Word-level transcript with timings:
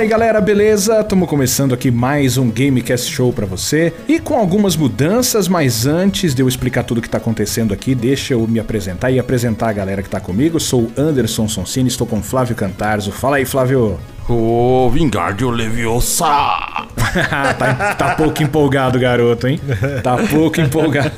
Fala 0.00 0.06
aí 0.06 0.08
galera, 0.08 0.40
beleza? 0.40 0.98
Estamos 1.00 1.28
começando 1.28 1.74
aqui 1.74 1.90
mais 1.90 2.38
um 2.38 2.50
Gamecast 2.50 3.12
Show 3.12 3.34
para 3.34 3.44
você 3.44 3.92
e 4.08 4.18
com 4.18 4.34
algumas 4.38 4.74
mudanças, 4.74 5.46
mas 5.46 5.84
antes 5.84 6.34
de 6.34 6.40
eu 6.40 6.48
explicar 6.48 6.84
tudo 6.84 6.98
o 6.98 7.02
que 7.02 7.08
tá 7.10 7.18
acontecendo 7.18 7.74
aqui, 7.74 7.94
deixa 7.94 8.32
eu 8.32 8.48
me 8.48 8.58
apresentar 8.58 9.10
e 9.10 9.18
apresentar 9.18 9.68
a 9.68 9.72
galera 9.74 10.02
que 10.02 10.08
tá 10.08 10.18
comigo. 10.18 10.58
Sou 10.58 10.90
Anderson 10.96 11.46
Sonsini, 11.46 11.88
estou 11.90 12.06
com 12.06 12.22
Flávio 12.22 12.56
Cantarzo. 12.56 13.12
Fala 13.12 13.36
aí, 13.36 13.44
Flávio. 13.44 14.00
Ô, 14.32 14.86
oh, 14.86 14.90
Vingardio 14.90 15.50
Leviosa! 15.50 16.24
tá, 17.58 17.94
tá 17.98 18.14
pouco 18.14 18.40
empolgado, 18.44 18.96
garoto, 18.96 19.48
hein? 19.48 19.60
Tá 20.04 20.16
pouco 20.18 20.60
empolgado. 20.60 21.10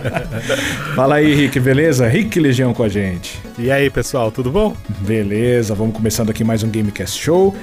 Fala 0.96 1.16
aí, 1.16 1.34
Rick, 1.34 1.60
beleza? 1.60 2.08
Rick 2.08 2.40
Legião 2.40 2.72
com 2.72 2.82
a 2.82 2.88
gente. 2.88 3.38
E 3.58 3.70
aí, 3.70 3.90
pessoal, 3.90 4.32
tudo 4.32 4.50
bom? 4.50 4.74
Beleza, 5.00 5.74
vamos 5.74 5.94
começando 5.94 6.30
aqui 6.30 6.42
mais 6.42 6.62
um 6.62 6.70
Gamecast 6.70 7.20
Show. 7.20 7.54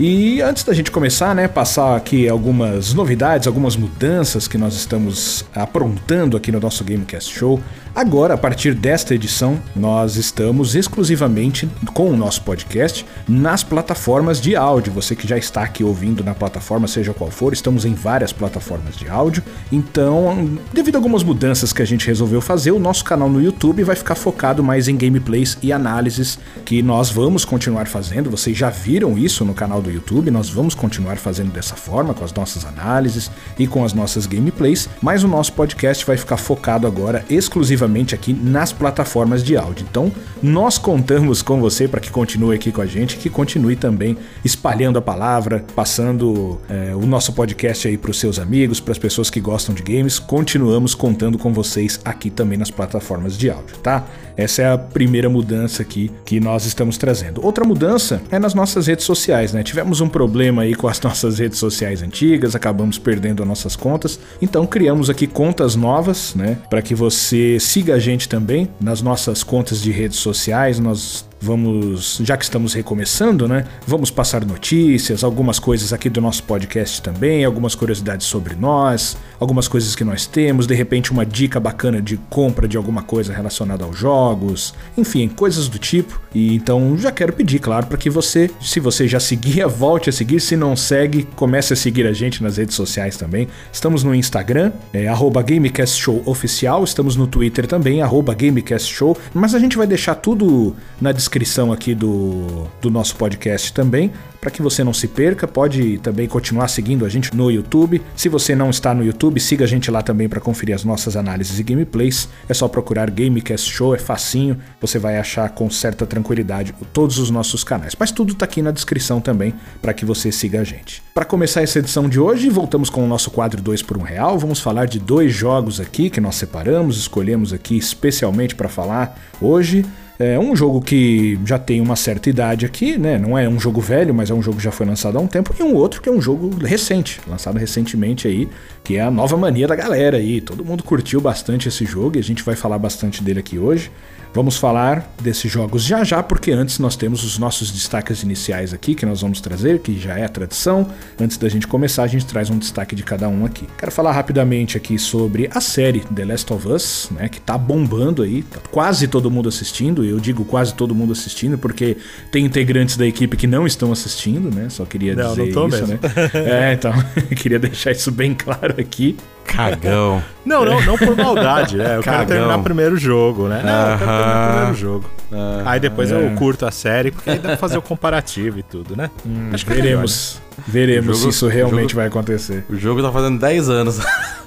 E 0.00 0.40
antes 0.40 0.64
da 0.64 0.72
gente 0.72 0.90
começar, 0.90 1.34
né, 1.34 1.46
passar 1.46 1.94
aqui 1.94 2.28
algumas 2.28 2.94
novidades, 2.94 3.46
algumas 3.46 3.76
mudanças 3.76 4.48
que 4.48 4.56
nós 4.56 4.74
estamos 4.74 5.44
aprontando 5.54 6.34
aqui 6.34 6.50
no 6.50 6.60
nosso 6.60 6.82
Gamecast 6.82 7.36
Show. 7.36 7.60
Agora, 7.98 8.34
a 8.34 8.38
partir 8.38 8.74
desta 8.74 9.12
edição, 9.12 9.60
nós 9.74 10.14
estamos 10.14 10.76
exclusivamente 10.76 11.68
com 11.92 12.08
o 12.08 12.16
nosso 12.16 12.42
podcast 12.42 13.04
nas 13.26 13.64
plataformas 13.64 14.40
de 14.40 14.54
áudio. 14.54 14.92
Você 14.92 15.16
que 15.16 15.26
já 15.26 15.36
está 15.36 15.64
aqui 15.64 15.82
ouvindo 15.82 16.22
na 16.22 16.32
plataforma, 16.32 16.86
seja 16.86 17.12
qual 17.12 17.28
for, 17.28 17.52
estamos 17.52 17.84
em 17.84 17.94
várias 17.94 18.32
plataformas 18.32 18.96
de 18.96 19.08
áudio. 19.08 19.42
Então, 19.72 20.56
devido 20.72 20.94
a 20.94 20.98
algumas 20.98 21.24
mudanças 21.24 21.72
que 21.72 21.82
a 21.82 21.84
gente 21.84 22.06
resolveu 22.06 22.40
fazer, 22.40 22.70
o 22.70 22.78
nosso 22.78 23.04
canal 23.04 23.28
no 23.28 23.42
YouTube 23.42 23.82
vai 23.82 23.96
ficar 23.96 24.14
focado 24.14 24.62
mais 24.62 24.86
em 24.86 24.96
gameplays 24.96 25.58
e 25.60 25.72
análises 25.72 26.38
que 26.64 26.80
nós 26.82 27.10
vamos 27.10 27.44
continuar 27.44 27.88
fazendo. 27.88 28.30
Vocês 28.30 28.56
já 28.56 28.70
viram 28.70 29.18
isso 29.18 29.44
no 29.44 29.54
canal 29.54 29.82
do 29.82 29.90
YouTube, 29.90 30.30
nós 30.30 30.48
vamos 30.48 30.72
continuar 30.72 31.16
fazendo 31.16 31.50
dessa 31.50 31.74
forma, 31.74 32.14
com 32.14 32.24
as 32.24 32.32
nossas 32.32 32.64
análises 32.64 33.28
e 33.58 33.66
com 33.66 33.84
as 33.84 33.92
nossas 33.92 34.24
gameplays, 34.24 34.88
mas 35.02 35.24
o 35.24 35.28
nosso 35.28 35.52
podcast 35.54 36.06
vai 36.06 36.16
ficar 36.16 36.36
focado 36.36 36.86
agora 36.86 37.24
exclusivamente 37.28 37.87
aqui 38.14 38.32
nas 38.32 38.72
plataformas 38.72 39.42
de 39.42 39.56
áudio. 39.56 39.86
Então, 39.88 40.12
nós 40.42 40.78
contamos 40.78 41.42
com 41.42 41.60
você 41.60 41.88
para 41.88 42.00
que 42.00 42.10
continue 42.10 42.54
aqui 42.54 42.70
com 42.70 42.80
a 42.80 42.86
gente, 42.86 43.16
que 43.16 43.28
continue 43.28 43.76
também 43.76 44.16
espalhando 44.44 44.98
a 44.98 45.02
palavra, 45.02 45.64
passando 45.74 46.60
é, 46.68 46.94
o 46.94 47.06
nosso 47.06 47.32
podcast 47.32 47.88
aí 47.88 47.96
para 47.96 48.10
os 48.10 48.18
seus 48.18 48.38
amigos, 48.38 48.80
para 48.80 48.92
as 48.92 48.98
pessoas 48.98 49.30
que 49.30 49.40
gostam 49.40 49.74
de 49.74 49.82
games. 49.82 50.18
Continuamos 50.18 50.94
contando 50.94 51.38
com 51.38 51.52
vocês 51.52 52.00
aqui 52.04 52.30
também 52.30 52.58
nas 52.58 52.70
plataformas 52.70 53.36
de 53.36 53.50
áudio, 53.50 53.76
tá? 53.78 54.06
Essa 54.38 54.62
é 54.62 54.72
a 54.72 54.78
primeira 54.78 55.28
mudança 55.28 55.82
aqui 55.82 56.12
que 56.24 56.38
nós 56.38 56.64
estamos 56.64 56.96
trazendo. 56.96 57.44
Outra 57.44 57.64
mudança 57.64 58.22
é 58.30 58.38
nas 58.38 58.54
nossas 58.54 58.86
redes 58.86 59.04
sociais, 59.04 59.52
né? 59.52 59.64
Tivemos 59.64 60.00
um 60.00 60.08
problema 60.08 60.62
aí 60.62 60.76
com 60.76 60.86
as 60.86 61.00
nossas 61.02 61.40
redes 61.40 61.58
sociais 61.58 62.02
antigas, 62.02 62.54
acabamos 62.54 62.98
perdendo 62.98 63.42
as 63.42 63.48
nossas 63.48 63.74
contas, 63.74 64.20
então 64.40 64.64
criamos 64.64 65.10
aqui 65.10 65.26
contas 65.26 65.74
novas, 65.74 66.36
né? 66.36 66.58
Para 66.70 66.80
que 66.80 66.94
você 66.94 67.58
siga 67.68 67.94
a 67.94 67.98
gente 67.98 68.28
também 68.30 68.66
nas 68.80 69.02
nossas 69.02 69.42
contas 69.42 69.82
de 69.82 69.90
redes 69.90 70.18
sociais. 70.18 70.80
Nós 70.80 71.27
Vamos, 71.40 72.20
já 72.24 72.36
que 72.36 72.42
estamos 72.42 72.74
recomeçando, 72.74 73.46
né? 73.46 73.64
Vamos 73.86 74.10
passar 74.10 74.44
notícias, 74.44 75.22
algumas 75.22 75.60
coisas 75.60 75.92
aqui 75.92 76.10
do 76.10 76.20
nosso 76.20 76.42
podcast 76.42 77.00
também, 77.00 77.44
algumas 77.44 77.76
curiosidades 77.76 78.26
sobre 78.26 78.56
nós, 78.56 79.16
algumas 79.38 79.68
coisas 79.68 79.94
que 79.94 80.02
nós 80.02 80.26
temos, 80.26 80.66
de 80.66 80.74
repente 80.74 81.12
uma 81.12 81.24
dica 81.24 81.60
bacana 81.60 82.02
de 82.02 82.16
compra 82.28 82.66
de 82.66 82.76
alguma 82.76 83.02
coisa 83.02 83.32
relacionada 83.32 83.84
aos 83.84 83.96
jogos, 83.96 84.74
enfim, 84.96 85.28
coisas 85.28 85.68
do 85.68 85.78
tipo. 85.78 86.20
E 86.34 86.56
então 86.56 86.98
já 86.98 87.12
quero 87.12 87.32
pedir, 87.32 87.60
claro, 87.60 87.86
para 87.86 87.96
que 87.96 88.10
você, 88.10 88.50
se 88.60 88.80
você 88.80 89.06
já 89.06 89.20
seguia, 89.20 89.66
volte 89.68 90.10
a 90.10 90.12
seguir, 90.12 90.40
se 90.40 90.56
não 90.56 90.74
segue, 90.74 91.22
comece 91.36 91.72
a 91.72 91.76
seguir 91.76 92.04
a 92.06 92.12
gente 92.12 92.42
nas 92.42 92.56
redes 92.56 92.74
sociais 92.74 93.16
também. 93.16 93.46
Estamos 93.72 94.02
no 94.02 94.12
Instagram, 94.12 94.72
é 94.92 95.06
@gamecastshowoficial, 95.46 96.82
estamos 96.82 97.14
no 97.14 97.28
Twitter 97.28 97.66
também 97.66 98.00
@gamecastshow, 98.36 99.16
mas 99.32 99.54
a 99.54 99.58
gente 99.60 99.76
vai 99.76 99.86
deixar 99.86 100.16
tudo 100.16 100.74
na 101.00 101.12
descrição 101.12 101.27
descrição 101.28 101.70
aqui 101.70 101.94
do, 101.94 102.66
do 102.80 102.90
nosso 102.90 103.14
podcast 103.16 103.70
também, 103.74 104.10
para 104.40 104.50
que 104.50 104.62
você 104.62 104.82
não 104.82 104.94
se 104.94 105.06
perca. 105.06 105.46
Pode 105.46 105.98
também 105.98 106.26
continuar 106.26 106.68
seguindo 106.68 107.04
a 107.04 107.08
gente 107.08 107.36
no 107.36 107.50
YouTube. 107.50 108.00
Se 108.16 108.30
você 108.30 108.56
não 108.56 108.70
está 108.70 108.94
no 108.94 109.04
YouTube, 109.04 109.38
siga 109.38 109.66
a 109.66 109.68
gente 109.68 109.90
lá 109.90 110.00
também 110.00 110.26
para 110.26 110.40
conferir 110.40 110.74
as 110.74 110.84
nossas 110.84 111.16
análises 111.16 111.58
e 111.58 111.62
gameplays. 111.62 112.28
É 112.48 112.54
só 112.54 112.66
procurar 112.66 113.10
Gamecast 113.10 113.70
Show, 113.70 113.94
é 113.94 113.98
facinho, 113.98 114.58
você 114.80 114.98
vai 114.98 115.18
achar 115.18 115.50
com 115.50 115.68
certa 115.68 116.06
tranquilidade 116.06 116.74
todos 116.94 117.18
os 117.18 117.28
nossos 117.28 117.62
canais. 117.62 117.94
Mas 117.98 118.10
tudo 118.10 118.32
está 118.32 118.46
aqui 118.46 118.62
na 118.62 118.70
descrição 118.70 119.20
também 119.20 119.52
para 119.82 119.92
que 119.92 120.06
você 120.06 120.32
siga 120.32 120.62
a 120.62 120.64
gente. 120.64 121.02
Para 121.12 121.26
começar 121.26 121.60
essa 121.60 121.78
edição 121.78 122.08
de 122.08 122.18
hoje, 122.18 122.48
voltamos 122.48 122.88
com 122.88 123.04
o 123.04 123.08
nosso 123.08 123.30
quadro 123.30 123.60
2 123.60 123.82
por 123.82 123.98
1 123.98 124.00
um 124.00 124.04
real. 124.04 124.38
Vamos 124.38 124.60
falar 124.60 124.86
de 124.86 124.98
dois 124.98 125.34
jogos 125.34 125.78
aqui 125.78 126.08
que 126.08 126.22
nós 126.22 126.36
separamos, 126.36 126.96
escolhemos 126.96 127.52
aqui 127.52 127.76
especialmente 127.76 128.54
para 128.54 128.68
falar 128.68 129.18
hoje. 129.42 129.84
É 130.20 130.36
um 130.36 130.56
jogo 130.56 130.80
que 130.80 131.38
já 131.44 131.60
tem 131.60 131.80
uma 131.80 131.94
certa 131.94 132.28
idade 132.28 132.66
aqui, 132.66 132.98
né? 132.98 133.16
Não 133.18 133.38
é 133.38 133.48
um 133.48 133.60
jogo 133.60 133.80
velho, 133.80 134.12
mas 134.12 134.30
é 134.30 134.34
um 134.34 134.42
jogo 134.42 134.56
que 134.56 134.64
já 134.64 134.72
foi 134.72 134.84
lançado 134.84 135.16
há 135.16 135.20
um 135.20 135.28
tempo. 135.28 135.54
E 135.56 135.62
um 135.62 135.74
outro 135.74 136.02
que 136.02 136.08
é 136.08 136.12
um 136.12 136.20
jogo 136.20 136.50
recente, 136.64 137.20
lançado 137.24 137.56
recentemente 137.56 138.26
aí, 138.26 138.48
que 138.82 138.96
é 138.96 139.00
a 139.00 139.12
nova 139.12 139.36
mania 139.36 139.68
da 139.68 139.76
galera 139.76 140.16
aí. 140.16 140.40
Todo 140.40 140.64
mundo 140.64 140.82
curtiu 140.82 141.20
bastante 141.20 141.68
esse 141.68 141.84
jogo 141.84 142.16
e 142.16 142.18
a 142.18 142.22
gente 142.22 142.42
vai 142.42 142.56
falar 142.56 142.78
bastante 142.80 143.22
dele 143.22 143.38
aqui 143.38 143.60
hoje. 143.60 143.92
Vamos 144.34 144.56
falar 144.56 145.10
desses 145.22 145.50
jogos 145.50 145.82
já 145.82 146.04
já, 146.04 146.22
porque 146.22 146.52
antes 146.52 146.78
nós 146.78 146.96
temos 146.96 147.24
os 147.24 147.38
nossos 147.38 147.70
destaques 147.70 148.22
iniciais 148.22 148.72
aqui 148.72 148.94
que 148.94 149.06
nós 149.06 149.22
vamos 149.22 149.40
trazer, 149.40 149.80
que 149.80 149.98
já 149.98 150.18
é 150.18 150.28
tradição. 150.28 150.86
Antes 151.20 151.36
da 151.36 151.48
gente 151.48 151.66
começar, 151.66 152.02
a 152.02 152.06
gente 152.06 152.26
traz 152.26 152.50
um 152.50 152.58
destaque 152.58 152.94
de 152.94 153.02
cada 153.02 153.28
um 153.28 153.44
aqui. 153.44 153.66
Quero 153.78 153.90
falar 153.90 154.12
rapidamente 154.12 154.76
aqui 154.76 154.98
sobre 154.98 155.48
a 155.52 155.60
série 155.60 156.00
The 156.00 156.24
Last 156.24 156.52
of 156.52 156.68
Us, 156.68 157.08
né, 157.10 157.28
que 157.28 157.40
tá 157.40 157.56
bombando 157.56 158.22
aí, 158.22 158.42
tá 158.42 158.60
quase 158.70 159.08
todo 159.08 159.30
mundo 159.30 159.48
assistindo. 159.48 160.04
Eu 160.04 160.20
digo 160.20 160.44
quase 160.44 160.74
todo 160.74 160.94
mundo 160.94 161.12
assistindo 161.12 161.56
porque 161.58 161.96
tem 162.30 162.44
integrantes 162.44 162.96
da 162.96 163.06
equipe 163.06 163.36
que 163.36 163.46
não 163.46 163.66
estão 163.66 163.90
assistindo, 163.90 164.54
né? 164.54 164.68
Só 164.68 164.84
queria 164.84 165.14
não, 165.14 165.30
dizer 165.30 165.54
não 165.54 165.68
isso, 165.68 165.86
mesmo. 165.86 165.94
né? 165.94 166.00
É, 166.34 166.72
então, 166.74 166.92
queria 167.36 167.58
deixar 167.58 167.92
isso 167.92 168.12
bem 168.12 168.34
claro 168.34 168.74
aqui. 168.78 169.16
Cagão. 169.48 170.22
Não, 170.48 170.64
não, 170.64 170.80
não 170.80 170.96
por 170.96 171.14
maldade, 171.14 171.76
né? 171.76 171.96
Eu 171.96 172.02
Cagão. 172.02 172.20
quero 172.20 172.26
terminar 172.26 172.58
primeiro 172.62 172.94
o 172.94 172.98
jogo, 172.98 173.48
né? 173.48 173.60
Não, 173.62 173.70
uh 173.70 173.86
-huh. 173.86 173.92
eu 173.92 173.98
quero 173.98 174.10
terminar 174.10 174.48
primeiro 174.48 174.74
jogo. 174.74 175.10
Uh 175.30 175.36
-huh. 175.36 175.62
Aí 175.66 175.80
depois 175.80 176.10
eu 176.10 176.26
é. 176.26 176.30
curto 176.36 176.64
a 176.64 176.70
série, 176.70 177.10
porque 177.10 177.28
aí 177.28 177.38
dá 177.38 177.48
pra 177.50 177.56
fazer 177.58 177.76
o 177.76 177.82
comparativo 177.82 178.58
e 178.58 178.62
tudo, 178.62 178.96
né? 178.96 179.10
Hum, 179.26 179.50
Acho 179.52 179.66
que 179.66 179.74
veremos. 179.74 180.40
Veremos 180.66 181.18
jogo, 181.18 181.32
se 181.32 181.36
isso 181.36 181.46
realmente 181.46 181.90
jogo, 181.90 181.96
vai 181.96 182.06
acontecer. 182.06 182.64
O 182.68 182.76
jogo 182.76 183.02
tá 183.02 183.12
fazendo 183.12 183.38
10 183.38 183.68
anos. 183.68 183.98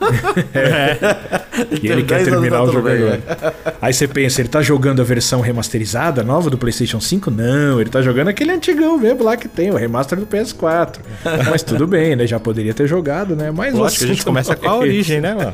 é. 0.53 1.41
E 1.81 1.87
ele 1.87 2.03
quer 2.03 2.23
terminar 2.23 2.63
o 2.63 2.71
jogo 2.71 2.87
agora. 2.87 3.21
Aí 3.81 3.93
você 3.93 4.07
pensa, 4.07 4.41
ele 4.41 4.49
tá 4.49 4.61
jogando 4.61 5.01
a 5.01 5.03
versão 5.03 5.41
remasterizada 5.41 6.23
nova 6.23 6.49
do 6.49 6.57
PlayStation 6.57 6.99
5? 6.99 7.29
Não, 7.29 7.79
ele 7.79 7.89
tá 7.89 8.01
jogando 8.01 8.29
aquele 8.29 8.51
antigão 8.51 8.97
mesmo 8.97 9.23
lá 9.23 9.35
que 9.35 9.47
tem, 9.47 9.69
o 9.71 9.75
remaster 9.75 10.19
do 10.19 10.25
PS4. 10.25 10.99
Mas 11.49 11.63
tudo 11.63 11.87
bem, 11.87 12.15
né? 12.15 12.25
Já 12.25 12.39
poderia 12.39 12.73
ter 12.73 12.87
jogado, 12.87 13.35
né? 13.35 13.51
Mas 13.51 13.79
acho 13.79 13.99
que 13.99 14.05
a 14.05 14.07
gente 14.07 14.23
começa 14.23 14.55
com 14.55 14.67
a 14.67 14.75
origem, 14.75 15.21
né, 15.21 15.33
mano? 15.33 15.53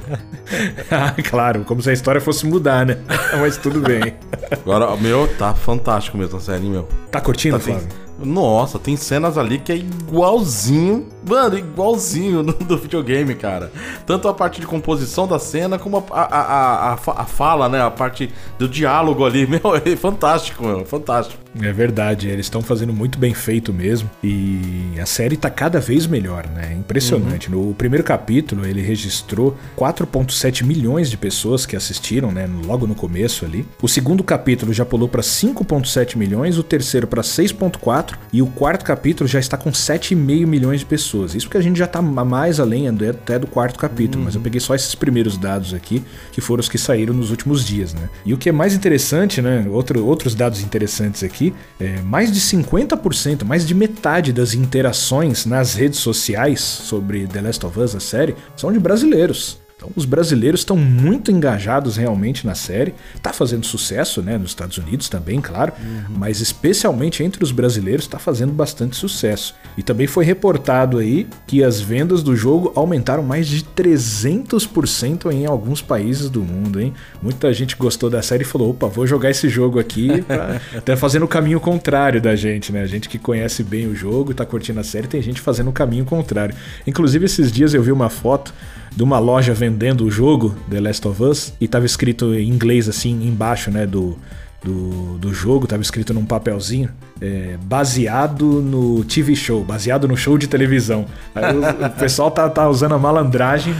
ah, 0.91 1.13
claro, 1.23 1.63
como 1.65 1.81
se 1.81 1.89
a 1.89 1.93
história 1.93 2.21
fosse 2.21 2.45
mudar, 2.45 2.85
né? 2.85 2.97
Mas 3.39 3.57
tudo 3.57 3.79
bem. 3.79 4.13
Agora, 4.51 4.95
meu, 4.97 5.27
tá 5.37 5.53
fantástico 5.53 6.17
mesmo 6.17 6.37
a 6.37 6.41
série, 6.41 6.67
meu. 6.67 6.87
Tá 7.11 7.19
curtindo, 7.19 7.57
tá, 7.57 7.63
Flávio? 7.63 8.06
Nossa, 8.19 8.79
tem 8.79 8.95
cenas 8.95 9.37
ali 9.37 9.59
que 9.59 9.71
é 9.71 9.75
igualzinho, 9.75 11.07
mano, 11.27 11.57
igualzinho 11.57 12.41
no, 12.41 12.53
do 12.53 12.77
videogame, 12.77 13.35
cara. 13.35 13.71
Tanto 14.05 14.27
a 14.27 14.33
parte 14.33 14.59
de 14.59 14.65
composição 14.67 15.27
da 15.27 15.37
cena, 15.37 15.77
como 15.77 16.03
a, 16.11 16.21
a, 16.21 16.41
a, 16.41 16.93
a, 16.93 16.93
a 16.93 17.25
fala, 17.25 17.69
né? 17.69 17.81
A 17.81 17.91
parte 17.91 18.33
do 18.57 18.67
diálogo 18.67 19.23
ali, 19.25 19.45
meu, 19.47 19.75
é 19.75 19.95
fantástico, 19.95 20.65
meu, 20.65 20.85
fantástico. 20.85 21.46
É 21.61 21.71
verdade, 21.71 22.27
eles 22.27 22.45
estão 22.45 22.61
fazendo 22.61 22.93
muito 22.93 23.17
bem 23.17 23.33
feito 23.33 23.73
mesmo. 23.73 24.09
E 24.23 24.93
a 25.01 25.05
série 25.05 25.35
tá 25.35 25.49
cada 25.49 25.79
vez 25.79 26.05
melhor, 26.05 26.47
né? 26.47 26.75
Impressionante. 26.77 27.51
Uhum. 27.51 27.67
No 27.67 27.73
primeiro 27.73 28.03
capítulo, 28.03 28.65
ele 28.65 28.81
registrou 28.81 29.57
4,7 29.77 30.63
milhões 30.63 31.09
de 31.09 31.17
pessoas 31.17 31.65
que 31.65 31.75
assistiram, 31.75 32.31
né? 32.31 32.47
Logo 32.65 32.85
no 32.85 32.95
começo 32.95 33.45
ali. 33.45 33.65
O 33.81 33.87
segundo 33.87 34.23
capítulo 34.23 34.73
já 34.73 34.85
pulou 34.85 35.07
para 35.07 35.21
5,7 35.21 36.15
milhões, 36.15 36.57
o 36.57 36.63
terceiro 36.63 37.07
para 37.07 37.21
6,4 37.21 37.87
4 37.87 38.19
e 38.33 38.41
o 38.41 38.47
quarto 38.47 38.83
capítulo 38.83 39.27
já 39.27 39.39
está 39.39 39.57
com 39.57 39.71
7,5 39.71 40.45
milhões 40.45 40.81
de 40.81 40.85
pessoas. 40.85 41.33
Isso 41.35 41.45
porque 41.45 41.57
a 41.57 41.61
gente 41.61 41.77
já 41.77 41.85
está 41.85 42.01
mais 42.01 42.59
além 42.59 42.87
até 42.87 43.39
do 43.39 43.47
quarto 43.47 43.79
capítulo, 43.79 44.19
uhum. 44.19 44.25
mas 44.25 44.35
eu 44.35 44.41
peguei 44.41 44.59
só 44.59 44.75
esses 44.75 44.93
primeiros 44.93 45.37
dados 45.37 45.73
aqui, 45.73 46.03
que 46.31 46.41
foram 46.41 46.59
os 46.59 46.69
que 46.69 46.77
saíram 46.77 47.13
nos 47.13 47.31
últimos 47.31 47.65
dias, 47.65 47.93
né? 47.93 48.09
E 48.25 48.33
o 48.33 48.37
que 48.37 48.49
é 48.49 48.51
mais 48.51 48.73
interessante, 48.73 49.41
né? 49.41 49.65
Outro, 49.69 50.05
outros 50.05 50.35
dados 50.35 50.61
interessantes 50.61 51.23
aqui, 51.23 51.46
é 51.79 52.01
mais 52.01 52.31
de 52.31 52.39
50%, 52.39 53.43
mais 53.43 53.65
de 53.65 53.73
metade 53.73 54.31
das 54.31 54.53
interações 54.53 55.45
nas 55.45 55.73
redes 55.73 55.99
sociais 55.99 56.61
sobre 56.61 57.27
The 57.27 57.41
Last 57.41 57.65
of 57.65 57.79
Us, 57.79 57.95
a 57.95 57.99
série, 57.99 58.35
são 58.55 58.71
de 58.71 58.79
brasileiros. 58.79 59.66
Então 59.77 59.91
os 59.95 60.05
brasileiros 60.05 60.61
estão 60.61 60.75
muito 60.75 61.31
engajados 61.31 61.97
realmente 61.97 62.47
na 62.47 62.55
série. 62.55 62.95
Tá 63.21 63.31
fazendo 63.31 63.63
sucesso, 63.63 64.23
né, 64.23 64.35
nos 64.35 64.49
Estados 64.49 64.79
Unidos 64.79 65.07
também, 65.07 65.39
claro, 65.39 65.71
uhum. 65.79 66.15
mas 66.17 66.41
especialmente 66.41 67.23
entre 67.23 67.43
os 67.43 67.51
brasileiros 67.51 68.05
está 68.05 68.17
fazendo 68.17 68.51
bastante 68.51 68.95
sucesso. 68.95 69.53
E 69.77 69.83
também 69.83 70.07
foi 70.07 70.25
reportado 70.25 70.97
aí 70.97 71.27
que 71.45 71.63
as 71.63 71.79
vendas 71.79 72.23
do 72.23 72.35
jogo 72.35 72.73
aumentaram 72.75 73.21
mais 73.21 73.47
de 73.47 73.63
300% 73.63 75.31
em 75.31 75.45
alguns 75.45 75.79
países 75.79 76.27
do 76.27 76.41
mundo, 76.41 76.81
hein? 76.81 76.91
Muita 77.21 77.53
gente 77.53 77.75
gostou 77.75 78.09
da 78.09 78.23
série 78.23 78.41
e 78.41 78.47
falou: 78.47 78.71
"Opa, 78.71 78.87
vou 78.87 79.05
jogar 79.05 79.29
esse 79.29 79.47
jogo 79.47 79.77
aqui". 79.79 80.07
Pra... 80.27 80.59
tá 80.83 80.97
fazendo 80.97 81.23
o 81.23 81.27
caminho 81.27 81.59
contrário 81.59 82.19
da 82.19 82.35
gente, 82.35 82.71
né? 82.71 82.81
A 82.81 82.87
gente 82.87 83.07
que 83.07 83.19
conhece 83.19 83.61
bem 83.61 83.85
o 83.85 83.95
jogo, 83.95 84.33
tá 84.33 84.43
curtindo 84.43 84.79
a 84.79 84.83
série, 84.83 85.07
tem 85.07 85.21
gente 85.21 85.39
fazendo 85.39 85.69
o 85.69 85.73
caminho 85.73 86.03
contrário. 86.03 86.55
Inclusive 86.87 87.25
esses 87.25 87.51
dias 87.51 87.75
eu 87.75 87.83
vi 87.83 87.91
uma 87.91 88.09
foto 88.09 88.51
de 88.95 89.03
uma 89.03 89.19
loja 89.19 89.53
vendendo 89.53 90.05
o 90.05 90.11
jogo 90.11 90.55
The 90.69 90.79
Last 90.79 91.07
of 91.07 91.23
Us 91.23 91.53
e 91.59 91.67
tava 91.67 91.85
escrito 91.85 92.33
em 92.33 92.49
inglês 92.49 92.89
assim 92.89 93.27
embaixo, 93.27 93.71
né, 93.71 93.85
do 93.85 94.17
do, 94.63 95.17
do 95.17 95.33
jogo, 95.33 95.67
tava 95.67 95.81
escrito 95.81 96.13
num 96.13 96.25
papelzinho, 96.25 96.89
é, 97.21 97.57
baseado 97.63 98.45
no 98.61 99.03
TV 99.03 99.35
show, 99.35 99.63
baseado 99.63 100.07
no 100.07 100.15
show 100.15 100.37
de 100.37 100.47
televisão. 100.47 101.05
O, 101.35 101.85
o, 101.85 101.89
pessoal 101.91 102.31
tá, 102.31 102.49
tá 102.49 102.67
usando 102.69 102.95
a 102.95 102.97
malandragem 102.97 103.73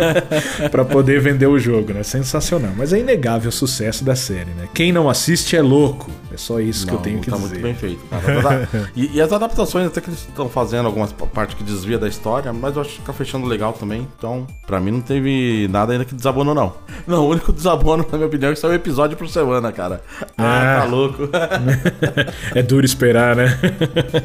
para 0.70 0.84
poder 0.84 1.20
vender 1.20 1.46
o 1.46 1.58
jogo, 1.58 1.92
né? 1.92 2.02
Sensacional. 2.02 2.72
Mas 2.76 2.92
é 2.92 2.98
inegável 2.98 3.48
o 3.48 3.52
sucesso 3.52 4.04
da 4.04 4.16
série, 4.16 4.50
né? 4.50 4.68
Quem 4.74 4.92
não 4.92 5.08
assiste 5.08 5.56
é 5.56 5.62
louco. 5.62 6.10
É 6.32 6.36
só 6.36 6.58
isso 6.58 6.86
não, 6.86 6.94
que 6.94 6.98
eu 6.98 7.02
tenho 7.02 7.20
que 7.20 7.30
tá 7.30 7.36
dizer. 7.36 7.48
muito 7.48 7.62
bem 7.62 7.74
feito, 7.74 8.04
cara. 8.06 8.68
e, 8.96 9.16
e, 9.16 9.20
as 9.20 9.32
adaptações, 9.32 9.86
até 9.86 10.00
que 10.00 10.10
eles 10.10 10.20
estão 10.20 10.48
fazendo 10.48 10.86
algumas 10.86 11.12
partes 11.12 11.56
que 11.56 11.62
desvia 11.62 11.96
da 11.96 12.08
história, 12.08 12.52
mas 12.52 12.74
eu 12.74 12.82
acho 12.82 12.96
que 12.96 13.02
tá 13.02 13.12
fechando 13.12 13.46
legal 13.46 13.72
também. 13.72 14.08
Então, 14.18 14.44
para 14.66 14.80
mim 14.80 14.90
não 14.90 15.00
teve 15.00 15.68
nada 15.70 15.92
ainda 15.92 16.04
que 16.04 16.14
desabonou, 16.14 16.52
não. 16.52 16.72
Não, 17.06 17.24
o 17.24 17.30
único 17.30 17.52
desabono, 17.54 18.04
na 18.10 18.18
minha 18.18 18.26
opinião, 18.26 18.50
é 18.50 18.54
que 18.54 18.58
saiu 18.58 18.72
um 18.72 18.74
episódio 18.74 19.16
por 19.16 19.28
semana, 19.28 19.70
cara. 19.70 20.02
Ah, 20.36 20.78
ah 20.78 20.80
tá 20.80 20.84
louco. 20.86 21.28
é 22.52 22.62
duro 22.64 22.84
esperar, 22.84 23.36
né? 23.36 23.58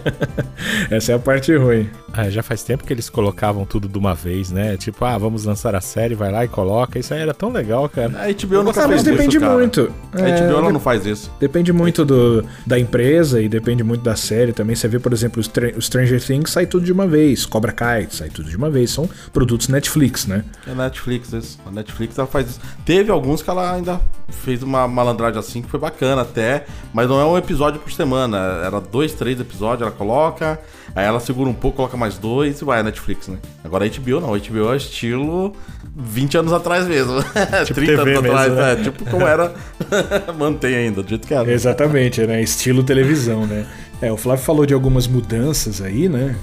Essa 0.89 1.11
é 1.11 1.15
a 1.15 1.19
parte 1.19 1.55
ruim. 1.55 1.89
Ah, 2.11 2.29
já 2.29 2.41
faz 2.41 2.63
tempo 2.63 2.83
que 2.83 2.91
eles 2.91 3.09
colocavam 3.09 3.65
tudo 3.65 3.87
de 3.87 3.97
uma 3.97 4.15
vez, 4.15 4.51
né? 4.51 4.75
Tipo, 4.77 5.05
ah, 5.05 5.17
vamos 5.17 5.45
lançar 5.45 5.75
a 5.75 5.81
série, 5.81 6.15
vai 6.15 6.31
lá 6.31 6.43
e 6.43 6.47
coloca. 6.47 6.97
Isso 6.97 7.13
aí 7.13 7.21
era 7.21 7.33
tão 7.33 7.51
legal, 7.51 7.87
cara. 7.87 8.23
A 8.23 8.31
HBO 8.31 8.63
nunca 8.63 8.87
fez 8.87 8.87
mas 8.87 9.03
depende 9.03 9.37
isso, 9.37 9.45
muito. 9.45 9.91
A 10.13 10.21
é, 10.21 10.41
HBO 10.41 10.57
ela 10.57 10.71
não 10.71 10.79
faz 10.79 11.05
isso. 11.05 11.31
Depende 11.39 11.71
muito 11.71 12.03
do, 12.03 12.43
da 12.65 12.79
empresa 12.79 13.41
e 13.41 13.47
depende 13.47 13.83
muito 13.83 14.01
da 14.01 14.15
série 14.15 14.53
também. 14.53 14.75
Você 14.75 14.87
vê, 14.87 14.99
por 14.99 15.13
exemplo, 15.13 15.41
o 15.41 15.81
Stranger 15.81 16.23
Things 16.23 16.51
sai 16.51 16.65
tudo 16.65 16.85
de 16.85 16.91
uma 16.91 17.07
vez. 17.07 17.45
Cobra 17.45 17.71
Kai 17.71 18.07
sai 18.09 18.29
tudo 18.29 18.49
de 18.49 18.57
uma 18.57 18.69
vez. 18.69 18.91
São 18.91 19.07
produtos 19.31 19.67
Netflix, 19.67 20.25
né? 20.25 20.43
É 20.67 20.73
Netflix, 20.73 21.31
isso. 21.33 21.59
A 21.65 21.71
Netflix 21.71 22.17
ela 22.17 22.27
faz 22.27 22.49
isso. 22.49 22.59
Teve 22.85 23.11
alguns 23.11 23.41
que 23.41 23.49
ela 23.49 23.73
ainda 23.73 24.01
fez 24.29 24.63
uma 24.63 24.87
malandragem 24.87 25.39
assim 25.39 25.61
que 25.61 25.69
foi 25.69 25.79
bacana 25.79 26.21
até, 26.21 26.65
mas 26.93 27.07
não 27.07 27.19
é 27.19 27.25
um 27.25 27.37
episódio 27.37 27.79
por 27.79 27.91
semana. 27.91 28.28
Era 28.37 28.79
dois, 28.79 29.13
três 29.13 29.39
episódios, 29.39 29.81
ela 29.87 29.91
coloca, 29.91 30.59
aí 30.95 31.05
ela 31.05 31.19
segura 31.19 31.49
um 31.49 31.53
pouco, 31.53 31.77
coloca 31.77 31.97
mais 31.97 32.17
dois 32.17 32.61
e 32.61 32.65
vai 32.65 32.79
a 32.79 32.83
Netflix, 32.83 33.27
né? 33.27 33.37
Agora 33.63 33.85
a 33.85 33.87
HBO 33.87 34.19
não, 34.19 34.33
a 34.33 34.37
HBO 34.37 34.73
é 34.73 34.77
estilo 34.77 35.53
20 35.95 36.37
anos 36.37 36.53
atrás 36.53 36.87
mesmo. 36.87 37.19
Tipo 37.65 37.81
30 37.81 37.91
TV 37.97 38.11
anos 38.11 38.21
mesmo, 38.21 38.37
atrás, 38.37 38.53
né? 38.53 38.71
é, 38.71 38.75
tipo 38.83 39.05
como 39.09 39.27
era, 39.27 39.53
mantém 40.37 40.75
ainda, 40.75 41.03
do 41.03 41.09
jeito 41.09 41.27
que 41.27 41.33
era. 41.33 41.51
Exatamente, 41.51 42.25
né? 42.25 42.41
Estilo 42.41 42.83
televisão, 42.83 43.45
né? 43.45 43.65
É, 44.01 44.09
o 44.09 44.15
Flávio 44.15 44.45
falou 44.45 44.65
de 44.65 44.73
algumas 44.73 45.07
mudanças 45.07 45.81
aí, 45.81 46.07
né? 46.07 46.35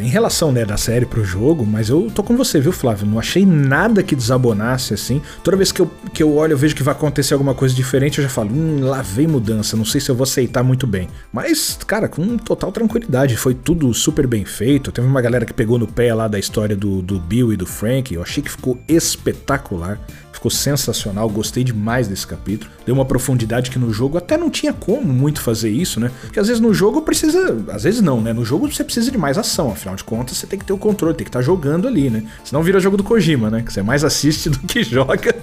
Em 0.00 0.08
relação 0.08 0.50
né, 0.50 0.64
da 0.64 0.78
série 0.78 1.04
pro 1.04 1.22
jogo, 1.22 1.66
mas 1.66 1.90
eu 1.90 2.10
tô 2.14 2.22
com 2.22 2.34
você, 2.34 2.58
viu, 2.58 2.72
Flávio? 2.72 3.06
Não 3.06 3.18
achei 3.18 3.44
nada 3.44 4.02
que 4.02 4.16
desabonasse 4.16 4.94
assim. 4.94 5.20
Toda 5.42 5.56
vez 5.56 5.70
que 5.70 5.82
eu, 5.82 5.90
que 6.14 6.22
eu 6.22 6.34
olho, 6.34 6.52
eu 6.52 6.58
vejo 6.58 6.74
que 6.74 6.82
vai 6.82 6.94
acontecer 6.94 7.34
alguma 7.34 7.54
coisa 7.54 7.74
diferente, 7.74 8.18
eu 8.18 8.24
já 8.24 8.30
falo, 8.30 8.50
hum, 8.50 8.80
lá 8.80 9.02
vem 9.02 9.26
mudança, 9.26 9.76
não 9.76 9.84
sei 9.84 10.00
se 10.00 10.10
eu 10.10 10.14
vou 10.14 10.24
aceitar 10.24 10.62
muito 10.62 10.86
bem. 10.86 11.08
Mas, 11.30 11.78
cara, 11.86 12.08
com 12.08 12.38
total 12.38 12.72
tranquilidade, 12.72 13.36
foi 13.36 13.52
tudo 13.52 13.83
super 13.92 14.26
bem 14.26 14.44
feito. 14.44 14.92
Teve 14.92 15.06
uma 15.06 15.20
galera 15.20 15.44
que 15.44 15.52
pegou 15.52 15.78
no 15.78 15.86
pé 15.86 16.14
lá 16.14 16.28
da 16.28 16.38
história 16.38 16.76
do, 16.76 17.02
do 17.02 17.18
Bill 17.18 17.52
e 17.52 17.56
do 17.56 17.66
Frank, 17.66 18.14
eu 18.14 18.22
achei 18.22 18.42
que 18.42 18.50
ficou 18.50 18.78
espetacular 18.88 19.98
ficou 20.44 20.50
sensacional, 20.50 21.28
gostei 21.28 21.64
demais 21.64 22.06
desse 22.06 22.26
capítulo. 22.26 22.70
Deu 22.84 22.94
uma 22.94 23.04
profundidade 23.04 23.70
que 23.70 23.78
no 23.78 23.90
jogo 23.90 24.18
até 24.18 24.36
não 24.36 24.50
tinha 24.50 24.74
como 24.74 25.10
muito 25.10 25.40
fazer 25.40 25.70
isso, 25.70 25.98
né? 25.98 26.10
Porque 26.20 26.38
às 26.38 26.48
vezes 26.48 26.60
no 26.60 26.74
jogo 26.74 27.00
precisa. 27.00 27.56
Às 27.72 27.84
vezes 27.84 28.02
não, 28.02 28.20
né? 28.20 28.32
No 28.32 28.44
jogo 28.44 28.70
você 28.70 28.84
precisa 28.84 29.10
de 29.10 29.16
mais 29.16 29.38
ação, 29.38 29.70
afinal 29.70 29.96
de 29.96 30.04
contas 30.04 30.36
você 30.36 30.46
tem 30.46 30.58
que 30.58 30.64
ter 30.64 30.74
o 30.74 30.78
controle, 30.78 31.14
tem 31.14 31.24
que 31.24 31.30
estar 31.30 31.38
tá 31.38 31.44
jogando 31.44 31.88
ali, 31.88 32.10
né? 32.10 32.24
Senão 32.44 32.62
vira 32.62 32.78
jogo 32.78 32.96
do 32.96 33.02
Kojima, 33.02 33.48
né? 33.48 33.62
Que 33.62 33.72
você 33.72 33.82
mais 33.82 34.04
assiste 34.04 34.50
do 34.50 34.58
que 34.58 34.82
joga. 34.82 35.34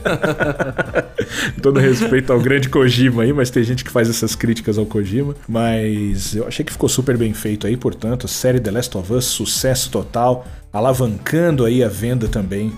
Todo 1.61 1.79
respeito 1.79 2.31
ao 2.31 2.39
grande 2.39 2.69
Kojima 2.69 3.23
aí, 3.23 3.33
mas 3.33 3.49
tem 3.49 3.63
gente 3.63 3.83
que 3.83 3.89
faz 3.89 4.07
essas 4.07 4.35
críticas 4.35 4.77
ao 4.77 4.85
Kojima. 4.85 5.35
Mas 5.47 6.35
eu 6.35 6.47
achei 6.47 6.63
que 6.63 6.71
ficou 6.71 6.87
super 6.87 7.17
bem 7.17 7.33
feito 7.33 7.65
aí, 7.65 7.75
portanto, 7.75 8.27
série 8.27 8.59
The 8.59 8.69
Last 8.69 8.95
of 8.95 9.11
Us, 9.13 9.25
sucesso 9.25 9.89
total, 9.89 10.45
alavancando 10.71 11.65
aí 11.65 11.83
a 11.83 11.89
venda 11.89 12.27
também 12.27 12.71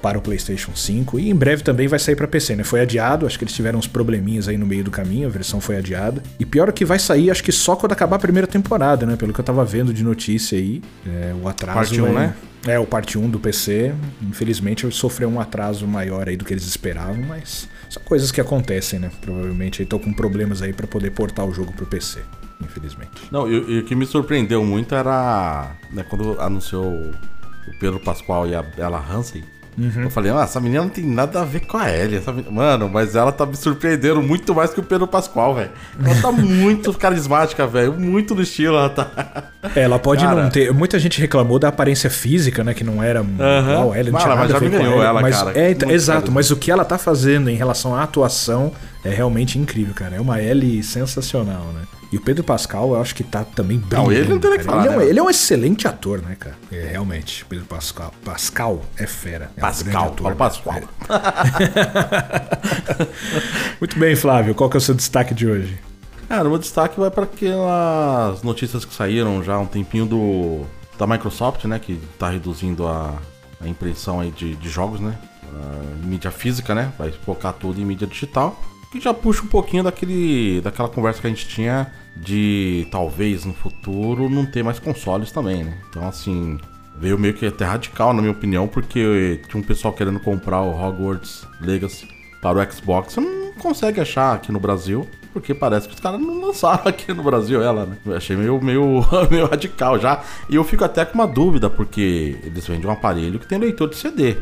para 0.00 0.18
o 0.18 0.22
PlayStation 0.22 0.74
5 0.74 1.18
e 1.18 1.30
em 1.30 1.34
breve 1.34 1.62
também 1.62 1.86
vai 1.86 1.98
sair 1.98 2.16
para 2.16 2.26
PC, 2.26 2.56
né? 2.56 2.64
Foi 2.64 2.80
adiado, 2.80 3.26
acho 3.26 3.38
que 3.38 3.44
eles 3.44 3.54
tiveram 3.54 3.78
uns 3.78 3.86
probleminhas 3.86 4.48
aí 4.48 4.56
no 4.56 4.66
meio 4.66 4.82
do 4.82 4.90
caminho, 4.90 5.28
a 5.28 5.30
versão 5.30 5.60
foi 5.60 5.76
adiada. 5.76 6.22
E 6.38 6.46
pior 6.46 6.68
é 6.68 6.72
que 6.72 6.84
vai 6.84 6.98
sair, 6.98 7.30
acho 7.30 7.44
que 7.44 7.52
só 7.52 7.76
quando 7.76 7.92
acabar 7.92 8.16
a 8.16 8.18
primeira 8.18 8.46
temporada, 8.46 9.06
né? 9.06 9.16
Pelo 9.16 9.32
que 9.32 9.40
eu 9.40 9.44
tava 9.44 9.64
vendo 9.64 9.92
de 9.92 10.02
notícia 10.02 10.58
aí, 10.58 10.82
é, 11.06 11.34
o 11.40 11.48
atraso. 11.48 11.78
Parte 11.78 12.00
1, 12.00 12.06
é, 12.06 12.12
né? 12.12 12.34
É, 12.66 12.78
o 12.78 12.86
parte 12.86 13.18
1 13.18 13.30
do 13.30 13.38
PC, 13.38 13.94
infelizmente 14.22 14.90
sofreu 14.92 15.28
um 15.28 15.40
atraso 15.40 15.86
maior 15.86 16.28
aí 16.28 16.36
do 16.36 16.44
que 16.44 16.52
eles 16.52 16.66
esperavam, 16.66 17.22
mas 17.22 17.68
são 17.88 18.02
coisas 18.02 18.30
que 18.30 18.40
acontecem, 18.40 18.98
né? 18.98 19.10
Provavelmente 19.20 19.82
aí 19.82 19.86
tô 19.86 19.98
com 19.98 20.12
problemas 20.12 20.62
aí 20.62 20.72
para 20.72 20.86
poder 20.86 21.10
portar 21.10 21.46
o 21.46 21.52
jogo 21.52 21.72
pro 21.72 21.86
PC, 21.86 22.20
infelizmente. 22.62 23.10
Não, 23.30 23.50
e 23.50 23.80
o 23.80 23.84
que 23.84 23.94
me 23.94 24.06
surpreendeu 24.06 24.64
muito 24.64 24.94
era 24.94 25.74
né, 25.90 26.04
quando 26.08 26.38
anunciou 26.40 26.86
o 26.86 27.78
Pedro 27.78 27.98
Pascoal 28.00 28.46
e 28.46 28.54
a 28.54 28.62
Bella 28.62 28.98
Hansen 28.98 29.42
Uhum. 29.78 30.02
Eu 30.02 30.10
falei, 30.10 30.32
ah, 30.32 30.42
essa 30.42 30.60
menina 30.60 30.82
não 30.82 30.90
tem 30.90 31.04
nada 31.04 31.40
a 31.40 31.44
ver 31.44 31.60
com 31.60 31.76
a 31.76 31.90
Ellie. 31.90 32.20
Menina... 32.26 32.50
Mano, 32.50 32.88
mas 32.88 33.14
ela 33.14 33.32
tá 33.32 33.46
me 33.46 33.56
surpreendendo 33.56 34.20
muito 34.20 34.54
mais 34.54 34.72
que 34.72 34.80
o 34.80 34.82
Pedro 34.82 35.06
Pascoal, 35.06 35.54
velho. 35.54 35.70
Ela 36.04 36.20
tá 36.20 36.32
muito 36.32 36.92
carismática, 36.92 37.66
velho. 37.66 37.92
Muito 37.92 38.34
no 38.34 38.42
estilo 38.42 38.76
ela 38.76 38.90
tá. 38.90 39.10
Ela 39.74 39.98
pode 39.98 40.24
cara... 40.24 40.42
não 40.42 40.50
ter. 40.50 40.72
Muita 40.72 40.98
gente 40.98 41.20
reclamou 41.20 41.58
da 41.58 41.68
aparência 41.68 42.10
física, 42.10 42.62
né? 42.64 42.74
Que 42.74 42.84
não 42.84 43.02
era 43.02 43.22
uhum. 43.22 43.34
igual 43.34 43.92
a 43.92 43.98
Ellie, 43.98 44.12
não 44.12 44.18
tinha 44.18 44.34
nada 44.34 44.40
mas 44.42 44.54
a 44.54 44.58
ver 44.58 44.70
ganhou 44.70 44.94
ela, 44.94 45.04
ela, 45.04 45.20
mas, 45.20 45.36
cara. 45.38 45.58
É, 45.58 45.76
exato, 45.92 46.30
mas 46.30 46.50
o 46.50 46.56
que 46.56 46.70
ela 46.70 46.84
tá 46.84 46.98
fazendo 46.98 47.48
em 47.48 47.54
relação 47.54 47.94
à 47.94 48.02
atuação 48.02 48.72
é 49.04 49.10
realmente 49.10 49.58
incrível, 49.58 49.94
cara. 49.94 50.16
É 50.16 50.20
uma 50.20 50.40
Ellie 50.40 50.82
sensacional, 50.82 51.64
né? 51.72 51.82
E 52.12 52.16
o 52.16 52.20
Pedro 52.20 52.42
Pascal, 52.42 52.90
eu 52.90 53.00
acho 53.00 53.14
que 53.14 53.22
tá 53.22 53.44
também 53.44 53.78
bem. 53.78 53.98
Não, 53.98 54.12
ele 54.12 54.28
não 54.28 54.38
tem 54.38 54.58
que 54.58 54.64
falar. 54.64 54.80
Ele, 54.80 54.88
né? 54.88 54.94
é 54.94 54.98
um, 54.98 55.02
ele, 55.02 55.18
é 55.18 55.22
um, 55.22 55.30
excelente 55.30 55.86
ator, 55.86 56.20
né, 56.20 56.36
cara? 56.38 56.56
É, 56.70 56.88
realmente. 56.90 57.44
Pedro 57.44 57.66
Pascal. 57.66 58.12
Pascal 58.24 58.82
é 58.96 59.06
fera. 59.06 59.50
É 59.56 59.60
Pascal, 59.60 60.04
um 60.04 60.08
ator, 60.08 60.34
Pascal. 60.34 60.74
É. 60.76 60.82
Muito 63.80 63.98
bem, 63.98 64.16
Flávio. 64.16 64.54
Qual 64.54 64.68
que 64.68 64.76
é 64.76 64.78
o 64.78 64.80
seu 64.80 64.94
destaque 64.94 65.32
de 65.32 65.46
hoje? 65.46 65.78
Cara, 66.28 66.46
o 66.46 66.50
meu 66.50 66.58
destaque 66.58 66.98
vai 66.98 67.10
para 67.10 67.24
aquelas 67.24 68.42
notícias 68.42 68.84
que 68.84 68.92
saíram 68.92 69.42
já 69.42 69.54
há 69.54 69.60
um 69.60 69.66
tempinho 69.66 70.06
do 70.06 70.64
da 70.98 71.06
Microsoft, 71.06 71.64
né? 71.64 71.78
Que 71.78 71.98
tá 72.18 72.28
reduzindo 72.28 72.86
a, 72.86 73.14
a 73.60 73.68
impressão 73.68 74.20
aí 74.20 74.30
de, 74.32 74.56
de 74.56 74.68
jogos, 74.68 75.00
né? 75.00 75.16
Uh, 75.44 76.06
mídia 76.06 76.30
física, 76.30 76.74
né? 76.74 76.92
Vai 76.98 77.12
focar 77.12 77.52
tudo 77.52 77.80
em 77.80 77.84
mídia 77.84 78.06
digital 78.06 78.60
que 78.90 79.00
já 79.00 79.14
puxa 79.14 79.42
um 79.42 79.46
pouquinho 79.46 79.84
daquele, 79.84 80.60
daquela 80.60 80.88
conversa 80.88 81.20
que 81.20 81.26
a 81.26 81.30
gente 81.30 81.46
tinha 81.46 81.92
de 82.16 82.86
talvez 82.90 83.44
no 83.44 83.54
futuro 83.54 84.28
não 84.28 84.44
ter 84.44 84.64
mais 84.64 84.78
consoles 84.78 85.30
também, 85.30 85.64
né? 85.64 85.78
Então, 85.88 86.06
assim, 86.06 86.58
veio 86.98 87.18
meio 87.18 87.34
que 87.34 87.46
até 87.46 87.64
radical, 87.64 88.12
na 88.12 88.20
minha 88.20 88.32
opinião, 88.32 88.66
porque 88.66 89.40
tinha 89.48 89.60
um 89.60 89.64
pessoal 89.64 89.94
querendo 89.94 90.18
comprar 90.18 90.60
o 90.62 90.70
Hogwarts 90.70 91.46
Legacy 91.60 92.08
para 92.42 92.58
o 92.58 92.72
Xbox. 92.72 93.14
Você 93.14 93.20
não 93.20 93.52
consegue 93.54 94.00
achar 94.00 94.34
aqui 94.34 94.50
no 94.50 94.58
Brasil, 94.58 95.06
porque 95.32 95.54
parece 95.54 95.88
que 95.88 95.94
os 95.94 96.00
caras 96.00 96.20
não 96.20 96.40
lançaram 96.40 96.82
aqui 96.88 97.12
no 97.12 97.22
Brasil 97.22 97.62
ela, 97.62 97.86
né? 97.86 97.96
Eu 98.04 98.16
achei 98.16 98.36
meio, 98.36 98.60
meio, 98.60 99.04
meio 99.30 99.46
radical 99.46 99.98
já. 99.98 100.22
E 100.48 100.56
eu 100.56 100.64
fico 100.64 100.84
até 100.84 101.04
com 101.04 101.14
uma 101.14 101.26
dúvida, 101.26 101.70
porque 101.70 102.36
eles 102.42 102.66
vendem 102.66 102.86
um 102.86 102.92
aparelho 102.92 103.38
que 103.38 103.46
tem 103.46 103.58
leitor 103.58 103.88
de 103.88 103.96
CD. 103.96 104.36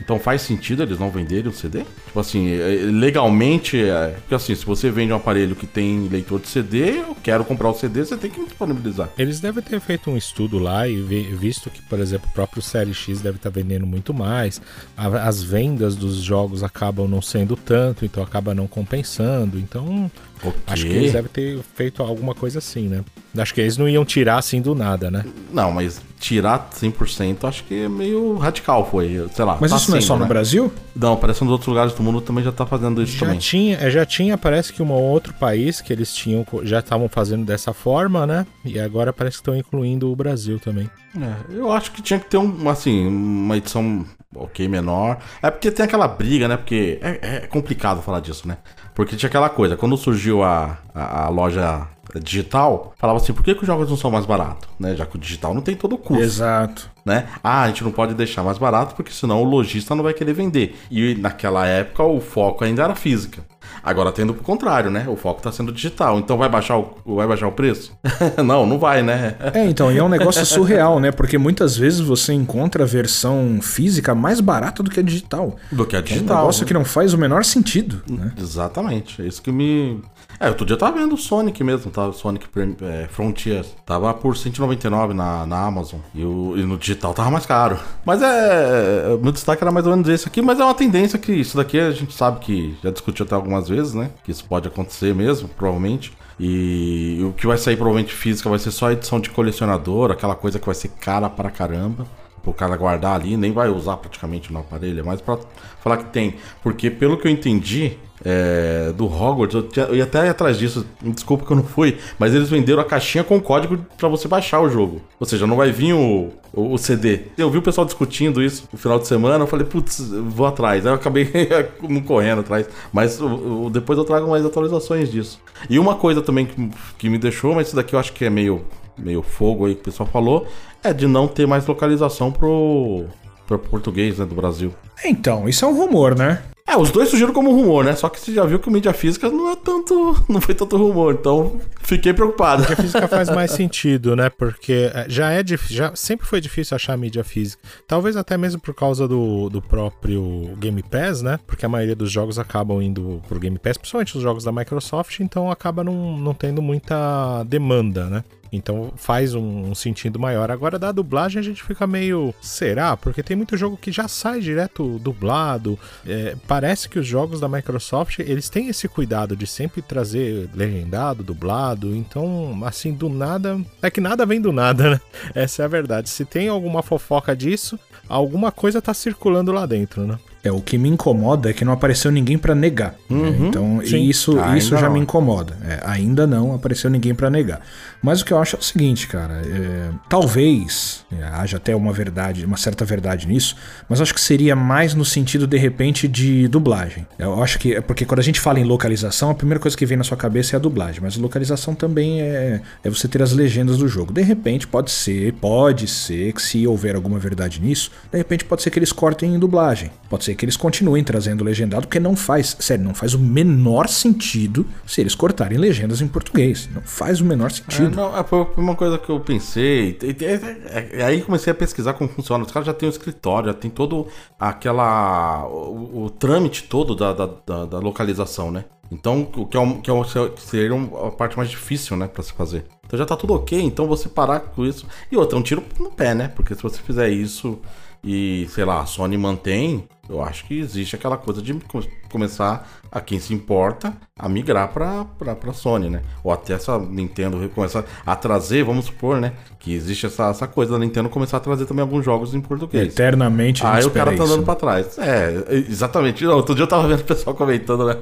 Então 0.00 0.18
faz 0.18 0.42
sentido 0.42 0.82
eles 0.82 0.98
não 0.98 1.10
venderem 1.10 1.48
o 1.48 1.52
CD? 1.52 1.84
Tipo 2.06 2.20
assim, 2.20 2.52
é, 2.52 2.86
legalmente, 2.90 3.78
é, 3.78 4.16
porque 4.20 4.34
assim, 4.34 4.54
se 4.54 4.64
você 4.64 4.90
vende 4.90 5.12
um 5.12 5.16
aparelho 5.16 5.54
que 5.54 5.66
tem 5.66 6.08
leitor 6.08 6.40
de 6.40 6.48
CD, 6.48 6.98
eu 6.98 7.16
quero 7.22 7.44
comprar 7.44 7.70
o 7.70 7.74
CD, 7.74 8.04
você 8.04 8.16
tem 8.16 8.30
que 8.30 8.44
disponibilizar. 8.44 9.08
Eles 9.18 9.40
devem 9.40 9.62
ter 9.62 9.80
feito 9.80 10.10
um 10.10 10.16
estudo 10.16 10.58
lá 10.58 10.86
e 10.88 11.00
visto 11.00 11.70
que, 11.70 11.82
por 11.82 11.98
exemplo, 12.00 12.28
o 12.30 12.34
próprio 12.34 12.62
Série 12.62 12.92
X 12.92 13.20
deve 13.20 13.36
estar 13.36 13.50
vendendo 13.50 13.86
muito 13.86 14.12
mais. 14.12 14.60
As 14.96 15.42
vendas 15.42 15.96
dos 15.96 16.16
jogos 16.16 16.62
acabam 16.62 17.08
não 17.08 17.22
sendo 17.22 17.56
tanto, 17.56 18.04
então 18.04 18.22
acaba 18.22 18.54
não 18.54 18.66
compensando. 18.66 19.58
Então, 19.58 20.10
okay. 20.48 20.60
acho 20.66 20.86
que 20.86 20.92
eles 20.92 21.12
devem 21.12 21.30
ter 21.30 21.58
feito 21.74 22.02
alguma 22.02 22.34
coisa 22.34 22.58
assim, 22.58 22.88
né? 22.88 23.04
Acho 23.36 23.52
que 23.52 23.60
eles 23.60 23.76
não 23.76 23.88
iam 23.88 24.04
tirar 24.04 24.38
assim 24.38 24.60
do 24.60 24.74
nada, 24.74 25.10
né? 25.10 25.24
Não, 25.52 25.72
mas 25.72 26.00
tirar 26.20 26.70
100%, 26.70 27.44
acho 27.48 27.64
que 27.64 27.82
é 27.82 27.88
meio 27.88 28.36
radical 28.36 28.88
foi, 28.88 29.26
sei 29.34 29.44
lá. 29.44 29.58
Mas 29.60 29.70
tá 29.70 29.76
isso 29.76 29.90
não 29.90 29.98
é 29.98 30.00
só 30.00 30.14
no 30.14 30.22
né? 30.22 30.28
Brasil? 30.28 30.72
Não, 30.94 31.16
parece 31.16 31.40
que 31.40 31.44
nos 31.44 31.52
outros 31.52 31.68
lugares 31.68 31.92
do 31.92 32.02
mundo 32.02 32.20
também 32.20 32.42
já 32.42 32.52
tá 32.52 32.64
fazendo 32.64 33.02
isso 33.02 33.12
Já 33.14 33.26
também. 33.26 33.38
tinha, 33.38 33.76
é, 33.76 33.90
já 33.90 34.06
tinha, 34.06 34.38
parece 34.38 34.72
que 34.72 34.82
um 34.82 34.90
outro 34.92 35.34
país 35.34 35.80
que 35.80 35.92
eles 35.92 36.14
tinham, 36.14 36.46
já 36.62 36.78
estavam 36.78 37.08
fazendo 37.08 37.44
dessa 37.44 37.72
forma, 37.72 38.26
né? 38.26 38.46
E 38.64 38.78
agora 38.78 39.12
parece 39.12 39.36
que 39.36 39.42
estão 39.42 39.56
incluindo 39.56 40.10
o 40.10 40.16
Brasil 40.16 40.58
também. 40.58 40.88
É, 41.20 41.54
eu 41.54 41.70
acho 41.70 41.90
que 41.92 42.00
tinha 42.00 42.18
que 42.18 42.30
ter 42.30 42.38
um, 42.38 42.68
assim, 42.68 43.06
uma 43.06 43.56
edição 43.56 44.06
ok 44.34 44.68
menor. 44.68 45.18
É 45.42 45.50
porque 45.50 45.70
tem 45.70 45.84
aquela 45.84 46.08
briga, 46.08 46.48
né? 46.48 46.56
Porque 46.56 46.98
é, 47.02 47.36
é 47.36 47.40
complicado 47.46 48.02
falar 48.02 48.20
disso, 48.20 48.46
né? 48.48 48.58
Porque 48.94 49.16
tinha 49.16 49.28
aquela 49.28 49.48
coisa, 49.48 49.76
quando 49.76 49.96
surgiu 49.96 50.42
a, 50.42 50.78
a, 50.94 51.24
a 51.24 51.28
loja 51.28 51.88
digital, 52.20 52.92
falava 52.96 53.18
assim, 53.18 53.32
por 53.32 53.42
que, 53.42 53.54
que 53.54 53.60
os 53.62 53.66
jogos 53.66 53.88
não 53.90 53.96
são 53.96 54.10
mais 54.10 54.26
baratos? 54.26 54.68
Né? 54.78 54.94
Já 54.94 55.04
que 55.06 55.16
o 55.16 55.18
digital 55.18 55.52
não 55.54 55.60
tem 55.62 55.74
todo 55.74 55.94
o 55.94 55.98
custo. 55.98 56.22
Exato. 56.22 56.90
né? 57.04 57.26
Ah, 57.42 57.62
a 57.62 57.68
gente 57.68 57.84
não 57.84 57.90
pode 57.92 58.14
deixar 58.14 58.42
mais 58.42 58.58
barato 58.58 58.94
porque 58.94 59.12
senão 59.12 59.42
o 59.42 59.44
lojista 59.44 59.94
não 59.94 60.02
vai 60.02 60.14
querer 60.14 60.32
vender. 60.32 60.76
E 60.90 61.14
naquela 61.16 61.66
época 61.66 62.02
o 62.02 62.20
foco 62.20 62.64
ainda 62.64 62.82
era 62.82 62.94
física. 62.94 63.42
Agora 63.82 64.12
tendo 64.12 64.32
pro 64.32 64.42
contrário, 64.42 64.90
né? 64.90 65.04
O 65.08 65.16
foco 65.16 65.42
tá 65.42 65.50
sendo 65.52 65.72
digital. 65.72 66.18
Então 66.18 66.38
vai 66.38 66.48
baixar 66.48 66.78
o, 66.78 66.94
vai 67.04 67.26
baixar 67.26 67.48
o 67.48 67.52
preço? 67.52 67.92
não, 68.42 68.64
não 68.64 68.78
vai, 68.78 69.02
né? 69.02 69.36
É, 69.52 69.66
então, 69.66 69.90
e 69.92 69.98
é 69.98 70.02
um 70.02 70.08
negócio 70.08 70.44
surreal, 70.46 71.00
né? 71.00 71.10
Porque 71.10 71.36
muitas 71.36 71.76
vezes 71.76 72.00
você 72.00 72.32
encontra 72.32 72.84
a 72.84 72.86
versão 72.86 73.58
física 73.60 74.14
mais 74.14 74.40
barata 74.40 74.82
do 74.82 74.90
que 74.90 75.00
a 75.00 75.02
digital. 75.02 75.56
Do 75.72 75.84
que 75.84 75.96
a 75.96 75.98
É 75.98 76.02
um 76.02 76.04
digital. 76.04 76.36
negócio 76.38 76.64
que 76.64 76.72
não 76.72 76.84
faz 76.84 77.12
o 77.12 77.18
menor 77.18 77.44
sentido, 77.44 78.02
né? 78.08 78.32
Exatamente. 78.38 79.20
É 79.20 79.26
isso 79.26 79.42
que 79.42 79.50
me. 79.52 80.00
É, 80.44 80.48
outro 80.48 80.66
dia 80.66 80.74
eu 80.74 80.78
tava 80.78 80.98
vendo 80.98 81.14
o 81.14 81.16
Sonic 81.16 81.64
mesmo, 81.64 81.90
tá? 81.90 82.06
O 82.06 82.12
Sonic 82.12 82.46
é, 82.82 83.08
Frontiers. 83.08 83.74
Tava 83.86 84.12
por 84.12 84.36
199 84.36 85.14
na, 85.14 85.46
na 85.46 85.64
Amazon. 85.64 86.00
E, 86.14 86.22
o, 86.22 86.54
e 86.54 86.62
no 86.64 86.76
digital 86.76 87.14
tava 87.14 87.30
mais 87.30 87.46
caro. 87.46 87.78
Mas 88.04 88.20
é. 88.20 89.06
é, 89.06 89.16
Meu 89.16 89.32
destaque 89.32 89.64
era 89.64 89.72
mais 89.72 89.86
ou 89.86 89.92
menos 89.92 90.06
esse 90.06 90.28
aqui, 90.28 90.42
mas 90.42 90.60
é 90.60 90.64
uma 90.64 90.74
tendência 90.74 91.18
que 91.18 91.32
isso 91.32 91.56
daqui 91.56 91.80
a 91.80 91.90
gente 91.92 92.12
sabe 92.12 92.40
que 92.40 92.76
já 92.82 92.90
discutiu 92.90 93.24
até 93.24 93.34
algumas 93.34 93.70
vezes, 93.70 93.94
né? 93.94 94.10
Que 94.22 94.32
isso 94.32 94.44
pode 94.44 94.68
acontecer 94.68 95.14
mesmo, 95.14 95.48
provavelmente. 95.48 96.12
E 96.38 97.20
o 97.22 97.32
que 97.32 97.46
vai 97.46 97.56
sair 97.56 97.76
provavelmente 97.76 98.12
física 98.12 98.50
vai 98.50 98.58
ser 98.58 98.70
só 98.70 98.88
a 98.88 98.92
edição 98.92 99.20
de 99.20 99.30
colecionador, 99.30 100.10
aquela 100.10 100.34
coisa 100.34 100.58
que 100.58 100.66
vai 100.66 100.74
ser 100.74 100.88
cara 101.00 101.30
pra 101.30 101.50
caramba 101.50 102.06
pro 102.42 102.52
cara 102.52 102.76
guardar 102.76 103.14
ali, 103.14 103.38
nem 103.38 103.52
vai 103.52 103.70
usar 103.70 103.96
praticamente 103.96 104.52
no 104.52 104.58
aparelho, 104.58 105.00
é 105.00 105.02
mais 105.02 105.18
pra 105.18 105.38
falar 105.82 105.96
que 105.96 106.12
tem. 106.12 106.34
Porque 106.62 106.90
pelo 106.90 107.16
que 107.16 107.26
eu 107.26 107.32
entendi 107.32 107.96
é, 108.24 108.92
do 108.96 109.04
Hogwarts, 109.06 109.54
eu, 109.54 109.62
tinha- 109.64 109.86
eu 109.86 109.96
ia 109.96 110.04
até 110.04 110.28
atrás 110.28 110.56
disso, 110.58 110.86
desculpa 111.02 111.44
que 111.44 111.52
eu 111.52 111.56
não 111.56 111.64
fui, 111.64 111.98
mas 112.18 112.34
eles 112.34 112.48
venderam 112.48 112.80
a 112.80 112.84
caixinha 112.84 113.22
com 113.22 113.38
código 113.40 113.78
pra 113.98 114.08
você 114.08 114.26
baixar 114.26 114.60
o 114.60 114.68
jogo. 114.70 115.00
Ou 115.20 115.26
seja, 115.26 115.46
não 115.46 115.56
vai 115.56 115.70
vir 115.70 115.92
o, 115.92 116.30
o, 116.52 116.72
o 116.74 116.78
CD. 116.78 117.22
Eu 117.36 117.50
vi 117.50 117.58
o 117.58 117.62
pessoal 117.62 117.84
discutindo 117.84 118.42
isso 118.42 118.66
no 118.72 118.78
final 118.78 118.98
de 118.98 119.06
semana, 119.06 119.44
eu 119.44 119.48
falei, 119.48 119.66
putz, 119.66 119.98
vou 120.10 120.46
atrás. 120.46 120.86
Aí 120.86 120.92
eu 120.92 120.96
acabei 120.96 121.28
correndo 122.06 122.40
atrás. 122.40 122.66
Mas 122.92 123.20
o- 123.20 123.68
depois 123.70 123.98
eu 123.98 124.04
trago 124.04 124.28
mais 124.30 124.44
atualizações 124.44 125.10
disso. 125.10 125.38
E 125.68 125.78
uma 125.78 125.94
coisa 125.96 126.22
também 126.22 126.46
que, 126.46 126.70
que 126.98 127.08
me 127.10 127.18
deixou, 127.18 127.54
mas 127.54 127.66
isso 127.68 127.76
daqui 127.76 127.94
eu 127.94 127.98
acho 127.98 128.12
que 128.12 128.24
é 128.24 128.30
meio 128.30 128.64
meio 128.96 129.22
fogo 129.22 129.66
aí 129.66 129.74
que 129.74 129.80
o 129.80 129.84
pessoal 129.84 130.08
falou, 130.08 130.46
é 130.82 130.92
de 130.92 131.08
não 131.08 131.26
ter 131.26 131.48
mais 131.48 131.66
localização 131.66 132.30
pro, 132.30 133.06
pro 133.44 133.58
português 133.58 134.18
né, 134.20 134.24
do 134.24 134.36
Brasil. 134.36 134.72
Então, 135.04 135.48
isso 135.48 135.64
é 135.64 135.68
um 135.68 135.76
rumor, 135.76 136.14
né? 136.16 136.42
É, 136.66 136.78
os 136.78 136.90
dois 136.90 137.10
surgiram 137.10 137.32
como 137.32 137.52
rumor, 137.52 137.84
né? 137.84 137.94
Só 137.94 138.08
que 138.08 138.18
você 138.18 138.32
já 138.32 138.42
viu 138.44 138.58
que 138.58 138.68
o 138.68 138.72
mídia 138.72 138.94
física 138.94 139.28
não 139.28 139.50
é 139.50 139.56
tanto. 139.56 140.16
não 140.28 140.40
foi 140.40 140.54
tanto 140.54 140.78
rumor, 140.78 141.14
então 141.14 141.60
fiquei 141.82 142.14
preocupado. 142.14 142.62
Mídia 142.62 142.76
física 142.76 143.06
faz 143.06 143.28
mais 143.28 143.50
sentido, 143.50 144.16
né? 144.16 144.30
Porque 144.30 144.90
é, 144.94 145.04
já 145.06 145.30
é 145.30 145.44
já 145.68 145.94
sempre 145.94 146.26
foi 146.26 146.40
difícil 146.40 146.74
achar 146.74 146.96
mídia 146.96 147.22
física. 147.22 147.62
Talvez 147.86 148.16
até 148.16 148.38
mesmo 148.38 148.62
por 148.62 148.74
causa 148.74 149.06
do, 149.06 149.50
do 149.50 149.60
próprio 149.60 150.56
Game 150.56 150.82
Pass, 150.82 151.20
né? 151.20 151.38
Porque 151.46 151.66
a 151.66 151.68
maioria 151.68 151.94
dos 151.94 152.10
jogos 152.10 152.38
acabam 152.38 152.80
indo 152.80 153.20
pro 153.28 153.38
Game 153.38 153.58
Pass, 153.58 153.76
principalmente 153.76 154.16
os 154.16 154.22
jogos 154.22 154.42
da 154.42 154.50
Microsoft, 154.50 155.20
então 155.20 155.50
acaba 155.50 155.84
não, 155.84 156.16
não 156.16 156.32
tendo 156.32 156.62
muita 156.62 157.44
demanda, 157.44 158.06
né? 158.06 158.24
Então 158.54 158.92
faz 158.96 159.34
um, 159.34 159.70
um 159.70 159.74
sentido 159.74 160.18
maior. 160.18 160.50
Agora, 160.50 160.78
da 160.78 160.92
dublagem, 160.92 161.40
a 161.40 161.42
gente 161.42 161.62
fica 161.62 161.86
meio. 161.86 162.34
Será? 162.40 162.96
Porque 162.96 163.22
tem 163.22 163.36
muito 163.36 163.56
jogo 163.56 163.76
que 163.76 163.92
já 163.92 164.08
sai 164.08 164.40
direto 164.40 164.98
dublado. 164.98 165.78
É, 166.06 166.36
parece 166.46 166.88
que 166.88 166.98
os 166.98 167.06
jogos 167.06 167.40
da 167.40 167.48
Microsoft 167.48 168.18
eles 168.18 168.48
têm 168.48 168.68
esse 168.68 168.88
cuidado 168.88 169.36
de 169.36 169.46
sempre 169.46 169.82
trazer 169.82 170.48
legendado, 170.54 171.22
dublado. 171.22 171.94
Então, 171.94 172.60
assim, 172.64 172.92
do 172.92 173.08
nada. 173.08 173.60
É 173.82 173.90
que 173.90 174.00
nada 174.00 174.26
vem 174.26 174.40
do 174.40 174.52
nada, 174.52 174.90
né? 174.90 175.00
Essa 175.34 175.62
é 175.62 175.64
a 175.64 175.68
verdade. 175.68 176.08
Se 176.08 176.24
tem 176.24 176.48
alguma 176.48 176.82
fofoca 176.82 177.34
disso, 177.34 177.78
alguma 178.08 178.52
coisa 178.52 178.80
tá 178.80 178.94
circulando 178.94 179.52
lá 179.52 179.66
dentro, 179.66 180.06
né? 180.06 180.18
É, 180.44 180.52
o 180.52 180.60
que 180.60 180.76
me 180.76 180.88
incomoda 180.88 181.48
é 181.48 181.52
que 181.54 181.64
não 181.64 181.72
apareceu 181.72 182.10
ninguém 182.12 182.36
pra 182.36 182.54
negar. 182.54 182.94
né? 183.08 183.34
Então, 183.40 183.80
sim. 183.84 184.02
isso, 184.04 184.38
Ainda 184.38 184.58
isso 184.58 184.76
já 184.76 184.82
não. 184.88 184.92
me 184.92 185.00
incomoda. 185.00 185.56
É, 185.66 185.80
ainda 185.84 186.26
não 186.26 186.54
apareceu 186.54 186.90
ninguém 186.90 187.14
pra 187.14 187.30
negar. 187.30 187.60
Mas 188.02 188.20
o 188.20 188.24
que 188.24 188.32
eu 188.32 188.38
acho 188.38 188.56
é 188.56 188.58
o 188.58 188.62
seguinte, 188.62 189.08
cara. 189.08 189.40
é, 189.46 189.88
talvez 190.08 191.04
é, 191.10 191.22
haja 191.24 191.56
até 191.56 191.74
uma 191.74 191.92
verdade, 191.92 192.44
uma 192.44 192.56
certa 192.58 192.84
verdade 192.84 193.26
nisso, 193.26 193.56
mas 193.88 194.00
acho 194.00 194.12
que 194.12 194.20
seria 194.20 194.54
mais 194.54 194.94
no 194.94 195.04
sentido, 195.04 195.46
de 195.46 195.56
repente, 195.56 196.06
de 196.06 196.46
dublagem. 196.48 197.06
Eu 197.18 197.42
acho 197.42 197.58
que. 197.58 197.74
é 197.74 197.80
Porque 197.80 198.04
quando 198.04 198.20
a 198.20 198.22
gente 198.22 198.40
fala 198.40 198.60
em 198.60 198.64
localização, 198.64 199.30
a 199.30 199.34
primeira 199.34 199.58
coisa 199.58 199.76
que 199.76 199.86
vem 199.86 199.96
na 199.96 200.04
sua 200.04 200.16
cabeça 200.16 200.54
é 200.54 200.56
a 200.58 200.60
dublagem. 200.60 201.00
Mas 201.02 201.16
localização 201.16 201.74
também 201.74 202.20
é, 202.20 202.60
é 202.82 202.90
você 202.90 203.08
ter 203.08 203.22
as 203.22 203.32
legendas 203.32 203.78
do 203.78 203.88
jogo. 203.88 204.12
De 204.12 204.22
repente, 204.22 204.66
pode 204.66 204.90
ser, 204.90 205.32
pode 205.34 205.86
ser 205.88 206.32
que 206.34 206.42
se 206.42 206.66
houver 206.66 206.94
alguma 206.94 207.18
verdade 207.18 207.60
nisso, 207.60 207.90
de 208.12 208.18
repente 208.18 208.44
pode 208.44 208.62
ser 208.62 208.70
que 208.70 208.78
eles 208.78 208.92
cortem 208.92 209.34
em 209.34 209.38
dublagem. 209.38 209.90
Pode 210.10 210.24
ser 210.24 210.33
que 210.34 210.44
eles 210.44 210.56
continuem 210.56 211.02
trazendo 211.04 211.42
legendado, 211.44 211.86
porque 211.86 212.00
não 212.00 212.14
faz, 212.16 212.56
sério, 212.60 212.84
não 212.84 212.94
faz 212.94 213.14
o 213.14 213.18
menor 213.18 213.88
sentido 213.88 214.66
se 214.86 215.00
eles 215.00 215.14
cortarem 215.14 215.58
legendas 215.58 216.00
em 216.00 216.08
português. 216.08 216.68
Não 216.74 216.82
faz 216.82 217.20
o 217.20 217.24
menor 217.24 217.46
É, 217.46 217.54
sentido. 217.54 217.96
não, 217.96 218.16
é, 218.18 218.22
foi 218.24 218.46
uma 218.56 218.74
coisa 218.74 218.98
que 218.98 219.10
eu 219.10 219.20
pensei. 219.20 219.98
E, 220.02 220.06
e- 220.22 220.24
é- 220.24 220.90
é- 221.00 221.04
aí 221.04 221.22
comecei 221.22 221.50
a 221.50 221.54
pesquisar 221.54 221.94
como 221.94 222.08
funciona. 222.10 222.44
Os 222.44 222.50
caras 222.52 222.66
já 222.66 222.74
têm 222.74 222.88
o 222.88 222.90
escritório, 222.90 223.48
já 223.48 223.54
tem 223.54 223.70
todo 223.70 224.06
aquela. 224.38 225.46
o, 225.46 226.04
o 226.04 226.10
trâmite 226.10 226.64
todo 226.64 226.94
da, 226.94 227.12
da, 227.12 227.26
da- 227.46 227.64
da 227.66 227.78
localização, 227.78 228.50
né? 228.50 228.64
Então, 228.92 229.26
o 229.36 229.46
que, 229.46 229.56
é 229.56 229.60
um, 229.60 229.80
que, 229.80 229.90
é 229.90 229.92
um, 229.92 230.04
seria 230.04 230.70
a 231.06 231.10
parte 231.10 231.36
mais 231.36 231.48
difícil, 231.50 231.96
né, 231.96 232.06
pra 232.06 232.22
se 232.22 232.32
fazer. 232.32 232.64
Então 232.86 232.98
já 232.98 233.06
tá 233.06 233.16
tudo 233.16 233.32
ok, 233.34 233.58
então 233.60 233.86
você 233.88 234.08
parar 234.08 234.40
com 234.40 234.64
isso. 234.64 234.86
E 235.10 235.16
outra, 235.16 235.36
é 235.36 235.40
um 235.40 235.42
tiro 235.42 235.64
no 235.80 235.90
pé, 235.90 236.14
né? 236.14 236.28
Porque 236.28 236.54
se 236.54 236.62
você 236.62 236.78
fizer 236.80 237.08
isso 237.08 237.58
e, 238.04 238.46
sei 238.50 238.64
lá, 238.64 238.80
a 238.82 238.86
Sony 238.86 239.16
mantém, 239.16 239.88
eu 240.08 240.22
acho 240.22 240.44
que 240.44 240.58
existe 240.58 240.94
aquela 240.94 241.16
coisa 241.16 241.40
de 241.40 241.54
co- 241.54 241.82
começar 242.12 242.68
a 242.92 243.00
quem 243.00 243.18
se 243.18 243.32
importa 243.32 243.92
a 244.16 244.28
migrar 244.28 244.68
pra, 244.68 245.04
pra, 245.18 245.34
pra 245.34 245.52
Sony, 245.52 245.88
né? 245.88 246.02
Ou 246.22 246.30
até 246.30 246.52
essa 246.52 246.78
Nintendo 246.78 247.48
começar 247.54 247.84
a 248.04 248.14
trazer, 248.14 248.62
vamos 248.62 248.84
supor, 248.84 249.20
né? 249.20 249.32
Que 249.58 249.74
existe 249.74 250.06
essa, 250.06 250.28
essa 250.28 250.46
coisa 250.46 250.72
da 250.72 250.78
Nintendo 250.78 251.08
começar 251.08 251.38
a 251.38 251.40
trazer 251.40 251.64
também 251.66 251.80
alguns 251.82 252.04
jogos 252.04 252.34
em 252.34 252.40
português. 252.40 252.92
Eternamente 252.92 253.64
a 253.64 253.74
Aí 253.74 253.84
o 253.84 253.90
cara 253.90 254.14
tá 254.16 254.22
andando 254.24 254.44
pra 254.44 254.54
trás. 254.54 254.98
É, 254.98 255.32
exatamente. 255.68 256.24
Outro 256.26 256.54
dia 256.54 256.64
eu 256.64 256.68
tava 256.68 256.86
vendo 256.86 257.00
o 257.00 257.04
pessoal 257.04 257.34
comentando, 257.34 257.86
né? 257.86 257.96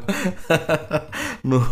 no, 1.43 1.65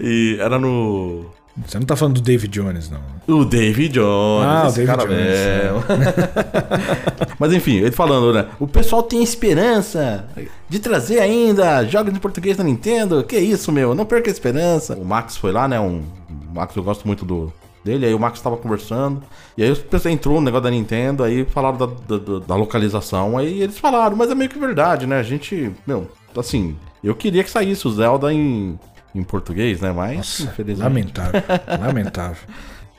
e 0.00 0.36
era 0.40 0.58
no. 0.58 1.30
Você 1.66 1.78
não 1.78 1.84
tá 1.84 1.94
falando 1.94 2.14
do 2.14 2.20
David 2.22 2.50
Jones, 2.60 2.88
não. 2.90 3.00
O 3.36 3.44
David 3.44 3.92
Jones. 3.94 4.46
Ah, 4.48 4.62
o 4.64 4.68
esse 4.68 4.76
David 4.84 4.96
cara 4.96 5.06
Jones, 5.08 5.26
é. 5.28 5.62
mesmo. 5.64 5.84
Mas 7.38 7.52
enfim, 7.52 7.76
ele 7.76 7.90
falando, 7.92 8.32
né? 8.32 8.46
O 8.58 8.66
pessoal 8.66 9.02
tem 9.02 9.22
esperança 9.22 10.26
de 10.68 10.78
trazer 10.78 11.18
ainda 11.20 11.84
jogos 11.84 12.14
em 12.14 12.18
português 12.18 12.56
da 12.56 12.64
Nintendo. 12.64 13.22
Que 13.24 13.38
isso, 13.38 13.70
meu? 13.70 13.94
Não 13.94 14.04
perca 14.06 14.30
a 14.30 14.32
esperança. 14.32 14.94
O 14.94 15.04
Max 15.04 15.36
foi 15.36 15.52
lá, 15.52 15.68
né? 15.68 15.78
Um, 15.78 16.02
o 16.50 16.54
Max, 16.54 16.74
eu 16.74 16.82
gosto 16.82 17.06
muito 17.06 17.24
do 17.24 17.52
dele. 17.84 18.06
Aí 18.06 18.14
o 18.14 18.18
Max 18.18 18.40
tava 18.40 18.56
conversando. 18.56 19.22
E 19.56 19.62
aí 19.62 19.72
o 19.72 19.76
pessoal 19.76 20.14
entrou 20.14 20.36
no 20.36 20.42
negócio 20.42 20.64
da 20.64 20.70
Nintendo. 20.70 21.22
Aí 21.22 21.44
falaram 21.44 21.76
da, 21.76 21.86
da- 21.86 22.38
da 22.46 22.54
localização. 22.56 23.36
Aí 23.36 23.60
eles 23.62 23.78
falaram, 23.78 24.16
mas 24.16 24.30
é 24.30 24.34
meio 24.34 24.48
que 24.48 24.58
verdade, 24.58 25.06
né? 25.06 25.18
A 25.18 25.22
gente, 25.22 25.70
meu, 25.86 26.08
assim, 26.36 26.76
eu 27.04 27.14
queria 27.14 27.44
que 27.44 27.50
saísse 27.50 27.86
o 27.86 27.90
Zelda 27.90 28.32
em, 28.32 28.78
em 29.14 29.22
português, 29.22 29.80
né? 29.80 29.92
Mas, 29.92 30.16
Nossa, 30.16 30.42
infelizmente. 30.44 30.82
lamentável. 30.84 31.42
lamentável. 31.80 32.48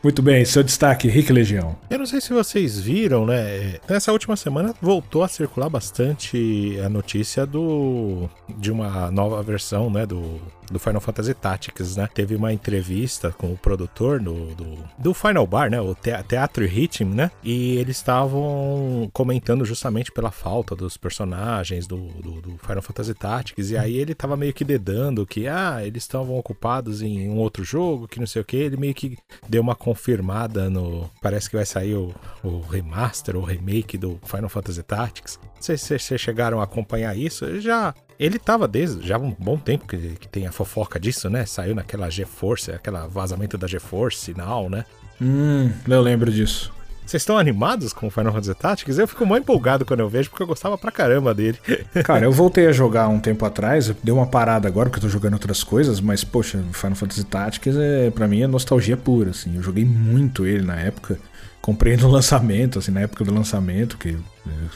Muito 0.04 0.22
bem, 0.22 0.44
seu 0.44 0.62
destaque, 0.62 1.08
Rick 1.08 1.32
Legião. 1.32 1.78
Eu 1.90 2.00
não 2.00 2.06
sei 2.06 2.20
se 2.20 2.34
vocês 2.34 2.78
viram, 2.78 3.26
né? 3.26 3.76
Nessa 3.90 4.12
última 4.12 4.36
semana 4.36 4.76
voltou 4.82 5.24
a 5.24 5.30
circular 5.30 5.70
bastante 5.70 6.78
a 6.86 6.90
notícia 6.90 7.46
do 7.46 8.30
de 8.58 8.70
uma 8.70 9.10
nova 9.10 9.42
versão, 9.42 9.90
né, 9.90 10.06
do 10.06 10.42
do 10.72 10.80
Final 10.80 11.02
Fantasy 11.02 11.34
Tactics, 11.34 11.96
né? 11.96 12.08
Teve 12.14 12.36
uma 12.36 12.54
entrevista 12.54 13.32
com 13.32 13.52
o 13.52 13.58
produtor 13.58 14.20
do, 14.20 14.54
do, 14.56 14.78
do 14.98 15.14
Final 15.14 15.46
Bar, 15.46 15.70
né? 15.70 15.80
O 15.82 15.96
Teatro 15.96 16.66
Rhythm, 16.66 17.14
né? 17.14 17.32
E 17.44 17.78
eles 17.78 17.98
estavam 17.98 19.10
comentando 19.14 19.66
justamente 19.66 20.12
pela 20.12 20.32
falta 20.32 20.76
dos 20.76 20.98
personagens 20.98 21.88
do, 21.88 21.98
do, 21.98 22.42
do, 22.42 22.58
Final 22.58 22.82
Fantasy 22.82 23.14
Tactics. 23.14 23.72
E 23.72 23.78
aí 23.78 23.98
ele 23.98 24.16
tava 24.16 24.36
meio 24.36 24.54
que 24.54 24.64
dedando 24.64 25.26
que, 25.26 25.48
ah, 25.48 25.86
eles 25.86 26.04
estavam 26.04 26.38
ocupados 26.38 27.02
em 27.02 27.30
um 27.30 27.38
outro 27.38 27.64
jogo, 27.64 28.08
que 28.08 28.20
não 28.20 28.28
sei 28.28 28.42
o 28.42 28.46
que. 28.46 28.58
Ele 28.58 28.78
meio 28.78 28.94
que 28.94 29.18
deu 29.48 29.62
uma 29.62 29.76
confirmada 29.76 30.70
no. 30.70 31.10
Parece 31.22 31.50
que 31.50 31.56
vai 31.56 31.66
sair 31.66 31.96
o, 31.96 32.14
o 32.44 32.62
remaster 32.62 33.36
ou 33.36 33.44
remake 33.44 33.98
do 33.98 34.20
Final 34.24 34.50
Fantasy 34.50 34.84
Tactics. 34.84 35.40
Não 35.64 35.66
sei 35.66 35.78
se 35.78 35.98
vocês 35.98 36.20
chegaram 36.20 36.60
a 36.60 36.66
acompanhar 36.66 37.18
isso. 37.18 37.62
Já 37.62 37.96
ele 38.20 38.38
tava 38.38 38.68
desde 38.68 39.08
já 39.08 39.18
um 39.18 39.34
bom 39.40 39.58
tempo 39.58 39.88
que, 39.88 39.98
que 39.98 40.28
tem 40.28 40.46
a 40.46 40.52
fofoca 40.52 41.00
disso, 41.00 41.30
né? 41.30 41.46
Saiu 41.46 41.74
naquela 41.74 42.10
GeForce, 42.10 42.72
aquela 42.72 43.08
vazamento 43.08 43.58
da 43.58 43.66
GeForce, 43.66 44.18
sinal, 44.18 44.70
né? 44.70 44.84
Hum, 45.22 45.72
eu 45.88 46.02
lembro 46.02 46.30
disso. 46.30 46.74
Vocês 47.06 47.22
estão 47.22 47.38
animados 47.38 47.94
com 47.94 48.08
o 48.08 48.10
Final 48.10 48.34
Fantasy 48.34 48.56
Tactics? 48.56 48.98
Eu 48.98 49.08
fico 49.08 49.26
mais 49.26 49.42
empolgado 49.42 49.86
quando 49.86 50.02
eu 50.02 50.10
vejo, 50.10 50.30
porque 50.30 50.44
eu 50.44 50.48
gostava 50.48 50.78
pra 50.78 50.92
caramba 50.92 51.34
dele. 51.34 51.58
Cara, 52.04 52.26
eu 52.26 52.32
voltei 52.32 52.68
a 52.68 52.72
jogar 52.74 53.08
um 53.08 53.20
tempo 53.20 53.46
atrás, 53.46 53.90
deu 54.04 54.16
uma 54.16 54.28
parada 54.28 54.68
agora, 54.68 54.90
porque 54.90 55.00
eu 55.06 55.10
tô 55.10 55.14
jogando 55.14 55.34
outras 55.34 55.64
coisas, 55.64 56.02
mas, 56.02 56.26
poxa, 56.26 56.62
Final 56.74 56.96
Fantasy 56.96 57.24
Tactics, 57.24 57.76
é, 57.78 58.10
pra 58.10 58.28
mim, 58.28 58.42
é 58.42 58.48
nostalgia 58.48 58.98
pura, 58.98 59.32
assim. 59.32 59.56
Eu 59.56 59.64
joguei 59.64 59.86
muito 59.86 60.46
ele 60.46 60.66
na 60.66 60.76
época. 60.76 61.18
Comprei 61.64 61.96
no 61.96 62.10
lançamento, 62.10 62.80
assim, 62.80 62.92
na 62.92 63.00
época 63.00 63.24
do 63.24 63.34
lançamento, 63.34 63.98
que 63.98 64.18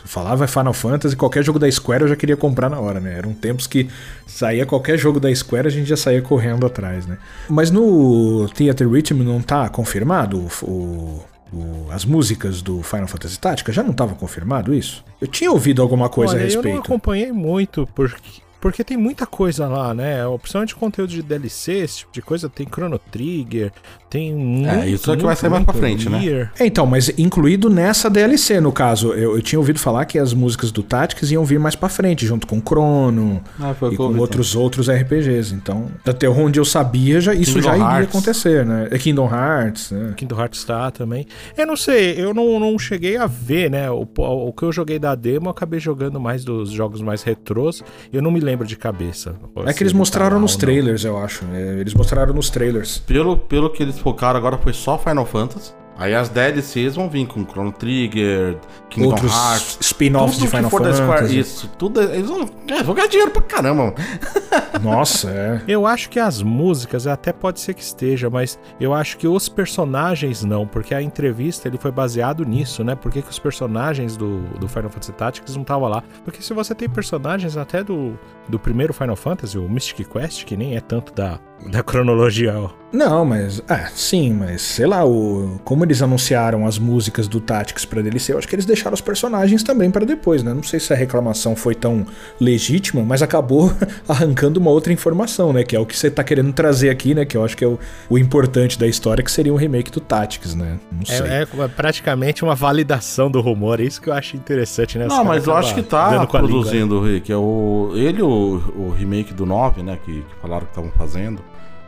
falava 0.05 0.47
Final 0.47 0.71
Fantasy, 0.71 1.17
qualquer 1.17 1.43
jogo 1.43 1.59
da 1.59 1.69
Square 1.69 2.03
eu 2.03 2.07
já 2.07 2.15
queria 2.15 2.37
comprar 2.37 2.69
na 2.69 2.79
hora, 2.79 3.01
né? 3.01 3.17
Eram 3.17 3.33
tempos 3.33 3.67
que 3.67 3.89
saía 4.25 4.65
qualquer 4.65 4.97
jogo 4.97 5.19
da 5.19 5.33
Square, 5.35 5.67
a 5.67 5.69
gente 5.69 5.89
já 5.89 5.97
saía 5.97 6.21
correndo 6.21 6.65
atrás, 6.65 7.05
né? 7.05 7.17
Mas 7.49 7.71
no 7.71 8.47
Theater 8.55 8.89
Rhythm 8.89 9.21
não 9.21 9.41
tá 9.41 9.67
confirmado 9.67 10.47
o, 10.61 11.25
o, 11.51 11.87
as 11.91 12.05
músicas 12.05 12.61
do 12.61 12.81
Final 12.81 13.07
Fantasy 13.09 13.37
Tactica? 13.37 13.73
Já 13.73 13.83
não 13.83 13.91
estava 13.91 14.15
confirmado 14.15 14.73
isso? 14.73 15.03
Eu 15.19 15.27
tinha 15.27 15.51
ouvido 15.51 15.81
alguma 15.81 16.07
coisa 16.07 16.35
Olha, 16.35 16.41
a 16.41 16.45
respeito. 16.45 16.69
Eu 16.69 16.73
não 16.75 16.81
acompanhei 16.83 17.33
muito, 17.33 17.85
porque 17.93 18.41
porque 18.59 18.83
tem 18.83 18.97
muita 18.97 19.25
coisa 19.25 19.67
lá, 19.67 19.93
né? 19.93 20.17
Principalmente 20.39 20.75
conteúdo 20.75 21.09
de 21.09 21.21
DLC, 21.21 21.73
esse 21.73 21.99
tipo 21.99 22.11
de 22.11 22.21
coisa. 22.21 22.49
Tem 22.49 22.65
Chrono 22.67 22.99
Trigger, 22.99 23.71
tem 24.09 24.33
muito, 24.33 24.69
É, 24.69 24.89
isso 24.89 25.11
é 25.11 25.17
que 25.17 25.23
vai 25.23 25.35
sair 25.35 25.49
mais 25.49 25.63
pra 25.65 25.73
frente, 25.73 26.09
né? 26.09 26.49
É, 26.57 26.65
então, 26.65 26.85
mas 26.85 27.09
incluído 27.17 27.69
nessa 27.69 28.09
DLC, 28.09 28.61
no 28.61 28.71
caso. 28.71 29.13
Eu, 29.13 29.35
eu, 29.35 29.41
tinha 29.41 29.59
ouvido 29.59 29.79
falar 29.79 30.05
que 30.05 30.17
as 30.17 30.33
músicas 30.33 30.71
do 30.71 30.81
Tactics 30.81 31.29
iam 31.31 31.43
vir 31.43 31.59
mais 31.59 31.75
pra 31.75 31.89
frente, 31.89 32.25
junto 32.25 32.47
com 32.47 32.61
Chrono 32.61 33.41
ah, 33.59 33.75
e 33.91 33.95
com 33.95 34.03
ouvi, 34.03 34.19
outros 34.19 34.51
então. 34.51 34.61
outros 34.61 34.89
RPGs. 34.89 35.53
Então, 35.53 35.91
até 36.05 36.29
onde 36.29 36.59
eu 36.59 36.65
sabia, 36.65 37.19
já, 37.19 37.33
isso 37.33 37.53
Kingdom 37.53 37.67
já 37.67 37.75
iria 37.75 37.85
Hearts. 37.85 38.09
acontecer, 38.09 38.65
né? 38.65 38.87
É 38.91 38.97
Kingdom 38.97 39.29
Hearts. 39.29 39.91
Né? 39.91 40.13
Kingdom 40.15 40.39
Hearts 40.39 40.63
tá 40.63 40.89
também. 40.89 41.25
Eu 41.57 41.67
não 41.67 41.75
sei, 41.75 42.15
eu 42.17 42.33
não, 42.33 42.59
não 42.59 42.79
cheguei 42.79 43.17
a 43.17 43.27
ver, 43.27 43.69
né? 43.69 43.91
O, 43.91 44.07
o 44.17 44.53
que 44.53 44.63
eu 44.63 44.71
joguei 44.71 44.97
da 44.97 45.15
demo, 45.15 45.47
eu 45.47 45.51
acabei 45.51 45.79
jogando 45.79 46.19
mais 46.19 46.45
dos 46.45 46.71
jogos 46.71 47.01
mais 47.01 47.23
retrôs. 47.23 47.83
Eu 48.11 48.21
não 48.21 48.31
me 48.31 48.39
lembro 48.47 48.65
de 48.65 48.75
cabeça. 48.75 49.35
É 49.65 49.73
que 49.73 49.83
eles 49.83 49.93
mostraram 49.93 50.39
nos 50.39 50.55
trailers, 50.55 51.03
eu 51.03 51.17
acho. 51.17 51.43
É, 51.53 51.79
eles 51.79 51.93
mostraram 51.93 52.33
nos 52.33 52.49
trailers. 52.49 52.99
Pelo, 52.99 53.37
pelo 53.37 53.69
que 53.69 53.83
eles 53.83 53.99
focaram 53.99 54.37
agora 54.37 54.57
foi 54.57 54.73
só 54.73 54.97
Final 54.97 55.25
Fantasy. 55.25 55.73
Aí 55.99 56.13
as 56.13 56.29
DLCs 56.29 56.95
vão 56.95 57.09
vir 57.09 57.25
com 57.25 57.43
Chrono 57.43 57.71
Trigger, 57.71 58.57
Kingdom 58.87 59.09
Outros 59.09 59.31
Hearts. 59.31 59.77
spin-offs 59.81 60.37
de 60.37 60.47
Final 60.47 60.69
Fantasy. 60.69 61.01
Square, 61.01 61.39
isso, 61.39 61.67
tudo. 61.75 61.99
Eles 62.01 62.29
vão, 62.29 62.47
é, 62.67 62.83
vão 62.83 62.93
ganhar 62.93 63.07
dinheiro 63.07 63.31
pra 63.31 63.41
caramba. 63.41 63.95
Nossa, 64.81 65.31
é. 65.31 65.61
Eu 65.67 65.87
acho 65.87 66.07
que 66.09 66.19
as 66.19 66.43
músicas 66.43 67.07
até 67.07 67.33
pode 67.33 67.59
ser 67.59 67.73
que 67.73 67.81
esteja, 67.81 68.29
mas 68.29 68.59
eu 68.79 68.93
acho 68.93 69.17
que 69.17 69.27
os 69.27 69.49
personagens 69.49 70.43
não, 70.43 70.67
porque 70.67 70.93
a 70.93 71.01
entrevista 71.01 71.67
ele 71.67 71.79
foi 71.79 71.91
baseado 71.91 72.45
nisso, 72.45 72.83
né? 72.83 72.93
Por 72.93 73.11
que, 73.11 73.23
que 73.23 73.31
os 73.31 73.39
personagens 73.39 74.15
do, 74.15 74.41
do 74.59 74.67
Final 74.67 74.91
Fantasy 74.91 75.13
Tactics 75.13 75.55
não 75.55 75.63
estavam 75.63 75.89
lá? 75.89 76.03
Porque 76.23 76.43
se 76.43 76.53
você 76.53 76.75
tem 76.75 76.87
personagens 76.87 77.57
até 77.57 77.83
do, 77.83 78.17
do 78.49 78.59
primeiro 78.59 78.93
Final 78.93 79.15
Fantasy, 79.15 79.57
o 79.57 79.69
Mystic 79.69 80.07
Quest, 80.07 80.45
que 80.45 80.55
nem 80.55 80.75
é 80.75 80.81
tanto 80.81 81.13
da, 81.13 81.39
da 81.69 81.83
cronologia 81.83 82.53
não, 82.91 83.25
mas. 83.25 83.61
É, 83.67 83.87
sim, 83.93 84.33
mas 84.33 84.61
sei 84.61 84.85
lá, 84.85 85.05
o, 85.05 85.59
como 85.65 85.83
eles 85.83 86.01
anunciaram 86.01 86.65
as 86.65 86.79
músicas 86.79 87.27
do 87.27 87.41
Tactics 87.41 87.83
pra 87.83 88.01
DLC, 88.01 88.31
eu 88.31 88.37
acho 88.37 88.47
que 88.47 88.55
eles 88.55 88.65
deixaram 88.65 88.93
os 88.93 89.01
personagens 89.01 89.61
também 89.61 89.91
para 89.91 90.05
depois, 90.05 90.41
né? 90.41 90.53
Não 90.53 90.63
sei 90.63 90.79
se 90.79 90.93
a 90.93 90.95
reclamação 90.95 91.55
foi 91.55 91.75
tão 91.75 92.05
legítima, 92.39 93.03
mas 93.03 93.21
acabou 93.21 93.73
arrancando 94.07 94.59
uma 94.59 94.71
outra 94.71 94.93
informação, 94.93 95.51
né? 95.51 95.63
Que 95.63 95.75
é 95.75 95.79
o 95.79 95.85
que 95.85 95.97
você 95.97 96.09
tá 96.09 96.23
querendo 96.23 96.53
trazer 96.53 96.89
aqui, 96.89 97.13
né? 97.13 97.25
Que 97.25 97.35
eu 97.35 97.43
acho 97.43 97.57
que 97.57 97.63
é 97.63 97.67
o, 97.67 97.77
o 98.09 98.17
importante 98.17 98.79
da 98.79 98.87
história, 98.87 99.21
que 99.21 99.31
seria 99.31 99.53
um 99.53 99.57
remake 99.57 99.91
do 99.91 99.99
Tactics, 99.99 100.55
né? 100.55 100.79
Não 100.89 101.01
é, 101.01 101.05
sei. 101.05 101.27
É, 101.27 101.41
é 101.41 101.67
praticamente 101.67 102.41
uma 102.41 102.55
validação 102.55 103.29
do 103.29 103.41
rumor, 103.41 103.81
é 103.81 103.83
isso 103.83 104.01
que 104.01 104.09
eu 104.09 104.13
acho 104.13 104.37
interessante, 104.37 104.97
né? 104.97 105.07
Os 105.07 105.13
Não, 105.13 105.25
mas 105.25 105.45
eu 105.45 105.53
acho 105.53 105.75
que 105.75 105.83
tá 105.83 106.25
produzindo, 106.25 107.01
Rick. 107.01 107.29
É 107.29 107.35
o, 107.35 107.91
ele, 107.95 108.21
o, 108.21 108.29
o 108.37 108.89
remake 108.89 109.33
do 109.33 109.45
9, 109.45 109.83
né? 109.83 109.97
Que, 110.03 110.21
que 110.21 110.35
falaram 110.41 110.65
que 110.65 110.71
estavam 110.71 110.91
fazendo. 110.91 111.41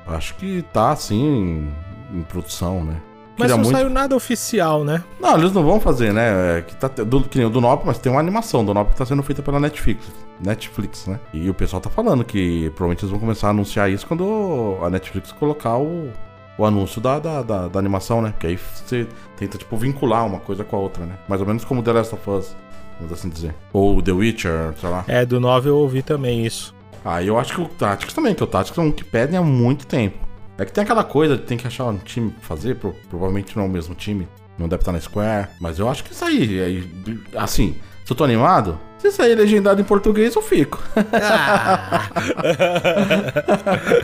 Acho 0.08 0.36
que 0.36 0.64
tá 0.74 0.92
assim 0.92 1.70
em, 2.14 2.24
produção, 2.24 2.84
né? 2.84 3.02
Mas 3.38 3.52
não 3.52 3.60
muito... 3.60 3.72
saiu 3.72 3.90
nada 3.90 4.16
oficial, 4.16 4.84
né? 4.84 5.02
Não, 5.20 5.38
eles 5.38 5.54
não 5.54 5.64
vão 5.64 5.80
fazer, 5.80 6.12
né? 6.12 6.58
É, 6.58 6.62
que, 6.62 6.76
tá, 6.76 6.88
do, 6.90 7.24
que 7.24 7.38
nem 7.38 7.48
o 7.48 7.50
do 7.50 7.62
Nop, 7.62 7.84
mas 7.86 7.98
tem 7.98 8.12
uma 8.12 8.20
animação 8.20 8.66
do 8.66 8.74
Nop 8.74 8.90
que 8.90 8.98
tá 8.98 9.06
sendo 9.06 9.24
feita 9.24 9.42
pela 9.42 9.60
Netflix. 9.60 10.12
Netflix, 10.44 11.08
né? 11.08 11.20
E 11.34 11.50
o 11.50 11.54
pessoal 11.54 11.82
tá 11.82 11.90
falando 11.90 12.26
que 12.26 12.70
provavelmente 12.72 13.04
eles 13.04 13.12
vão 13.12 13.20
começar 13.20 13.48
a 13.48 13.50
anunciar 13.52 13.90
isso 13.90 14.06
quando 14.06 14.78
a 14.82 14.90
Netflix 14.90 15.32
colocar 15.32 15.78
o, 15.78 16.12
o 16.60 16.66
anúncio 16.66 17.00
da, 17.00 17.18
da, 17.20 17.42
da, 17.42 17.68
da 17.70 17.80
animação, 17.80 18.22
né? 18.22 18.32
Porque 18.32 18.48
aí 18.48 18.58
você 18.58 19.08
tenta, 19.38 19.58
tipo, 19.58 19.78
vincular 19.78 20.26
uma 20.26 20.40
coisa 20.40 20.64
com 20.64 20.76
a 20.76 20.80
outra, 20.80 21.06
né? 21.06 21.18
Mais 21.28 21.40
ou 21.40 21.48
menos 21.48 21.64
como 21.64 21.82
The 21.82 21.94
Last 21.94 22.14
of 22.14 22.30
Us, 22.30 22.56
vamos 23.00 23.14
assim 23.14 23.30
dizer. 23.30 23.56
Ou 23.72 24.02
The 24.02 24.12
Witcher, 24.12 24.74
sei 24.78 24.90
lá. 24.90 25.06
É, 25.08 25.26
do 25.26 25.40
9 25.40 25.70
eu 25.70 25.78
ouvi 25.78 26.04
também 26.04 26.46
isso. 26.46 26.76
Ah, 27.04 27.24
eu 27.24 27.40
acho 27.40 27.56
que 27.56 27.62
o 27.62 27.68
Tactics 27.68 28.14
também, 28.14 28.36
que 28.36 28.44
o 28.44 28.48
Tactics 28.48 28.78
é 28.78 28.82
um 28.82 28.92
que 28.92 29.06
pedem 29.06 29.40
há 29.40 29.42
muito 29.42 29.88
tempo. 29.88 30.18
É 30.58 30.66
que 30.66 30.74
tem 30.74 30.84
aquela 30.84 31.06
coisa 31.06 31.38
de 31.38 31.44
tem 31.44 31.58
que 31.58 31.66
achar 31.66 31.86
um 31.86 31.98
time 31.98 32.32
pra 32.32 32.42
fazer, 32.42 32.76
pro, 32.76 32.94
provavelmente 33.10 33.56
não 33.56 33.64
é 33.64 33.68
o 33.68 33.70
mesmo 33.70 33.96
time, 33.96 34.28
não 34.58 34.68
deve 34.68 34.82
estar 34.82 34.92
na 34.92 35.00
Square, 35.00 35.48
mas 35.62 35.80
eu 35.80 35.88
acho 35.88 36.04
que 36.04 36.12
isso 36.12 36.26
aí, 36.26 36.62
aí 36.62 36.90
assim, 37.38 37.78
se 38.04 38.12
eu 38.12 38.18
tô 38.18 38.26
animado, 38.26 38.78
se 39.00 39.12
sair 39.12 39.36
legendado 39.36 39.80
em 39.80 39.84
português, 39.84 40.36
eu 40.36 40.42
fico. 40.42 40.80
Ah. 41.14 42.10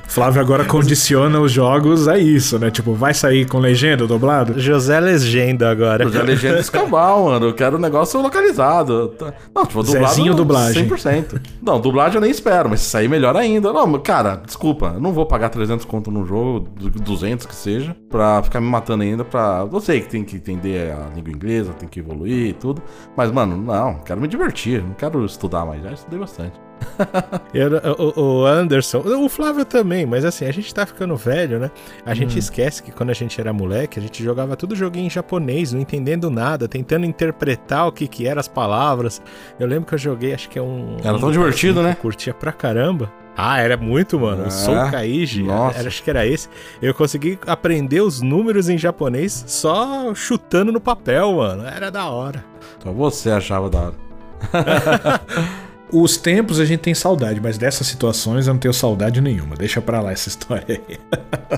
Flávio 0.08 0.42
agora 0.42 0.64
condiciona 0.64 1.40
os 1.40 1.52
jogos 1.52 2.08
a 2.08 2.18
isso, 2.18 2.58
né? 2.58 2.72
Tipo, 2.72 2.94
vai 2.94 3.14
sair 3.14 3.46
com 3.46 3.60
legenda 3.60 4.08
dublado? 4.08 4.60
José 4.60 5.00
Legenda 5.00 5.70
agora. 5.70 6.06
José 6.06 6.24
Legenda 6.24 6.60
escambau, 6.60 7.26
mano. 7.26 7.48
Eu 7.48 7.54
quero 7.54 7.76
um 7.78 7.80
negócio 7.80 8.22
localizado. 8.22 9.14
Não, 9.54 9.66
tipo, 9.66 9.84
dublado. 9.84 10.08
Zezinho 10.08 10.34
dublagem. 10.34 10.88
100%. 10.88 11.42
Não, 11.62 11.80
dublagem 11.80 12.16
eu 12.16 12.22
nem 12.22 12.32
espero, 12.32 12.70
mas 12.70 12.80
se 12.80 12.90
sair 12.90 13.10
melhor 13.10 13.36
ainda. 13.36 13.74
Não, 13.74 13.92
cara, 14.00 14.42
desculpa. 14.46 14.94
Eu 14.96 15.02
não 15.02 15.12
vou 15.12 15.26
pagar 15.26 15.50
300 15.50 15.86
conto 15.86 16.10
num 16.10 16.26
jogo, 16.26 16.70
200 16.80 17.46
que 17.46 17.56
seja, 17.56 17.96
pra 18.10 18.42
ficar 18.44 18.62
me 18.62 18.68
matando 18.68 19.04
ainda 19.04 19.26
pra... 19.26 19.68
Eu 19.72 19.80
sei 19.82 20.00
que 20.00 20.10
tem 20.10 20.24
que 20.24 20.38
entender 20.38 20.94
a 20.94 21.14
língua 21.14 21.32
inglesa, 21.32 21.74
tem 21.74 21.90
que 21.90 22.00
evoluir 22.00 22.50
e 22.50 22.54
tudo. 22.54 22.82
Mas, 23.16 23.32
mano, 23.32 23.58
não. 23.58 23.96
Quero 23.96 24.22
me 24.22 24.28
divertir 24.28 24.85
não 24.86 24.94
quero 24.94 25.26
estudar 25.26 25.66
mais, 25.66 25.84
já 25.84 25.92
estudei 25.92 26.20
bastante. 26.20 26.66
Eu, 27.54 27.72
o, 27.98 28.22
o, 28.22 28.46
Anderson, 28.46 29.00
o 29.00 29.30
Flávio 29.30 29.66
também, 29.66 30.06
mas 30.06 30.26
assim, 30.26 30.46
a 30.46 30.52
gente 30.52 30.74
tá 30.74 30.86
ficando 30.86 31.16
velho, 31.16 31.60
né? 31.60 31.72
A 32.06 32.12
hum. 32.12 32.16
gente 32.16 32.38
esquece 32.38 32.84
que 32.84 32.92
quando 32.92 33.10
a 33.10 33.14
gente 33.14 33.40
era 33.40 33.52
moleque, 33.54 34.00
a 34.00 34.02
gente 34.02 34.24
jogava 34.24 34.56
tudo 34.56 34.76
joguinho 34.76 35.08
em 35.08 35.10
japonês, 35.10 35.74
não 35.74 35.80
entendendo 35.80 36.30
nada, 36.30 36.68
tentando 36.68 37.06
interpretar 37.06 37.88
o 37.88 37.92
que 37.92 38.08
que 38.08 38.28
eram 38.28 38.40
as 38.40 38.48
palavras. 38.48 39.22
Eu 39.60 39.68
lembro 39.68 39.86
que 39.86 39.96
eu 39.96 40.00
joguei, 40.00 40.34
acho 40.34 40.50
que 40.50 40.60
é 40.60 40.62
um. 40.62 40.98
Era 41.04 41.18
tão 41.18 41.30
um 41.30 41.32
divertido, 41.32 41.82
né? 41.82 41.96
Curtia 41.96 42.34
pra 42.34 42.52
caramba. 42.52 43.12
Ah, 43.38 43.60
era 43.60 43.76
muito, 43.76 44.18
mano. 44.18 44.48
O 44.48 44.52
Soul 44.52 44.90
Kaiji, 44.90 45.46
era, 45.50 45.88
acho 45.88 46.02
que 46.02 46.10
era 46.10 46.26
esse. 46.26 46.48
Eu 46.82 46.94
consegui 46.94 47.38
aprender 47.46 48.00
os 48.00 48.22
números 48.22 48.70
em 48.70 48.78
japonês 48.78 49.44
só 49.46 50.14
chutando 50.16 50.72
no 50.72 50.80
papel, 50.80 51.34
mano. 51.34 51.66
Era 51.66 51.92
da 51.92 52.10
hora. 52.10 52.46
Então 52.78 52.94
você 52.94 53.30
achava 53.30 53.70
da 53.70 53.80
hora. 53.80 54.05
Os 55.92 56.18
tempos 56.18 56.60
a 56.60 56.66
gente 56.66 56.80
tem 56.80 56.94
saudade, 56.94 57.40
mas 57.40 57.58
dessas 57.58 57.88
situações 57.88 58.48
eu 58.48 58.54
não 58.54 58.60
tenho 58.60 58.74
saudade 58.74 59.22
nenhuma. 59.22 59.56
Deixa 59.56 59.80
pra 59.82 60.02
lá 60.02 60.12
essa 60.12 60.30
história 60.30 60.82
aí. 60.90 61.00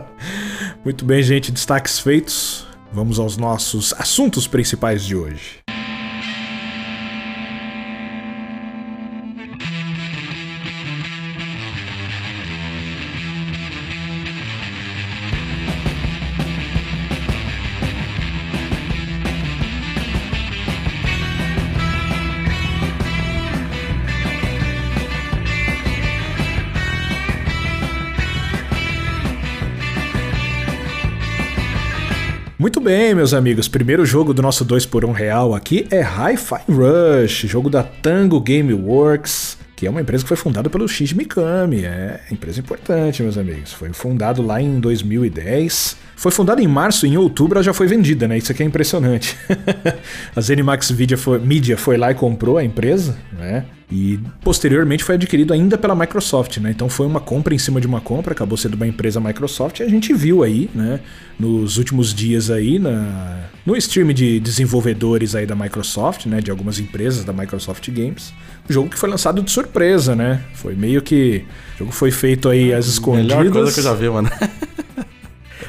Muito 0.83 1.05
bem, 1.05 1.23
gente, 1.23 1.51
destaques 1.51 1.99
feitos. 1.99 2.67
Vamos 2.91 3.19
aos 3.19 3.37
nossos 3.37 3.93
assuntos 3.97 4.47
principais 4.47 5.03
de 5.03 5.15
hoje. 5.15 5.59
Bem, 32.87 33.13
meus 33.13 33.33
amigos. 33.33 33.67
Primeiro 33.67 34.05
jogo 34.05 34.33
do 34.33 34.41
nosso 34.41 34.63
2 34.63 34.85
por 34.85 35.03
1 35.03 35.11
real 35.11 35.53
aqui 35.53 35.85
é 35.91 35.99
Hi-Fi 35.99 36.71
Rush, 36.71 37.39
jogo 37.41 37.69
da 37.69 37.83
Tango 37.83 38.39
Gameworks, 38.39 39.57
que 39.75 39.85
é 39.85 39.89
uma 39.89 39.99
empresa 39.99 40.23
que 40.23 40.29
foi 40.29 40.37
fundada 40.37 40.69
pelo 40.69 40.87
Shinji 40.87 41.13
Mikami. 41.13 41.83
É 41.83 42.21
empresa 42.31 42.61
importante, 42.61 43.21
meus 43.21 43.37
amigos. 43.37 43.73
Foi 43.73 43.91
fundado 43.91 44.41
lá 44.41 44.61
em 44.61 44.79
2010 44.79 45.97
foi 46.15 46.31
fundada 46.31 46.61
em 46.63 46.67
março 46.67 47.05
e 47.05 47.09
em 47.09 47.17
outubro 47.17 47.57
ela 47.57 47.63
já 47.63 47.73
foi 47.73 47.85
vendida, 47.85 48.27
né? 48.27 48.39
Isso 48.39 48.51
aqui 48.51 48.63
é 48.63 48.65
impressionante. 48.65 49.37
a 50.35 50.41
Zenimax 50.41 50.89
Media 50.89 51.15
foi, 51.15 51.37
Media 51.37 51.77
foi 51.77 51.95
lá 51.95 52.09
e 52.09 52.15
comprou 52.15 52.57
a 52.57 52.63
empresa, 52.63 53.15
né? 53.37 53.65
E 53.89 54.19
posteriormente 54.43 55.01
foi 55.01 55.15
adquirido 55.15 55.53
ainda 55.53 55.77
pela 55.77 55.95
Microsoft, 55.95 56.57
né? 56.57 56.71
Então 56.71 56.89
foi 56.89 57.05
uma 57.07 57.21
compra 57.21 57.55
em 57.55 57.57
cima 57.57 57.79
de 57.79 57.87
uma 57.87 58.01
compra, 58.01 58.33
acabou 58.33 58.57
sendo 58.57 58.73
uma 58.73 58.85
empresa 58.85 59.17
Microsoft 59.19 59.79
e 59.79 59.83
a 59.83 59.87
gente 59.87 60.13
viu 60.13 60.43
aí, 60.43 60.69
né? 60.75 60.99
Nos 61.39 61.77
últimos 61.77 62.13
dias 62.13 62.49
aí 62.49 62.79
na, 62.79 63.45
no 63.65 63.77
stream 63.77 64.11
de 64.11 64.41
desenvolvedores 64.41 65.35
aí 65.35 65.45
da 65.45 65.55
Microsoft, 65.55 66.25
né? 66.25 66.41
De 66.41 66.51
algumas 66.51 66.79
empresas 66.79 67.23
da 67.23 67.31
Microsoft 67.31 67.89
Games, 67.89 68.33
o 68.69 68.73
jogo 68.73 68.89
que 68.89 68.99
foi 68.99 69.09
lançado 69.09 69.41
de 69.41 69.49
surpresa, 69.49 70.13
né? 70.13 70.43
Foi 70.53 70.75
meio 70.75 71.01
que 71.01 71.45
o 71.75 71.79
jogo 71.79 71.91
foi 71.93 72.11
feito 72.11 72.49
aí 72.49 72.73
às 72.73 72.87
escondidas. 72.87 73.37
Melhor 73.37 73.51
coisa 73.53 73.71
que 73.71 73.79
eu 73.79 73.83
já 73.83 73.93
vi, 73.93 74.09
mano. 74.09 74.29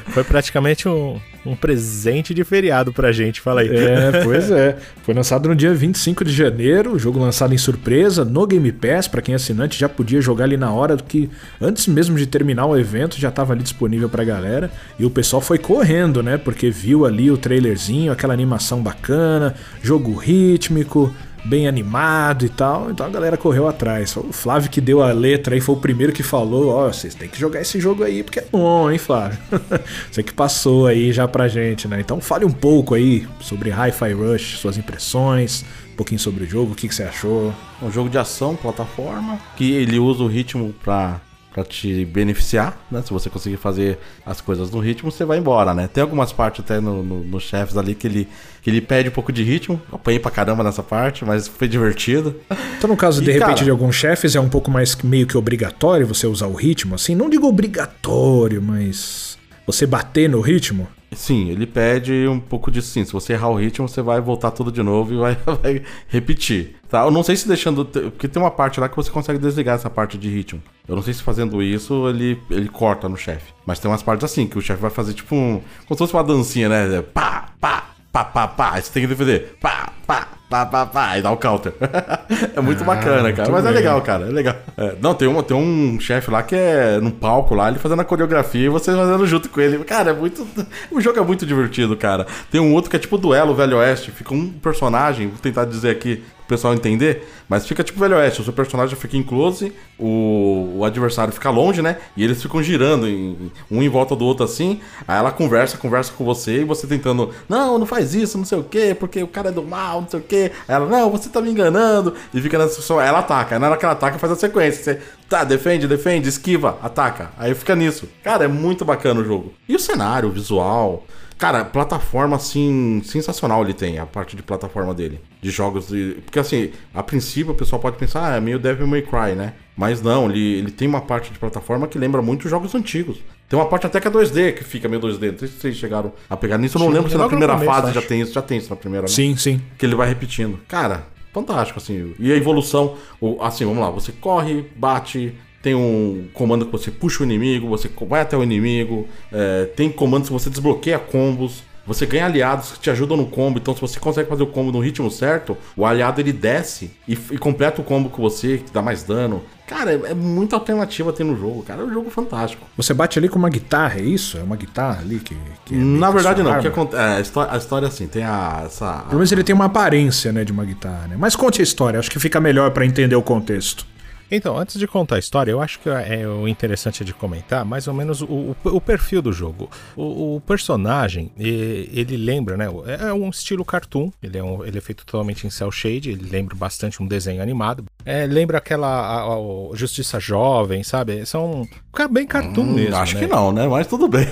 Foi 0.07 0.23
praticamente 0.23 0.87
um, 0.87 1.19
um 1.45 1.55
presente 1.55 2.33
de 2.33 2.43
feriado 2.43 2.91
pra 2.91 3.11
gente, 3.11 3.41
fala 3.41 3.61
aí. 3.61 3.69
É, 3.69 4.23
pois 4.23 4.51
é. 4.51 4.77
Foi 5.03 5.13
lançado 5.13 5.49
no 5.49 5.55
dia 5.55 5.73
25 5.73 6.23
de 6.23 6.31
janeiro, 6.31 6.93
o 6.93 6.99
jogo 6.99 7.19
lançado 7.19 7.53
em 7.53 7.57
surpresa 7.57 8.25
no 8.25 8.45
Game 8.45 8.71
Pass, 8.71 9.07
para 9.07 9.21
quem 9.21 9.33
é 9.33 9.35
assinante 9.35 9.79
já 9.79 9.89
podia 9.89 10.21
jogar 10.21 10.45
ali 10.45 10.57
na 10.57 10.71
hora 10.71 10.95
do 10.95 11.03
que 11.03 11.29
antes 11.61 11.87
mesmo 11.87 12.17
de 12.17 12.25
terminar 12.25 12.65
o 12.65 12.77
evento 12.77 13.19
já 13.19 13.31
tava 13.31 13.53
ali 13.53 13.63
disponível 13.63 14.09
pra 14.09 14.23
galera. 14.23 14.71
E 14.97 15.05
o 15.05 15.09
pessoal 15.09 15.41
foi 15.41 15.57
correndo, 15.57 16.21
né? 16.21 16.37
Porque 16.37 16.69
viu 16.69 17.05
ali 17.05 17.31
o 17.31 17.37
trailerzinho, 17.37 18.11
aquela 18.11 18.33
animação 18.33 18.81
bacana, 18.81 19.55
jogo 19.81 20.13
rítmico, 20.15 21.13
bem 21.43 21.67
animado 21.67 22.45
e 22.45 22.49
tal. 22.49 22.89
Então 22.91 23.05
a 23.05 23.09
galera 23.09 23.37
correu 23.37 23.67
atrás. 23.67 24.15
O 24.17 24.31
Flávio 24.31 24.69
que 24.69 24.81
deu 24.81 25.01
a 25.01 25.11
letra 25.11 25.55
aí 25.55 25.61
foi 25.61 25.75
o 25.75 25.79
primeiro 25.79 26.13
que 26.13 26.23
falou: 26.23 26.69
Ó, 26.69 26.87
oh, 26.87 26.93
vocês 26.93 27.15
têm 27.15 27.29
que 27.29 27.39
jogar 27.39 27.61
esse 27.61 27.79
jogo 27.79 28.03
aí 28.03 28.23
porque 28.23 28.39
é 28.39 28.45
bom, 28.51 28.89
hein, 28.89 28.97
Flávio? 28.97 29.39
Você 30.11 30.23
que 30.23 30.33
passou 30.33 30.87
aí 30.87 31.11
já 31.11 31.27
pra 31.27 31.47
gente, 31.47 31.87
né? 31.87 31.99
Então 31.99 32.19
fale 32.19 32.45
um 32.45 32.51
pouco 32.51 32.95
aí 32.95 33.27
sobre 33.39 33.69
Hi-Fi 33.69 34.13
Rush, 34.13 34.59
suas 34.59 34.77
impressões, 34.77 35.63
um 35.93 35.95
pouquinho 35.95 36.19
sobre 36.19 36.43
o 36.43 36.47
jogo, 36.47 36.73
o 36.73 36.75
que, 36.75 36.87
que 36.87 36.95
você 36.95 37.03
achou. 37.03 37.53
Um 37.81 37.91
jogo 37.91 38.09
de 38.09 38.17
ação, 38.17 38.55
plataforma, 38.55 39.39
que 39.55 39.71
ele 39.71 39.99
usa 39.99 40.23
o 40.23 40.27
ritmo 40.27 40.73
pra 40.83 41.21
para 41.51 41.63
te 41.63 42.05
beneficiar, 42.05 42.77
né? 42.91 43.01
Se 43.01 43.11
você 43.11 43.29
conseguir 43.29 43.57
fazer 43.57 43.97
as 44.25 44.39
coisas 44.39 44.69
no 44.69 44.79
ritmo, 44.79 45.11
você 45.11 45.25
vai 45.25 45.37
embora, 45.39 45.73
né? 45.73 45.89
Tem 45.91 46.01
algumas 46.01 46.31
partes 46.31 46.63
até 46.63 46.79
no, 46.79 47.03
no, 47.03 47.23
no 47.23 47.39
chefes 47.39 47.75
ali 47.75 47.95
que 47.95 48.07
ele, 48.07 48.27
que 48.61 48.69
ele 48.69 48.81
pede 48.81 49.09
um 49.09 49.11
pouco 49.11 49.31
de 49.31 49.43
ritmo. 49.43 49.81
apanhei 49.91 50.19
pra 50.19 50.29
caramba 50.29 50.63
nessa 50.63 50.83
parte, 50.83 51.25
mas 51.25 51.47
foi 51.47 51.67
divertido. 51.67 52.35
Então, 52.77 52.89
no 52.89 52.95
caso, 52.95 53.21
e, 53.21 53.25
de 53.25 53.31
repente, 53.31 53.47
cara, 53.47 53.63
de 53.63 53.69
alguns 53.69 53.95
chefes, 53.95 54.35
é 54.35 54.39
um 54.39 54.49
pouco 54.49 54.69
mais 54.69 54.95
meio 54.97 55.25
que 55.25 55.37
obrigatório 55.37 56.05
você 56.05 56.27
usar 56.27 56.47
o 56.47 56.53
ritmo, 56.53 56.95
assim? 56.95 57.15
Não 57.15 57.29
digo 57.29 57.47
obrigatório, 57.47 58.61
mas. 58.61 59.37
Você 59.65 59.85
bater 59.85 60.27
no 60.27 60.41
ritmo? 60.41 60.87
Sim, 61.11 61.49
ele 61.49 61.65
pede 61.65 62.27
um 62.27 62.39
pouco 62.39 62.71
de 62.71 62.81
sim. 62.81 63.03
Se 63.03 63.11
você 63.11 63.33
errar 63.33 63.49
o 63.49 63.55
ritmo, 63.55 63.87
você 63.87 64.01
vai 64.01 64.21
voltar 64.21 64.51
tudo 64.51 64.71
de 64.71 64.81
novo 64.83 65.13
e 65.13 65.17
vai, 65.17 65.37
vai 65.61 65.81
repetir. 66.07 66.75
Tá? 66.89 67.03
Eu 67.03 67.11
não 67.11 67.21
sei 67.21 67.35
se 67.35 67.47
deixando. 67.47 67.85
Porque 67.85 68.27
tem 68.27 68.41
uma 68.41 68.49
parte 68.49 68.79
lá 68.79 68.89
que 68.89 68.95
você 68.95 69.11
consegue 69.11 69.37
desligar 69.37 69.75
essa 69.75 69.89
parte 69.89 70.17
de 70.17 70.27
ritmo. 70.27 70.61
Eu 70.87 70.95
não 70.95 71.03
sei 71.03 71.13
se 71.13 71.21
fazendo 71.21 71.61
isso 71.61 72.09
ele, 72.09 72.41
ele 72.49 72.67
corta 72.67 73.07
no 73.07 73.15
chefe. 73.15 73.53
Mas 73.63 73.77
tem 73.77 73.89
umas 73.89 74.01
partes 74.01 74.25
assim, 74.25 74.47
que 74.47 74.57
o 74.57 74.61
chefe 74.61 74.81
vai 74.81 74.89
fazer 74.89 75.13
tipo 75.13 75.35
um. 75.35 75.61
Como 75.87 75.95
se 75.95 75.97
fosse 75.97 76.13
uma 76.13 76.23
dancinha, 76.23 76.67
né? 76.67 77.03
Pá, 77.13 77.49
pá, 77.61 77.89
pá, 78.11 78.25
pá, 78.25 78.47
pá. 78.47 78.71
Aí 78.73 78.81
você 78.81 78.91
tem 78.91 79.03
que 79.03 79.07
defender. 79.07 79.55
Pá, 79.61 79.93
pá, 80.07 80.29
pá, 80.49 80.65
pá, 80.65 80.85
pá. 80.87 81.19
E 81.19 81.21
dá 81.21 81.31
o 81.31 81.37
counter. 81.37 81.75
é 82.55 82.59
muito 82.59 82.81
ah, 82.81 82.87
bacana, 82.87 83.31
cara. 83.33 83.51
Mas 83.51 83.65
é 83.65 83.67
bem. 83.67 83.71
é 83.71 83.79
legal, 83.81 84.01
cara. 84.01 84.25
É 84.25 84.31
legal. 84.31 84.55
É, 84.75 84.95
não, 84.99 85.13
tem, 85.13 85.27
um 85.27 85.43
tem 85.43 85.55
um 85.55 85.99
chefe 85.99 86.31
lá 86.31 86.41
que 86.41 86.55
é 86.55 86.99
no 86.99 87.11
palco 87.11 87.53
lá, 87.53 87.69
ele 87.69 87.77
fazendo 87.77 88.01
a 88.01 88.05
coreografia 88.05 88.65
e 88.65 88.69
você 88.69 88.95
fazendo 88.95 89.27
junto 89.27 89.47
com 89.47 89.61
ele. 89.61 89.83
Cara, 89.83 90.09
é 90.09 90.13
muito. 90.13 90.47
O 90.89 90.99
jogo 90.99 91.19
é 91.19 91.21
muito 91.21 91.45
divertido, 91.45 91.95
cara. 91.95 92.25
Tem 92.49 92.59
um 92.59 92.73
outro 92.73 92.89
que 92.89 92.95
é 92.95 92.99
tipo 92.99 93.15
duelo 93.15 93.53
Velho 93.53 93.77
Oeste. 93.77 94.09
Fica 94.09 94.33
um 94.33 94.49
personagem, 94.49 95.27
vou 95.27 95.37
tentar 95.37 95.65
dizer 95.65 95.91
aqui 95.91 96.23
pessoal 96.49 96.73
entender, 96.73 97.27
mas 97.47 97.65
fica 97.65 97.83
tipo 97.83 97.99
Velho 97.99 98.17
Oeste, 98.17 98.41
o 98.41 98.43
seu 98.43 98.51
personagem 98.51 98.97
fica 98.97 99.15
em 99.15 99.23
close, 99.23 99.71
o, 99.97 100.77
o 100.77 100.83
adversário 100.83 101.31
fica 101.31 101.49
longe, 101.49 101.81
né? 101.81 101.97
E 102.17 102.23
eles 102.23 102.41
ficam 102.41 102.61
girando 102.61 103.07
em, 103.07 103.51
um 103.69 103.81
em 103.81 103.87
volta 103.87 104.15
do 104.15 104.25
outro 104.25 104.43
assim, 104.43 104.81
aí 105.07 105.17
ela 105.17 105.31
conversa, 105.31 105.77
conversa 105.77 106.11
com 106.11 106.25
você 106.25 106.61
e 106.61 106.63
você 106.63 106.87
tentando, 106.87 107.29
não, 107.47 107.77
não 107.77 107.85
faz 107.85 108.13
isso, 108.15 108.37
não 108.37 108.45
sei 108.45 108.57
o 108.57 108.63
quê, 108.63 108.95
porque 108.99 109.21
o 109.21 109.27
cara 109.27 109.49
é 109.49 109.51
do 109.51 109.63
mal, 109.63 110.01
não 110.01 110.09
sei 110.09 110.19
o. 110.19 110.25
Aí 110.29 110.51
ela, 110.67 110.87
não, 110.87 111.09
você 111.09 111.29
tá 111.29 111.39
me 111.39 111.51
enganando, 111.51 112.15
e 112.33 112.41
fica 112.41 112.57
nessa 112.57 112.71
situação, 112.71 112.99
ela 112.99 113.19
ataca, 113.19 113.55
aí 113.55 113.59
na 113.59 113.69
hora 113.69 113.77
que 113.77 113.85
ela 113.85 113.93
ataca 113.93 114.17
faz 114.17 114.33
a 114.33 114.35
sequência, 114.35 114.83
você, 114.83 115.01
tá, 115.29 115.43
defende, 115.43 115.87
defende, 115.87 116.27
esquiva, 116.27 116.77
ataca, 116.81 117.31
aí 117.37 117.53
fica 117.53 117.75
nisso. 117.75 118.09
Cara, 118.23 118.45
é 118.45 118.47
muito 118.47 118.83
bacana 118.83 119.21
o 119.21 119.23
jogo. 119.23 119.53
E 119.67 119.75
o 119.75 119.79
cenário, 119.79 120.29
o 120.29 120.31
visual, 120.31 121.05
Cara, 121.39 121.63
plataforma, 121.63 122.35
assim, 122.35 123.01
sensacional 123.05 123.63
ele 123.63 123.73
tem, 123.73 123.97
a 123.97 124.05
parte 124.05 124.35
de 124.35 124.43
plataforma 124.43 124.93
dele. 124.93 125.21
De 125.41 125.49
jogos. 125.49 125.87
De... 125.87 126.17
Porque, 126.25 126.37
assim, 126.37 126.71
a 126.93 127.01
princípio 127.01 127.53
o 127.53 127.55
pessoal 127.55 127.81
pode 127.81 127.95
pensar, 127.97 128.33
ah, 128.33 128.35
é 128.35 128.41
meio 128.41 128.59
Devil 128.59 128.85
May 128.85 129.01
Cry, 129.01 129.35
né? 129.37 129.53
Mas 129.75 130.01
não, 130.01 130.29
ele, 130.29 130.57
ele 130.57 130.69
tem 130.69 130.85
uma 130.85 130.99
parte 130.99 131.31
de 131.31 131.39
plataforma 131.39 131.87
que 131.87 131.97
lembra 131.97 132.21
muito 132.21 132.49
jogos 132.49 132.75
antigos. 132.75 133.19
Tem 133.47 133.57
uma 133.57 133.67
parte 133.67 133.87
até 133.87 134.01
que 134.01 134.07
é 134.09 134.11
2D, 134.11 134.53
que 134.53 134.65
fica 134.65 134.89
meio 134.89 135.01
2D. 135.01 135.31
Não 135.31 135.39
sei 135.39 135.47
se 135.47 135.53
vocês 135.61 135.77
chegaram 135.77 136.11
a 136.29 136.35
pegar 136.35 136.57
nisso. 136.57 136.77
Eu 136.77 136.81
não 136.81 136.89
sim, 136.89 136.93
lembro 136.93 137.09
se 137.09 137.17
na 137.17 137.27
primeira 137.29 137.53
começo, 137.53 137.71
fase 137.71 137.93
já 137.93 138.01
tem 138.01 138.19
isso. 138.19 138.33
Já 138.33 138.41
tem 138.41 138.57
isso 138.57 138.69
na 138.69 138.75
primeira, 138.75 139.03
né? 139.03 139.07
Sim, 139.07 139.37
sim. 139.37 139.61
Que 139.77 139.85
ele 139.85 139.95
vai 139.95 140.09
repetindo. 140.09 140.59
Cara, 140.67 141.07
fantástico, 141.33 141.79
assim. 141.79 142.13
E 142.19 142.33
a 142.33 142.35
evolução, 142.35 142.97
assim, 143.39 143.63
vamos 143.63 143.79
lá, 143.79 143.89
você 143.89 144.11
corre, 144.11 144.65
bate, 144.75 145.33
tem 145.61 145.75
um 145.75 146.27
comando 146.33 146.65
que 146.65 146.71
você 146.71 146.89
puxa 146.89 147.21
o 147.21 147.25
inimigo, 147.25 147.67
você 147.67 147.89
vai 148.07 148.21
até 148.21 148.37
o 148.37 148.43
inimigo. 148.43 149.07
É, 149.31 149.65
tem 149.75 149.91
comandos 149.91 150.29
que 150.29 150.33
você 150.33 150.49
desbloqueia 150.49 150.99
combos. 150.99 151.63
Você 151.85 152.05
ganha 152.05 152.25
aliados 152.25 152.73
que 152.73 152.79
te 152.79 152.91
ajudam 152.91 153.17
no 153.17 153.25
combo. 153.25 153.57
Então, 153.57 153.73
se 153.73 153.81
você 153.81 153.99
consegue 153.99 154.29
fazer 154.29 154.43
o 154.43 154.47
combo 154.47 154.71
no 154.71 154.79
ritmo 154.79 155.09
certo, 155.09 155.57
o 155.75 155.87
aliado 155.87 156.21
ele 156.21 156.31
desce 156.31 156.91
e, 157.07 157.13
e 157.13 157.37
completa 157.37 157.81
o 157.81 157.83
combo 157.83 158.09
com 158.09 158.21
você, 158.21 158.59
que 158.59 158.71
dá 158.71 158.79
mais 158.79 159.01
dano. 159.01 159.41
Cara, 159.65 159.93
é, 159.93 160.11
é 160.11 160.13
muita 160.13 160.55
alternativa 160.55 161.11
ter 161.11 161.23
no 161.23 161.35
jogo, 161.35 161.63
cara. 161.63 161.81
É 161.81 161.85
um 161.85 161.91
jogo 161.91 162.11
fantástico. 162.11 162.63
Você 162.77 162.93
bate 162.93 163.17
ali 163.17 163.27
com 163.27 163.39
uma 163.39 163.49
guitarra, 163.49 163.99
é 163.99 164.03
isso? 164.03 164.37
É 164.37 164.43
uma 164.43 164.55
guitarra 164.55 165.01
ali 165.01 165.19
que. 165.19 165.35
que 165.65 165.73
é 165.73 165.77
Na 165.77 166.11
verdade, 166.11 166.43
não. 166.43 166.59
Que 166.59 166.67
é, 166.67 166.99
a, 167.01 167.19
história, 167.19 167.53
a 167.53 167.57
história 167.57 167.85
é 167.87 167.89
assim, 167.89 168.07
tem 168.07 168.23
a. 168.23 168.63
Essa, 168.65 168.99
Pelo 169.07 169.15
menos 169.15 169.31
ele 169.31 169.43
tem 169.43 169.55
uma 169.55 169.65
aparência, 169.65 170.31
né, 170.31 170.45
de 170.45 170.51
uma 170.51 170.65
guitarra, 170.65 171.07
né? 171.07 171.15
Mas 171.17 171.35
conte 171.35 171.59
a 171.59 171.63
história, 171.63 171.99
acho 171.99 172.11
que 172.11 172.19
fica 172.19 172.39
melhor 172.39 172.69
para 172.69 172.85
entender 172.85 173.15
o 173.15 173.21
contexto. 173.23 173.85
Então, 174.31 174.57
antes 174.57 174.77
de 174.77 174.87
contar 174.87 175.15
a 175.15 175.19
história, 175.19 175.51
eu 175.51 175.61
acho 175.61 175.79
que 175.79 175.89
é 175.89 176.27
o 176.27 176.47
interessante 176.47 177.03
de 177.03 177.13
comentar 177.13 177.65
mais 177.65 177.87
ou 177.87 177.93
menos 177.93 178.21
o, 178.21 178.25
o, 178.25 178.55
o 178.63 178.81
perfil 178.81 179.21
do 179.21 179.33
jogo. 179.33 179.69
O, 179.95 180.35
o, 180.35 180.41
personagem, 180.41 181.31
ele 181.37 182.15
lembra, 182.17 182.55
né? 182.55 182.65
É 182.99 183.11
um 183.13 183.29
estilo 183.29 183.65
cartoon, 183.65 184.11
ele 184.21 184.37
é, 184.37 184.43
um, 184.43 184.63
ele 184.63 184.77
é 184.77 184.81
feito 184.81 185.05
totalmente 185.05 185.47
em 185.47 185.49
cel 185.49 185.71
shade, 185.71 186.11
ele 186.11 186.29
lembra 186.29 186.55
bastante 186.55 187.01
um 187.01 187.07
desenho 187.07 187.41
animado. 187.41 187.83
É, 188.05 188.25
lembra 188.25 188.57
aquela 188.57 188.87
a, 188.87 189.23
a, 189.23 189.75
Justiça 189.75 190.19
Jovem, 190.19 190.83
sabe? 190.83 191.25
São 191.25 191.67
bem 192.11 192.25
cartoon 192.25 192.61
hum, 192.61 192.73
mesmo. 192.73 192.95
Acho 192.95 193.15
né? 193.15 193.21
que 193.21 193.27
não, 193.27 193.51
né? 193.51 193.67
Mas 193.67 193.87
tudo 193.87 194.07
bem. 194.07 194.27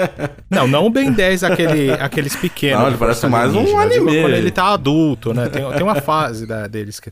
não, 0.48 0.66
não 0.66 0.86
o 0.86 0.90
Ben 0.90 1.12
10, 1.12 1.44
aquele, 1.44 1.90
aqueles 1.92 2.36
pequenos. 2.36 2.80
Não, 2.80 2.88
ele 2.88 2.98
parece 2.98 3.26
mais 3.26 3.54
um 3.54 3.78
anime. 3.78 4.20
Quando 4.20 4.34
ele 4.34 4.50
tá 4.50 4.72
adulto, 4.72 5.34
né? 5.34 5.48
Tem, 5.48 5.68
tem 5.70 5.82
uma 5.82 5.96
fase 5.96 6.46
da, 6.46 6.66
deles 6.66 7.00
que 7.00 7.10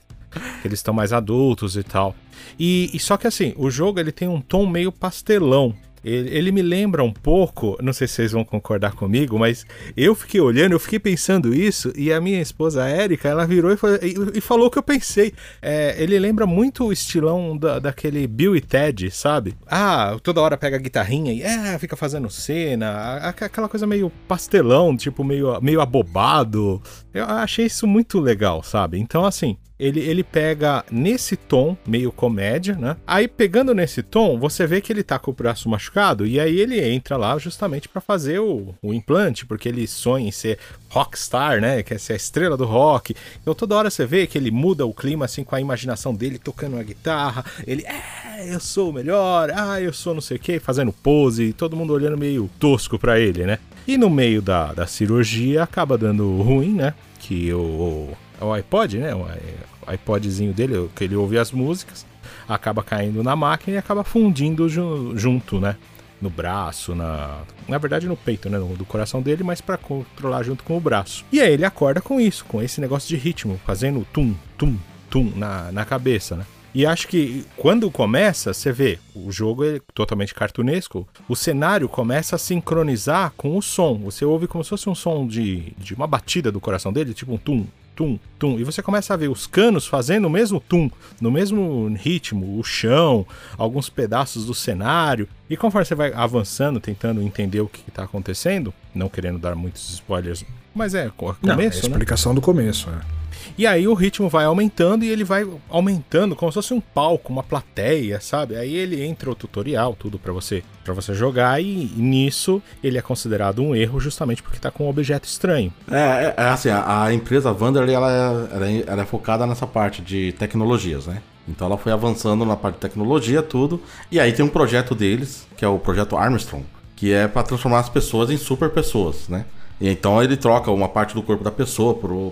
eles 0.64 0.78
estão 0.78 0.94
mais 0.94 1.12
adultos 1.12 1.76
e 1.76 1.82
tal. 1.82 2.14
E, 2.58 2.90
e, 2.92 2.98
só 2.98 3.16
que 3.16 3.26
assim, 3.26 3.54
o 3.56 3.70
jogo 3.70 4.00
ele 4.00 4.12
tem 4.12 4.28
um 4.28 4.40
tom 4.40 4.66
meio 4.66 4.90
pastelão. 4.92 5.74
Ele, 6.04 6.30
ele, 6.30 6.52
me 6.52 6.62
lembra 6.62 7.02
um 7.02 7.12
pouco, 7.12 7.76
não 7.82 7.92
sei 7.92 8.06
se 8.06 8.14
vocês 8.14 8.32
vão 8.32 8.44
concordar 8.44 8.92
comigo, 8.92 9.38
mas 9.38 9.66
eu 9.96 10.14
fiquei 10.14 10.40
olhando, 10.40 10.72
eu 10.72 10.78
fiquei 10.78 10.98
pensando 10.98 11.54
isso, 11.54 11.92
e 11.96 12.12
a 12.12 12.20
minha 12.20 12.40
esposa 12.40 12.84
a 12.84 12.90
Erika, 12.90 13.28
ela 13.28 13.46
virou 13.46 13.72
e, 13.72 13.74
e, 13.74 14.38
e 14.38 14.40
falou 14.40 14.68
o 14.68 14.70
que 14.70 14.78
eu 14.78 14.82
pensei. 14.82 15.34
É, 15.60 16.00
ele 16.00 16.18
lembra 16.18 16.46
muito 16.46 16.86
o 16.86 16.92
estilão 16.92 17.56
da, 17.56 17.78
daquele 17.78 18.26
Bill 18.26 18.56
e 18.56 18.60
Ted, 18.60 19.10
sabe? 19.10 19.56
Ah, 19.66 20.16
toda 20.22 20.40
hora 20.40 20.56
pega 20.56 20.76
a 20.76 20.80
guitarrinha 20.80 21.32
e 21.32 21.42
é, 21.42 21.78
fica 21.78 21.96
fazendo 21.96 22.30
cena, 22.30 23.16
aquela 23.16 23.68
coisa 23.68 23.86
meio 23.86 24.10
pastelão, 24.26 24.96
tipo 24.96 25.24
meio, 25.24 25.60
meio 25.60 25.80
abobado. 25.80 26.80
Eu 27.18 27.26
achei 27.26 27.66
isso 27.66 27.86
muito 27.86 28.20
legal, 28.20 28.62
sabe? 28.62 28.98
Então, 28.98 29.24
assim, 29.24 29.56
ele, 29.78 30.00
ele 30.00 30.24
pega 30.24 30.84
nesse 30.90 31.36
tom, 31.36 31.76
meio 31.86 32.10
comédia, 32.10 32.74
né? 32.74 32.96
Aí 33.06 33.28
pegando 33.28 33.72
nesse 33.72 34.02
tom, 34.02 34.38
você 34.38 34.66
vê 34.66 34.80
que 34.80 34.92
ele 34.92 35.04
tá 35.04 35.18
com 35.18 35.30
o 35.30 35.34
braço 35.34 35.68
machucado 35.68 36.26
e 36.26 36.40
aí 36.40 36.58
ele 36.58 36.80
entra 36.84 37.16
lá 37.16 37.38
justamente 37.38 37.88
para 37.88 38.00
fazer 38.00 38.40
o, 38.40 38.74
o 38.82 38.92
implante, 38.92 39.46
porque 39.46 39.68
ele 39.68 39.86
sonha 39.86 40.28
em 40.28 40.32
ser 40.32 40.58
rockstar, 40.88 41.60
né? 41.60 41.82
Quer 41.82 42.00
ser 42.00 42.14
a 42.14 42.16
estrela 42.16 42.56
do 42.56 42.64
rock. 42.64 43.14
Então 43.40 43.54
toda 43.54 43.76
hora 43.76 43.88
você 43.88 44.04
vê 44.04 44.26
que 44.26 44.36
ele 44.36 44.50
muda 44.50 44.84
o 44.84 44.92
clima 44.92 45.26
assim 45.26 45.44
com 45.44 45.54
a 45.54 45.60
imaginação 45.60 46.12
dele 46.12 46.38
tocando 46.38 46.76
a 46.76 46.82
guitarra, 46.82 47.44
ele 47.64 47.84
é 47.86 48.52
eu 48.52 48.60
sou 48.60 48.90
o 48.90 48.92
melhor, 48.92 49.50
ah, 49.54 49.80
eu 49.80 49.92
sou 49.92 50.14
não 50.14 50.20
sei 50.20 50.36
o 50.36 50.40
que, 50.40 50.60
fazendo 50.60 50.92
pose, 50.92 51.52
todo 51.52 51.76
mundo 51.76 51.92
olhando 51.92 52.16
meio 52.16 52.48
tosco 52.58 52.98
pra 52.98 53.18
ele, 53.18 53.44
né? 53.44 53.58
E 53.86 53.96
no 53.96 54.10
meio 54.10 54.42
da, 54.42 54.72
da 54.72 54.86
cirurgia 54.86 55.62
acaba 55.62 55.96
dando 55.96 56.40
ruim, 56.42 56.74
né? 56.74 56.94
Que 57.28 57.52
o, 57.52 58.16
o 58.40 58.52
iPod, 58.54 58.96
né? 58.96 59.14
O 59.14 59.92
iPodzinho 59.92 60.54
dele, 60.54 60.88
que 60.96 61.04
ele 61.04 61.14
ouve 61.14 61.38
as 61.38 61.52
músicas, 61.52 62.06
acaba 62.48 62.82
caindo 62.82 63.22
na 63.22 63.36
máquina 63.36 63.76
e 63.76 63.78
acaba 63.78 64.02
fundindo 64.02 64.66
junto, 65.14 65.60
né? 65.60 65.76
no 66.20 66.30
braço, 66.30 66.94
na. 66.94 67.42
Na 67.68 67.78
verdade, 67.78 68.08
no 68.08 68.16
peito, 68.16 68.48
né? 68.50 68.58
No, 68.58 68.76
do 68.76 68.84
coração 68.84 69.22
dele, 69.22 69.44
mas 69.44 69.60
para 69.60 69.76
controlar 69.76 70.42
junto 70.42 70.64
com 70.64 70.76
o 70.76 70.80
braço. 70.80 71.24
E 71.30 71.38
aí 71.38 71.52
ele 71.52 71.64
acorda 71.64 72.00
com 72.00 72.18
isso, 72.18 72.44
com 72.46 72.62
esse 72.62 72.80
negócio 72.80 73.08
de 73.08 73.16
ritmo, 73.16 73.60
fazendo 73.64 74.06
tum, 74.10 74.34
tum, 74.56 74.76
tum 75.10 75.32
na, 75.36 75.70
na 75.70 75.84
cabeça, 75.84 76.34
né? 76.34 76.44
E 76.78 76.86
acho 76.86 77.08
que 77.08 77.44
quando 77.56 77.90
começa, 77.90 78.54
você 78.54 78.70
vê, 78.70 79.00
o 79.12 79.32
jogo 79.32 79.64
é 79.64 79.80
totalmente 79.92 80.32
cartunesco, 80.32 81.08
o 81.28 81.34
cenário 81.34 81.88
começa 81.88 82.36
a 82.36 82.38
sincronizar 82.38 83.32
com 83.36 83.56
o 83.56 83.60
som. 83.60 83.98
Você 84.04 84.24
ouve 84.24 84.46
como 84.46 84.62
se 84.62 84.70
fosse 84.70 84.88
um 84.88 84.94
som 84.94 85.26
de, 85.26 85.72
de 85.76 85.92
uma 85.92 86.06
batida 86.06 86.52
do 86.52 86.60
coração 86.60 86.92
dele, 86.92 87.12
tipo 87.12 87.32
um 87.32 87.36
tum, 87.36 87.66
tum, 87.96 88.16
tum. 88.38 88.60
E 88.60 88.62
você 88.62 88.80
começa 88.80 89.12
a 89.12 89.16
ver 89.16 89.26
os 89.26 89.44
canos 89.44 89.88
fazendo 89.88 90.26
o 90.26 90.30
mesmo 90.30 90.60
tum, 90.60 90.88
no 91.20 91.32
mesmo 91.32 91.92
ritmo, 91.96 92.60
o 92.60 92.62
chão, 92.62 93.26
alguns 93.56 93.90
pedaços 93.90 94.46
do 94.46 94.54
cenário. 94.54 95.28
E 95.50 95.56
conforme 95.56 95.84
você 95.84 95.96
vai 95.96 96.12
avançando, 96.12 96.78
tentando 96.78 97.20
entender 97.22 97.60
o 97.60 97.66
que 97.66 97.82
está 97.88 98.04
acontecendo, 98.04 98.72
não 98.94 99.08
querendo 99.08 99.40
dar 99.40 99.56
muitos 99.56 99.94
spoilers, 99.94 100.44
mas 100.72 100.94
é 100.94 101.10
começo, 101.10 101.38
não, 101.42 101.50
é 101.50 101.54
a 101.54 101.56
né? 101.56 101.66
explicação 101.66 102.32
né? 102.32 102.36
do 102.36 102.40
começo, 102.40 102.88
é. 102.88 103.17
E 103.56 103.66
aí 103.66 103.88
o 103.88 103.94
ritmo 103.94 104.28
vai 104.28 104.44
aumentando 104.44 105.04
e 105.04 105.08
ele 105.08 105.24
vai 105.24 105.46
aumentando 105.68 106.36
como 106.36 106.50
se 106.50 106.54
fosse 106.54 106.74
um 106.74 106.80
palco, 106.80 107.32
uma 107.32 107.42
plateia, 107.42 108.20
sabe? 108.20 108.56
Aí 108.56 108.74
ele 108.74 109.02
entra 109.02 109.30
o 109.30 109.34
tutorial, 109.34 109.96
tudo 109.98 110.18
para 110.18 110.32
você 110.32 110.62
para 110.84 110.94
você 110.94 111.12
jogar 111.12 111.60
e, 111.62 111.92
e, 111.94 112.00
nisso 112.00 112.62
ele 112.82 112.96
é 112.96 113.02
considerado 113.02 113.62
um 113.62 113.76
erro 113.76 114.00
justamente 114.00 114.42
porque 114.42 114.58
tá 114.58 114.70
com 114.70 114.86
um 114.86 114.88
objeto 114.88 115.28
estranho. 115.28 115.70
É, 115.90 115.96
é, 115.96 116.34
é 116.36 116.48
assim, 116.48 116.70
a, 116.70 117.04
a, 117.04 117.12
empresa 117.12 117.50
é, 117.50 117.92
ela, 117.92 118.48
é, 118.66 118.84
ela 118.86 119.02
é 119.02 119.04
focada 119.04 119.46
nessa 119.46 119.66
parte 119.66 120.00
de 120.00 120.32
tecnologias, 120.32 121.06
né? 121.06 121.20
Então 121.46 121.66
ela 121.66 121.78
foi 121.78 121.92
avançando 121.92 122.44
na 122.44 122.56
parte 122.56 122.76
de 122.76 122.80
tecnologia, 122.80 123.42
tudo. 123.42 123.82
E 124.10 124.20
aí 124.20 124.32
tem 124.32 124.44
um 124.44 124.48
projeto 124.48 124.94
deles, 124.94 125.46
que 125.56 125.64
é 125.64 125.68
o 125.68 125.78
projeto 125.78 126.16
Armstrong, 126.16 126.64
que 126.94 127.12
é 127.12 127.26
para 127.26 127.42
transformar 127.42 127.80
as 127.80 127.88
pessoas 127.88 128.30
em 128.30 128.36
super 128.36 128.70
pessoas, 128.70 129.28
né? 129.28 129.44
E 129.80 129.88
então 129.88 130.22
ele 130.22 130.36
troca 130.36 130.70
uma 130.70 130.88
parte 130.88 131.14
do 131.14 131.22
corpo 131.22 131.44
da 131.44 131.50
pessoa 131.50 131.94
por, 131.94 132.10
um, 132.10 132.30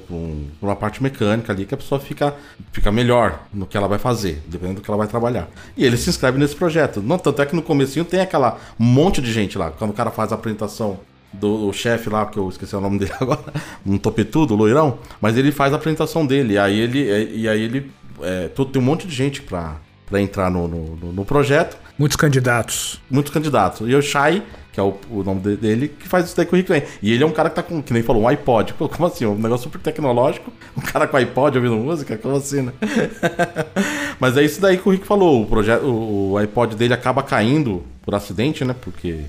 por, 0.58 0.66
uma 0.66 0.76
parte 0.76 1.02
mecânica 1.02 1.52
ali 1.52 1.64
que 1.64 1.74
a 1.74 1.76
pessoa 1.76 2.00
fica, 2.00 2.34
fica 2.72 2.90
melhor 2.90 3.40
no 3.52 3.66
que 3.66 3.76
ela 3.76 3.86
vai 3.86 3.98
fazer, 3.98 4.42
dependendo 4.46 4.80
do 4.80 4.84
que 4.84 4.90
ela 4.90 4.98
vai 4.98 5.06
trabalhar. 5.06 5.48
E 5.76 5.84
ele 5.84 5.96
se 5.96 6.10
inscreve 6.10 6.38
nesse 6.38 6.56
projeto. 6.56 7.00
Não, 7.00 7.18
tanto 7.18 7.40
é 7.42 7.46
que 7.46 7.54
no 7.54 7.62
comecinho 7.62 8.04
tem 8.04 8.20
aquela 8.20 8.58
monte 8.78 9.20
de 9.20 9.32
gente 9.32 9.56
lá. 9.56 9.70
Quando 9.70 9.90
o 9.90 9.94
cara 9.94 10.10
faz 10.10 10.32
a 10.32 10.34
apresentação 10.34 10.98
do 11.32 11.72
chefe 11.72 12.08
lá, 12.08 12.26
que 12.26 12.38
eu 12.38 12.48
esqueci 12.48 12.74
o 12.74 12.80
nome 12.80 12.98
dele 13.00 13.12
agora, 13.20 13.52
um 13.84 13.98
topetudo, 13.98 14.54
loirão, 14.54 14.98
mas 15.20 15.36
ele 15.36 15.52
faz 15.52 15.72
a 15.72 15.76
apresentação 15.76 16.26
dele. 16.26 16.54
E 16.54 16.58
aí 16.58 16.78
ele, 16.78 17.32
e 17.34 17.48
aí 17.48 17.62
ele 17.62 17.90
é, 18.22 18.48
tem 18.48 18.82
um 18.82 18.84
monte 18.84 19.06
de 19.06 19.14
gente 19.14 19.42
pra, 19.42 19.76
pra 20.06 20.20
entrar 20.20 20.50
no, 20.50 20.66
no, 20.66 21.12
no 21.12 21.24
projeto. 21.24 21.76
Muitos 21.98 22.16
candidatos. 22.16 23.00
Muitos 23.10 23.32
candidatos. 23.32 23.88
E 23.88 23.94
o 23.94 24.02
Shai 24.02 24.42
que 24.76 24.80
é 24.80 24.82
o, 24.82 24.94
o 25.10 25.24
nome 25.24 25.56
dele, 25.56 25.88
que 25.88 26.06
faz 26.06 26.26
isso 26.26 26.36
daí 26.36 26.44
com 26.44 26.54
o 26.54 26.58
Rick 26.58 26.68
Vane. 26.68 26.82
E 27.00 27.10
ele 27.10 27.24
é 27.24 27.26
um 27.26 27.32
cara 27.32 27.48
que 27.48 27.56
tá 27.56 27.62
com, 27.62 27.80
que 27.80 27.94
nem 27.94 28.02
falou, 28.02 28.24
um 28.24 28.28
iPod. 28.28 28.74
Pô, 28.74 28.86
como 28.90 29.06
assim? 29.06 29.24
Um 29.24 29.34
negócio 29.34 29.64
super 29.64 29.80
tecnológico, 29.80 30.52
um 30.76 30.82
cara 30.82 31.08
com 31.08 31.16
iPod 31.16 31.56
ouvindo 31.56 31.76
música? 31.76 32.18
Como 32.18 32.36
assim, 32.36 32.60
né? 32.60 32.74
Mas 34.20 34.36
é 34.36 34.42
isso 34.44 34.60
daí 34.60 34.76
que 34.76 34.86
o 34.86 34.92
Rick 34.92 35.06
falou. 35.06 35.44
O, 35.44 35.46
projeto, 35.46 35.82
o 35.82 36.36
iPod 36.36 36.76
dele 36.76 36.92
acaba 36.92 37.22
caindo 37.22 37.84
por 38.02 38.14
acidente, 38.14 38.66
né? 38.66 38.76
Porque 38.78 39.20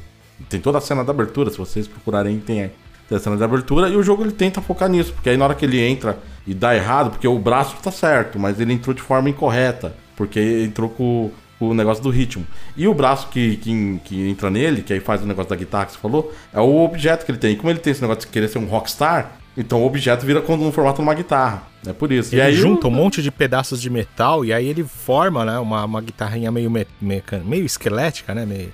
tem 0.50 0.60
toda 0.60 0.80
a 0.80 0.82
cena 0.82 1.02
da 1.02 1.12
abertura, 1.12 1.50
se 1.50 1.58
vocês 1.58 1.88
procurarem, 1.88 2.40
tem, 2.40 2.70
tem 3.08 3.18
a 3.18 3.20
cena 3.22 3.38
da 3.38 3.46
abertura. 3.46 3.88
E 3.88 3.96
o 3.96 4.04
jogo 4.04 4.24
ele 4.24 4.34
tenta 4.34 4.60
focar 4.60 4.90
nisso, 4.90 5.14
porque 5.14 5.30
aí 5.30 5.38
na 5.38 5.46
hora 5.46 5.56
que 5.56 5.64
ele 5.64 5.80
entra 5.80 6.20
e 6.46 6.54
dá 6.54 6.76
errado, 6.76 7.12
porque 7.12 7.28
o 7.28 7.40
braço 7.40 7.78
tá 7.82 7.90
certo, 7.90 8.38
mas 8.38 8.60
ele 8.60 8.74
entrou 8.74 8.94
de 8.94 9.02
forma 9.02 9.30
incorreta. 9.30 9.96
Porque 10.18 10.64
entrou 10.66 10.90
com 10.90 11.32
o 11.60 11.74
negócio 11.74 12.04
do 12.04 12.10
ritmo. 12.10 12.46
E 12.76 12.88
o 12.88 12.94
braço 12.94 13.28
que, 13.30 13.58
que, 13.58 14.00
que, 14.04 14.30
entra 14.30 14.50
nele, 14.50 14.82
que 14.82 14.94
aí 14.94 15.00
faz 15.00 15.22
o 15.22 15.26
negócio 15.26 15.50
da 15.50 15.56
guitarra 15.56 15.86
que 15.86 15.94
você 15.94 15.98
falou, 15.98 16.34
é 16.54 16.60
o 16.60 16.84
objeto 16.84 17.26
que 17.26 17.32
ele 17.32 17.40
tem. 17.40 17.54
E 17.54 17.56
como 17.56 17.70
ele 17.70 17.80
tem 17.80 17.92
esse 17.92 18.02
negócio 18.02 18.22
de 18.22 18.28
querer 18.28 18.48
ser 18.48 18.60
um 18.60 18.66
rockstar, 18.66 19.38
então 19.56 19.82
o 19.82 19.86
objeto 19.86 20.26
vira 20.26 20.40
no 20.40 20.72
formato 20.72 20.98
de 20.98 21.02
uma 21.02 21.14
guitarra. 21.16 21.64
É 21.86 21.94
por 21.94 22.12
isso. 22.12 22.34
Ele 22.36 22.42
e 22.42 22.46
aí 22.46 22.54
junta 22.54 22.88
um 22.88 22.92
monte 22.92 23.24
de 23.24 23.32
pedaços 23.32 23.82
de 23.82 23.90
metal 23.90 24.46
e 24.46 24.54
aí 24.54 24.68
ele 24.68 24.84
forma 24.84 25.44
né, 25.44 25.58
uma, 25.58 25.86
uma 25.86 26.02
guitarrinha 26.02 26.52
meio, 26.52 26.70
me, 26.70 26.86
meio 27.02 27.66
esquelética, 27.66 28.36
né? 28.36 28.46
Meio, 28.46 28.72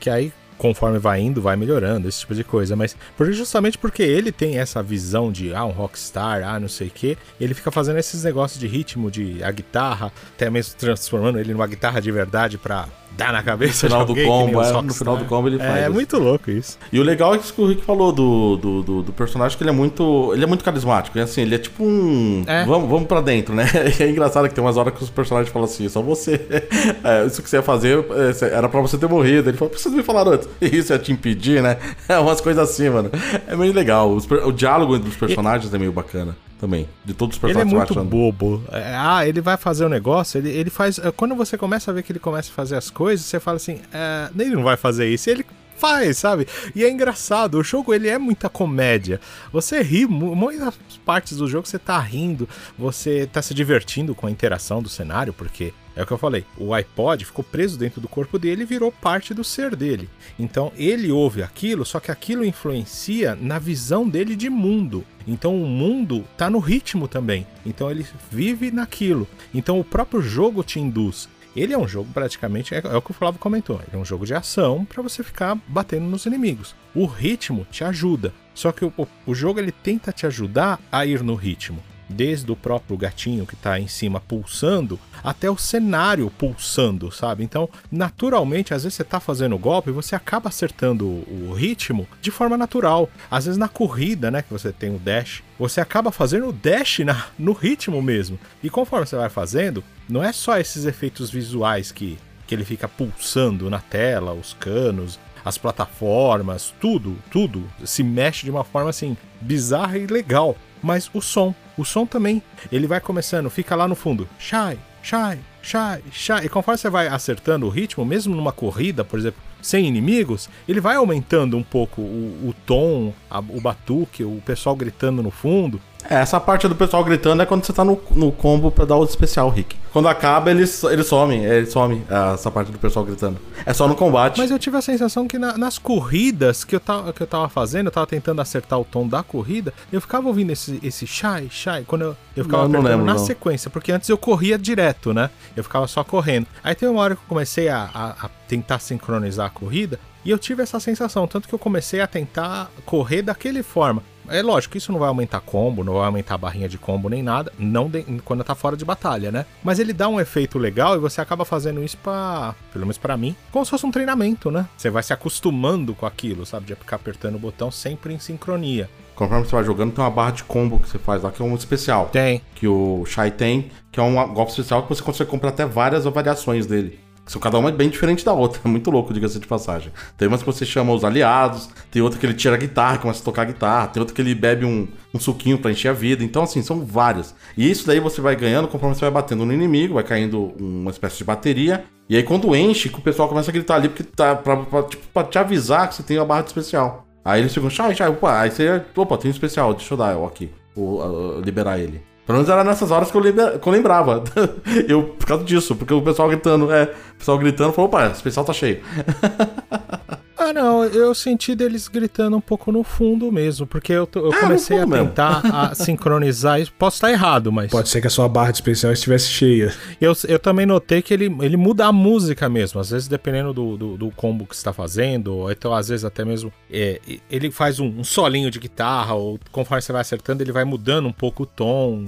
que 0.00 0.10
aí 0.10 0.32
conforme 0.58 0.98
vai 0.98 1.20
indo, 1.20 1.42
vai 1.42 1.56
melhorando, 1.56 2.08
esse 2.08 2.20
tipo 2.20 2.34
de 2.34 2.44
coisa. 2.44 2.76
Mas 2.76 2.96
justamente 3.30 3.78
porque 3.78 4.02
ele 4.02 4.32
tem 4.32 4.58
essa 4.58 4.82
visão 4.82 5.30
de 5.30 5.54
ah, 5.54 5.64
um 5.64 5.70
rockstar, 5.70 6.42
ah, 6.44 6.58
não 6.58 6.68
sei 6.68 6.88
o 6.88 6.90
que, 6.90 7.18
ele 7.40 7.54
fica 7.54 7.70
fazendo 7.70 7.98
esses 7.98 8.24
negócios 8.24 8.58
de 8.58 8.66
ritmo, 8.66 9.10
de 9.10 9.42
a 9.42 9.50
guitarra, 9.50 10.12
até 10.34 10.48
mesmo 10.50 10.74
transformando 10.76 11.38
ele 11.38 11.52
numa 11.52 11.66
guitarra 11.66 12.00
de 12.00 12.10
verdade 12.10 12.58
pra 12.58 12.88
dar 13.16 13.32
na 13.32 13.42
cabeça 13.42 13.86
no 13.86 13.90
final 13.90 14.00
alguém, 14.00 14.24
do 14.24 14.28
combo, 14.28 14.62
é, 14.62 14.82
no 14.82 14.94
final 14.94 15.16
do 15.16 15.24
combo 15.24 15.48
ele 15.48 15.58
faz. 15.58 15.76
É, 15.76 15.82
é 15.84 15.88
muito 15.88 16.18
louco 16.18 16.50
isso. 16.50 16.78
E 16.92 16.98
o 16.98 17.02
legal 17.02 17.34
é 17.34 17.38
que 17.38 17.60
o 17.60 17.66
Rick 17.66 17.82
falou 17.84 18.12
do, 18.12 18.56
do, 18.56 18.82
do, 18.82 19.02
do, 19.02 19.12
personagem 19.12 19.56
que 19.56 19.62
ele 19.62 19.70
é 19.70 19.72
muito, 19.72 20.32
ele 20.32 20.44
é 20.44 20.46
muito 20.46 20.64
carismático, 20.64 21.18
e 21.18 21.20
assim, 21.20 21.42
ele 21.42 21.54
é 21.54 21.58
tipo 21.58 21.84
um, 21.84 22.44
é. 22.46 22.64
vamos, 22.64 22.88
vamos 22.88 23.06
para 23.06 23.20
dentro, 23.20 23.54
né? 23.54 23.64
E 23.98 24.02
é 24.02 24.10
engraçado 24.10 24.48
que 24.48 24.54
tem 24.54 24.64
umas 24.64 24.76
horas 24.76 24.92
que 24.94 25.02
os 25.02 25.10
personagens 25.10 25.52
falam 25.52 25.68
assim, 25.68 25.88
só 25.88 26.02
você, 26.02 26.34
é, 27.04 27.26
isso 27.26 27.42
que 27.42 27.48
você 27.48 27.56
ia 27.56 27.62
fazer 27.62 28.04
é, 28.10 28.44
era 28.54 28.68
para 28.68 28.80
você 28.80 28.98
ter 28.98 29.08
morrido. 29.08 29.48
Ele 29.48 29.56
falou, 29.56 29.70
por 29.70 29.76
que 29.76 29.82
vocês 29.82 29.94
me 29.94 30.02
falaram 30.02 30.32
antes? 30.32 30.48
Isso 30.60 30.92
ia 30.92 30.98
te 30.98 31.12
impedir, 31.12 31.62
né? 31.62 31.76
É 32.08 32.18
umas 32.18 32.40
coisas 32.40 32.70
assim, 32.70 32.88
mano. 32.88 33.10
É 33.46 33.54
meio 33.54 33.72
legal. 33.72 34.10
Os, 34.10 34.28
o 34.30 34.52
diálogo 34.52 34.96
entre 34.96 35.08
os 35.08 35.16
personagens 35.16 35.72
e... 35.72 35.76
é 35.76 35.78
meio 35.78 35.92
bacana 35.92 36.36
também. 36.64 36.88
De 37.04 37.12
todos 37.12 37.36
os 37.36 37.40
personagens. 37.40 37.72
Ele 37.72 37.82
é 37.82 37.86
muito 37.86 38.04
bobo. 38.04 38.64
É, 38.72 38.94
ah, 38.96 39.26
ele 39.28 39.42
vai 39.42 39.58
fazer 39.58 39.84
o 39.84 39.86
um 39.86 39.90
negócio, 39.90 40.38
ele, 40.38 40.50
ele 40.50 40.70
faz. 40.70 40.98
É, 40.98 41.10
quando 41.10 41.34
você 41.34 41.58
começa 41.58 41.90
a 41.90 41.94
ver 41.94 42.02
que 42.02 42.10
ele 42.10 42.18
começa 42.18 42.50
a 42.50 42.54
fazer 42.54 42.76
as 42.76 42.88
coisas, 42.88 43.26
você 43.26 43.38
fala 43.38 43.56
assim, 43.56 43.80
é, 43.92 44.30
ele 44.38 44.56
não 44.56 44.62
vai 44.62 44.76
fazer 44.76 45.06
isso. 45.08 45.28
Ele 45.28 45.44
faz, 45.76 46.18
sabe? 46.18 46.46
E 46.74 46.82
é 46.82 46.90
engraçado, 46.90 47.58
o 47.58 47.62
jogo 47.62 47.92
ele 47.92 48.08
é 48.08 48.16
muita 48.16 48.48
comédia. 48.48 49.20
Você 49.52 49.82
ri, 49.82 50.06
muitas 50.06 50.74
partes 51.04 51.36
do 51.36 51.46
jogo 51.46 51.68
você 51.68 51.78
tá 51.78 51.98
rindo, 51.98 52.48
você 52.78 53.28
tá 53.30 53.42
se 53.42 53.52
divertindo 53.52 54.14
com 54.14 54.26
a 54.26 54.30
interação 54.30 54.82
do 54.82 54.88
cenário, 54.88 55.32
porque 55.32 55.74
é 55.96 56.02
o 56.02 56.06
que 56.06 56.12
eu 56.12 56.18
falei, 56.18 56.44
o 56.58 56.74
iPod 56.74 57.24
ficou 57.24 57.44
preso 57.44 57.78
dentro 57.78 58.00
do 58.00 58.08
corpo 58.08 58.38
dele 58.38 58.62
e 58.62 58.66
virou 58.66 58.90
parte 58.90 59.32
do 59.32 59.44
ser 59.44 59.76
dele. 59.76 60.08
Então 60.38 60.72
ele 60.76 61.10
ouve 61.10 61.42
aquilo, 61.42 61.84
só 61.84 62.00
que 62.00 62.10
aquilo 62.10 62.44
influencia 62.44 63.36
na 63.40 63.58
visão 63.58 64.08
dele 64.08 64.34
de 64.34 64.50
mundo. 64.50 65.04
Então 65.26 65.54
o 65.56 65.66
mundo 65.66 66.24
tá 66.36 66.50
no 66.50 66.58
ritmo 66.58 67.06
também. 67.06 67.46
Então 67.64 67.90
ele 67.90 68.04
vive 68.30 68.70
naquilo. 68.70 69.28
Então 69.54 69.78
o 69.78 69.84
próprio 69.84 70.20
jogo 70.20 70.64
te 70.64 70.80
induz. 70.80 71.28
Ele 71.54 71.72
é 71.72 71.78
um 71.78 71.86
jogo 71.86 72.10
praticamente, 72.12 72.74
é, 72.74 72.82
é 72.84 72.96
o 72.96 73.02
que 73.02 73.12
o 73.12 73.14
Flávio 73.14 73.38
comentou, 73.38 73.76
ele 73.76 73.92
é 73.92 73.96
um 73.96 74.04
jogo 74.04 74.26
de 74.26 74.34
ação 74.34 74.84
para 74.84 75.00
você 75.00 75.22
ficar 75.22 75.56
batendo 75.68 76.04
nos 76.04 76.26
inimigos. 76.26 76.74
O 76.92 77.06
ritmo 77.06 77.64
te 77.70 77.84
ajuda, 77.84 78.34
só 78.52 78.72
que 78.72 78.84
o, 78.84 78.92
o 79.24 79.34
jogo 79.36 79.60
ele 79.60 79.70
tenta 79.70 80.10
te 80.10 80.26
ajudar 80.26 80.80
a 80.90 81.06
ir 81.06 81.22
no 81.22 81.36
ritmo 81.36 81.80
desde 82.08 82.50
o 82.50 82.56
próprio 82.56 82.96
gatinho 82.96 83.46
que 83.46 83.54
está 83.54 83.78
em 83.78 83.88
cima 83.88 84.20
pulsando 84.20 84.98
até 85.22 85.50
o 85.50 85.56
cenário 85.56 86.30
pulsando, 86.30 87.10
sabe? 87.10 87.44
Então, 87.44 87.68
naturalmente, 87.90 88.74
às 88.74 88.82
vezes 88.84 88.96
você 88.96 89.02
está 89.02 89.20
fazendo 89.20 89.54
o 89.54 89.58
golpe 89.58 89.90
e 89.90 89.92
você 89.92 90.14
acaba 90.14 90.48
acertando 90.48 91.06
o 91.06 91.54
ritmo 91.54 92.06
de 92.20 92.30
forma 92.30 92.56
natural. 92.56 93.08
Às 93.30 93.46
vezes 93.46 93.58
na 93.58 93.68
corrida, 93.68 94.30
né, 94.30 94.42
que 94.42 94.52
você 94.52 94.72
tem 94.72 94.94
o 94.94 94.98
dash, 94.98 95.42
você 95.58 95.80
acaba 95.80 96.10
fazendo 96.10 96.48
o 96.48 96.52
dash 96.52 97.00
na, 97.00 97.26
no 97.38 97.52
ritmo 97.52 98.02
mesmo. 98.02 98.38
E 98.62 98.68
conforme 98.68 99.06
você 99.06 99.16
vai 99.16 99.30
fazendo, 99.30 99.82
não 100.08 100.22
é 100.22 100.32
só 100.32 100.58
esses 100.58 100.84
efeitos 100.84 101.30
visuais 101.30 101.90
que, 101.90 102.18
que 102.46 102.54
ele 102.54 102.64
fica 102.64 102.88
pulsando 102.88 103.70
na 103.70 103.80
tela, 103.80 104.32
os 104.32 104.52
canos, 104.54 105.18
as 105.44 105.58
plataformas, 105.58 106.74
tudo, 106.80 107.16
tudo 107.30 107.70
se 107.84 108.02
mexe 108.02 108.44
de 108.44 108.50
uma 108.50 108.64
forma 108.64 108.90
assim 108.90 109.16
bizarra 109.40 109.98
e 109.98 110.06
legal. 110.06 110.56
Mas 110.82 111.10
o 111.12 111.20
som, 111.20 111.54
o 111.76 111.84
som 111.84 112.06
também, 112.06 112.42
ele 112.70 112.86
vai 112.86 113.00
começando, 113.00 113.50
fica 113.50 113.74
lá 113.74 113.88
no 113.88 113.94
fundo, 113.94 114.28
shy, 114.38 114.78
shy, 115.02 115.38
shy, 115.62 116.02
shy. 116.12 116.44
E 116.44 116.48
conforme 116.48 116.78
você 116.78 116.88
vai 116.88 117.08
acertando 117.08 117.66
o 117.66 117.70
ritmo, 117.70 118.04
mesmo 118.04 118.34
numa 118.34 118.52
corrida, 118.52 119.04
por 119.04 119.18
exemplo, 119.18 119.40
sem 119.60 119.86
inimigos, 119.86 120.48
ele 120.68 120.80
vai 120.80 120.96
aumentando 120.96 121.56
um 121.56 121.62
pouco 121.62 122.02
o, 122.02 122.48
o 122.48 122.54
tom, 122.66 123.12
a, 123.30 123.38
o 123.38 123.60
batuque, 123.60 124.22
o 124.22 124.42
pessoal 124.44 124.76
gritando 124.76 125.22
no 125.22 125.30
fundo. 125.30 125.80
É, 126.10 126.16
essa 126.16 126.38
parte 126.38 126.68
do 126.68 126.74
pessoal 126.74 127.02
gritando 127.02 127.42
é 127.42 127.46
quando 127.46 127.64
você 127.64 127.72
tá 127.72 127.84
no, 127.84 127.98
no 128.10 128.30
combo 128.30 128.70
pra 128.70 128.84
dar 128.84 128.96
o 128.96 129.04
especial, 129.04 129.48
Rick. 129.48 129.76
Quando 129.92 130.08
acaba, 130.08 130.50
eles, 130.50 130.82
eles 130.84 131.06
somem, 131.06 131.44
eles 131.44 131.70
somem 131.72 132.04
essa 132.34 132.50
parte 132.50 132.70
do 132.72 132.78
pessoal 132.78 133.04
gritando. 133.04 133.38
É 133.64 133.72
só 133.72 133.86
no 133.88 133.94
combate. 133.94 134.38
Mas 134.38 134.50
eu 134.50 134.58
tive 134.58 134.76
a 134.76 134.82
sensação 134.82 135.26
que 135.26 135.38
na, 135.38 135.56
nas 135.56 135.78
corridas 135.78 136.64
que 136.64 136.74
eu, 136.76 136.80
tava, 136.80 137.12
que 137.12 137.22
eu 137.22 137.26
tava 137.26 137.48
fazendo, 137.48 137.86
eu 137.86 137.92
tava 137.92 138.06
tentando 138.06 138.40
acertar 138.40 138.78
o 138.78 138.84
tom 138.84 139.06
da 139.08 139.22
corrida, 139.22 139.72
eu 139.92 140.00
ficava 140.00 140.26
ouvindo 140.28 140.50
esse, 140.50 140.78
esse 140.82 141.06
shy, 141.06 141.48
shy, 141.50 141.84
quando 141.86 142.02
eu, 142.02 142.16
eu 142.36 142.44
ficava 142.44 142.64
Não, 142.64 142.80
não 142.80 142.82
lembro, 142.82 143.06
na 143.06 143.14
não. 143.14 143.24
sequência, 143.24 143.70
porque 143.70 143.92
antes 143.92 144.08
eu 144.08 144.18
corria 144.18 144.58
direto, 144.58 145.14
né? 145.14 145.30
Eu 145.56 145.62
ficava 145.62 145.86
só 145.86 146.02
correndo. 146.04 146.46
Aí 146.62 146.74
teve 146.74 146.90
uma 146.90 147.00
hora 147.00 147.14
que 147.14 147.22
eu 147.22 147.28
comecei 147.28 147.68
a, 147.68 147.88
a- 147.94 148.26
a 148.26 148.28
tentar 148.48 148.80
sincronizar 148.80 149.46
a 149.46 149.50
corrida, 149.50 149.98
e 150.24 150.30
eu 150.30 150.38
tive 150.38 150.62
essa 150.62 150.80
sensação, 150.80 151.26
tanto 151.26 151.46
que 151.48 151.54
eu 151.54 151.58
comecei 151.58 152.00
a 152.00 152.06
tentar 152.06 152.70
correr 152.84 153.22
daquele 153.22 153.62
forma. 153.62 154.02
É 154.28 154.42
lógico, 154.42 154.76
isso 154.76 154.90
não 154.92 154.98
vai 154.98 155.08
aumentar 155.08 155.40
combo, 155.40 155.84
não 155.84 155.94
vai 155.94 156.06
aumentar 156.06 156.34
a 156.34 156.38
barrinha 156.38 156.68
de 156.68 156.78
combo 156.78 157.08
nem 157.08 157.22
nada, 157.22 157.52
não 157.58 157.88
de- 157.88 158.02
quando 158.24 158.42
tá 158.44 158.54
fora 158.54 158.76
de 158.76 158.84
batalha, 158.84 159.30
né? 159.30 159.44
Mas 159.62 159.78
ele 159.78 159.92
dá 159.92 160.08
um 160.08 160.20
efeito 160.20 160.58
legal 160.58 160.94
e 160.96 160.98
você 160.98 161.20
acaba 161.20 161.44
fazendo 161.44 161.82
isso 161.82 161.96
pra, 161.98 162.54
pelo 162.72 162.84
menos 162.84 162.98
pra 162.98 163.16
mim, 163.16 163.36
como 163.52 163.64
se 163.64 163.70
fosse 163.70 163.84
um 163.86 163.90
treinamento, 163.90 164.50
né? 164.50 164.66
Você 164.76 164.90
vai 164.90 165.02
se 165.02 165.12
acostumando 165.12 165.94
com 165.94 166.06
aquilo, 166.06 166.46
sabe? 166.46 166.66
De 166.66 166.74
ficar 166.74 166.96
apertando 166.96 167.34
o 167.36 167.38
botão 167.38 167.70
sempre 167.70 168.14
em 168.14 168.18
sincronia. 168.18 168.88
Conforme 169.14 169.44
você 169.44 169.52
vai 169.54 169.62
jogando, 169.64 169.92
tem 169.92 170.02
uma 170.02 170.10
barra 170.10 170.32
de 170.32 170.42
combo 170.44 170.80
que 170.80 170.88
você 170.88 170.98
faz 170.98 171.22
lá, 171.22 171.30
que 171.30 171.40
é 171.40 171.44
um 171.44 171.54
especial. 171.54 172.06
Tem. 172.06 172.42
Que 172.54 172.66
o 172.66 173.04
Shai 173.06 173.30
tem, 173.30 173.70
que 173.92 174.00
é 174.00 174.02
um 174.02 174.14
golpe 174.34 174.50
especial 174.50 174.82
que 174.82 174.88
você 174.88 175.02
consegue 175.02 175.30
comprar 175.30 175.50
até 175.50 175.64
várias 175.64 176.04
variações 176.04 176.66
dele. 176.66 176.98
São 177.26 177.40
cada 177.40 177.58
uma 177.58 177.70
bem 177.70 177.88
diferente 177.88 178.24
da 178.24 178.32
outra. 178.32 178.60
É 178.64 178.68
muito 178.68 178.90
louco, 178.90 179.12
diga-se 179.12 179.38
de 179.38 179.46
passagem. 179.46 179.92
Tem 180.16 180.28
umas 180.28 180.42
que 180.42 180.46
você 180.46 180.66
chama 180.66 180.92
os 180.92 181.04
aliados, 181.04 181.68
tem 181.90 182.02
outra 182.02 182.18
que 182.18 182.26
ele 182.26 182.34
tira 182.34 182.54
a 182.54 182.58
guitarra, 182.58 182.98
começa 182.98 183.20
a 183.20 183.24
tocar 183.24 183.44
guitarra, 183.44 183.88
tem 183.88 184.00
outra 184.00 184.14
que 184.14 184.20
ele 184.20 184.34
bebe 184.34 184.64
um, 184.64 184.86
um 185.12 185.18
suquinho 185.18 185.58
pra 185.58 185.70
encher 185.70 185.88
a 185.88 185.92
vida. 185.92 186.22
Então, 186.22 186.42
assim, 186.42 186.62
são 186.62 186.84
várias. 186.84 187.34
E 187.56 187.70
isso 187.70 187.86
daí 187.86 188.00
você 188.00 188.20
vai 188.20 188.36
ganhando 188.36 188.68
conforme 188.68 188.94
você 188.94 189.02
vai 189.02 189.10
batendo 189.10 189.44
no 189.46 189.52
inimigo, 189.52 189.94
vai 189.94 190.04
caindo 190.04 190.54
uma 190.58 190.90
espécie 190.90 191.18
de 191.18 191.24
bateria. 191.24 191.84
E 192.08 192.16
aí, 192.16 192.22
quando 192.22 192.54
enche, 192.54 192.88
que 192.88 192.98
o 192.98 193.02
pessoal 193.02 193.28
começa 193.28 193.50
a 193.50 193.52
gritar 193.52 193.76
ali, 193.76 193.88
porque 193.88 194.02
tá 194.02 194.36
pra, 194.36 194.58
pra, 194.58 194.82
tipo, 194.82 195.06
pra 195.12 195.24
te 195.24 195.38
avisar 195.38 195.88
que 195.88 195.94
você 195.94 196.02
tem 196.02 196.18
uma 196.18 196.26
barra 196.26 196.42
de 196.42 196.48
especial. 196.48 197.06
Aí 197.24 197.40
eles 197.40 197.54
ficam, 197.54 197.70
chai, 197.70 197.94
chai, 197.94 198.08
opa, 198.10 198.40
aí 198.40 198.50
você, 198.50 198.82
opa, 198.94 199.16
tem 199.16 199.30
um 199.30 199.32
especial, 199.32 199.72
deixa 199.72 199.94
eu 199.94 199.98
dar 199.98 200.14
ó, 200.18 200.26
aqui, 200.26 200.50
vou 200.76 201.02
ah, 201.02 201.40
liberar 201.42 201.78
ele. 201.78 202.02
Pelo 202.26 202.38
menos 202.38 202.48
era 202.48 202.64
nessas 202.64 202.90
horas 202.90 203.10
que 203.10 203.16
eu, 203.16 203.22
que 203.22 203.68
eu 203.68 203.72
lembrava. 203.72 204.24
eu, 204.88 205.02
por 205.02 205.26
causa 205.26 205.44
disso, 205.44 205.76
porque 205.76 205.92
o 205.92 206.02
pessoal 206.02 206.28
gritando, 206.28 206.72
é, 206.72 206.84
o 206.84 207.18
pessoal 207.18 207.38
gritando, 207.38 207.72
falou, 207.72 207.88
opa, 207.88 208.08
o 208.08 208.12
especial 208.12 208.44
tá 208.44 208.52
cheio. 208.52 208.80
Ah, 210.44 210.52
não, 210.52 210.84
eu 210.84 211.14
senti 211.14 211.54
deles 211.54 211.88
gritando 211.88 212.36
um 212.36 212.40
pouco 212.40 212.70
no 212.70 212.82
fundo 212.82 213.32
mesmo, 213.32 213.66
porque 213.66 213.92
eu, 213.92 214.06
eu 214.14 214.24
no 214.24 214.40
comecei 214.40 214.78
a 214.78 214.86
tentar 214.86 215.40
a 215.42 215.74
sincronizar 215.74 216.60
isso. 216.60 216.70
Posso 216.78 216.96
estar 216.96 217.10
errado, 217.10 217.50
mas. 217.50 217.70
Pode 217.70 217.88
ser 217.88 218.02
que 218.02 218.06
a 218.06 218.10
sua 218.10 218.28
barra 218.28 218.50
de 218.50 218.58
especial 218.58 218.92
estivesse 218.92 219.28
cheia. 219.30 219.72
Eu, 219.98 220.12
eu 220.28 220.38
também 220.38 220.66
notei 220.66 221.00
que 221.00 221.14
ele, 221.14 221.34
ele 221.40 221.56
muda 221.56 221.86
a 221.86 221.92
música 221.92 222.46
mesmo, 222.46 222.78
às 222.78 222.90
vezes 222.90 223.08
dependendo 223.08 223.54
do, 223.54 223.76
do, 223.78 223.96
do 223.96 224.10
combo 224.10 224.44
que 224.44 224.54
você 224.54 224.60
está 224.60 224.72
fazendo, 224.72 225.34
ou 225.34 225.50
então 225.50 225.72
às 225.72 225.88
vezes 225.88 226.04
até 226.04 226.26
mesmo 226.26 226.52
é, 226.70 227.00
ele 227.30 227.50
faz 227.50 227.80
um, 227.80 227.86
um 227.86 228.04
solinho 228.04 228.50
de 228.50 228.58
guitarra, 228.58 229.14
ou 229.14 229.40
conforme 229.50 229.80
você 229.80 229.92
vai 229.92 230.02
acertando, 230.02 230.42
ele 230.42 230.52
vai 230.52 230.64
mudando 230.64 231.06
um 231.06 231.12
pouco 231.12 231.44
o 231.44 231.46
tom. 231.46 232.04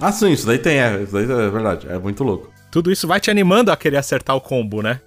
Ah, 0.00 0.10
sim, 0.10 0.32
isso 0.32 0.46
daí 0.46 0.58
tem, 0.58 0.80
é, 0.80 1.02
isso 1.02 1.12
daí 1.12 1.22
é 1.22 1.50
verdade, 1.50 1.86
é 1.88 1.98
muito 1.98 2.24
louco. 2.24 2.50
Tudo 2.70 2.90
isso 2.90 3.06
vai 3.06 3.20
te 3.20 3.30
animando 3.30 3.70
a 3.70 3.76
querer 3.76 3.96
acertar 3.96 4.34
o 4.34 4.40
combo, 4.40 4.82
né? 4.82 5.00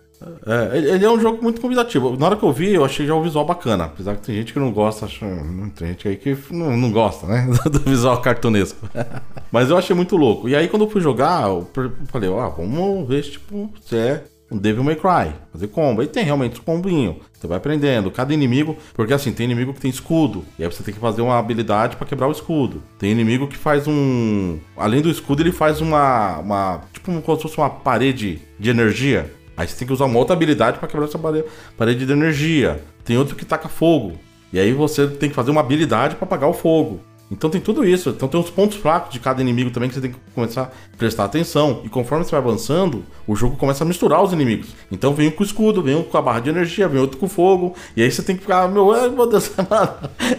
É, 0.45 0.77
ele 0.77 1.05
é 1.05 1.09
um 1.09 1.19
jogo 1.19 1.41
muito 1.41 1.61
convidativo. 1.61 2.17
Na 2.17 2.27
hora 2.27 2.35
que 2.35 2.43
eu 2.43 2.51
vi, 2.51 2.73
eu 2.73 2.83
achei 2.83 3.05
já 3.05 3.15
o 3.15 3.23
visual 3.23 3.45
bacana. 3.45 3.85
Apesar 3.85 4.15
que 4.15 4.23
tem 4.23 4.35
gente 4.35 4.53
que 4.53 4.59
não 4.59 4.71
gosta, 4.71 5.05
acha, 5.05 5.25
hum, 5.25 5.71
tem 5.75 5.89
gente 5.89 6.07
aí 6.07 6.17
que 6.17 6.37
não, 6.51 6.75
não 6.75 6.91
gosta, 6.91 7.25
né? 7.25 7.47
Do 7.71 7.79
visual 7.79 8.21
cartunesco. 8.21 8.89
Mas 9.51 9.69
eu 9.69 9.77
achei 9.77 9.95
muito 9.95 10.17
louco. 10.17 10.49
E 10.49 10.55
aí, 10.55 10.67
quando 10.67 10.85
eu 10.85 10.89
fui 10.89 11.01
jogar, 11.01 11.47
eu 11.47 11.67
falei, 12.07 12.29
ah, 12.29 12.49
vamos 12.49 13.07
ver 13.07 13.23
tipo, 13.23 13.71
se 13.81 13.95
é 13.95 14.23
um 14.51 14.57
Devil 14.57 14.83
May 14.83 14.95
Cry, 14.95 15.33
fazer 15.51 15.67
combo. 15.67 16.01
Aí 16.01 16.07
tem 16.07 16.23
realmente 16.23 16.59
um 16.59 16.63
combinho. 16.63 17.19
Você 17.33 17.47
vai 17.47 17.57
aprendendo. 17.57 18.11
Cada 18.11 18.33
inimigo, 18.33 18.75
porque 18.93 19.13
assim, 19.13 19.31
tem 19.31 19.45
inimigo 19.45 19.73
que 19.73 19.79
tem 19.79 19.89
escudo. 19.89 20.43
E 20.57 20.63
aí 20.63 20.71
você 20.71 20.83
tem 20.83 20.93
que 20.93 20.99
fazer 20.99 21.21
uma 21.21 21.37
habilidade 21.37 21.95
pra 21.95 22.07
quebrar 22.07 22.27
o 22.27 22.31
escudo. 22.31 22.81
Tem 22.97 23.11
inimigo 23.11 23.47
que 23.47 23.55
faz 23.55 23.87
um. 23.87 24.59
Além 24.75 25.01
do 25.01 25.09
escudo, 25.09 25.41
ele 25.41 25.51
faz 25.51 25.81
uma. 25.81 26.39
uma 26.39 26.81
tipo 26.91 27.21
como 27.21 27.37
se 27.37 27.43
fosse 27.43 27.57
uma 27.57 27.69
parede 27.69 28.41
de 28.59 28.69
energia. 28.69 29.31
Aí 29.59 29.67
você 29.67 29.75
tem 29.75 29.85
que 29.85 29.93
usar 29.93 30.05
uma 30.05 30.17
outra 30.17 30.33
habilidade 30.33 30.79
pra 30.79 30.87
quebrar 30.87 31.05
essa 31.05 31.19
pare- 31.19 31.43
parede 31.77 32.05
de 32.05 32.11
energia. 32.13 32.81
Tem 33.03 33.17
outro 33.17 33.35
que 33.35 33.43
taca 33.43 33.67
fogo. 33.67 34.13
E 34.53 34.59
aí 34.59 34.71
você 34.71 35.05
tem 35.05 35.27
que 35.29 35.35
fazer 35.35 35.51
uma 35.51 35.59
habilidade 35.59 36.15
pra 36.15 36.23
apagar 36.25 36.49
o 36.49 36.53
fogo. 36.53 37.01
Então 37.29 37.49
tem 37.49 37.59
tudo 37.59 37.85
isso. 37.85 38.09
Então 38.09 38.29
tem 38.29 38.39
os 38.39 38.49
pontos 38.49 38.77
fracos 38.77 39.11
de 39.11 39.19
cada 39.19 39.41
inimigo 39.41 39.69
também 39.69 39.89
que 39.89 39.95
você 39.95 40.01
tem 40.01 40.11
que 40.11 40.17
começar 40.33 40.71
a 40.93 40.97
prestar 40.97 41.25
atenção. 41.25 41.81
E 41.83 41.89
conforme 41.89 42.23
você 42.23 42.31
vai 42.31 42.39
avançando, 42.39 43.03
o 43.27 43.35
jogo 43.35 43.57
começa 43.57 43.83
a 43.83 43.87
misturar 43.87 44.23
os 44.23 44.31
inimigos. 44.31 44.69
Então 44.89 45.13
vem 45.13 45.27
um 45.27 45.31
com 45.31 45.43
escudo, 45.43 45.83
vem 45.83 45.93
um 45.95 46.03
com 46.03 46.17
a 46.17 46.21
barra 46.21 46.39
de 46.39 46.49
energia, 46.49 46.87
vem 46.87 47.01
outro 47.01 47.17
com 47.19 47.27
fogo. 47.27 47.75
E 47.97 48.01
aí 48.01 48.09
você 48.09 48.23
tem 48.23 48.35
que 48.37 48.41
ficar, 48.43 48.67
meu, 48.69 48.87
meu 49.11 49.27
Deus. 49.27 49.51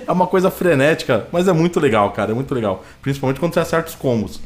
É 0.09 0.11
uma 0.11 0.27
coisa 0.27 0.51
frenética, 0.51 1.29
mas 1.31 1.47
é 1.47 1.53
muito 1.53 1.79
legal, 1.79 2.11
cara. 2.13 2.33
É 2.33 2.35
muito 2.35 2.55
legal. 2.55 2.83
Principalmente 3.03 3.39
quando 3.39 3.53
você 3.53 3.61
acerta 3.61 3.91
os 3.91 3.95
combos. 3.95 4.41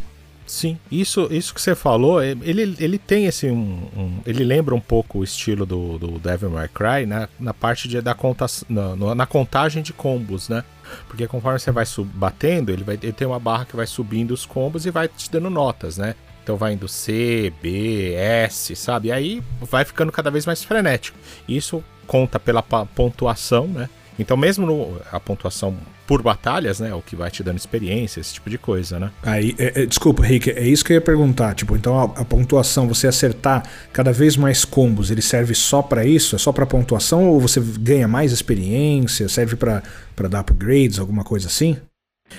Sim, 0.46 0.78
isso, 0.92 1.26
isso 1.30 1.54
que 1.54 1.60
você 1.60 1.74
falou, 1.74 2.22
é- 2.22 2.32
ele, 2.42 2.76
ele 2.78 2.98
tem 2.98 3.24
esse 3.24 3.46
um, 3.50 3.88
um- 3.96 4.20
ele 4.26 4.44
lembra 4.44 4.74
um 4.74 4.80
pouco 4.80 5.20
o 5.20 5.24
estilo 5.24 5.64
do, 5.64 5.98
do 5.98 6.18
Devil 6.18 6.50
May 6.50 6.68
Cry 6.68 7.06
na, 7.06 7.28
na 7.40 7.54
parte 7.54 7.88
de, 7.88 7.98
da 8.02 8.14
conta, 8.14 8.44
na, 8.68 9.14
na 9.14 9.24
contagem 9.26 9.82
de 9.82 9.94
combos, 9.94 10.50
né? 10.50 10.62
Porque 11.08 11.26
conforme 11.26 11.58
você 11.58 11.72
vai 11.72 11.86
sub- 11.86 12.10
batendo, 12.14 12.70
ele 12.70 12.84
vai 12.84 12.98
ele 13.02 13.12
tem 13.12 13.26
uma 13.26 13.40
barra 13.40 13.64
que 13.64 13.74
vai 13.74 13.86
subindo 13.86 14.32
os 14.32 14.44
combos 14.44 14.84
e 14.84 14.90
vai 14.90 15.08
te 15.08 15.30
dando 15.30 15.48
notas, 15.48 15.96
né? 15.96 16.14
Então 16.42 16.58
vai 16.58 16.74
indo 16.74 16.86
C, 16.86 17.50
B, 17.62 18.12
S, 18.12 18.76
sabe? 18.76 19.08
E 19.08 19.12
aí 19.12 19.42
vai 19.62 19.82
ficando 19.82 20.12
cada 20.12 20.30
vez 20.30 20.44
mais 20.44 20.62
frenético. 20.62 21.16
Isso 21.48 21.82
conta 22.06 22.38
pela 22.38 22.62
pontuação, 22.62 23.66
né? 23.66 23.88
Então 24.18 24.36
mesmo 24.36 24.66
no- 24.66 25.00
a 25.10 25.18
pontuação 25.18 25.74
por 26.06 26.22
batalhas, 26.22 26.80
né? 26.80 26.94
O 26.94 27.00
que 27.02 27.16
vai 27.16 27.30
te 27.30 27.42
dando 27.42 27.58
experiência, 27.58 28.20
esse 28.20 28.34
tipo 28.34 28.50
de 28.50 28.58
coisa, 28.58 28.98
né? 28.98 29.10
Aí, 29.22 29.54
é- 29.58 29.82
é- 29.82 29.86
desculpa, 29.86 30.22
Rick, 30.22 30.50
é 30.50 30.66
isso 30.66 30.84
que 30.84 30.92
eu 30.92 30.96
ia 30.96 31.00
perguntar. 31.00 31.54
Tipo, 31.54 31.76
então 31.76 31.98
a, 31.98 32.04
a 32.20 32.24
pontuação, 32.24 32.86
você 32.86 33.06
acertar 33.06 33.62
cada 33.92 34.12
vez 34.12 34.36
mais 34.36 34.64
combos, 34.64 35.10
ele 35.10 35.22
serve 35.22 35.54
só 35.54 35.82
pra 35.82 36.04
isso? 36.04 36.36
É 36.36 36.38
só 36.38 36.52
pra 36.52 36.66
pontuação 36.66 37.28
ou 37.28 37.40
você 37.40 37.60
ganha 37.78 38.06
mais 38.08 38.32
experiência? 38.32 39.28
Serve 39.28 39.56
pra 39.56 39.82
dar 40.28 40.40
upgrades, 40.40 40.98
alguma 40.98 41.24
coisa 41.24 41.46
assim? 41.48 41.76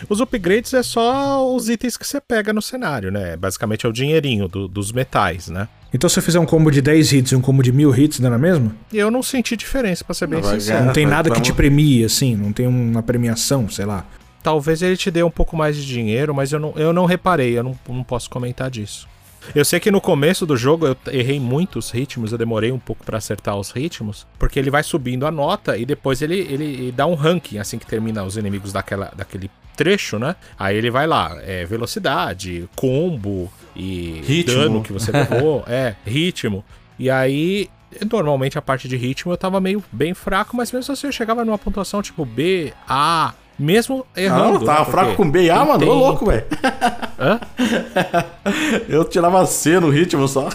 Os 0.10 0.20
upgrades 0.20 0.74
é 0.74 0.84
só 0.84 1.48
os 1.56 1.70
itens 1.70 1.96
que 1.96 2.06
você 2.06 2.20
pega 2.20 2.52
no 2.52 2.62
cenário, 2.62 3.12
né? 3.12 3.38
Basicamente 3.38 3.86
é 3.86 3.90
o 3.90 3.94
dinheirinho 3.94 4.48
do- 4.48 4.68
dos 4.68 4.92
metais, 4.92 5.48
né? 5.48 5.68
Então 5.94 6.10
se 6.10 6.20
eu 6.20 6.24
fizer 6.24 6.40
um 6.40 6.46
combo 6.46 6.70
de 6.70 6.82
10 6.82 7.14
hits 7.14 7.32
e 7.32 7.36
um 7.36 7.42
combo 7.42 7.64
de 7.64 7.72
1000 7.72 7.96
hits, 7.96 8.20
dá 8.20 8.30
na 8.30 8.38
mesma? 8.38 8.76
E 8.92 8.98
eu 8.98 9.10
não 9.10 9.24
senti 9.24 9.56
diferença, 9.56 10.04
pra 10.04 10.14
ser 10.14 10.28
bem 10.28 10.42
Vai 10.42 10.60
sincero. 10.60 10.80
ganhar. 10.80 10.86
Não 10.88 10.94
tem 10.94 11.06
nada 11.06 11.30
que 11.30 11.40
te 11.42 11.54
premie, 11.54 12.04
assim? 12.04 12.36
Não 12.36 12.52
tem 12.52 12.68
uma 12.68 13.02
premiação, 13.02 13.70
sei 13.70 13.86
lá? 13.86 14.06
Talvez 14.44 14.82
ele 14.82 14.98
te 14.98 15.10
dê 15.10 15.24
um 15.24 15.32
pouco 15.32 15.56
mais 15.56 15.76
de 15.78 15.86
dinheiro, 15.86 16.34
mas 16.36 16.52
eu 16.52 16.60
não, 16.60 16.74
eu 16.76 16.92
não 16.92 17.06
reparei, 17.06 17.58
eu 17.58 17.64
não, 17.64 17.80
não 17.88 18.04
posso 18.04 18.30
comentar 18.30 18.70
disso. 18.70 19.08
Eu 19.54 19.66
sei 19.66 19.80
que 19.80 19.92
no 19.92 20.02
começo 20.02 20.46
do 20.46 20.56
jogo 20.58 20.88
eu 20.88 20.98
errei 21.12 21.40
muitos 21.40 21.92
ritmos, 21.92 22.32
eu 22.32 22.38
demorei 22.38 22.72
um 22.72 22.80
pouco 22.80 23.06
pra 23.06 23.18
acertar 23.18 23.56
os 23.58 23.72
ritmos, 23.72 24.26
porque 24.40 24.58
ele 24.58 24.70
vai 24.70 24.84
subindo 24.84 25.26
a 25.26 25.32
nota 25.32 25.78
e 25.78 25.86
depois 25.86 26.22
ele, 26.22 26.40
ele 26.40 26.92
dá 26.92 27.06
um 27.06 27.16
ranking 27.16 27.58
assim 27.58 27.78
que 27.78 27.86
termina 27.86 28.24
os 28.24 28.38
inimigos 28.38 28.72
daquela, 28.74 29.12
daquele 29.16 29.50
trecho, 29.76 30.18
né? 30.18 30.36
Aí 30.58 30.78
ele 30.78 30.90
vai 30.90 31.06
lá, 31.06 31.38
é, 31.42 31.66
velocidade, 31.66 32.68
combo 32.76 33.52
e 33.76 34.22
Ritmo. 34.26 34.56
dano 34.56 34.82
que 34.84 34.94
você 34.94 35.12
levou, 35.14 35.64
é, 35.68 35.96
ritmo. 36.06 36.64
E 36.98 37.10
aí, 37.10 37.70
normalmente 38.10 38.58
a 38.58 38.62
parte 38.62 38.88
de 38.88 38.96
ritmo 38.96 39.34
eu 39.34 39.38
tava 39.38 39.60
meio 39.60 39.84
bem 39.92 40.14
fraco, 40.14 40.56
mas 40.56 40.72
mesmo 40.72 40.94
assim 40.94 41.08
eu 41.08 41.12
chegava 41.14 41.44
numa 41.44 41.58
pontuação 41.58 42.02
tipo 42.02 42.26
B, 42.26 42.74
A, 42.88 43.34
mesmo 43.58 44.06
errando. 44.16 44.60
Não, 44.60 44.66
tava 44.66 44.86
né? 44.86 44.92
fraco 44.92 45.16
com 45.16 45.30
B 45.30 45.44
e 45.44 45.50
A, 45.50 45.58
tem 45.60 45.68
mano. 45.68 45.76
Ô 45.76 45.80
tempo. 45.80 45.94
louco, 45.94 46.26
velho. 46.26 46.46
Hã? 47.20 47.40
Eu 48.90 49.04
tirava 49.06 49.46
C 49.46 49.80
no 49.80 49.90
ritmo 49.90 50.28
só. 50.28 50.50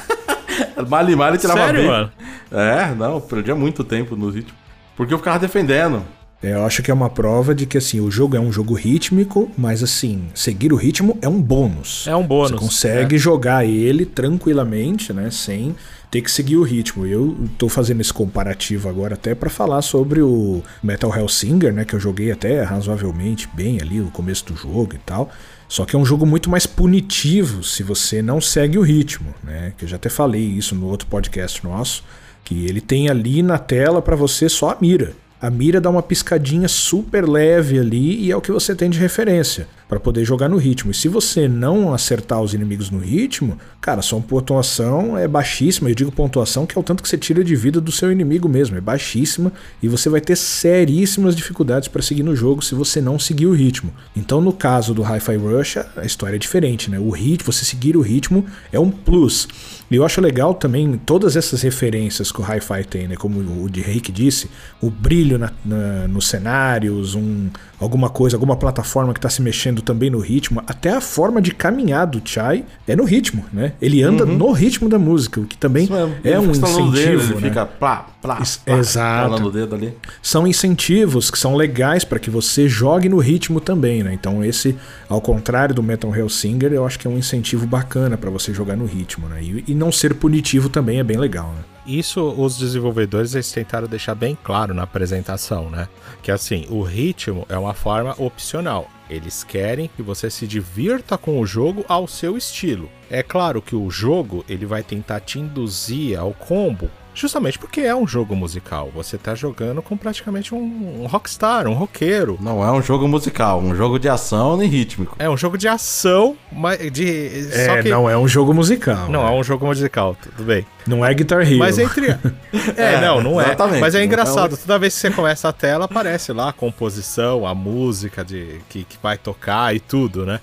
Mal 0.89 1.09
e 1.09 1.17
mal 1.17 1.35
e 1.35 1.39
tirava 1.39 1.61
Sério, 1.61 1.83
B. 1.83 1.87
mano? 1.87 2.13
É, 2.53 2.95
não, 2.95 3.21
perdia 3.21 3.55
muito 3.55 3.85
tempo 3.85 4.17
no 4.17 4.31
ritmo. 4.31 4.57
Porque 4.97 5.15
eu 5.15 5.19
ficava 5.19 5.39
defendendo. 5.39 6.05
É, 6.43 6.53
Eu 6.53 6.65
acho 6.65 6.83
que 6.83 6.91
é 6.91 6.95
uma 6.95 7.11
prova 7.11 7.55
de 7.55 7.67
que 7.67 7.77
assim, 7.77 8.01
o 8.01 8.11
jogo 8.11 8.37
é 8.37 8.41
um 8.41 8.53
jogo 8.53 8.75
rítmico, 8.75 9.51
mas 9.57 9.83
assim, 9.83 10.29
seguir 10.35 10.73
o 10.73 10.77
ritmo 10.77 11.19
é 11.21 11.29
um 11.29 11.41
bônus. 11.41 12.07
É 12.07 12.17
um 12.17 12.27
bônus. 12.27 12.53
Você 12.53 12.57
consegue 12.57 13.19
jogar 13.19 13.65
ele 13.67 14.07
tranquilamente, 14.07 15.13
né, 15.13 15.31
sem 15.31 15.75
ter 16.11 16.23
que 16.23 16.31
seguir 16.31 16.57
o 16.57 16.63
ritmo. 16.63 17.07
Eu 17.07 17.37
tô 17.59 17.69
fazendo 17.69 18.01
esse 18.01 18.13
comparativo 18.13 18.89
agora 18.89 19.15
até 19.15 19.35
pra 19.35 19.51
falar 19.51 19.83
sobre 19.83 20.23
o 20.23 20.63
Metal 20.83 21.15
Hellsinger, 21.15 21.73
né, 21.73 21.85
que 21.85 21.95
eu 21.95 22.01
joguei 22.01 22.33
até 22.33 22.63
razoavelmente 22.63 23.49
bem 23.53 23.81
ali 23.81 24.01
no 24.01 24.11
começo 24.11 24.47
do 24.47 24.57
jogo 24.57 24.95
e 24.95 24.99
tal. 24.99 25.31
Só 25.69 25.85
que 25.85 25.95
é 25.95 25.99
um 25.99 26.05
jogo 26.05 26.27
muito 26.27 26.51
mais 26.51 26.67
punitivo 26.67 27.63
se 27.63 27.85
você 27.85 28.21
não 28.21 28.41
segue 28.41 28.77
o 28.77 28.83
ritmo, 28.83 29.33
né? 29.45 29.73
Que 29.79 29.85
eu 29.85 29.89
já 29.89 29.95
até 29.95 30.09
falei 30.09 30.43
isso 30.43 30.75
no 30.75 30.87
outro 30.89 31.07
podcast 31.07 31.63
nosso, 31.63 32.03
que 32.43 32.67
ele 32.67 32.81
tem 32.81 33.09
ali 33.09 33.41
na 33.41 33.57
tela 33.57 34.03
pra 34.03 34.17
você 34.17 34.49
só 34.49 34.71
a 34.71 34.77
mira. 34.81 35.13
A 35.41 35.49
mira 35.49 35.81
dá 35.81 35.89
uma 35.89 36.03
piscadinha 36.03 36.69
super 36.69 37.27
leve 37.27 37.79
ali 37.79 38.27
e 38.27 38.31
é 38.31 38.37
o 38.37 38.41
que 38.41 38.53
você 38.53 38.75
tem 38.75 38.91
de 38.91 38.99
referência. 38.99 39.67
Para 39.91 39.99
poder 39.99 40.25
jogar 40.25 40.49
no 40.49 40.57
ritmo. 40.57 40.93
E 40.93 40.95
se 40.95 41.09
você 41.09 41.49
não 41.49 41.93
acertar 41.93 42.41
os 42.41 42.55
inimigos 42.55 42.91
no 42.91 43.01
ritmo, 43.01 43.59
cara, 43.81 44.01
sua 44.01 44.21
pontuação 44.21 45.19
é 45.19 45.27
baixíssima. 45.27 45.91
Eu 45.91 45.97
digo 45.97 46.13
pontuação 46.13 46.65
que 46.65 46.79
é 46.79 46.81
o 46.81 46.85
tanto 46.85 47.03
que 47.03 47.09
você 47.09 47.19
tira 47.19 47.43
de 47.43 47.57
vida 47.57 47.81
do 47.81 47.91
seu 47.91 48.13
inimigo 48.13 48.49
mesmo, 48.49 48.77
é 48.77 48.81
baixíssima 48.81 49.53
e 49.83 49.89
você 49.89 50.09
vai 50.09 50.21
ter 50.21 50.37
seríssimas 50.37 51.35
dificuldades 51.35 51.89
para 51.89 52.01
seguir 52.03 52.23
no 52.23 52.37
jogo 52.37 52.63
se 52.63 52.73
você 52.73 53.01
não 53.01 53.19
seguir 53.19 53.47
o 53.47 53.53
ritmo. 53.53 53.93
Então, 54.15 54.41
no 54.41 54.53
caso 54.53 54.95
do 54.95 55.03
Hi-Fi 55.03 55.37
Rush, 55.37 55.79
a 55.97 56.05
história 56.05 56.37
é 56.37 56.39
diferente, 56.39 56.89
né? 56.89 57.01
O 57.01 57.11
ritmo, 57.11 57.53
você 57.53 57.65
seguir 57.65 57.97
o 57.97 58.01
ritmo 58.01 58.47
é 58.73 58.79
um 58.79 58.93
plus. 58.93 59.49
E 59.91 59.97
eu 59.97 60.05
acho 60.05 60.21
legal 60.21 60.55
também 60.55 60.97
todas 61.05 61.35
essas 61.35 61.63
referências 61.63 62.31
que 62.31 62.41
o 62.41 62.45
Hi-Fi 62.45 62.85
tem, 62.85 63.09
né? 63.09 63.17
Como 63.17 63.41
o 63.41 63.69
de 63.69 63.81
Rick 63.81 64.13
disse, 64.13 64.49
o 64.81 64.89
brilho 64.89 65.37
na, 65.37 65.51
na, 65.65 66.07
nos 66.07 66.29
cenários, 66.29 67.17
um, 67.17 67.49
alguma 67.81 68.11
coisa, 68.11 68.37
alguma 68.37 68.57
plataforma 68.57 69.13
que 69.13 69.19
está 69.19 69.31
se 69.31 69.41
mexendo 69.41 69.81
também 69.81 70.11
no 70.11 70.19
ritmo, 70.19 70.63
até 70.67 70.91
a 70.91 71.01
forma 71.01 71.41
de 71.41 71.53
caminhar 71.53 72.07
do 72.07 72.21
Chai 72.23 72.65
é 72.87 72.95
no 72.95 73.05
ritmo, 73.05 73.45
né? 73.53 73.73
Ele 73.81 74.03
anda 74.03 74.25
uhum. 74.25 74.37
no 74.37 74.53
ritmo 74.53 74.89
da 74.89 74.99
música, 74.99 75.41
o 75.41 75.47
que 75.47 75.57
também 75.57 75.89
é 76.23 76.39
um 76.39 76.51
incentivo. 76.51 76.91
Dedo, 76.91 77.23
ele 77.23 77.35
né? 77.35 77.41
fica 77.41 77.65
plá, 77.65 78.07
plá, 78.21 78.37
plá, 78.37 78.79
Exato. 78.79 79.47
O 79.47 79.51
dedo 79.51 79.75
ali. 79.75 79.95
São 80.23 80.47
incentivos 80.47 81.31
que 81.31 81.39
são 81.39 81.57
legais 81.57 82.05
para 82.05 82.19
que 82.19 82.29
você 82.29 82.69
jogue 82.69 83.09
no 83.09 83.19
ritmo 83.19 83.61
também, 83.61 84.03
né? 84.03 84.13
Então 84.13 84.45
esse, 84.45 84.77
ao 85.09 85.21
contrário 85.21 85.75
do 85.75 85.83
Metal 85.83 86.15
Hellsinger, 86.15 86.73
eu 86.73 86.85
acho 86.85 86.99
que 86.99 87.07
é 87.07 87.11
um 87.11 87.17
incentivo 87.17 87.67
bacana 87.67 88.19
para 88.19 88.31
você 88.31 88.53
jogar 88.53 88.77
no 88.77 88.85
ritmo, 88.85 89.29
né? 89.29 89.43
E, 89.43 89.65
e 89.69 89.75
não 89.75 89.91
ser 89.91 90.15
punitivo 90.15 90.69
também 90.69 90.99
é 90.99 91.05
bem 91.05 91.17
legal, 91.17 91.55
né? 91.57 91.65
Isso 91.99 92.23
os 92.23 92.57
desenvolvedores 92.57 93.35
eles 93.35 93.51
tentaram 93.51 93.89
deixar 93.89 94.15
bem 94.15 94.39
claro 94.45 94.73
na 94.73 94.85
apresentação, 94.85 95.69
né? 95.69 95.89
Que 96.23 96.31
assim, 96.31 96.65
o 96.71 96.83
ritmo 96.83 97.45
é 97.49 97.59
uma 97.59 97.75
forma 97.75 98.15
opcional. 98.17 98.89
Eles 99.11 99.43
querem 99.43 99.91
que 99.97 100.01
você 100.01 100.31
se 100.31 100.47
divirta 100.47 101.19
com 101.19 101.41
o 101.41 101.47
jogo 101.47 101.85
ao 101.89 102.07
seu 102.07 102.37
estilo. 102.37 102.89
É 103.11 103.25
claro 103.25 103.61
que 103.61 103.75
o 103.75 103.91
jogo 103.91 104.45
ele 104.49 104.65
vai 104.65 104.85
tentar 104.85 105.19
te 105.19 105.41
induzir 105.41 106.17
ao 106.17 106.33
combo 106.33 106.89
Justamente 107.21 107.59
porque 107.59 107.83
é 107.83 107.95
um 107.95 108.07
jogo 108.07 108.35
musical. 108.35 108.91
Você 108.95 109.19
tá 109.19 109.35
jogando 109.35 109.83
com 109.83 109.95
praticamente 109.95 110.55
um, 110.55 111.03
um 111.03 111.07
rockstar, 111.07 111.69
um 111.69 111.75
roqueiro. 111.75 112.39
Não 112.41 112.65
é 112.65 112.73
um 112.73 112.81
jogo 112.81 113.07
musical, 113.07 113.61
um 113.61 113.75
jogo 113.75 113.99
de 113.99 114.09
ação 114.09 114.57
nem 114.57 114.67
rítmico. 114.67 115.17
É 115.19 115.29
um 115.29 115.37
jogo 115.37 115.59
de 115.59 115.69
ação, 115.69 116.35
mas 116.51 116.79
de. 116.91 117.51
É, 117.53 117.83
que... 117.83 117.91
não 117.91 118.09
é 118.09 118.17
um 118.17 118.27
jogo 118.27 118.55
musical. 118.55 119.11
Não 119.11 119.23
né? 119.23 119.29
é 119.29 119.39
um 119.39 119.45
jogo 119.45 119.67
musical, 119.67 120.17
tudo 120.19 120.45
bem. 120.45 120.65
Não 120.87 121.05
é 121.05 121.13
Guitar 121.13 121.43
Hero. 121.43 121.59
Mas 121.59 121.79
entre. 121.79 122.07
é, 122.75 122.95
é, 122.95 123.01
não, 123.03 123.21
não 123.21 123.39
é. 123.39 123.55
Mas 123.79 123.95
é 123.95 124.03
engraçado. 124.03 124.57
Toda 124.57 124.79
vez 124.79 124.95
que 124.95 125.01
você 125.01 125.11
começa 125.11 125.47
a 125.47 125.53
tela, 125.53 125.85
aparece 125.85 126.33
lá 126.33 126.49
a 126.49 126.53
composição, 126.55 127.47
a 127.47 127.55
música 127.55 128.25
de 128.25 128.63
que, 128.71 128.85
que 128.85 128.97
vai 129.03 129.19
tocar 129.19 129.77
e 129.77 129.79
tudo, 129.79 130.25
né? 130.25 130.41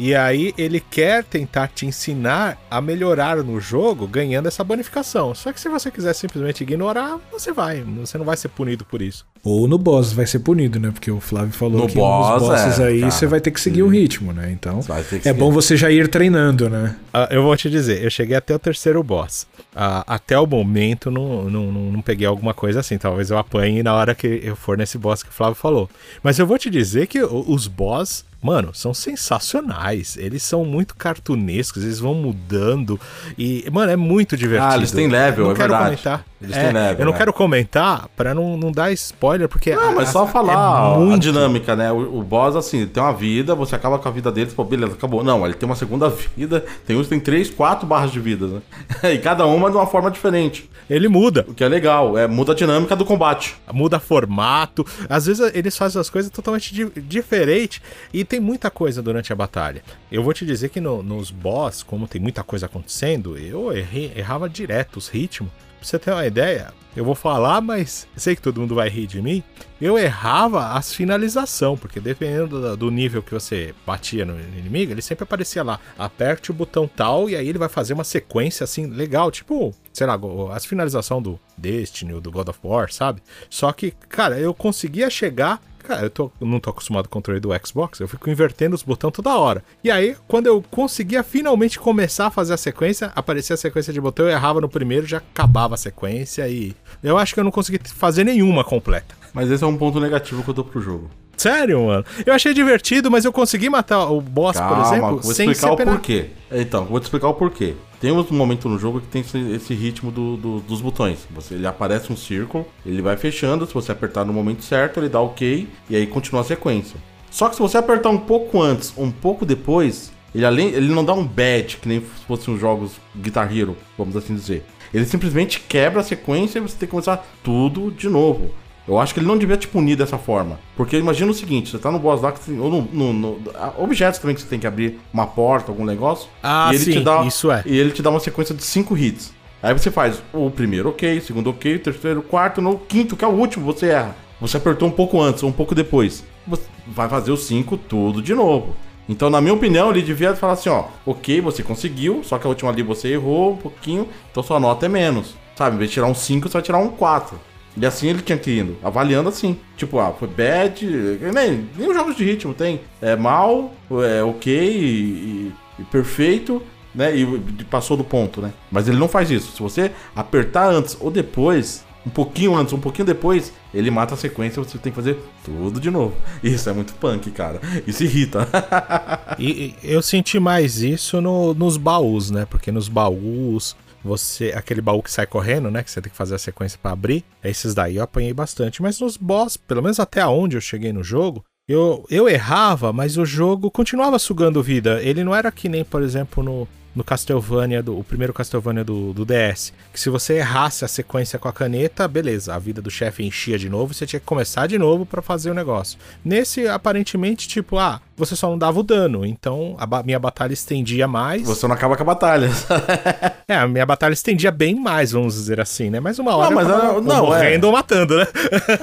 E 0.00 0.14
aí 0.14 0.54
ele 0.56 0.78
quer 0.78 1.24
tentar 1.24 1.66
te 1.66 1.84
ensinar 1.84 2.56
a 2.70 2.80
melhorar 2.80 3.38
no 3.38 3.60
jogo 3.60 4.06
ganhando 4.06 4.46
essa 4.46 4.62
bonificação. 4.62 5.34
Só 5.34 5.52
que 5.52 5.60
se 5.60 5.68
você 5.68 5.90
quiser 5.90 6.12
simplesmente 6.12 6.62
ignorar, 6.62 7.18
você 7.32 7.50
vai. 7.50 7.82
Você 7.82 8.16
não 8.16 8.24
vai 8.24 8.36
ser 8.36 8.46
punido 8.46 8.84
por 8.84 9.02
isso. 9.02 9.26
Ou 9.44 9.68
no 9.68 9.78
boss 9.78 10.12
vai 10.12 10.26
ser 10.26 10.40
punido, 10.40 10.78
né? 10.80 10.90
Porque 10.90 11.10
o 11.10 11.20
Flávio 11.20 11.52
falou 11.52 11.82
no 11.82 11.86
que 11.86 11.94
boss, 11.94 12.42
nos 12.42 12.48
bosses 12.48 12.78
é, 12.78 12.86
aí 12.86 13.00
cara, 13.00 13.10
você 13.10 13.26
vai 13.26 13.40
ter 13.40 13.50
que 13.50 13.60
seguir 13.60 13.82
o 13.82 13.88
ritmo, 13.88 14.32
né? 14.32 14.50
Então 14.52 14.80
é 15.24 15.32
bom 15.32 15.50
você 15.50 15.76
já 15.76 15.90
ir 15.90 16.08
treinando, 16.08 16.68
né? 16.68 16.96
Uh, 17.14 17.32
eu 17.32 17.42
vou 17.42 17.56
te 17.56 17.70
dizer, 17.70 18.02
eu 18.02 18.10
cheguei 18.10 18.36
até 18.36 18.54
o 18.54 18.58
terceiro 18.58 19.02
boss. 19.02 19.46
Uh, 19.74 20.02
até 20.06 20.38
o 20.38 20.46
momento 20.46 21.10
não, 21.10 21.44
não, 21.44 21.72
não, 21.72 21.92
não, 21.92 22.02
peguei 22.02 22.26
alguma 22.26 22.52
coisa 22.52 22.80
assim. 22.80 22.98
Talvez 22.98 23.30
eu 23.30 23.38
apanhe 23.38 23.82
na 23.82 23.94
hora 23.94 24.14
que 24.14 24.40
eu 24.42 24.56
for 24.56 24.76
nesse 24.76 24.98
boss 24.98 25.22
que 25.22 25.28
o 25.28 25.32
Flávio 25.32 25.54
falou. 25.54 25.88
Mas 26.22 26.38
eu 26.38 26.46
vou 26.46 26.58
te 26.58 26.68
dizer 26.68 27.06
que 27.06 27.22
os 27.22 27.66
boss 27.66 28.24
Mano, 28.40 28.72
são 28.72 28.94
sensacionais. 28.94 30.16
Eles 30.16 30.44
são 30.44 30.64
muito 30.64 30.94
cartunescos, 30.94 31.82
eles 31.82 31.98
vão 31.98 32.14
mudando. 32.14 32.98
E, 33.36 33.68
mano, 33.72 33.90
é 33.90 33.96
muito 33.96 34.36
divertido. 34.36 34.72
Ah, 34.72 34.76
eles 34.76 34.92
têm 34.92 35.08
level, 35.08 35.46
eu 35.46 35.52
é 35.52 35.54
quero 35.54 35.70
verdade. 35.70 35.84
Comentar. 35.84 36.24
Eles 36.40 36.56
é, 36.56 36.64
têm 36.64 36.72
level. 36.72 36.98
Eu 37.00 37.06
não 37.06 37.14
é. 37.14 37.16
quero 37.16 37.32
comentar 37.32 38.08
pra 38.16 38.34
não, 38.34 38.56
não 38.56 38.70
dar 38.70 38.92
spoiler, 38.92 39.48
porque. 39.48 39.74
Não, 39.74 39.90
a, 39.90 39.92
mas 39.92 40.10
só 40.10 40.26
falar 40.26 40.94
é 40.94 40.98
muito... 40.98 41.14
a 41.14 41.18
dinâmica, 41.18 41.74
né? 41.74 41.90
O, 41.90 42.18
o 42.18 42.22
boss, 42.22 42.54
assim, 42.54 42.86
tem 42.86 43.02
uma 43.02 43.12
vida, 43.12 43.54
você 43.54 43.74
acaba 43.74 43.98
com 43.98 44.08
a 44.08 44.12
vida 44.12 44.30
deles, 44.30 44.54
pô, 44.54 44.64
beleza, 44.64 44.94
acabou. 44.94 45.24
Não, 45.24 45.44
ele 45.44 45.54
tem 45.54 45.68
uma 45.68 45.74
segunda 45.74 46.08
vida, 46.36 46.64
tem 46.86 46.96
uns 46.96 47.08
tem 47.08 47.18
três, 47.18 47.50
quatro 47.50 47.86
barras 47.86 48.12
de 48.12 48.20
vida, 48.20 48.46
né? 48.46 48.60
e 49.14 49.18
cada 49.18 49.46
uma 49.46 49.70
de 49.70 49.76
uma 49.76 49.86
forma 49.86 50.10
diferente. 50.10 50.70
Ele 50.88 51.08
muda. 51.08 51.44
O 51.48 51.54
que 51.54 51.62
é 51.62 51.68
legal, 51.68 52.16
é 52.16 52.26
muda 52.26 52.52
a 52.52 52.54
dinâmica 52.54 52.96
do 52.96 53.04
combate. 53.04 53.56
Muda 53.72 53.98
formato. 53.98 54.86
Às 55.08 55.26
vezes 55.26 55.50
eles 55.54 55.76
fazem 55.76 56.00
as 56.00 56.08
coisas 56.08 56.30
totalmente 56.30 56.72
di 56.72 56.88
diferentes. 57.00 57.82
E 58.12 58.24
tem 58.24 58.40
muita 58.40 58.70
coisa 58.70 59.02
durante 59.02 59.32
a 59.32 59.36
batalha. 59.36 59.82
Eu 60.10 60.22
vou 60.22 60.32
te 60.32 60.46
dizer 60.46 60.70
que 60.70 60.80
no, 60.80 61.02
nos 61.02 61.30
boss, 61.30 61.82
como 61.82 62.08
tem 62.08 62.20
muita 62.20 62.42
coisa 62.42 62.66
acontecendo, 62.66 63.36
eu 63.36 63.76
errei, 63.76 64.12
errava 64.16 64.48
direto 64.48 64.96
os 64.96 65.08
ritmos. 65.08 65.50
Pra 65.78 65.86
você 65.86 65.98
ter 65.98 66.10
uma 66.10 66.26
ideia, 66.26 66.72
eu 66.96 67.04
vou 67.04 67.14
falar, 67.14 67.60
mas 67.60 68.08
sei 68.16 68.34
que 68.34 68.42
todo 68.42 68.60
mundo 68.60 68.74
vai 68.74 68.88
rir 68.88 69.06
de 69.06 69.22
mim. 69.22 69.42
Eu 69.80 69.96
errava 69.96 70.72
as 70.72 70.92
finalização, 70.92 71.76
porque 71.76 72.00
dependendo 72.00 72.76
do 72.76 72.90
nível 72.90 73.22
que 73.22 73.32
você 73.32 73.72
batia 73.86 74.24
no 74.24 74.38
inimigo, 74.40 74.90
ele 74.90 75.00
sempre 75.00 75.22
aparecia 75.22 75.62
lá, 75.62 75.78
aperte 75.96 76.50
o 76.50 76.54
botão 76.54 76.88
tal 76.88 77.30
e 77.30 77.36
aí 77.36 77.48
ele 77.48 77.58
vai 77.58 77.68
fazer 77.68 77.94
uma 77.94 78.02
sequência 78.02 78.64
assim 78.64 78.86
legal, 78.86 79.30
tipo, 79.30 79.72
sei 79.92 80.08
lá, 80.08 80.18
as 80.52 80.64
finalização 80.64 81.22
do 81.22 81.38
Destiny 81.56 82.14
ou 82.14 82.20
do 82.20 82.32
God 82.32 82.48
of 82.48 82.58
War, 82.64 82.92
sabe? 82.92 83.22
Só 83.48 83.72
que, 83.72 83.92
cara, 84.08 84.36
eu 84.40 84.52
conseguia 84.52 85.08
chegar 85.08 85.62
Cara, 85.88 86.02
eu 86.02 86.10
tô, 86.10 86.30
não 86.38 86.60
tô 86.60 86.68
acostumado 86.68 87.08
com 87.08 87.12
o 87.12 87.18
controle 87.18 87.40
do 87.40 87.48
Xbox, 87.66 87.98
eu 87.98 88.06
fico 88.06 88.28
invertendo 88.28 88.74
os 88.74 88.82
botões 88.82 89.10
toda 89.10 89.34
hora. 89.38 89.64
E 89.82 89.90
aí, 89.90 90.14
quando 90.28 90.46
eu 90.46 90.62
conseguia 90.70 91.22
finalmente 91.22 91.78
começar 91.78 92.26
a 92.26 92.30
fazer 92.30 92.52
a 92.52 92.58
sequência, 92.58 93.10
aparecia 93.16 93.54
a 93.54 93.56
sequência 93.56 93.90
de 93.90 93.98
botão, 93.98 94.26
eu 94.26 94.30
errava 94.30 94.60
no 94.60 94.68
primeiro, 94.68 95.06
já 95.06 95.16
acabava 95.16 95.76
a 95.76 95.78
sequência 95.78 96.46
e 96.46 96.76
eu 97.02 97.16
acho 97.16 97.32
que 97.32 97.40
eu 97.40 97.44
não 97.44 97.50
consegui 97.50 97.80
fazer 97.88 98.22
nenhuma 98.22 98.62
completa. 98.62 99.16
Mas 99.32 99.50
esse 99.50 99.64
é 99.64 99.66
um 99.66 99.78
ponto 99.78 99.98
negativo 99.98 100.42
que 100.42 100.50
eu 100.50 100.54
dou 100.54 100.64
pro 100.64 100.78
jogo. 100.78 101.08
Sério, 101.38 101.86
mano? 101.86 102.04
Eu 102.26 102.34
achei 102.34 102.52
divertido, 102.52 103.10
mas 103.10 103.24
eu 103.24 103.32
consegui 103.32 103.70
matar 103.70 104.10
o 104.10 104.20
boss, 104.20 104.58
Calma, 104.58 104.74
por 104.74 104.86
exemplo, 104.86 105.20
vou 105.20 105.34
sem 105.34 105.50
explicar 105.50 105.72
o 105.72 105.76
porquê. 105.76 106.26
Então, 106.50 106.84
vou 106.84 106.98
te 106.98 107.04
explicar 107.04 107.28
o 107.28 107.34
porquê. 107.34 107.74
Tem 108.00 108.12
um 108.12 108.24
momento 108.30 108.68
no 108.68 108.78
jogo 108.78 109.00
que 109.00 109.06
tem 109.06 109.22
esse, 109.22 109.38
esse 109.52 109.74
ritmo 109.74 110.10
do, 110.10 110.36
do, 110.36 110.60
dos 110.60 110.80
botões. 110.80 111.26
Você, 111.30 111.54
ele 111.54 111.66
aparece 111.66 112.12
um 112.12 112.16
círculo, 112.16 112.66
ele 112.84 113.00
vai 113.00 113.16
fechando, 113.16 113.66
se 113.66 113.74
você 113.74 113.92
apertar 113.92 114.24
no 114.24 114.32
momento 114.32 114.62
certo, 114.64 115.00
ele 115.00 115.08
dá 115.08 115.20
ok, 115.20 115.68
e 115.88 115.96
aí 115.96 116.06
continua 116.06 116.42
a 116.42 116.44
sequência. 116.44 116.96
Só 117.30 117.48
que 117.48 117.56
se 117.56 117.62
você 117.62 117.78
apertar 117.78 118.10
um 118.10 118.18
pouco 118.18 118.60
antes, 118.60 118.92
um 118.96 119.10
pouco 119.10 119.46
depois, 119.46 120.12
ele, 120.34 120.44
além, 120.44 120.68
ele 120.68 120.88
não 120.92 121.04
dá 121.04 121.12
um 121.12 121.24
bad, 121.24 121.76
que 121.76 121.88
nem 121.88 122.00
se 122.00 122.24
fossem 122.26 122.54
os 122.54 122.60
jogos 122.60 122.92
Guitar 123.16 123.54
Hero, 123.56 123.76
vamos 123.96 124.16
assim 124.16 124.34
dizer. 124.34 124.64
Ele 124.92 125.04
simplesmente 125.04 125.60
quebra 125.60 126.00
a 126.00 126.04
sequência 126.04 126.58
e 126.58 126.62
você 126.62 126.76
tem 126.76 126.86
que 126.86 126.90
começar 126.90 127.26
tudo 127.42 127.90
de 127.90 128.08
novo. 128.08 128.50
Eu 128.88 128.98
acho 128.98 129.12
que 129.12 129.20
ele 129.20 129.26
não 129.26 129.36
devia 129.36 129.56
te 129.56 129.68
punir 129.68 129.96
dessa 129.96 130.16
forma. 130.16 130.58
Porque 130.74 130.96
imagina 130.96 131.30
o 131.30 131.34
seguinte: 131.34 131.70
você 131.70 131.78
tá 131.78 131.90
no 131.90 131.98
boss 131.98 132.22
lá, 132.22 132.32
ou 132.58 132.70
no, 132.70 132.82
no, 132.90 133.12
no, 133.12 133.42
objetos 133.76 134.18
também 134.18 134.34
que 134.34 134.40
você 134.40 134.48
tem 134.48 134.58
que 134.58 134.66
abrir 134.66 134.98
uma 135.12 135.26
porta, 135.26 135.70
algum 135.70 135.84
negócio. 135.84 136.28
Ah, 136.42 136.70
ele 136.72 136.84
sim, 136.84 136.92
te 136.92 137.00
dá, 137.00 137.22
isso 137.24 137.52
é. 137.52 137.62
E 137.66 137.76
ele 137.76 137.90
te 137.90 138.00
dá 138.00 138.08
uma 138.08 138.20
sequência 138.20 138.54
de 138.54 138.64
cinco 138.64 138.96
hits. 138.96 139.34
Aí 139.62 139.72
você 139.72 139.90
faz 139.90 140.22
o 140.32 140.50
primeiro 140.50 140.88
ok, 140.88 141.18
o 141.18 141.22
segundo 141.22 141.50
ok, 141.50 141.76
o 141.76 141.80
terceiro, 141.80 142.20
o 142.20 142.22
quarto, 142.22 142.62
no 142.62 142.78
quinto, 142.78 143.16
que 143.16 143.24
é 143.24 143.28
o 143.28 143.32
último, 143.32 143.66
você 143.66 143.88
erra. 143.88 144.16
Você 144.40 144.56
apertou 144.56 144.88
um 144.88 144.92
pouco 144.92 145.20
antes 145.20 145.42
ou 145.42 145.48
um 145.48 145.52
pouco 145.52 145.74
depois. 145.74 146.24
Você 146.46 146.62
vai 146.86 147.08
fazer 147.08 147.32
os 147.32 147.44
cinco 147.44 147.76
tudo 147.76 148.22
de 148.22 148.34
novo. 148.34 148.74
Então, 149.08 149.28
na 149.28 149.40
minha 149.40 149.54
opinião, 149.54 149.90
ele 149.90 150.02
devia 150.02 150.36
falar 150.36 150.52
assim, 150.52 150.68
ó, 150.68 150.84
ok, 151.04 151.40
você 151.40 151.62
conseguiu, 151.62 152.22
só 152.22 152.38
que 152.38 152.46
a 152.46 152.50
última 152.50 152.70
ali 152.70 152.82
você 152.82 153.08
errou 153.08 153.52
um 153.52 153.56
pouquinho, 153.56 154.06
então 154.30 154.42
sua 154.42 154.60
nota 154.60 154.86
é 154.86 154.88
menos. 154.88 155.34
Sabe, 155.56 155.74
em 155.74 155.78
vez 155.78 155.90
de 155.90 155.94
tirar 155.94 156.06
um 156.06 156.14
5, 156.14 156.46
você 156.48 156.52
vai 156.52 156.62
tirar 156.62 156.78
um 156.78 156.90
4. 156.90 157.40
E 157.80 157.86
assim 157.86 158.08
ele 158.08 158.22
tinha 158.22 158.36
que 158.36 158.50
ir 158.50 158.60
indo, 158.60 158.76
avaliando 158.82 159.28
assim. 159.28 159.58
Tipo, 159.76 159.98
ah, 159.98 160.12
foi 160.12 160.28
bad. 160.28 160.84
Nem, 161.32 161.68
nem 161.76 161.88
os 161.88 161.94
jogos 161.94 162.16
de 162.16 162.24
ritmo 162.24 162.52
tem. 162.52 162.80
É 163.00 163.14
mal, 163.14 163.72
é 164.04 164.22
ok 164.22 164.52
e, 164.52 165.52
e 165.78 165.84
perfeito, 165.84 166.62
né? 166.94 167.16
E, 167.16 167.22
e 167.22 167.64
passou 167.64 167.96
do 167.96 168.04
ponto, 168.04 168.40
né? 168.40 168.52
Mas 168.70 168.88
ele 168.88 168.98
não 168.98 169.08
faz 169.08 169.30
isso. 169.30 169.52
Se 169.52 169.62
você 169.62 169.92
apertar 170.14 170.68
antes 170.70 170.96
ou 171.00 171.10
depois, 171.10 171.84
um 172.04 172.10
pouquinho 172.10 172.56
antes, 172.56 172.72
um 172.72 172.80
pouquinho 172.80 173.06
depois, 173.06 173.52
ele 173.72 173.90
mata 173.90 174.14
a 174.14 174.16
sequência, 174.16 174.62
você 174.62 174.78
tem 174.78 174.90
que 174.90 174.96
fazer 174.96 175.18
tudo 175.44 175.78
de 175.78 175.90
novo. 175.90 176.14
Isso 176.42 176.68
é 176.68 176.72
muito 176.72 176.94
punk, 176.94 177.30
cara. 177.30 177.60
Isso 177.86 178.02
irrita. 178.02 178.48
e, 179.38 179.74
eu 179.82 180.02
senti 180.02 180.40
mais 180.40 180.80
isso 180.80 181.20
no, 181.20 181.54
nos 181.54 181.76
baús, 181.76 182.30
né? 182.30 182.46
Porque 182.48 182.72
nos 182.72 182.88
baús 182.88 183.76
você 184.02 184.52
aquele 184.54 184.80
baú 184.80 185.02
que 185.02 185.10
sai 185.10 185.26
correndo, 185.26 185.70
né, 185.70 185.82
que 185.82 185.90
você 185.90 186.00
tem 186.00 186.10
que 186.10 186.16
fazer 186.16 186.34
a 186.34 186.38
sequência 186.38 186.78
para 186.80 186.92
abrir, 186.92 187.24
esses 187.42 187.74
daí 187.74 187.96
eu 187.96 188.02
apanhei 188.02 188.32
bastante, 188.32 188.80
mas 188.82 189.00
nos 189.00 189.16
boss, 189.16 189.56
pelo 189.56 189.82
menos 189.82 189.98
até 190.00 190.26
onde 190.26 190.56
eu 190.56 190.60
cheguei 190.60 190.92
no 190.92 191.02
jogo, 191.02 191.44
eu, 191.68 192.06
eu 192.08 192.26
errava, 192.26 192.92
mas 192.94 193.18
o 193.18 193.26
jogo 193.26 193.70
continuava 193.70 194.18
sugando 194.18 194.62
vida. 194.62 195.02
Ele 195.02 195.22
não 195.22 195.34
era 195.34 195.52
que 195.52 195.68
nem, 195.68 195.84
por 195.84 196.02
exemplo, 196.02 196.42
no, 196.42 196.66
no 196.98 197.04
Castlevania, 197.04 197.80
do, 197.80 197.96
o 197.96 198.02
primeiro 198.02 198.32
Castlevania 198.34 198.82
do, 198.82 199.12
do 199.12 199.24
DS. 199.24 199.72
Que 199.92 200.00
se 200.00 200.10
você 200.10 200.34
errasse 200.34 200.84
a 200.84 200.88
sequência 200.88 201.38
com 201.38 201.46
a 201.46 201.52
caneta, 201.52 202.08
beleza, 202.08 202.52
a 202.52 202.58
vida 202.58 202.82
do 202.82 202.90
chefe 202.90 203.24
enchia 203.24 203.56
de 203.56 203.68
novo 203.68 203.94
você 203.94 204.04
tinha 204.04 204.18
que 204.18 204.26
começar 204.26 204.66
de 204.66 204.76
novo 204.76 205.06
para 205.06 205.22
fazer 205.22 205.50
o 205.50 205.54
negócio. 205.54 205.96
Nesse, 206.24 206.66
aparentemente, 206.66 207.46
tipo, 207.46 207.78
ah, 207.78 208.00
você 208.16 208.34
só 208.34 208.50
não 208.50 208.58
dava 208.58 208.80
o 208.80 208.82
dano, 208.82 209.24
então 209.24 209.76
a 209.78 209.86
ba 209.86 210.02
minha 210.02 210.18
batalha 210.18 210.52
estendia 210.52 211.06
mais. 211.06 211.42
Você 211.42 211.68
não 211.68 211.74
acaba 211.74 211.96
com 211.96 212.02
a 212.02 212.06
batalha. 212.06 212.50
é, 213.46 213.54
a 213.54 213.68
minha 213.68 213.86
batalha 213.86 214.12
estendia 214.12 214.50
bem 214.50 214.74
mais, 214.74 215.12
vamos 215.12 215.34
dizer 215.34 215.60
assim, 215.60 215.88
né? 215.88 216.00
Mas 216.00 216.18
uma 216.18 216.34
hora 216.34 216.50
não, 216.50 216.56
mas 216.56 216.68
eu 216.68 217.00
não, 217.00 217.26
morrendo 217.26 217.64
é. 217.64 217.68
ou 217.68 217.72
matando, 217.72 218.18
né? 218.18 218.26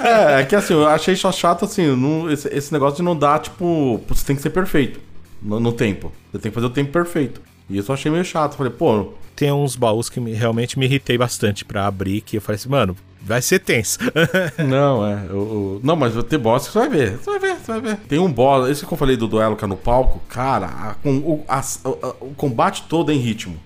é, 0.38 0.40
é 0.40 0.44
que 0.46 0.56
assim, 0.56 0.72
eu 0.72 0.88
achei 0.88 1.14
só 1.14 1.30
chato 1.30 1.66
assim, 1.66 1.94
não, 1.94 2.30
esse, 2.30 2.48
esse 2.48 2.72
negócio 2.72 2.96
de 2.96 3.02
não 3.02 3.14
dar, 3.14 3.40
tipo, 3.40 4.00
você 4.08 4.24
tem 4.24 4.34
que 4.34 4.40
ser 4.40 4.50
perfeito 4.50 5.00
no, 5.42 5.60
no, 5.60 5.72
tempo. 5.72 6.10
Você 6.32 6.38
tem 6.38 6.50
que 6.50 6.54
fazer 6.54 6.66
o 6.66 6.70
tempo 6.70 6.90
perfeito. 6.90 7.42
E 7.68 7.78
isso 7.78 7.90
eu 7.90 7.94
achei 7.94 8.10
meio 8.10 8.24
chato. 8.24 8.56
Falei, 8.56 8.72
pô. 8.72 9.12
Tem 9.34 9.52
uns 9.52 9.76
baús 9.76 10.08
que 10.08 10.18
me, 10.18 10.32
realmente 10.32 10.78
me 10.78 10.86
irritei 10.86 11.18
bastante 11.18 11.64
para 11.64 11.86
abrir, 11.86 12.22
que 12.22 12.38
eu 12.38 12.40
falei 12.40 12.56
assim, 12.56 12.70
mano, 12.70 12.96
vai 13.20 13.42
ser 13.42 13.58
tenso. 13.58 13.98
não, 14.66 15.06
é. 15.06 15.26
Eu, 15.28 15.80
não, 15.82 15.96
mas 15.96 16.14
vai 16.14 16.22
ter 16.22 16.38
boss 16.38 16.66
que 16.66 16.72
você 16.72 16.78
vai 16.78 16.88
ver. 16.88 17.18
Você 17.18 17.30
vai 17.30 17.38
ver, 17.38 17.56
você 17.56 17.72
vai 17.72 17.80
ver. 17.80 17.96
Tem 18.08 18.18
um 18.18 18.32
boss, 18.32 18.70
esse 18.70 18.86
que 18.86 18.92
eu 18.92 18.96
falei 18.96 19.16
do 19.16 19.28
duelo 19.28 19.56
que 19.56 19.64
é 19.64 19.68
no 19.68 19.76
palco, 19.76 20.22
cara, 20.28 20.66
a, 20.66 20.94
com, 20.94 21.16
o, 21.18 21.44
a, 21.46 21.62
o 22.20 22.32
combate 22.34 22.84
todo 22.88 23.12
é 23.12 23.14
em 23.14 23.18
ritmo. 23.18 23.58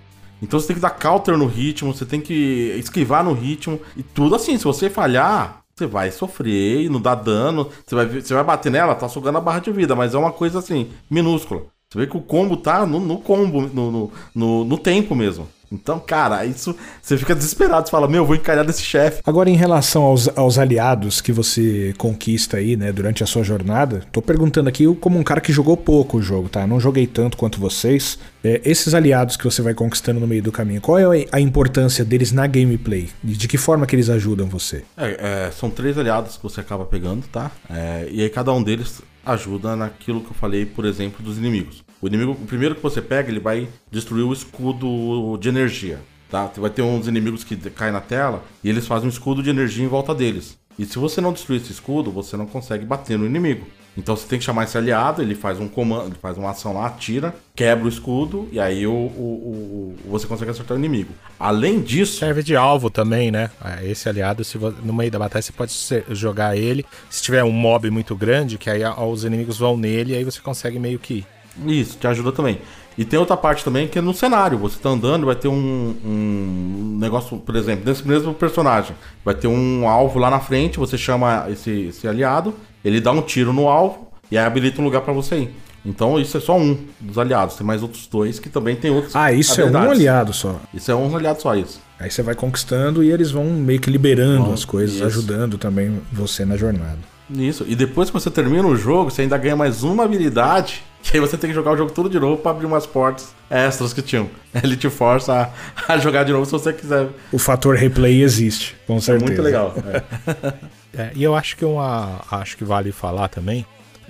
Então 0.42 0.58
você 0.58 0.68
tem 0.68 0.76
que 0.76 0.82
dar 0.82 0.90
counter 0.90 1.36
no 1.36 1.46
ritmo, 1.46 1.94
você 1.94 2.06
tem 2.06 2.20
que 2.20 2.74
esquivar 2.78 3.22
no 3.22 3.34
ritmo. 3.34 3.78
E 3.96 4.02
tudo 4.02 4.34
assim, 4.34 4.56
se 4.56 4.64
você 4.64 4.88
falhar, 4.88 5.60
você 5.74 5.86
vai 5.86 6.10
sofrer 6.10 6.90
não 6.90 7.00
dá 7.00 7.14
dano. 7.14 7.68
Você 7.86 7.94
vai, 7.94 8.06
você 8.06 8.34
vai 8.34 8.44
bater 8.44 8.72
nela, 8.72 8.94
tá 8.94 9.08
sugando 9.08 9.38
a 9.38 9.40
barra 9.40 9.60
de 9.60 9.70
vida, 9.70 9.94
mas 9.94 10.14
é 10.14 10.18
uma 10.18 10.32
coisa 10.32 10.58
assim, 10.58 10.90
minúscula. 11.10 11.62
Você 11.92 11.98
vê 11.98 12.06
que 12.06 12.16
o 12.16 12.20
combo 12.20 12.56
tá 12.56 12.86
no, 12.86 13.00
no 13.00 13.18
combo, 13.18 13.62
no, 13.62 13.90
no, 13.90 14.12
no, 14.32 14.64
no 14.64 14.78
tempo 14.78 15.12
mesmo. 15.12 15.48
Então, 15.72 15.98
cara, 15.98 16.44
isso 16.46 16.76
você 17.02 17.18
fica 17.18 17.34
desesperado, 17.34 17.88
você 17.88 17.90
fala, 17.90 18.06
meu, 18.06 18.24
vou 18.24 18.36
encalhar 18.36 18.64
desse 18.64 18.82
chefe. 18.82 19.20
Agora, 19.26 19.50
em 19.50 19.56
relação 19.56 20.04
aos, 20.04 20.28
aos 20.38 20.56
aliados 20.56 21.20
que 21.20 21.32
você 21.32 21.92
conquista 21.98 22.58
aí, 22.58 22.76
né, 22.76 22.92
durante 22.92 23.24
a 23.24 23.26
sua 23.26 23.42
jornada, 23.42 24.04
tô 24.12 24.22
perguntando 24.22 24.68
aqui 24.68 24.86
como 25.00 25.18
um 25.18 25.24
cara 25.24 25.40
que 25.40 25.52
jogou 25.52 25.76
pouco 25.76 26.18
o 26.18 26.22
jogo, 26.22 26.48
tá? 26.48 26.64
Não 26.64 26.78
joguei 26.78 27.08
tanto 27.08 27.36
quanto 27.36 27.58
vocês. 27.58 28.18
É, 28.42 28.60
esses 28.64 28.94
aliados 28.94 29.36
que 29.36 29.44
você 29.44 29.60
vai 29.60 29.74
conquistando 29.74 30.18
no 30.18 30.26
meio 30.26 30.42
do 30.42 30.50
caminho, 30.50 30.80
qual 30.80 30.98
é 30.98 31.26
a 31.30 31.40
importância 31.40 32.04
deles 32.04 32.32
na 32.32 32.46
gameplay? 32.46 33.10
De 33.22 33.46
que 33.46 33.58
forma 33.58 33.86
que 33.86 33.94
eles 33.94 34.08
ajudam 34.08 34.46
você? 34.46 34.82
É, 34.96 35.46
é, 35.46 35.50
são 35.50 35.70
três 35.70 35.98
aliados 35.98 36.36
que 36.36 36.42
você 36.42 36.60
acaba 36.60 36.84
pegando, 36.84 37.26
tá? 37.28 37.50
É, 37.68 38.08
e 38.10 38.22
aí 38.22 38.30
cada 38.30 38.52
um 38.52 38.62
deles 38.62 39.02
ajuda 39.24 39.76
naquilo 39.76 40.20
que 40.20 40.30
eu 40.30 40.34
falei, 40.34 40.64
por 40.64 40.84
exemplo, 40.84 41.22
dos 41.22 41.36
inimigos. 41.36 41.84
O 42.00 42.06
inimigo, 42.06 42.32
o 42.32 42.46
primeiro 42.46 42.74
que 42.74 42.82
você 42.82 43.02
pega, 43.02 43.30
ele 43.30 43.40
vai 43.40 43.68
destruir 43.90 44.24
o 44.24 44.32
escudo 44.32 45.36
de 45.38 45.50
energia, 45.50 46.00
tá? 46.30 46.50
Vai 46.56 46.70
ter 46.70 46.80
uns 46.80 47.06
inimigos 47.06 47.44
que 47.44 47.56
caem 47.56 47.92
na 47.92 48.00
tela 48.00 48.42
e 48.64 48.70
eles 48.70 48.86
fazem 48.86 49.06
um 49.06 49.10
escudo 49.10 49.42
de 49.42 49.50
energia 49.50 49.84
em 49.84 49.88
volta 49.88 50.14
deles. 50.14 50.58
E 50.78 50.86
se 50.86 50.98
você 50.98 51.20
não 51.20 51.32
destruir 51.32 51.60
esse 51.60 51.72
escudo, 51.72 52.10
você 52.10 52.38
não 52.38 52.46
consegue 52.46 52.86
bater 52.86 53.18
no 53.18 53.26
inimigo. 53.26 53.66
Então 53.96 54.14
você 54.16 54.26
tem 54.26 54.38
que 54.38 54.44
chamar 54.44 54.64
esse 54.64 54.78
aliado, 54.78 55.20
ele 55.20 55.34
faz 55.34 55.58
um 55.58 55.68
comando, 55.68 56.06
ele 56.06 56.16
faz 56.20 56.38
uma 56.38 56.50
ação 56.50 56.72
lá, 56.72 56.86
atira, 56.86 57.34
quebra 57.54 57.84
o 57.84 57.88
escudo 57.88 58.48
e 58.52 58.60
aí 58.60 58.86
o, 58.86 58.92
o, 58.92 59.96
o, 60.06 60.10
você 60.10 60.26
consegue 60.26 60.50
acertar 60.50 60.76
o 60.76 60.80
inimigo. 60.80 61.12
Além 61.38 61.80
disso. 61.80 62.18
Serve 62.18 62.42
de 62.42 62.56
alvo 62.56 62.88
também, 62.88 63.30
né? 63.30 63.50
É, 63.64 63.86
esse 63.86 64.08
aliado, 64.08 64.44
se 64.44 64.58
no 64.58 64.92
meio 64.92 65.10
da 65.10 65.18
batalha, 65.18 65.42
você 65.42 65.52
pode 65.52 65.74
jogar 66.10 66.56
ele. 66.56 66.84
Se 67.08 67.22
tiver 67.22 67.42
um 67.44 67.52
mob 67.52 67.90
muito 67.90 68.14
grande, 68.14 68.58
que 68.58 68.70
aí 68.70 68.82
os 68.84 69.24
inimigos 69.24 69.58
vão 69.58 69.76
nele, 69.76 70.14
aí 70.14 70.24
você 70.24 70.40
consegue 70.40 70.78
meio 70.78 70.98
que 70.98 71.24
isso, 71.66 71.98
te 71.98 72.06
ajuda 72.06 72.32
também. 72.32 72.58
E 72.98 73.04
tem 73.04 73.18
outra 73.18 73.36
parte 73.36 73.64
também 73.64 73.88
que 73.88 73.98
é 73.98 74.02
no 74.02 74.12
cenário. 74.12 74.58
Você 74.58 74.78
tá 74.78 74.90
andando, 74.90 75.26
vai 75.26 75.34
ter 75.34 75.48
um, 75.48 75.96
um 76.04 76.98
negócio, 77.00 77.38
por 77.38 77.56
exemplo, 77.56 77.84
nesse 77.86 78.06
mesmo 78.06 78.34
personagem. 78.34 78.94
Vai 79.24 79.34
ter 79.34 79.48
um 79.48 79.88
alvo 79.88 80.18
lá 80.18 80.30
na 80.30 80.40
frente, 80.40 80.78
você 80.78 80.98
chama 80.98 81.46
esse, 81.48 81.88
esse 81.88 82.06
aliado, 82.06 82.54
ele 82.84 83.00
dá 83.00 83.12
um 83.12 83.22
tiro 83.22 83.52
no 83.52 83.68
alvo 83.68 84.10
e 84.30 84.38
aí 84.38 84.44
habilita 84.44 84.80
um 84.80 84.84
lugar 84.84 85.02
para 85.02 85.12
você 85.12 85.36
ir. 85.36 85.54
Então 85.84 86.20
isso 86.20 86.36
é 86.36 86.40
só 86.40 86.58
um 86.58 86.76
dos 87.00 87.18
aliados. 87.18 87.56
Tem 87.56 87.66
mais 87.66 87.82
outros 87.82 88.06
dois 88.06 88.38
que 88.38 88.48
também 88.48 88.76
tem 88.76 88.90
outros. 88.90 89.16
Ah, 89.16 89.32
isso 89.32 89.52
habilidades. 89.52 89.86
é 89.86 89.88
um 89.88 89.92
aliado 89.92 90.32
só. 90.32 90.60
Isso 90.74 90.90
é 90.90 90.94
um 90.94 91.16
aliado 91.16 91.40
só, 91.40 91.54
isso. 91.54 91.80
Aí 91.98 92.10
você 92.10 92.22
vai 92.22 92.34
conquistando 92.34 93.02
e 93.02 93.10
eles 93.10 93.30
vão 93.30 93.44
meio 93.44 93.80
que 93.80 93.90
liberando 93.90 94.46
Bom, 94.46 94.52
as 94.52 94.64
coisas, 94.64 94.96
isso. 94.96 95.04
ajudando 95.04 95.58
também 95.58 96.00
você 96.12 96.44
na 96.44 96.56
jornada. 96.56 96.98
Isso. 97.30 97.64
E 97.68 97.76
depois 97.76 98.10
que 98.10 98.14
você 98.14 98.30
termina 98.30 98.66
o 98.66 98.76
jogo, 98.76 99.10
você 99.10 99.22
ainda 99.22 99.38
ganha 99.38 99.56
mais 99.56 99.82
uma 99.82 100.04
habilidade 100.04 100.82
que 101.02 101.16
aí 101.16 101.20
você 101.20 101.36
tem 101.36 101.48
que 101.50 101.54
jogar 101.54 101.72
o 101.72 101.76
jogo 101.76 101.92
tudo 101.92 102.10
de 102.10 102.18
novo 102.18 102.42
para 102.42 102.50
abrir 102.50 102.66
umas 102.66 102.86
portas 102.86 103.34
extras 103.48 103.92
que 103.92 104.02
tinham. 104.02 104.28
Ele 104.62 104.76
te 104.76 104.90
força 104.90 105.50
a, 105.86 105.94
a, 105.94 105.98
jogar 105.98 106.24
de 106.24 106.32
novo 106.32 106.44
se 106.44 106.52
você 106.52 106.72
quiser. 106.72 107.08
O 107.32 107.38
fator 107.38 107.76
replay 107.76 108.22
existe, 108.22 108.76
com 108.86 109.00
certeza. 109.00 109.24
É 109.24 109.28
muito 109.28 109.42
legal. 109.42 109.74
É. 109.86 110.70
é, 110.96 111.10
e 111.14 111.22
eu 111.22 111.34
acho 111.34 111.56
que 111.56 111.64
uma, 111.64 112.20
acho 112.30 112.56
que 112.56 112.64
vale 112.64 112.92
falar 112.92 113.28
também. 113.28 113.64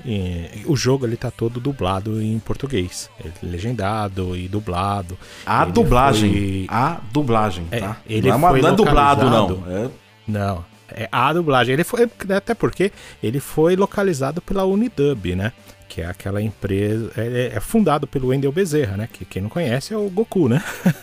E, 0.05 0.63
o 0.65 0.77
jogo 0.77 1.07
ele 1.07 1.17
tá 1.17 1.31
todo 1.31 1.61
dublado 1.61 2.23
em 2.23 2.39
português, 2.39 3.11
legendado 3.43 4.37
e 4.37 4.49
dublado. 4.49 5.19
A 5.45 5.63
ele 5.63 5.73
dublagem, 5.73 6.33
foi... 6.33 6.67
a 6.69 7.01
dublagem, 7.13 7.67
é, 7.71 7.81
tá? 7.81 7.97
ele 8.09 8.29
não, 8.29 8.35
é 8.35 8.37
uma, 8.37 8.53
não 8.53 8.69
é 8.69 8.73
dublado 8.73 9.31
não. 9.31 9.65
É... 9.69 9.89
Não, 10.27 10.65
é 10.89 11.09
a 11.11 11.33
dublagem. 11.33 11.75
Ele 11.75 11.85
foi 11.85 12.09
até 12.35 12.55
porque 12.55 12.93
ele 13.23 13.41
foi 13.41 13.77
localizado 13.77 14.41
pela 14.41 14.65
Unidub, 14.65 15.35
né? 15.35 15.53
que 15.91 16.01
é 16.01 16.07
aquela 16.07 16.41
empresa. 16.41 17.11
É, 17.17 17.53
é, 17.57 17.61
fundado 17.61 18.07
pelo 18.07 18.29
Wendel 18.29 18.53
Bezerra, 18.53 18.97
né? 18.97 19.09
Que 19.13 19.25
quem 19.25 19.43
não 19.43 19.49
conhece 19.51 19.93
é 19.93 19.97
o 19.97 20.09
Goku, 20.09 20.49
né? 20.49 20.63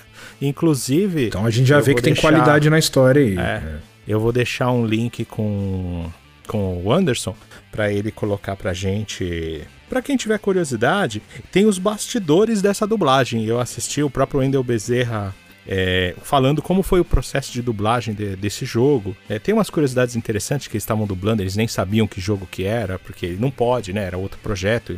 Inclusive. 0.42 1.28
Então 1.28 1.46
a 1.46 1.50
gente 1.50 1.68
já 1.68 1.82
vê 1.82 1.94
que 1.94 2.02
deixar, 2.02 2.22
tem 2.22 2.32
qualidade 2.32 2.70
na 2.70 2.80
história 2.80 3.22
aí. 3.22 3.38
É, 3.38 3.42
é. 3.42 3.76
Eu 4.08 4.20
vou 4.20 4.32
deixar 4.32 4.72
um 4.72 4.86
link 4.86 5.26
com, 5.26 6.10
com 6.48 6.82
o 6.82 6.94
Anderson 6.94 7.36
para 7.72 7.92
ele 7.92 8.12
colocar 8.12 8.56
pra 8.56 8.74
gente. 8.74 9.62
Para 9.90 10.02
quem 10.02 10.16
tiver 10.16 10.40
curiosidade, 10.40 11.22
tem 11.52 11.66
os 11.66 11.78
bastidores 11.78 12.62
dessa 12.62 12.88
dublagem. 12.88 13.46
Eu 13.46 13.60
assisti 13.60 14.02
o 14.02 14.10
próprio 14.10 14.40
Wendel 14.40 14.64
Bezerra 14.64 15.36
é, 15.68 16.16
falando 16.24 16.62
como 16.62 16.82
foi 16.82 17.02
o 17.02 17.06
processo 17.06 17.52
de 17.52 17.62
dublagem 17.62 18.14
de, 18.14 18.38
desse 18.38 18.66
jogo. 18.66 19.16
É, 19.28 19.38
tem 19.38 19.54
umas 19.54 19.70
curiosidades 19.70 20.16
interessantes 20.16 20.68
que 20.68 20.76
eles 20.76 20.84
estavam 20.84 21.06
dublando, 21.06 21.44
eles 21.44 21.58
nem 21.58 21.68
sabiam 21.68 22.08
que 22.08 22.22
jogo 22.22 22.48
que 22.50 22.64
era, 22.64 22.98
porque 22.98 23.36
não 23.38 23.52
pode, 23.52 23.92
né? 23.92 24.06
Era 24.06 24.18
outro 24.18 24.40
projeto. 24.40 24.98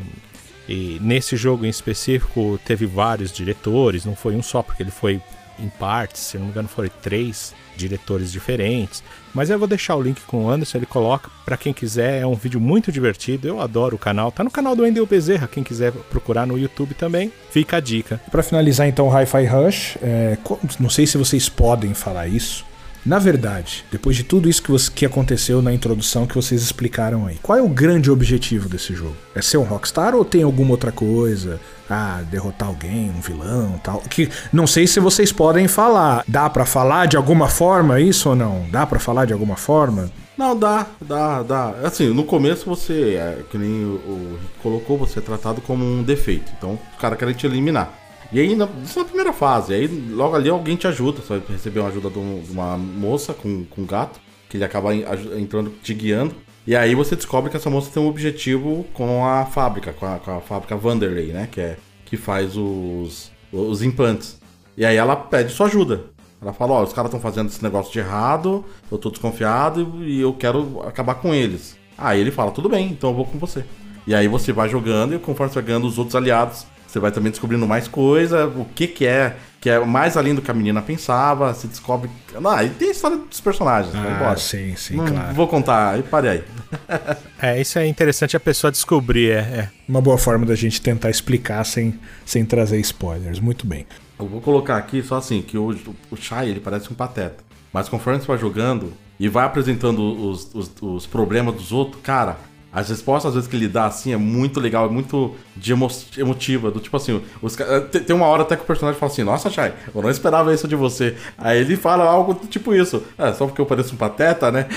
E 0.68 1.00
nesse 1.02 1.36
jogo 1.36 1.66
em 1.66 1.70
específico 1.70 2.60
teve 2.64 2.86
vários 2.86 3.32
diretores, 3.32 4.06
não 4.06 4.16
foi 4.16 4.36
um 4.36 4.44
só, 4.44 4.62
porque 4.62 4.84
ele 4.84 4.92
foi 4.92 5.20
em 5.58 5.68
partes, 5.68 6.22
se 6.22 6.38
não 6.38 6.46
me 6.46 6.52
engano, 6.52 6.68
foram 6.68 6.90
três 7.02 7.56
diretores 7.80 8.32
diferentes. 8.32 9.04
Mas 9.34 9.50
eu 9.50 9.58
vou 9.58 9.68
deixar 9.68 9.96
o 9.96 10.02
link 10.02 10.22
com 10.22 10.46
o 10.46 10.50
Anderson, 10.50 10.80
ele 10.80 10.86
coloca 10.86 11.30
para 11.46 11.58
quem 11.58 11.72
quiser. 11.72 12.22
É 12.22 12.26
um 12.26 12.36
vídeo 12.36 12.60
muito 12.60 12.92
divertido. 12.92 13.48
Eu 13.48 13.62
adoro 13.62 13.96
o 13.96 14.00
canal. 14.00 14.32
Tá 14.32 14.44
no 14.44 14.52
canal 14.52 14.76
do 14.76 14.86
Endel 14.86 15.06
Bezerra, 15.06 15.48
quem 15.48 15.64
quiser 15.64 15.92
procurar 15.92 16.46
no 16.46 16.58
YouTube 16.58 16.94
também. 16.94 17.32
Fica 17.52 17.78
a 17.78 17.80
dica. 17.80 18.20
Para 18.30 18.44
finalizar 18.44 18.88
então 18.88 19.08
o 19.08 19.12
Hi-Fi 19.12 19.46
Rush, 19.46 19.98
é, 20.02 20.38
não 20.80 20.90
sei 20.90 21.08
se 21.08 21.18
vocês 21.18 21.48
podem 21.48 21.94
falar 21.94 22.28
isso, 22.28 22.66
na 23.06 23.18
verdade, 23.18 23.86
depois 23.92 24.16
de 24.16 24.24
tudo 24.24 24.50
isso 24.50 24.62
que, 24.62 24.72
você, 24.72 24.92
que 24.92 25.06
aconteceu 25.06 25.62
na 25.62 25.74
introdução 25.74 26.28
que 26.28 26.36
vocês 26.36 26.62
explicaram 26.62 27.26
aí, 27.26 27.38
qual 27.42 27.58
é 27.58 27.62
o 27.62 27.70
grande 27.70 28.12
objetivo 28.12 28.68
desse 28.68 28.94
jogo? 28.94 29.16
É 29.34 29.42
ser 29.42 29.58
um 29.58 29.64
rockstar 29.64 30.16
ou 30.16 30.26
tem 30.26 30.44
alguma 30.44 30.72
outra 30.72 30.92
coisa? 30.92 31.60
Ah, 31.90 32.22
derrotar 32.30 32.68
alguém, 32.68 33.10
um 33.10 33.22
vilão, 33.22 33.80
tal. 33.84 34.02
Que 34.02 34.30
não 34.54 34.68
sei 34.68 34.86
se 34.86 35.00
vocês 35.00 35.32
podem 35.32 35.68
falar. 35.68 36.24
Dá 36.28 36.50
para 36.50 36.66
falar 36.66 37.08
de 37.08 37.18
alguma 37.18 37.48
forma 37.48 38.00
isso 38.00 38.30
ou 38.30 38.36
não? 38.36 38.68
Dá 38.70 38.86
para 38.86 39.00
falar 39.00 39.26
de 39.26 39.34
alguma 39.34 39.56
forma? 39.56 40.12
Não, 40.38 40.58
dá, 40.58 40.86
dá, 41.02 41.44
dá. 41.44 41.70
Assim, 41.84 42.14
no 42.14 42.24
começo 42.24 42.66
você, 42.66 43.16
é, 43.16 43.44
que 43.50 43.58
nem 43.58 43.84
o, 43.84 43.96
o 43.96 44.40
colocou, 44.64 44.98
você 44.98 45.20
é 45.20 45.22
tratado 45.22 45.60
como 45.62 45.84
um 45.84 46.02
defeito. 46.02 46.52
Então, 46.58 46.80
os 46.94 47.00
caras 47.00 47.18
querem 47.18 47.34
te 47.34 47.46
eliminar. 47.46 47.92
E 48.32 48.40
aí, 48.40 48.56
na, 48.56 48.68
isso 48.84 49.00
na 49.00 49.06
primeira 49.06 49.34
fase. 49.34 49.74
Aí, 49.74 49.88
logo 49.88 50.36
ali, 50.36 50.50
alguém 50.50 50.76
te 50.76 50.88
ajuda. 50.88 51.22
Você 51.22 51.40
vai 51.40 51.42
receber 51.50 51.80
uma 51.80 51.90
ajuda 51.90 52.10
de, 52.10 52.20
uma 52.20 52.78
moça 52.78 53.34
com, 53.34 53.66
com 53.66 53.82
um 53.82 53.86
gato, 53.86 54.20
que 54.48 54.58
ele 54.58 54.64
acaba 54.64 54.94
entrando, 54.94 55.72
te 55.82 55.94
guiando. 55.94 56.36
E 56.68 56.76
aí 56.76 56.94
você 56.94 57.16
descobre 57.16 57.50
que 57.50 57.58
essa 57.58 57.70
moça 57.70 57.90
tem 57.92 58.02
um 58.02 58.08
objetivo 58.08 58.86
com 58.94 59.26
a 59.26 59.46
fábrica, 59.46 59.92
com 59.94 60.06
a, 60.06 60.20
com 60.20 60.38
a 60.38 60.42
fábrica 60.42 60.76
Vanderlei, 60.76 61.28
né? 61.28 61.48
Que 61.52 61.62
é 61.62 61.78
que 62.10 62.18
faz 62.18 62.58
os, 62.58 63.32
os 63.52 63.84
implantes. 63.84 64.40
E 64.76 64.84
aí 64.84 64.98
ela 64.98 65.16
pede 65.16 65.54
sua 65.54 65.68
ajuda. 65.68 66.06
Ela 66.42 66.54
fala, 66.54 66.74
ó, 66.74 66.80
oh, 66.80 66.84
os 66.84 66.94
caras 66.94 67.10
estão 67.10 67.20
fazendo 67.20 67.50
esse 67.50 67.62
negócio 67.62 67.92
de 67.92 68.00
errado, 68.00 68.66
eu 68.92 68.98
tô 68.98 69.10
desconfiado 69.10 70.04
e 70.04 70.20
eu 70.20 70.34
quero 70.34 70.82
acabar 70.88 71.16
com 71.16 71.34
eles. 71.34 71.78
Aí 71.98 72.20
ele 72.20 72.32
fala, 72.32 72.52
tudo 72.52 72.70
bem, 72.70 72.88
então 72.88 73.12
eu 73.12 73.16
vou 73.16 73.26
com 73.26 73.38
você. 73.38 73.64
E 74.08 74.16
aí 74.16 74.28
você 74.28 74.52
vai 74.52 74.70
jogando 74.70 75.14
e 75.14 75.20
conforme 75.20 75.52
você 75.52 75.60
vai 75.60 75.66
ganhando 75.66 75.86
os 75.86 75.98
outros 75.98 76.16
aliados, 76.16 76.66
você 76.90 77.00
vai 77.00 77.12
também 77.12 77.30
descobrindo 77.30 77.68
mais 77.68 77.88
coisa, 77.88 78.48
o 78.48 78.66
que 78.66 78.88
que 78.88 79.06
é, 79.06 79.36
que 79.62 79.70
é 79.70 79.80
mais 79.80 80.18
além 80.18 80.34
do 80.34 80.42
que 80.42 80.50
a 80.50 80.54
menina 80.54 80.82
pensava, 80.82 81.54
se 81.54 81.68
descobre... 81.68 82.10
Ah, 82.44 82.64
e 82.64 82.70
tem 82.70 82.88
a 82.88 82.92
história 82.92 83.18
dos 83.18 83.40
personagens, 83.40 83.94
ah, 83.94 84.16
embora. 84.16 84.38
sim, 84.38 84.76
sim, 84.76 84.96
Não 84.96 85.06
claro. 85.06 85.36
Vou 85.36 85.48
contar, 85.48 86.00
e 86.00 86.04
pare 86.04 86.30
aí. 86.30 86.44
é, 87.40 87.62
isso 87.62 87.78
é 87.78 87.86
interessante 87.86 88.36
a 88.36 88.40
pessoa 88.40 88.72
descobrir, 88.72 89.30
é, 89.30 89.38
é. 89.38 89.70
Uma 89.88 90.02
boa 90.02 90.18
forma 90.18 90.48
da 90.48 90.56
gente 90.56 90.82
tentar 90.82 91.12
explicar 91.12 91.64
sem, 91.64 92.00
sem 92.26 92.44
trazer 92.44 92.80
spoilers, 92.80 93.40
muito 93.40 93.68
bem. 93.68 93.86
Eu 94.18 94.28
vou 94.28 94.42
colocar 94.42 94.78
aqui 94.78 95.04
só 95.04 95.18
assim, 95.18 95.44
que 95.44 95.60
o, 95.60 95.70
o 96.10 96.16
Shai, 96.18 96.50
ele 96.50 96.60
parece 96.60 96.92
um 96.92 96.96
pateta. 96.96 97.44
Mas 97.72 97.88
conforme 97.88 98.20
você 98.20 98.26
vai 98.26 98.38
jogando 98.40 98.94
e 99.20 99.30
vai 99.30 99.46
apresentando 99.46 100.02
os, 100.02 100.50
os, 100.56 100.72
os 100.82 101.06
problemas 101.06 101.54
dos 101.54 101.72
outros, 101.72 102.02
cara, 102.02 102.38
as 102.72 102.90
respostas, 102.90 103.30
às 103.30 103.36
vezes, 103.36 103.50
que 103.50 103.56
ele 103.56 103.68
dá, 103.68 103.86
assim, 103.86 104.14
é 104.14 104.18
muito 104.18 104.60
legal, 104.60 104.86
é 104.86 104.90
muito 104.90 105.36
de 105.56 105.74
emo 105.74 105.88
emotiva. 106.18 106.70
Do 106.70 106.80
tipo 106.80 106.96
assim, 106.96 107.22
os, 107.42 107.58
tem 108.06 108.16
uma 108.16 108.28
hora 108.28 108.44
até 108.44 108.56
que 108.56 108.62
o 108.62 108.66
personagem 108.66 109.00
fala 109.00 109.12
assim, 109.12 109.24
nossa, 109.24 109.50
Shai, 109.50 109.74
eu 109.94 110.02
não 110.02 110.10
esperava 110.10 110.54
isso 110.54 110.68
de 110.68 110.76
você. 110.76 111.16
Aí 111.38 111.60
ele 111.60 111.76
fala 111.76 112.04
algo 112.04 112.36
tipo 112.48 112.74
isso. 112.74 113.04
É, 113.18 113.34
só 113.34 113.48
porque 113.48 113.60
eu 113.60 113.66
pareço 113.66 113.96
um 113.96 113.98
pateta, 113.98 114.52
né? 114.52 114.68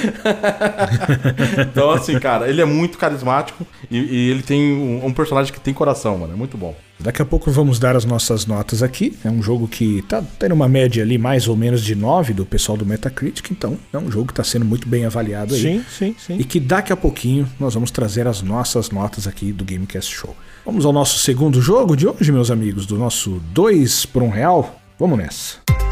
então, 1.71 1.91
assim, 1.91 2.19
cara, 2.19 2.49
ele 2.49 2.63
é 2.63 2.65
muito 2.65 2.97
carismático 2.97 3.67
e, 3.91 3.99
e 3.99 4.31
ele 4.31 4.43
tem 4.43 4.73
um, 4.73 5.07
um, 5.07 5.13
personagem 5.13 5.53
que 5.53 5.61
tem 5.61 5.75
coração, 5.75 6.17
mano. 6.17 6.33
É 6.33 6.37
muito 6.37 6.57
bom. 6.57 6.75
Daqui 7.03 7.21
a 7.21 7.25
pouco 7.25 7.51
vamos 7.51 7.79
dar 7.79 7.97
as 7.97 8.05
nossas 8.05 8.47
notas 8.47 8.83
aqui. 8.83 9.17
É 9.25 9.31
um 9.31 9.43
jogo 9.43 9.67
que 9.67 10.03
tá 10.03 10.23
tendo 10.39 10.53
uma 10.53 10.69
média 10.69 11.03
ali 11.03 11.19
mais 11.19 11.49
ou 11.49 11.57
menos 11.57 11.83
de 11.83 11.95
9 11.95 12.33
do 12.33 12.47
pessoal 12.47 12.79
do 12.79 12.87
Metacritic, 12.87 13.51
então 13.51 13.77
é 13.93 13.99
um 13.99 14.11
jogo 14.11 14.27
que 14.27 14.33
está 14.33 14.45
sendo 14.45 14.65
muito 14.65 14.89
bem 14.89 15.05
avaliado 15.05 15.55
aí. 15.55 15.61
Sim, 15.61 15.85
sim, 15.91 16.17
sim. 16.19 16.37
E 16.39 16.45
que 16.45 16.61
daqui 16.61 16.93
a 16.93 16.97
pouquinho 16.97 17.49
nós 17.59 17.75
vamos 17.75 17.91
trazer 17.91 18.27
as 18.27 18.41
nossas 18.43 18.91
notas 18.91 19.27
aqui 19.27 19.53
do 19.53 19.65
Gamecast 19.65 20.15
Show. 20.15 20.35
Vamos 20.65 20.87
ao 20.87 20.93
nosso 20.93 21.19
segundo 21.19 21.61
jogo 21.61 21.97
de 21.97 22.07
hoje, 22.07 22.31
meus 22.31 22.51
amigos, 22.51 22.87
do 22.87 22.97
nosso 22.97 23.43
2 23.53 24.07
por 24.07 24.23
1 24.23 24.27
um 24.27 24.31
real. 24.31 24.81
Vamos 24.99 25.19
nessa. 25.19 25.92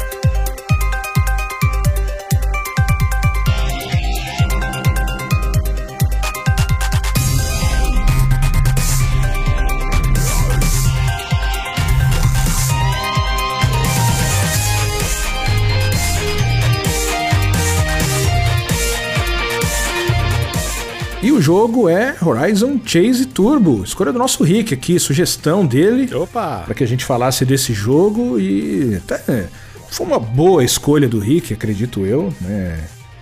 E 21.23 21.31
o 21.31 21.39
jogo 21.39 21.87
é 21.87 22.15
Horizon 22.19 22.79
Chase 22.83 23.27
Turbo. 23.27 23.83
Escolha 23.83 24.11
do 24.11 24.17
nosso 24.17 24.43
Rick 24.43 24.73
aqui, 24.73 24.99
sugestão 24.99 25.63
dele. 25.63 26.11
Opa! 26.15 26.63
Para 26.65 26.73
que 26.73 26.83
a 26.83 26.87
gente 26.87 27.05
falasse 27.05 27.45
desse 27.45 27.73
jogo 27.73 28.39
e 28.39 28.95
até 28.95 29.47
foi 29.91 30.07
uma 30.07 30.19
boa 30.19 30.63
escolha 30.63 31.07
do 31.07 31.19
Rick, 31.19 31.53
acredito 31.53 32.07
eu, 32.07 32.33
né? 32.41 32.79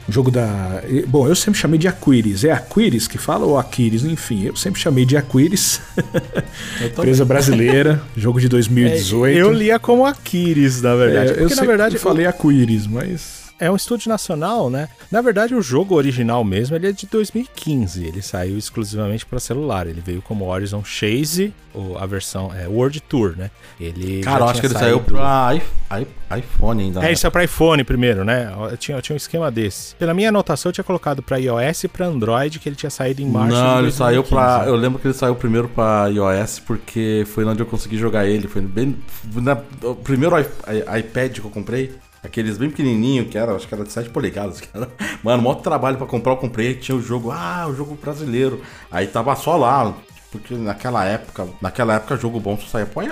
O 0.08 0.12
jogo 0.12 0.32
da. 0.32 0.82
Bom, 1.08 1.28
eu 1.28 1.36
sempre 1.36 1.60
chamei 1.60 1.78
de 1.78 1.88
Aquiris. 1.88 2.44
É 2.46 2.52
Aquiris 2.52 3.06
que 3.06 3.18
fala 3.18 3.46
ou 3.46 3.60
Aquiris? 3.60 4.06
Enfim, 4.06 4.46
eu 4.46 4.56
sempre 4.56 4.80
chamei 4.80 5.06
de 5.06 5.18
Aquiris. 5.18 5.82
Empresa 6.82 7.26
brasileira, 7.26 8.02
jogo 8.16 8.40
de 8.40 8.48
2018. 8.48 9.36
É, 9.38 9.42
eu 9.42 9.52
lia 9.52 9.78
como 9.78 10.06
Aquiris, 10.06 10.82
na 10.82 10.96
verdade. 10.96 11.32
É, 11.32 11.34
porque, 11.36 11.54
na 11.54 11.64
verdade, 11.64 11.96
eu 11.96 12.02
falei 12.02 12.26
Aquiris, 12.26 12.88
mas 12.88 13.39
é 13.60 13.70
um 13.70 13.76
estúdio 13.76 14.10
nacional, 14.10 14.70
né? 14.70 14.88
Na 15.12 15.22
verdade, 15.22 15.54
o 15.54 15.62
jogo 15.62 15.96
original 15.96 16.44
mesmo 16.44 16.76
ele 16.76 16.88
é 16.88 16.92
de 16.92 17.06
2015. 17.06 18.06
Ele 18.06 18.22
saiu 18.22 18.58
exclusivamente 18.58 19.26
para 19.26 19.40
celular. 19.40 19.86
Ele 19.88 20.02
veio 20.02 20.22
como 20.22 20.46
Horizon 20.46 20.84
Chase, 20.84 21.54
ou 21.74 21.98
a 21.98 22.06
versão 22.06 22.52
é 22.54 22.68
World 22.68 23.02
Tour, 23.02 23.36
né? 23.38 23.52
Ele 23.80 24.22
Cara, 24.22 24.46
eu 24.46 24.50
acho 24.50 24.62
que 24.62 24.68
ele 24.68 24.74
saiu 24.74 25.02
para 25.02 25.60
iPhone 26.38 26.84
ainda. 26.84 27.00
É, 27.00 27.04
né? 27.04 27.10
ele 27.10 27.16
saiu 27.18 27.32
para 27.32 27.44
iPhone 27.44 27.84
primeiro, 27.84 28.24
né? 28.24 28.54
Eu 28.72 28.78
tinha, 28.78 28.98
eu 28.98 29.02
tinha 29.02 29.14
um 29.14 29.18
esquema 29.18 29.52
desse. 29.52 29.96
Pela 29.96 30.14
minha 30.14 30.30
anotação, 30.30 30.70
eu 30.70 30.74
tinha 30.74 30.84
colocado 30.84 31.22
para 31.22 31.38
iOS 31.38 31.84
e 31.84 31.88
para 31.88 32.06
Android, 32.06 32.60
que 32.60 32.70
ele 32.70 32.76
tinha 32.76 32.90
saído 32.90 33.22
em 33.22 33.30
março. 33.30 33.56
Não, 33.56 33.80
ele 33.80 33.92
saiu 33.92 34.24
para. 34.24 34.66
Eu 34.68 34.76
lembro 34.76 35.00
que 35.00 35.08
ele 35.08 35.14
saiu 35.14 35.36
primeiro 35.36 35.68
para 35.68 36.08
iOS 36.08 36.60
porque 36.60 37.26
foi 37.34 37.44
onde 37.46 37.62
eu 37.62 37.66
consegui 37.66 37.98
jogar 37.98 38.26
ele. 38.26 38.48
Foi 38.48 38.62
bem. 38.62 38.98
Na, 39.36 39.58
o 39.84 39.96
primeiro 39.96 40.36
iPad 40.40 41.40
que 41.40 41.46
eu 41.46 41.52
comprei 41.52 41.94
Aqueles 42.24 42.58
bem 42.58 42.70
pequenininho 42.70 43.26
que 43.26 43.38
era, 43.38 43.56
acho 43.56 43.68
que 43.68 43.74
era 43.74 43.84
de 43.84 43.92
7 43.92 44.10
polegadas. 44.10 44.62
Mano, 45.24 45.44
maior 45.44 45.56
trabalho 45.56 45.98
para 45.98 46.08
comprar, 46.08 46.34
eu 46.34 46.38
comprei, 46.38 46.76
tinha 46.76 46.98
o 46.98 47.02
jogo, 47.02 47.32
ah, 47.32 47.68
o 47.70 47.76
jogo 47.76 47.96
brasileiro. 47.96 48.62
Aí 48.92 49.08
tava 49.08 49.36
só 49.36 49.56
lá, 49.56 49.96
porque 50.32 50.54
naquela 50.56 51.06
época, 51.06 51.48
naquela 51.62 51.96
época 51.96 52.18
jogo 52.18 52.40
bom 52.40 52.58
só 52.58 52.68
saía 52.68 52.86
pro 52.86 53.04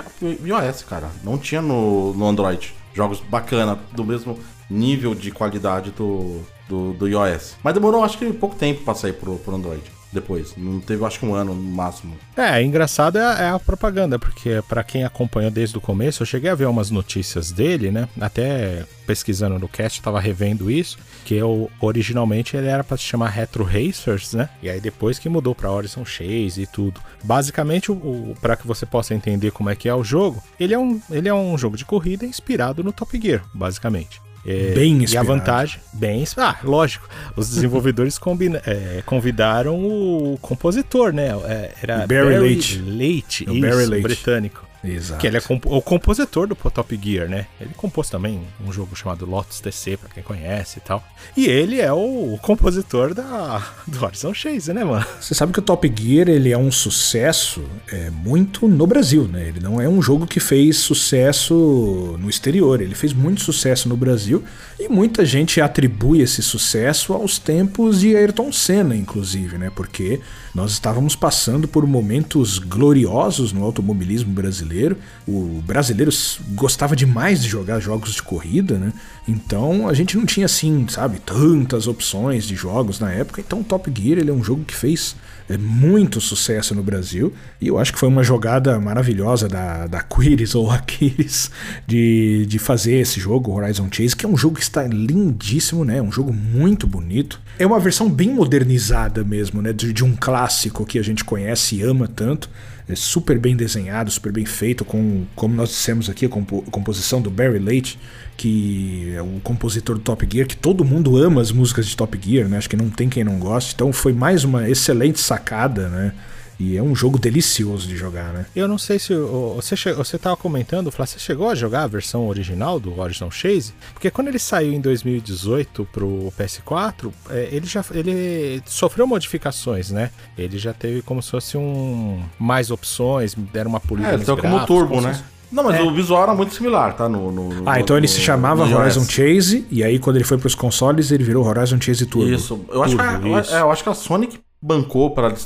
iOS, 0.46 0.82
cara. 0.82 1.10
Não 1.24 1.38
tinha 1.38 1.62
no, 1.62 2.12
no 2.14 2.26
Android. 2.26 2.74
Jogos 2.94 3.20
bacana, 3.20 3.78
do 3.92 4.04
mesmo 4.04 4.38
nível 4.68 5.14
de 5.14 5.30
qualidade 5.30 5.90
do, 5.92 6.42
do, 6.68 6.92
do 6.92 7.08
iOS. 7.08 7.56
Mas 7.62 7.74
demorou 7.74 8.04
acho 8.04 8.18
que 8.18 8.30
pouco 8.32 8.56
tempo 8.56 8.84
pra 8.84 8.94
sair 8.94 9.14
pro, 9.14 9.36
pro 9.36 9.54
Android 9.54 9.97
depois. 10.12 10.54
Não 10.56 10.80
teve, 10.80 11.04
acho 11.04 11.18
que 11.18 11.26
um 11.26 11.34
ano 11.34 11.54
no 11.54 11.62
máximo. 11.62 12.16
É, 12.36 12.62
engraçado 12.62 13.18
é, 13.18 13.44
é 13.44 13.48
a 13.48 13.58
propaganda, 13.58 14.18
porque 14.18 14.62
para 14.68 14.82
quem 14.82 15.04
acompanhou 15.04 15.50
desde 15.50 15.76
o 15.76 15.80
começo, 15.80 16.22
eu 16.22 16.26
cheguei 16.26 16.50
a 16.50 16.54
ver 16.54 16.66
umas 16.66 16.90
notícias 16.90 17.52
dele, 17.52 17.90
né? 17.90 18.08
Até 18.20 18.84
pesquisando 19.06 19.58
no 19.58 19.68
cast, 19.68 20.02
tava 20.02 20.20
revendo 20.20 20.70
isso, 20.70 20.98
que 21.24 21.34
eu, 21.34 21.70
originalmente 21.80 22.56
ele 22.56 22.66
era 22.66 22.84
para 22.84 22.96
se 22.96 23.04
chamar 23.04 23.30
Retro 23.30 23.64
Racers, 23.64 24.34
né? 24.34 24.50
E 24.62 24.68
aí 24.68 24.80
depois 24.80 25.18
que 25.18 25.28
mudou 25.28 25.54
para 25.54 25.70
Horizon 25.70 26.04
Chase 26.04 26.62
e 26.62 26.66
tudo. 26.66 27.00
Basicamente, 27.24 27.90
o, 27.90 27.94
o 27.94 28.34
para 28.40 28.56
que 28.56 28.66
você 28.66 28.84
possa 28.84 29.14
entender 29.14 29.50
como 29.50 29.70
é 29.70 29.76
que 29.76 29.88
é 29.88 29.94
o 29.94 30.04
jogo, 30.04 30.42
ele 30.60 30.74
é 30.74 30.78
um, 30.78 31.00
ele 31.10 31.28
é 31.28 31.34
um 31.34 31.56
jogo 31.56 31.76
de 31.76 31.84
corrida 31.84 32.26
inspirado 32.26 32.84
no 32.84 32.92
Top 32.92 33.18
Gear, 33.20 33.42
basicamente. 33.54 34.20
É, 34.46 34.72
bem 34.74 35.02
inspirado. 35.02 35.28
E 35.28 35.32
a 35.32 35.34
vantagem, 35.34 35.80
bem 35.92 36.24
Ah, 36.36 36.56
lógico. 36.62 37.08
Os 37.36 37.50
desenvolvedores 37.50 38.16
combina, 38.18 38.62
é, 38.66 39.02
convidaram 39.04 39.76
o 39.76 40.38
compositor, 40.40 41.12
né? 41.12 41.28
É, 41.44 41.72
era 41.82 41.96
Barry, 42.06 42.24
Barry 42.24 42.38
Leite. 42.38 42.78
Leite, 42.78 43.44
isso, 43.44 43.60
Barry 43.60 43.86
Leite. 43.86 44.02
britânico. 44.02 44.67
Exato. 44.82 45.20
Que 45.20 45.26
ele 45.26 45.36
é 45.36 45.40
o 45.64 45.82
compositor 45.82 46.46
do 46.46 46.54
Top 46.54 47.00
Gear, 47.02 47.28
né? 47.28 47.46
Ele 47.60 47.70
compôs 47.76 48.08
também 48.08 48.40
um 48.64 48.72
jogo 48.72 48.94
chamado 48.94 49.26
Lotus 49.26 49.60
TC, 49.60 49.96
pra 49.96 50.08
quem 50.08 50.22
conhece 50.22 50.78
e 50.78 50.80
tal. 50.80 51.02
E 51.36 51.46
ele 51.46 51.80
é 51.80 51.92
o 51.92 52.38
compositor 52.40 53.12
da, 53.12 53.62
do 53.86 54.04
Horizon 54.04 54.32
Chase, 54.32 54.72
né, 54.72 54.84
mano? 54.84 55.04
Você 55.20 55.34
sabe 55.34 55.52
que 55.52 55.58
o 55.58 55.62
Top 55.62 55.92
Gear 55.94 56.28
ele 56.28 56.52
é 56.52 56.58
um 56.58 56.70
sucesso 56.70 57.64
é, 57.90 58.10
muito 58.10 58.68
no 58.68 58.86
Brasil, 58.86 59.24
né? 59.24 59.48
Ele 59.48 59.60
não 59.60 59.80
é 59.80 59.88
um 59.88 60.00
jogo 60.00 60.26
que 60.26 60.38
fez 60.38 60.76
sucesso 60.76 62.16
no 62.20 62.30
exterior. 62.30 62.80
Ele 62.80 62.94
fez 62.94 63.12
muito 63.12 63.40
sucesso 63.40 63.88
no 63.88 63.96
Brasil 63.96 64.44
e 64.78 64.88
muita 64.88 65.24
gente 65.26 65.60
atribui 65.60 66.20
esse 66.20 66.42
sucesso 66.42 67.12
aos 67.12 67.38
tempos 67.38 68.00
de 68.00 68.16
Ayrton 68.16 68.52
Senna, 68.52 68.94
inclusive, 68.94 69.58
né? 69.58 69.70
Porque 69.74 70.20
nós 70.54 70.72
estávamos 70.72 71.16
passando 71.16 71.66
por 71.66 71.86
momentos 71.86 72.58
gloriosos 72.58 73.52
no 73.52 73.64
automobilismo 73.64 74.32
brasileiro 74.32 74.67
brasileiro. 74.68 74.96
O 75.26 75.62
brasileiro 75.66 76.10
gostava 76.54 76.94
demais 76.94 77.42
de 77.42 77.48
jogar 77.48 77.80
jogos 77.80 78.14
de 78.14 78.22
corrida, 78.22 78.78
né? 78.78 78.92
Então 79.26 79.88
a 79.88 79.94
gente 79.94 80.16
não 80.16 80.24
tinha 80.24 80.46
assim, 80.46 80.86
sabe, 80.88 81.20
tantas 81.20 81.86
opções 81.86 82.44
de 82.44 82.54
jogos 82.54 83.00
na 83.00 83.10
época. 83.12 83.40
Então 83.40 83.62
Top 83.62 83.90
Gear 83.94 84.18
ele 84.18 84.30
é 84.30 84.32
um 84.32 84.42
jogo 84.42 84.64
que 84.64 84.74
fez 84.74 85.16
é, 85.48 85.56
muito 85.56 86.20
sucesso 86.20 86.74
no 86.74 86.82
Brasil 86.82 87.32
e 87.60 87.68
eu 87.68 87.78
acho 87.78 87.92
que 87.92 87.98
foi 87.98 88.08
uma 88.08 88.22
jogada 88.22 88.78
maravilhosa 88.78 89.48
da, 89.48 89.86
da 89.86 90.00
Quiris 90.00 90.54
ou 90.56 90.70
Aquiles 90.70 91.50
de, 91.86 92.46
de 92.46 92.58
fazer 92.58 92.96
esse 92.96 93.18
jogo, 93.20 93.52
Horizon 93.52 93.88
Chase, 93.90 94.16
que 94.16 94.24
é 94.24 94.28
um 94.28 94.36
jogo 94.36 94.56
que 94.56 94.62
está 94.62 94.86
lindíssimo, 94.86 95.84
né? 95.84 96.00
Um 96.00 96.12
jogo 96.12 96.32
muito 96.32 96.86
bonito. 96.86 97.40
É 97.58 97.66
uma 97.66 97.80
versão 97.80 98.08
bem 98.08 98.32
modernizada 98.32 99.24
mesmo, 99.24 99.60
né? 99.60 99.72
De, 99.72 99.92
de 99.92 100.04
um 100.04 100.14
clássico 100.14 100.86
que 100.86 100.98
a 100.98 101.02
gente 101.02 101.24
conhece 101.24 101.76
e 101.76 101.82
ama 101.82 102.08
tanto 102.08 102.48
é 102.88 102.94
super 102.94 103.38
bem 103.38 103.54
desenhado, 103.54 104.10
super 104.10 104.32
bem 104.32 104.46
feito, 104.46 104.84
com, 104.84 105.24
como 105.36 105.54
nós 105.54 105.68
dissemos 105.68 106.08
aqui, 106.08 106.24
a 106.24 106.28
compo 106.28 106.62
composição 106.70 107.20
do 107.20 107.30
Barry 107.30 107.58
Leite, 107.58 107.98
que 108.36 109.12
é 109.14 109.20
o 109.20 109.40
compositor 109.42 109.96
do 109.96 110.00
Top 110.00 110.26
Gear, 110.30 110.46
que 110.46 110.56
todo 110.56 110.84
mundo 110.84 111.16
ama 111.16 111.40
as 111.40 111.52
músicas 111.52 111.86
de 111.86 111.96
Top 111.96 112.18
Gear, 112.20 112.48
né? 112.48 112.56
Acho 112.56 112.70
que 112.70 112.76
não 112.76 112.88
tem 112.88 113.08
quem 113.08 113.24
não 113.24 113.38
goste. 113.38 113.74
Então 113.74 113.92
foi 113.92 114.12
mais 114.12 114.42
uma 114.42 114.68
excelente 114.68 115.20
sacada, 115.20 115.88
né? 115.88 116.14
E 116.58 116.76
é 116.76 116.82
um 116.82 116.94
jogo 116.94 117.18
delicioso 117.18 117.86
de 117.86 117.96
jogar, 117.96 118.32
né? 118.32 118.46
Eu 118.54 118.66
não 118.66 118.78
sei 118.78 118.98
se 118.98 119.14
você 119.14 119.76
você 119.92 120.18
tava 120.18 120.36
comentando, 120.36 120.90
Flá, 120.90 121.06
você 121.06 121.18
chegou 121.18 121.48
a 121.48 121.54
jogar 121.54 121.84
a 121.84 121.86
versão 121.86 122.26
original 122.26 122.80
do 122.80 122.98
Horizon 122.98 123.30
Chase? 123.30 123.72
Porque 123.92 124.10
quando 124.10 124.28
ele 124.28 124.40
saiu 124.40 124.72
em 124.72 124.80
2018 124.80 125.88
pro 125.92 126.32
PS4, 126.36 127.12
é, 127.30 127.48
ele 127.52 127.66
já 127.66 127.84
ele 127.92 128.60
sofreu 128.66 129.06
modificações, 129.06 129.90
né? 129.90 130.10
Ele 130.36 130.58
já 130.58 130.72
teve 130.72 131.00
como 131.02 131.22
se 131.22 131.30
fosse 131.30 131.56
um 131.56 132.20
mais 132.38 132.70
opções, 132.72 133.34
deram 133.34 133.70
uma 133.70 133.80
polícia. 133.80 134.12
É, 134.12 134.14
então 134.16 134.36
como 134.36 134.66
turbo, 134.66 135.00
né? 135.00 135.22
Não, 135.50 135.64
mas 135.64 135.76
é. 135.76 135.82
o 135.82 135.94
visual 135.94 136.24
era 136.24 136.34
muito 136.34 136.54
similar, 136.54 136.94
tá? 136.94 137.08
No, 137.08 137.32
no, 137.32 137.48
no 137.48 137.68
ah, 137.70 137.80
então 137.80 137.96
ele 137.96 138.06
se 138.06 138.20
chamava 138.20 138.64
Horizon 138.64 139.04
Chase, 139.04 139.66
e 139.70 139.82
aí 139.82 139.98
quando 139.98 140.16
ele 140.16 140.24
foi 140.24 140.36
pros 140.36 140.54
consoles, 140.54 141.10
ele 141.10 141.24
virou 141.24 141.46
Horizon 141.46 141.80
Chase 141.80 142.04
Turbo. 142.04 142.30
Isso. 142.30 142.60
Eu, 142.68 142.82
acho, 142.82 142.96
Turbo, 142.96 143.20
que 143.20 143.34
a, 143.34 143.40
isso. 143.40 143.54
É, 143.54 143.60
eu 143.60 143.70
acho 143.70 143.82
que 143.82 143.88
a 143.88 143.94
Sonic 143.94 144.38
bancou 144.60 145.10
para 145.12 145.28
eles 145.28 145.44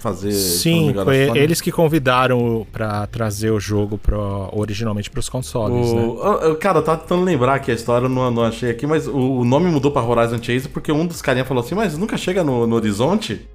fazer. 0.00 0.32
Sim, 0.32 0.94
foi 1.04 1.38
eles 1.38 1.60
que 1.60 1.70
convidaram 1.70 2.66
para 2.72 3.06
trazer 3.06 3.50
o 3.50 3.60
jogo 3.60 3.98
pro, 3.98 4.48
originalmente 4.52 5.10
para 5.10 5.20
os 5.20 5.28
consoles. 5.28 5.88
O, 5.88 6.50
né? 6.50 6.54
cara, 6.56 6.78
eu 6.78 6.82
tava 6.82 6.98
tentando 6.98 7.22
lembrar 7.22 7.54
aqui 7.54 7.70
a 7.70 7.74
história, 7.74 8.08
não, 8.08 8.30
não 8.30 8.44
achei 8.44 8.70
aqui, 8.70 8.86
mas 8.86 9.06
o, 9.06 9.16
o 9.16 9.44
nome 9.44 9.70
mudou 9.70 9.90
para 9.90 10.06
Horizon 10.06 10.42
Chase 10.42 10.68
porque 10.68 10.92
um 10.92 11.06
dos 11.06 11.22
carinha 11.22 11.44
falou 11.44 11.62
assim: 11.62 11.74
Mas 11.74 11.96
nunca 11.96 12.16
chega 12.16 12.42
no, 12.42 12.66
no 12.66 12.76
horizonte? 12.76 13.48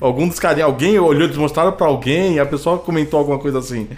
Algum 0.00 0.28
dos 0.28 0.38
carinha, 0.38 0.66
alguém 0.66 0.98
olhou, 0.98 1.24
eles 1.24 1.36
mostraram 1.36 1.72
pra 1.72 1.86
alguém, 1.86 2.34
e 2.34 2.40
a 2.40 2.46
pessoa 2.46 2.78
comentou 2.78 3.18
alguma 3.18 3.38
coisa 3.38 3.58
assim. 3.58 3.88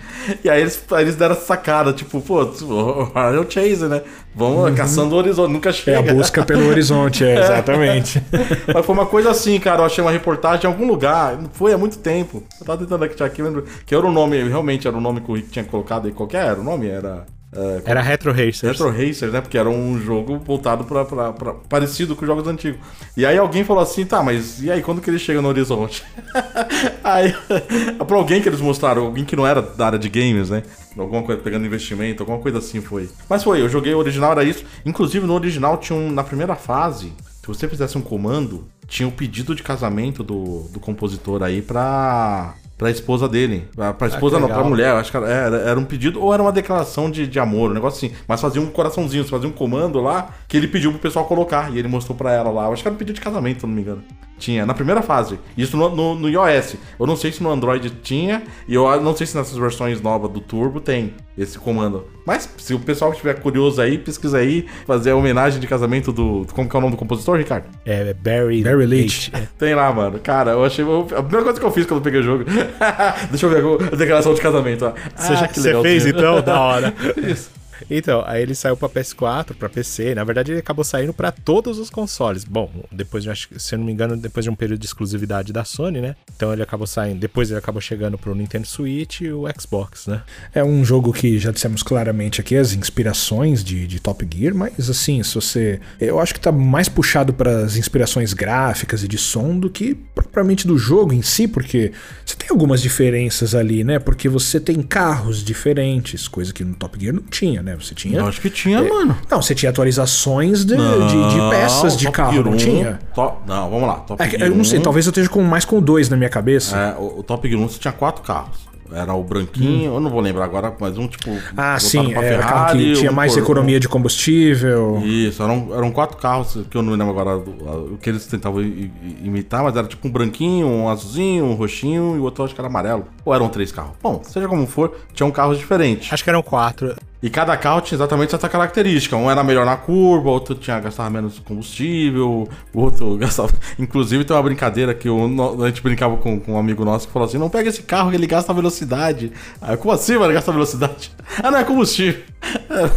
E 0.43 0.49
aí 0.49 0.61
eles, 0.61 0.83
aí 0.91 1.05
eles 1.05 1.17
deram 1.17 1.35
essa 1.35 1.45
sacada, 1.45 1.93
tipo, 1.93 2.21
pô, 2.21 2.43
é 3.15 3.39
o 3.39 3.51
Chase, 3.51 3.87
né? 3.87 4.03
Vamos 4.35 4.69
uhum. 4.69 4.75
caçando 4.75 5.15
o 5.15 5.19
horizonte, 5.19 5.53
nunca 5.53 5.73
chega. 5.73 5.99
É 5.99 6.11
a 6.11 6.15
busca 6.15 6.45
pelo 6.45 6.67
horizonte, 6.69 7.25
é, 7.25 7.39
exatamente. 7.39 8.23
Mas 8.73 8.85
foi 8.85 8.95
uma 8.95 9.07
coisa 9.07 9.31
assim, 9.31 9.59
cara, 9.59 9.81
eu 9.81 9.87
achei 9.87 10.03
uma 10.03 10.11
reportagem 10.11 10.65
em 10.65 10.73
algum 10.73 10.87
lugar, 10.87 11.39
foi 11.53 11.73
há 11.73 11.79
muito 11.79 11.99
tempo. 11.99 12.43
Eu 12.61 12.67
tava 12.67 12.79
tentando 12.79 13.05
aqui, 13.05 13.23
aqui 13.23 13.43
lembro, 13.43 13.65
que 13.85 13.95
era 13.95 14.07
o 14.07 14.13
nome, 14.13 14.43
realmente 14.45 14.87
era 14.87 14.97
o 14.97 15.01
nome 15.01 15.21
que 15.21 15.31
o 15.31 15.35
Rick 15.35 15.49
tinha 15.49 15.65
colocado 15.65 16.07
aí, 16.07 16.13
qualquer 16.13 16.47
era 16.47 16.61
o 16.61 16.65
nome? 16.65 16.87
Era... 16.89 17.27
É, 17.57 17.83
era 17.87 18.03
Retro 18.03 18.31
Racers. 18.31 18.79
Retro 18.79 18.91
Racers, 18.91 19.33
né? 19.33 19.41
Porque 19.41 19.57
era 19.57 19.71
um 19.71 19.99
jogo 19.99 20.39
voltado 20.39 20.85
pra, 20.85 21.05
pra, 21.05 21.33
pra, 21.33 21.55
parecido 21.55 22.15
com 22.15 22.23
os 22.23 22.27
jogos 22.27 22.47
antigos. 22.47 22.79
E 23.17 23.25
aí 23.25 23.39
alguém 23.39 23.65
falou 23.65 23.83
assim, 23.83 24.05
tá, 24.05 24.23
mas 24.23 24.63
e 24.63 24.71
aí, 24.71 24.83
quando 24.83 25.01
que 25.01 25.09
ele 25.09 25.19
chega 25.19 25.41
no 25.41 25.49
horizonte? 25.49 26.05
aí, 27.03 27.35
pra 28.07 28.17
alguém 28.17 28.43
que 28.43 28.49
eles 28.49 28.61
mostraram, 28.61 29.07
alguém 29.07 29.25
que 29.25 29.35
não 29.35 29.47
era 29.47 29.63
da 29.63 29.87
área 29.87 29.99
de 29.99 30.09
games, 30.09 30.51
né? 30.51 30.63
Alguma 30.97 31.23
coisa, 31.23 31.41
pegando 31.41 31.67
investimento, 31.67 32.23
alguma 32.23 32.39
coisa 32.39 32.59
assim 32.59 32.81
foi. 32.81 33.09
Mas 33.29 33.43
foi, 33.43 33.61
eu 33.61 33.69
joguei 33.69 33.95
o 33.95 33.99
original, 33.99 34.33
era 34.33 34.45
isso. 34.45 34.65
Inclusive, 34.85 35.27
no 35.27 35.35
original 35.35 35.79
tinha 35.79 35.99
um, 35.99 36.11
na 36.11 36.23
primeira 36.23 36.57
fase, 36.57 37.13
se 37.41 37.47
você 37.47 37.69
fizesse 37.69 37.97
um 37.97 38.03
comando, 38.03 38.67
tinha 38.87 39.09
o 39.09 39.11
um 39.11 39.15
pedido 39.15 39.55
de 39.55 39.63
casamento 39.63 40.23
do, 40.23 40.69
do 40.73 40.81
compositor 40.81 41.43
aí 41.43 41.63
pra 41.63 42.55
pra 42.77 42.91
esposa 42.91 43.29
dele. 43.29 43.69
Pra, 43.75 43.93
pra 43.93 44.07
ah, 44.07 44.11
esposa 44.11 44.37
ah, 44.37 44.41
não, 44.41 44.49
pra 44.49 44.63
mulher. 44.65 44.93
Acho 44.93 45.11
que 45.11 45.17
era, 45.17 45.57
era, 45.57 45.79
um 45.79 45.85
pedido 45.85 46.23
ou 46.23 46.33
era 46.33 46.43
uma 46.43 46.53
declaração 46.53 47.11
de, 47.11 47.27
de 47.27 47.39
amor, 47.39 47.71
um 47.71 47.75
negócio 47.75 48.07
assim. 48.07 48.17
Mas 48.27 48.41
fazia 48.41 48.61
um 48.61 48.67
coraçãozinho, 48.67 49.25
fazia 49.25 49.49
um 49.49 49.53
comando 49.53 50.01
lá 50.01 50.29
que 50.47 50.57
ele 50.57 50.69
pediu 50.69 50.91
pro 50.91 51.01
pessoal 51.01 51.25
colocar. 51.25 51.73
E 51.73 51.79
ele 51.79 51.89
mostrou 51.89 52.17
pra 52.17 52.33
ela 52.33 52.51
lá. 52.51 52.69
Acho 52.69 52.83
que 52.83 52.89
era 52.89 52.95
um 52.95 52.99
pedido 52.99 53.15
de 53.15 53.21
casamento, 53.21 53.61
se 53.61 53.67
não 53.67 53.75
me 53.75 53.83
engano. 53.83 54.03
Tinha, 54.39 54.67
na 54.67 54.75
primeira 54.75 55.03
fase. 55.03 55.39
Isso 55.57 55.77
no, 55.77 55.89
no, 55.95 56.15
no, 56.15 56.29
iOS. 56.29 56.77
Eu 56.99 57.07
não 57.07 57.17
sei 57.17 57.33
se 57.33 57.43
no 57.43 57.51
Android 57.51 57.91
tinha, 58.03 58.43
e 58.69 58.75
eu 58.75 59.01
não 59.01 59.17
sei 59.17 59.27
se 59.27 59.37
nessas 59.37 59.57
versões 59.57 60.01
novas 60.01 60.31
do 60.31 60.41
Turbo 60.41 60.81
tem 60.81 61.15
esse 61.39 61.59
comando. 61.59 62.07
Mas 62.27 62.49
se 62.57 62.75
o 62.75 62.79
pessoal 62.79 63.13
estiver 63.13 63.41
curioso 63.41 63.81
aí, 63.81 63.99
pesquisa 63.99 64.39
aí, 64.39 64.67
fazer 64.87 65.11
a 65.11 65.17
homenagem 65.17 65.61
de 65.61 65.67
casamento 65.67 66.13
do. 66.13 66.47
Como 66.53 66.69
que 66.69 66.77
é 66.77 66.79
o 66.79 66.81
nome 66.81 66.95
do 66.95 66.99
compositor, 66.99 67.39
Ricardo? 67.39 67.67
É, 67.85 68.13
Barry, 68.15 68.63
Barry 68.63 68.87
Leach. 68.87 69.33
Tem 69.59 69.75
lá, 69.75 69.93
mano. 69.93 70.19
Cara, 70.19 70.53
eu 70.53 70.65
achei. 70.65 70.85
A 70.85 71.23
primeira 71.23 71.45
coisa 71.45 71.61
que 71.61 71.67
eu 71.67 71.71
fiz 71.71 71.87
quando 71.87 72.01
eu 72.01 72.05
peguei 72.05 72.21
o 72.21 72.23
jogo. 72.23 72.45
Deixa 73.31 73.47
eu 73.47 73.51
ver 73.51 73.93
a 73.93 73.97
declaração 73.97 74.35
de 74.35 74.41
casamento. 74.41 74.87
Ó. 74.87 74.91
Você 74.91 75.33
ah, 75.33 75.37
já 75.37 75.49
que 75.49 75.61
você 75.61 75.81
fez 75.83 76.07
então? 76.07 76.41
da 76.43 76.61
hora. 76.61 76.95
Isso. 77.17 77.51
Então, 77.91 78.23
aí 78.27 78.43
ele 78.43 78.55
saiu 78.55 78.77
para 78.77 78.89
PS4, 78.89 79.55
para 79.55 79.69
PC. 79.69 80.15
Na 80.15 80.25
verdade, 80.25 80.53
ele 80.53 80.61
acabou 80.61 80.85
saindo 80.85 81.13
para 81.13 81.31
todos 81.33 81.79
os 81.79 81.91
consoles. 81.91 82.45
Bom, 82.45 82.71
depois, 82.91 83.25
de, 83.25 83.31
se 83.59 83.75
eu 83.75 83.79
não 83.79 83.87
me 83.87 83.93
engano, 83.93 84.17
depois 84.17 84.45
de 84.45 84.51
um 84.51 84.55
período 84.55 84.81
de 84.81 84.87
exclusividade 84.87 85.53
da 85.53 85.65
Sony, 85.65 86.01
né? 86.01 86.17
Então 86.35 86.53
ele 86.53 86.63
acabou 86.63 86.87
saindo. 86.87 87.19
Depois 87.21 87.51
ele 87.51 87.59
acabou 87.59 87.81
chegando 87.81 88.19
pro 88.19 88.35
Nintendo 88.35 88.67
Switch 88.67 89.21
e 89.21 89.33
o 89.33 89.45
Xbox, 89.59 90.07
né? 90.07 90.23
É 90.55 90.63
um 90.63 90.85
jogo 90.85 91.13
que 91.13 91.39
já 91.39 91.51
dissemos 91.51 91.83
claramente 91.83 92.41
aqui 92.41 92.57
as 92.57 92.73
inspirações 92.73 93.63
de, 93.63 93.87
de 93.87 94.01
Top 94.01 94.27
Gear, 94.33 94.55
mas 94.55 94.91
assim, 94.91 95.23
se 95.23 95.35
você. 95.35 95.81
Eu 96.01 96.21
acho 96.21 96.35
que 96.35 96.41
tá 96.41 96.53
mais 96.53 96.89
puxado 96.89 97.33
para 97.33 97.65
as 97.65 97.77
inspirações 97.77 98.33
gráficas 98.33 99.03
e 99.03 99.09
de 99.09 99.19
som 99.19 99.59
do 99.59 99.71
que 99.71 99.95
propriamente 99.95 100.67
do 100.67 100.79
jogo 100.79 101.13
em 101.13 101.23
si, 101.23 101.49
porque 101.49 101.93
você 102.25 102.37
tem 102.37 102.49
algumas 102.51 102.81
diferenças 102.81 103.55
ali, 103.55 103.85
né? 103.85 103.99
Porque 103.99 104.29
você 104.29 104.61
tem 104.61 104.83
carros 104.83 105.43
diferentes, 105.43 106.29
coisa 106.29 106.53
que 106.53 106.65
no 106.65 106.75
Top 106.75 106.99
Gear 106.99 107.15
não 107.15 107.23
tinha, 107.23 107.63
né? 107.67 107.77
Você 107.79 107.95
tinha. 107.95 108.21
Eu 108.21 108.27
acho 108.27 108.41
que 108.41 108.49
tinha, 108.49 108.79
é, 108.79 108.89
mano. 108.89 109.19
Não, 109.29 109.43
você 109.43 109.55
tinha 109.55 109.71
atualizações 109.71 110.65
de, 110.65 110.77
não, 110.77 111.07
de, 111.09 111.35
de, 111.35 111.51
peças 111.51 111.97
de 111.97 112.11
carro, 112.11 112.45
não 112.45 112.57
tinha? 112.57 113.01
Top, 113.13 113.39
não, 113.47 113.69
vamos 113.69 113.89
lá. 113.89 113.95
Top 113.97 114.23
é, 114.23 114.47
eu 114.47 114.55
não 114.55 114.65
sei, 114.65 114.79
talvez 114.79 115.05
eu 115.05 115.11
esteja 115.11 115.29
com 115.29 115.43
mais 115.43 115.65
com 115.65 115.81
dois 115.81 116.09
na 116.09 116.17
minha 116.17 116.31
cabeça. 116.31 116.77
É, 116.77 116.95
o, 116.97 117.19
o 117.19 117.23
Top 117.25 117.47
Gear 117.47 117.61
1 117.61 117.69
você 117.69 117.79
tinha 117.79 117.93
quatro 117.93 118.23
carros. 118.23 118.67
Era 118.93 119.15
o 119.15 119.23
branquinho, 119.25 119.91
hum. 119.91 119.95
eu 119.95 120.01
não 120.01 120.11
vou 120.11 120.21
lembrar 120.21 120.45
agora, 120.45 120.73
mas 120.79 120.97
um 120.97 121.09
tipo. 121.09 121.31
Ah, 121.57 121.79
sim, 121.79 122.13
era 122.13 122.21
Ferrari, 122.21 122.43
carro 122.43 122.79
que 122.79 122.93
tinha 122.93 123.11
um 123.11 123.15
mais 123.15 123.37
economia 123.37 123.81
de 123.81 123.89
combustível. 123.89 125.03
Isso, 125.05 125.43
eram, 125.43 125.71
eram 125.75 125.91
quatro 125.91 126.17
carros 126.17 126.59
que 126.71 126.77
eu 126.77 126.83
não 126.83 126.93
lembro 126.93 127.11
agora 127.11 127.37
o 127.37 127.99
que 128.01 128.09
eles 128.09 128.27
tentavam 128.27 128.63
imitar, 128.63 129.65
mas 129.65 129.75
era 129.77 129.87
tipo 129.87 130.07
um 130.07 130.11
branquinho, 130.11 130.69
um 130.69 130.89
azulzinho, 130.89 131.45
um 131.47 131.55
roxinho 131.55 132.17
e 132.17 132.21
o 132.21 132.23
outro 132.23 132.45
acho 132.45 132.55
que 132.55 132.61
era 132.61 132.69
amarelo. 132.69 133.07
Ou 133.25 133.35
eram 133.35 133.49
três 133.49 133.73
carros? 133.73 133.93
Bom, 134.01 134.23
seja 134.25 134.47
como 134.47 134.67
for, 134.67 134.97
tinham 135.13 135.31
carros 135.31 135.59
diferentes. 135.59 136.13
Acho 136.13 136.23
que 136.23 136.31
eram 136.31 136.43
quatro. 136.43 136.95
E 137.23 137.31
cada 137.31 137.57
carro 137.57 137.81
tinha 137.81 137.97
exatamente 137.97 138.35
essa 138.35 138.49
característica. 138.49 139.17
Um 139.17 139.31
era 139.31 139.43
melhor 139.43 139.65
na 139.65 139.77
curva, 139.77 140.29
outro 140.29 140.55
tinha 140.55 140.79
gastava 140.79 141.09
menos 141.09 141.39
combustível, 141.39 142.49
o 142.75 142.81
outro 142.81 143.17
gastava. 143.19 143.53
Inclusive 143.79 144.25
tem 144.25 144.37
uma 144.37 144.43
brincadeira 144.43 144.95
que 144.95 145.09
a 145.09 145.67
gente 145.67 145.83
brincava 145.83 146.17
com, 146.19 146.39
com, 146.39 146.53
um 146.53 146.59
amigo 146.59 146.85
nosso 146.85 147.07
que 147.07 147.13
falou 147.13 147.27
assim: 147.27 147.39
não 147.39 147.49
pega 147.49 147.69
esse 147.69 147.83
carro 147.83 148.11
que 148.11 148.17
ele 148.17 148.27
gasta 148.27 148.53
velocidade. 148.53 149.33
Aí, 149.61 149.77
como 149.77 149.95
assim, 149.95 150.17
mano? 150.19 150.33
Gasta 150.33 150.53
velocidade? 150.53 151.11
Ah, 151.43 151.51
não 151.51 151.59
é 151.59 151.65
combustível. 151.65 152.23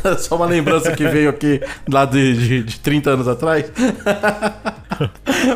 É 0.04 0.16
só 0.18 0.36
uma 0.36 0.46
lembrança 0.46 0.92
que 0.96 1.06
veio 1.08 1.30
aqui 1.30 1.60
lá 1.92 2.06
de, 2.06 2.38
de, 2.38 2.64
de 2.64 2.80
30 2.80 3.10
anos 3.10 3.28
atrás. 3.28 3.66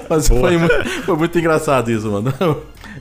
Mas 0.10 0.28
foi 0.28 0.58
muito, 0.58 0.90
foi 1.06 1.16
muito 1.16 1.40
engraçado 1.40 1.92
isso, 1.92 2.12
mano. 2.12 2.34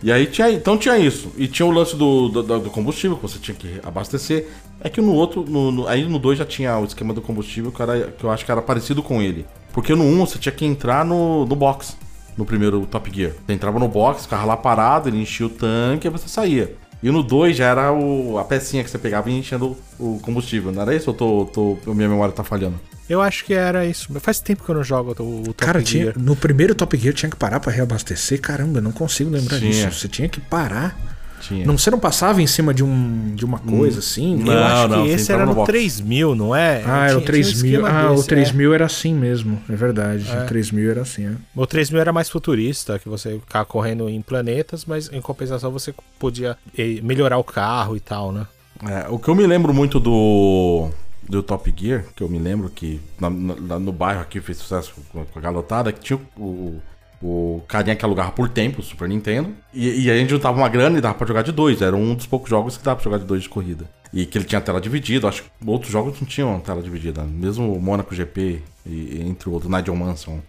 E 0.03 0.11
aí 0.11 0.27
tinha, 0.27 0.51
então 0.51 0.77
tinha 0.77 0.99
isso. 0.99 1.33
E 1.37 1.47
tinha 1.47 1.65
o 1.65 1.71
lance 1.71 1.95
do, 1.95 2.29
do, 2.29 2.43
do, 2.43 2.71
combustível, 2.71 3.17
que 3.17 3.23
você 3.23 3.39
tinha 3.39 3.55
que 3.55 3.81
abastecer. 3.85 4.49
É 4.83 4.91
que 4.91 5.01
no 5.01 5.13
outro, 5.13 5.45
no, 5.49 5.71
no, 5.71 5.87
aí 5.87 6.05
no 6.05 6.19
2 6.19 6.39
já 6.39 6.45
tinha 6.45 6.77
o 6.77 6.85
esquema 6.85 7.15
do 7.15 7.23
combustível, 7.23 7.71
que, 7.71 7.81
era, 7.81 8.09
que 8.11 8.25
eu 8.25 8.31
acho 8.31 8.45
que 8.45 8.51
era 8.51 8.61
parecido 8.61 9.03
com 9.03 9.23
ele. 9.23 9.47
Porque 9.73 9.95
no 9.95 10.05
1 10.05 10.07
um, 10.07 10.27
você 10.27 10.39
tinha 10.39 10.53
que 10.53 10.65
entrar 10.65 11.05
no, 11.05 11.47
no 11.47 11.55
box, 11.55 11.97
no 12.37 12.45
primeiro 12.45 12.85
Top 12.87 13.11
Gear. 13.15 13.33
Você 13.47 13.53
entrava 13.53 13.79
no 13.79 13.89
box, 13.89 14.23
ficava 14.23 14.45
lá 14.45 14.57
parado, 14.57 15.09
ele 15.09 15.19
enchia 15.21 15.47
o 15.47 15.51
tanque 15.51 16.07
e 16.07 16.11
você 16.11 16.29
saía. 16.29 16.75
E 17.03 17.11
no 17.11 17.23
2 17.23 17.57
já 17.57 17.67
era 17.67 17.93
o, 17.93 18.39
a 18.39 18.45
pecinha 18.45 18.85
que 18.85 18.91
você 18.91 18.99
pegava 18.99 19.29
e 19.29 19.37
enchendo 19.37 19.77
o 19.99 20.21
combustível. 20.21 20.71
Não 20.71 20.83
era 20.83 20.95
isso 20.95 21.11
ou 21.11 21.17
tô, 21.17 21.79
tô, 21.85 21.95
minha 21.95 22.09
memória 22.09 22.33
tá 22.33 22.45
falhando? 22.45 22.79
Eu 23.09 23.21
acho 23.21 23.45
que 23.45 23.53
era 23.53 23.85
isso. 23.85 24.09
Faz 24.21 24.39
tempo 24.41 24.65
que 24.65 24.71
eu 24.71 24.75
não 24.75 24.85
jogo 24.85 25.11
o, 25.11 25.43
Top 25.45 25.57
Cara, 25.57 25.81
Gear. 25.81 26.13
Tinha, 26.13 26.25
no 26.25 26.37
primeiro 26.37 26.75
Top 26.75 26.97
Gear 26.97 27.13
tinha 27.13 27.29
que 27.29 27.37
parar 27.37 27.59
para 27.59 27.73
reabastecer. 27.73 28.41
Caramba, 28.41 28.79
eu 28.79 28.83
não 28.83 28.93
consigo 28.93 29.31
lembrar 29.31 29.59
tinha. 29.59 29.71
disso. 29.71 30.01
Você 30.01 30.09
tinha 30.09 30.29
que 30.29 30.41
parar. 30.41 30.97
Tinha. 31.43 31.67
Não, 31.67 31.77
você 31.77 31.91
não 31.91 31.99
passava 31.99 32.41
em 32.41 32.47
cima 32.47 32.73
de, 32.73 32.85
um, 32.85 33.35
de 33.35 33.45
uma 33.45 33.59
coisa 33.59 33.97
hum. 33.97 33.99
assim? 33.99 34.37
Não, 34.37 34.53
eu 34.53 34.63
acho 34.63 34.89
não, 34.89 35.03
que 35.05 35.11
esse 35.11 35.33
era 35.33 35.45
no, 35.45 35.55
no 35.55 35.65
3000, 35.65 36.35
não 36.35 36.55
é? 36.55 36.83
Ah, 36.87 37.09
era 37.09 37.19
o 37.19 37.21
3000. 37.21 37.83
Um 37.83 37.87
ah, 37.87 38.09
desse, 38.11 38.23
o 38.23 38.27
3000 38.27 38.73
é. 38.73 38.75
era 38.75 38.87
assim 38.87 39.15
mesmo, 39.15 39.61
é 39.69 39.75
verdade. 39.75 40.31
É. 40.31 40.45
O 40.45 40.47
3000 40.47 40.91
era 40.91 41.03
assim, 41.03 41.27
é. 41.27 41.33
O 41.55 41.67
3000 41.67 42.01
era 42.01 42.13
mais 42.13 42.31
futurista, 42.31 42.99
que 42.99 43.09
você 43.09 43.41
ficava 43.41 43.65
correndo 43.65 44.09
em 44.09 44.23
planetas, 44.23 44.85
mas 44.85 45.13
em 45.13 45.21
compensação 45.21 45.73
você 45.73 45.93
podia 46.19 46.57
eh, 46.79 47.01
melhorar 47.03 47.39
o 47.39 47.45
carro 47.45 47.97
e 47.97 48.01
tal, 48.01 48.31
né? 48.31 48.47
É, 48.89 49.07
o 49.09 49.19
que 49.19 49.29
eu 49.29 49.35
me 49.35 49.47
lembro 49.47 49.75
muito 49.75 49.99
do 49.99 50.91
do 51.29 51.43
Top 51.43 51.73
Gear, 51.75 52.05
que 52.17 52.23
eu 52.23 52.29
me 52.29 52.39
lembro 52.39 52.69
que 52.69 53.01
na, 53.19 53.31
na, 53.31 53.79
no 53.79 53.93
bairro 53.93 54.21
aqui 54.21 54.41
fez 54.41 54.59
sucesso 54.59 54.93
com 55.11 55.25
a 55.35 55.41
galotada, 55.41 55.93
que 55.93 56.01
tinha 56.01 56.19
o, 56.37 56.81
o 57.23 57.63
carinha 57.69 57.95
que 57.95 58.05
alugava 58.05 58.33
por 58.33 58.49
tempo 58.49 58.81
o 58.81 58.85
Super 58.85 59.09
Nintendo. 59.09 59.51
E, 59.73 60.05
e 60.05 60.11
a 60.11 60.17
gente 60.17 60.31
juntava 60.31 60.59
uma 60.59 60.69
grana 60.69 60.99
e 60.99 61.01
dava 61.01 61.15
pra 61.15 61.27
jogar 61.27 61.43
de 61.43 61.53
dois. 61.53 61.81
Era 61.81 61.95
um 61.95 62.15
dos 62.15 62.27
poucos 62.27 62.51
jogos 62.51 62.77
que 62.77 62.85
dava 62.85 62.97
pra 62.97 63.05
jogar 63.05 63.19
de 63.19 63.25
dois 63.25 63.43
de 63.43 63.49
corrida. 63.49 63.89
E 64.13 64.27
que 64.27 64.37
ele 64.37 64.45
tinha 64.45 64.61
tela 64.61 64.81
dividida. 64.81 65.29
Acho 65.29 65.45
que 65.45 65.51
outros 65.65 65.93
jogos 65.93 66.21
não 66.21 66.27
tinham 66.27 66.59
tela 66.61 66.83
dividida. 66.83 67.23
Mesmo 67.23 67.73
o 67.73 67.81
Monaco 67.81 68.15
GP, 68.15 68.63
e, 68.85 69.23
entre 69.23 69.49
outros, 69.49 69.71
Nigel 69.71 69.95
Manson. 69.95 70.41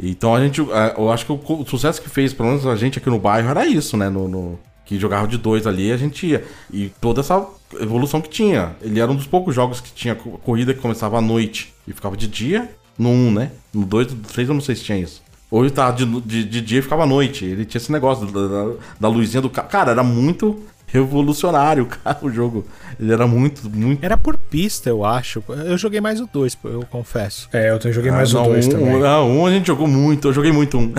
Então 0.00 0.34
a 0.34 0.40
gente. 0.40 0.60
É, 0.60 0.94
eu 0.96 1.10
acho 1.10 1.26
que 1.26 1.32
o, 1.32 1.40
o, 1.44 1.66
sucesso 1.66 2.00
que 2.00 2.08
fez, 2.08 2.32
pelo 2.32 2.50
menos 2.50 2.66
a 2.66 2.76
gente 2.76 2.98
aqui 2.98 3.10
no 3.10 3.18
bairro, 3.18 3.48
era 3.48 3.66
isso, 3.66 3.96
né? 3.96 4.08
No, 4.08 4.28
no, 4.28 4.58
que 4.84 4.98
jogava 4.98 5.26
de 5.26 5.36
dois 5.36 5.66
ali, 5.66 5.90
a 5.90 5.96
gente 5.96 6.26
ia. 6.26 6.44
E 6.72 6.90
toda 7.00 7.20
essa 7.20 7.46
evolução 7.80 8.20
que 8.20 8.28
tinha. 8.28 8.76
Ele 8.80 9.00
era 9.00 9.10
um 9.10 9.16
dos 9.16 9.26
poucos 9.26 9.54
jogos 9.54 9.80
que 9.80 9.92
tinha 9.92 10.14
corrida 10.14 10.72
que 10.72 10.80
começava 10.80 11.18
à 11.18 11.20
noite 11.20 11.74
e 11.86 11.92
ficava 11.92 12.16
de 12.16 12.28
dia. 12.28 12.70
No 12.96 13.10
1, 13.10 13.32
né? 13.32 13.52
No 13.72 13.86
2, 13.86 14.12
no 14.12 14.20
3 14.22 14.48
eu 14.48 14.54
não 14.54 14.60
sei 14.60 14.74
se 14.74 14.82
tinha 14.82 14.98
isso. 14.98 15.22
Ou 15.50 15.64
ele 15.64 15.70
tava 15.72 15.96
de, 15.96 16.20
de, 16.20 16.44
de 16.44 16.60
dia 16.60 16.78
e 16.78 16.82
ficava 16.82 17.04
à 17.04 17.06
noite. 17.06 17.44
Ele 17.44 17.64
tinha 17.64 17.78
esse 17.78 17.90
negócio 17.90 18.26
da, 18.26 18.46
da, 18.46 18.74
da 19.00 19.08
luzinha 19.08 19.40
do 19.40 19.48
carro. 19.48 19.68
Cara, 19.68 19.90
era 19.92 20.02
muito 20.02 20.62
revolucionário, 20.88 21.86
cara, 22.04 22.18
o 22.22 22.30
jogo. 22.30 22.66
Ele 22.98 23.12
era 23.12 23.26
muito, 23.26 23.68
muito. 23.70 24.04
Era 24.04 24.16
por 24.16 24.36
pista, 24.36 24.90
eu 24.90 25.04
acho. 25.04 25.42
Eu 25.48 25.78
joguei 25.78 26.00
mais 26.00 26.20
o 26.20 26.26
2, 26.26 26.58
eu 26.64 26.84
confesso. 26.90 27.48
É, 27.52 27.70
eu 27.70 27.92
joguei 27.92 28.10
mais 28.10 28.34
ah, 28.34 28.42
o 28.42 28.48
2 28.48 28.66
um, 28.66 28.70
também. 28.70 28.96
Um, 28.96 29.04
ah, 29.04 29.24
um 29.24 29.46
a 29.46 29.50
gente 29.50 29.66
jogou 29.66 29.86
muito, 29.86 30.28
eu 30.28 30.32
joguei 30.32 30.50
muito 30.50 30.76
um. 30.78 30.92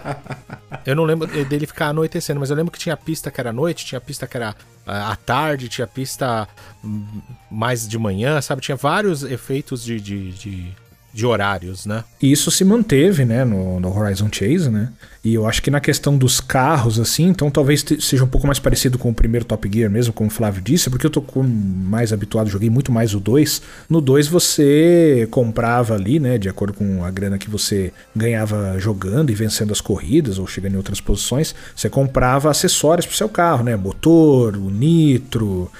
eu 0.86 0.94
não 0.94 1.04
lembro 1.04 1.26
dele 1.26 1.66
ficar 1.66 1.88
anoitecendo, 1.88 2.38
mas 2.38 2.50
eu 2.50 2.56
lembro 2.56 2.70
que 2.70 2.78
tinha 2.78 2.96
pista 2.96 3.30
que 3.30 3.40
era 3.40 3.52
noite, 3.52 3.84
tinha 3.84 4.00
pista 4.00 4.26
que 4.26 4.36
era 4.36 4.54
ah, 4.86 5.12
à 5.12 5.16
tarde, 5.16 5.68
tinha 5.68 5.86
pista 5.86 6.46
hum, 6.84 7.04
mais 7.50 7.88
de 7.88 7.98
manhã, 7.98 8.40
sabe? 8.40 8.62
Tinha 8.62 8.76
vários 8.76 9.24
efeitos 9.24 9.82
de, 9.82 10.00
de, 10.00 10.30
de 10.32 10.72
de 11.14 11.24
horários, 11.24 11.86
né? 11.86 12.02
E 12.20 12.32
isso 12.32 12.50
se 12.50 12.64
manteve, 12.64 13.24
né, 13.24 13.44
no, 13.44 13.78
no, 13.78 13.96
Horizon 13.96 14.28
Chase, 14.30 14.68
né? 14.68 14.90
E 15.24 15.32
eu 15.32 15.46
acho 15.46 15.62
que 15.62 15.70
na 15.70 15.80
questão 15.80 16.18
dos 16.18 16.38
carros, 16.38 17.00
assim, 17.00 17.24
então 17.24 17.50
talvez 17.50 17.82
seja 17.98 18.22
um 18.22 18.28
pouco 18.28 18.46
mais 18.46 18.58
parecido 18.58 18.98
com 18.98 19.08
o 19.08 19.14
primeiro 19.14 19.46
Top 19.46 19.66
Gear 19.72 19.90
mesmo, 19.90 20.12
como 20.12 20.28
o 20.28 20.32
Flávio 20.32 20.60
disse, 20.60 20.90
porque 20.90 21.06
eu 21.06 21.10
tô 21.10 21.24
mais 21.42 22.12
habituado, 22.12 22.50
joguei 22.50 22.68
muito 22.68 22.92
mais 22.92 23.14
o 23.14 23.20
2. 23.20 23.62
No 23.88 24.02
2 24.02 24.28
você 24.28 25.26
comprava 25.30 25.94
ali, 25.94 26.20
né, 26.20 26.36
de 26.36 26.48
acordo 26.48 26.74
com 26.74 27.02
a 27.02 27.10
grana 27.10 27.38
que 27.38 27.48
você 27.48 27.90
ganhava 28.14 28.78
jogando 28.78 29.30
e 29.30 29.34
vencendo 29.34 29.72
as 29.72 29.80
corridas 29.80 30.38
ou 30.38 30.46
chegando 30.46 30.74
em 30.74 30.76
outras 30.76 31.00
posições, 31.00 31.54
você 31.74 31.88
comprava 31.88 32.50
acessórios 32.50 33.06
pro 33.06 33.16
seu 33.16 33.28
carro, 33.28 33.64
né, 33.64 33.76
motor, 33.76 34.54
o 34.56 34.68
nitro, 34.68 35.70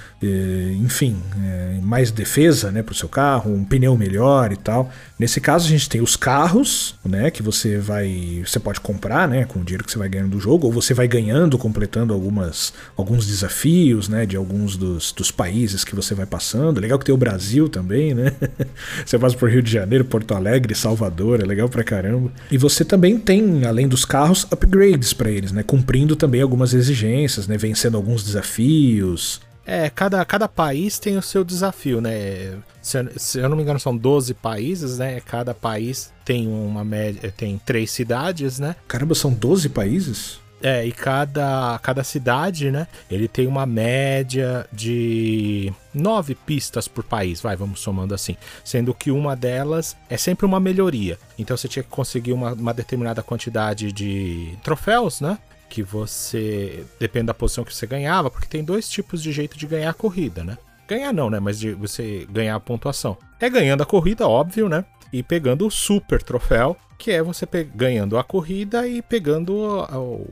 enfim, 0.80 1.16
é, 1.42 1.78
mais 1.82 2.10
defesa 2.10 2.70
né, 2.70 2.82
para 2.82 2.92
o 2.92 2.96
seu 2.96 3.08
carro, 3.08 3.52
um 3.52 3.64
pneu 3.64 3.96
melhor 3.96 4.52
e 4.52 4.56
tal. 4.56 4.90
Nesse 5.18 5.40
caso, 5.40 5.66
a 5.66 5.68
gente 5.68 5.88
tem 5.88 6.00
os 6.00 6.16
carros, 6.16 6.94
né, 7.04 7.30
que 7.30 7.42
você 7.42 7.78
vai, 7.78 8.42
você 8.44 8.58
pode 8.58 8.80
comprar, 8.80 9.28
né, 9.28 9.33
com 9.42 9.60
o 9.60 9.64
dinheiro 9.64 9.82
que 9.82 9.90
você 9.90 9.98
vai 9.98 10.08
ganhando 10.08 10.32
do 10.32 10.40
jogo, 10.40 10.66
ou 10.66 10.72
você 10.72 10.92
vai 10.92 11.08
ganhando, 11.08 11.56
completando 11.56 12.12
algumas, 12.12 12.74
alguns 12.96 13.26
desafios, 13.26 14.08
né, 14.08 14.26
de 14.26 14.36
alguns 14.36 14.76
dos, 14.76 15.10
dos 15.12 15.30
países 15.30 15.82
que 15.82 15.94
você 15.94 16.14
vai 16.14 16.26
passando. 16.26 16.78
Legal 16.78 16.98
que 16.98 17.06
tem 17.06 17.14
o 17.14 17.18
Brasil 17.18 17.68
também, 17.68 18.12
né? 18.12 18.32
você 19.04 19.18
passa 19.18 19.36
por 19.36 19.50
Rio 19.50 19.62
de 19.62 19.72
Janeiro, 19.72 20.04
Porto 20.04 20.34
Alegre, 20.34 20.74
Salvador, 20.74 21.40
é 21.40 21.44
legal 21.44 21.68
pra 21.68 21.82
caramba. 21.82 22.30
E 22.50 22.58
você 22.58 22.84
também 22.84 23.18
tem, 23.18 23.64
além 23.64 23.88
dos 23.88 24.04
carros, 24.04 24.46
upgrades 24.52 25.14
para 25.14 25.30
eles, 25.30 25.50
né, 25.50 25.62
cumprindo 25.62 26.14
também 26.14 26.42
algumas 26.42 26.74
exigências, 26.74 27.48
né, 27.48 27.56
vencendo 27.56 27.96
alguns 27.96 28.22
desafios. 28.22 29.40
É, 29.66 29.88
cada, 29.88 30.24
cada 30.24 30.48
país 30.48 30.98
tem 30.98 31.16
o 31.16 31.22
seu 31.22 31.42
desafio, 31.42 32.00
né? 32.00 32.58
Se, 32.82 32.98
se, 33.16 33.38
eu 33.38 33.48
não 33.48 33.56
me 33.56 33.62
engano, 33.62 33.80
são 33.80 33.96
12 33.96 34.34
países, 34.34 34.98
né? 34.98 35.20
Cada 35.20 35.54
país 35.54 36.12
tem 36.24 36.46
uma 36.46 36.84
média. 36.84 37.32
Tem 37.34 37.58
três 37.64 37.90
cidades, 37.90 38.58
né? 38.58 38.76
Caramba, 38.86 39.14
são 39.14 39.32
12 39.32 39.70
países? 39.70 40.44
É, 40.62 40.82
e 40.86 40.92
cada, 40.92 41.78
cada 41.82 42.02
cidade, 42.02 42.70
né? 42.70 42.86
Ele 43.10 43.28
tem 43.28 43.46
uma 43.46 43.66
média 43.66 44.66
de 44.72 45.70
nove 45.92 46.34
pistas 46.34 46.88
por 46.88 47.04
país, 47.04 47.38
vai, 47.38 47.54
vamos 47.54 47.80
somando 47.80 48.14
assim. 48.14 48.34
Sendo 48.64 48.94
que 48.94 49.10
uma 49.10 49.36
delas 49.36 49.94
é 50.08 50.16
sempre 50.16 50.46
uma 50.46 50.58
melhoria. 50.58 51.18
Então 51.38 51.54
você 51.54 51.68
tinha 51.68 51.82
que 51.82 51.90
conseguir 51.90 52.32
uma, 52.32 52.54
uma 52.54 52.72
determinada 52.72 53.22
quantidade 53.22 53.92
de 53.92 54.56
troféus, 54.62 55.20
né? 55.20 55.38
Que 55.74 55.82
você 55.82 56.86
depende 57.00 57.26
da 57.26 57.34
posição 57.34 57.64
que 57.64 57.74
você 57.74 57.84
ganhava, 57.84 58.30
porque 58.30 58.46
tem 58.46 58.62
dois 58.62 58.88
tipos 58.88 59.20
de 59.20 59.32
jeito 59.32 59.58
de 59.58 59.66
ganhar 59.66 59.90
a 59.90 59.94
corrida, 59.94 60.44
né? 60.44 60.56
Ganhar 60.86 61.12
não, 61.12 61.28
né? 61.28 61.40
Mas 61.40 61.58
de 61.58 61.72
você 61.72 62.24
ganhar 62.30 62.54
a 62.54 62.60
pontuação. 62.60 63.16
É 63.40 63.50
ganhando 63.50 63.82
a 63.82 63.86
corrida, 63.86 64.28
óbvio, 64.28 64.68
né? 64.68 64.84
E 65.12 65.20
pegando 65.20 65.66
o 65.66 65.70
super 65.72 66.22
troféu, 66.22 66.76
que 66.96 67.10
é 67.10 67.20
você 67.20 67.44
ganhando 67.74 68.16
a 68.16 68.22
corrida 68.22 68.86
e 68.86 69.02
pegando 69.02 69.84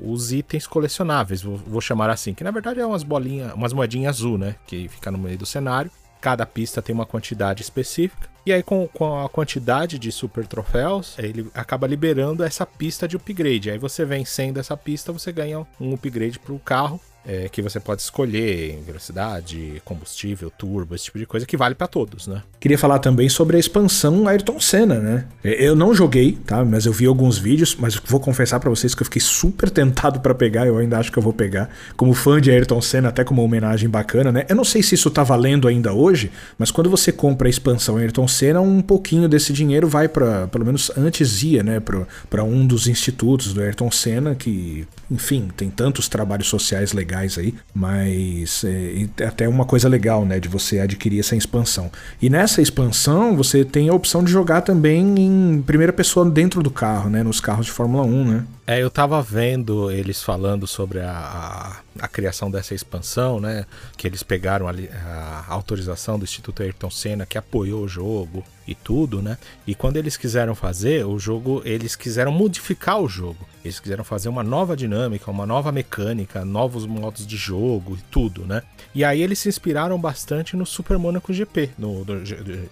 os 0.05 0.33
itens 0.33 0.65
colecionáveis, 0.65 1.43
vou, 1.43 1.81
chamar 1.81 2.09
assim, 2.09 2.35
que 2.35 2.45
na 2.45 2.53
verdade 2.53 2.79
é 2.79 2.87
umas 2.87 3.03
bolinhas, 3.03 3.53
umas 3.53 3.73
moedinhas 3.73 4.19
azul, 4.19 4.39
né? 4.39 4.55
Que 4.65 4.87
fica 4.87 5.11
no 5.11 5.19
meio 5.19 5.39
do 5.39 5.47
cenário. 5.47 5.91
Cada 6.23 6.47
pista 6.47 6.81
tem 6.81 6.95
uma 6.95 7.05
quantidade 7.05 7.63
específica. 7.63 8.31
E 8.47 8.53
aí, 8.53 8.63
com, 8.63 8.89
com 8.89 9.25
a 9.25 9.29
quantidade 9.29 9.99
de 9.99 10.11
super 10.13 10.47
troféus, 10.47 11.17
ele 11.19 11.51
acaba 11.53 11.87
liberando 11.87 12.45
essa 12.45 12.65
pista 12.65 13.09
de 13.09 13.17
upgrade. 13.17 13.73
Aí 13.73 13.79
você 13.79 14.05
vencendo 14.05 14.59
essa 14.59 14.77
pista, 14.77 15.13
você 15.13 15.33
ganha 15.33 15.67
um 15.81 15.93
upgrade 15.93 16.39
para 16.39 16.55
o 16.55 16.61
carro 16.61 17.01
é, 17.27 17.49
que 17.49 17.63
você 17.63 17.79
pode 17.79 18.03
escolher 18.03 18.75
em 18.75 18.83
velocidade, 18.83 19.81
combustível, 19.85 20.51
turbo, 20.51 20.95
esse 20.95 21.05
tipo 21.05 21.19
de 21.19 21.27
coisa 21.27 21.47
que 21.47 21.57
vale 21.57 21.75
para 21.75 21.87
todos, 21.87 22.27
né? 22.27 22.43
Queria 22.59 22.79
falar 22.79 22.99
também 22.99 23.29
sobre 23.29 23.57
a 23.57 23.61
expansão 23.61 24.27
Ayrton 24.27 24.59
Senna, 24.61 24.99
né? 24.99 25.27
É, 25.43 25.65
eu 25.65 25.77
não 25.77 25.95
joguei, 25.95 26.33
tá? 26.45 26.65
Mas 26.65 26.87
eu 26.87 26.93
vi 26.93 27.07
alguns 27.07 27.39
vídeos, 27.39 27.77
mas 27.79 27.95
vou 27.95 28.21
confessar 28.21 28.59
para 28.59 28.71
vocês 28.71 28.95
que 28.95 29.03
eu 29.03 29.05
fiquei 29.05 29.23
super 29.23 29.71
tentado 29.71 30.21
para 30.21 30.35
pegar, 30.35 30.67
eu 30.67 30.79
ainda 30.79 30.99
acho 30.99 31.13
que 31.13 31.19
eu 31.19 31.23
vou 31.23 31.33
pegar. 31.33 31.71
Como 31.97 32.13
fã 32.13 32.41
de 32.41 32.51
Ayrton 32.51 32.81
Senna, 32.81 33.09
até 33.09 33.25
como 33.25 33.41
uma 33.41 33.47
homenagem 33.47 33.89
bacana, 33.89 34.33
né? 34.33 34.45
Eu 34.49 34.57
não 34.57 34.65
sei 34.65 34.83
se 34.83 34.95
isso 34.95 35.11
tá 35.11 35.23
valendo 35.23 35.69
ainda 35.69 35.93
hoje, 35.93 36.31
mas 36.59 36.71
quando 36.71 36.91
você 36.91 37.13
compra 37.13 37.49
a 37.49 37.51
expansão 37.51 37.97
Ayrton 37.97 38.27
Senna, 38.27 38.61
um 38.61 38.83
pouquinho 38.83 39.29
desse 39.29 39.53
dinheiro 39.53 39.87
vai 39.89 40.09
para, 40.09 40.49
pelo 40.49 40.65
menos 40.65 40.91
antes 40.97 41.43
ia, 41.43 41.63
né, 41.63 41.81
para 41.81 42.43
um 42.43 42.67
dos 42.67 42.89
institutos 42.89 43.55
do 43.55 43.61
Ayrton 43.61 43.91
Senna 43.91 44.35
que, 44.35 44.87
enfim, 45.11 45.49
tem 45.57 45.71
tantos 45.71 46.09
trabalhos 46.09 46.49
sociais 46.49 46.93
legais 46.93 47.12
legais 47.13 47.37
aí, 47.37 47.55
mas 47.75 48.65
é, 48.65 49.25
até 49.27 49.47
uma 49.47 49.65
coisa 49.65 49.89
legal, 49.89 50.25
né, 50.25 50.41
de 50.41 50.49
você 50.49 50.81
adquirir 50.81 51.21
essa 51.21 51.37
expansão. 51.37 51.91
E 52.21 52.31
nessa 52.31 52.63
expansão 52.63 53.37
você 53.37 53.65
tem 53.65 53.89
a 53.89 53.95
opção 53.95 54.25
de 54.25 54.33
jogar 54.33 54.63
também 54.63 55.15
em 55.19 55.63
primeira 55.63 55.93
pessoa 55.93 56.29
dentro 56.29 56.63
do 56.63 56.71
carro, 56.71 57.11
né, 57.11 57.23
nos 57.23 57.41
carros 57.41 57.67
de 57.67 57.73
Fórmula 57.73 58.05
1, 58.05 58.25
né? 58.25 58.45
É, 58.73 58.83
eu 58.83 58.91
tava 58.91 59.21
vendo 59.21 59.91
eles 59.91 60.23
falando 60.23 60.67
sobre 60.67 61.01
a, 61.01 61.11
a, 61.11 62.05
a 62.05 62.09
criação 62.09 62.51
dessa 62.51 62.75
expansão, 62.75 63.39
né? 63.39 63.67
Que 63.99 64.07
eles 64.07 64.23
pegaram 64.23 64.67
a, 64.67 64.73
a, 64.73 65.53
autorização 65.53 66.19
do 66.19 66.25
Instituto 66.25 66.63
Ayrton 66.63 66.91
Senna, 66.91 67.27
que 67.27 67.37
apoiou 67.37 67.83
o 67.83 67.89
jogo 67.89 68.43
e 68.67 68.75
tudo, 68.75 69.21
né? 69.21 69.37
E 69.67 69.75
quando 69.75 69.99
eles 69.99 70.17
quiseram 70.17 70.55
fazer 70.55 71.05
o 71.05 71.19
jogo, 71.19 71.61
eles 71.67 71.95
quiseram 71.95 72.33
modificar 72.33 72.99
o 72.99 73.07
jogo. 73.07 73.47
Eles 73.63 73.79
quiseram 73.79 74.05
fazer 74.05 74.31
uma 74.31 74.43
nova 74.43 74.75
dinâmica, 74.75 75.31
uma 75.31 75.45
nova 75.45 75.71
mecânica, 75.71 76.43
novos 76.43 76.87
modos 76.87 77.27
de 77.27 77.37
jogo 77.37 77.97
e 77.97 78.03
tudo, 78.11 78.47
né? 78.47 78.63
E 78.95 79.05
aí 79.05 79.23
eles 79.23 79.39
se 79.39 79.49
inspiraram 79.49 79.99
bastante 79.99 80.57
no 80.57 80.67
Super 80.67 80.99
Monaco 80.99 81.33
GP, 81.33 81.71
no, 81.79 82.05
no, 82.05 82.15
no 82.15 82.25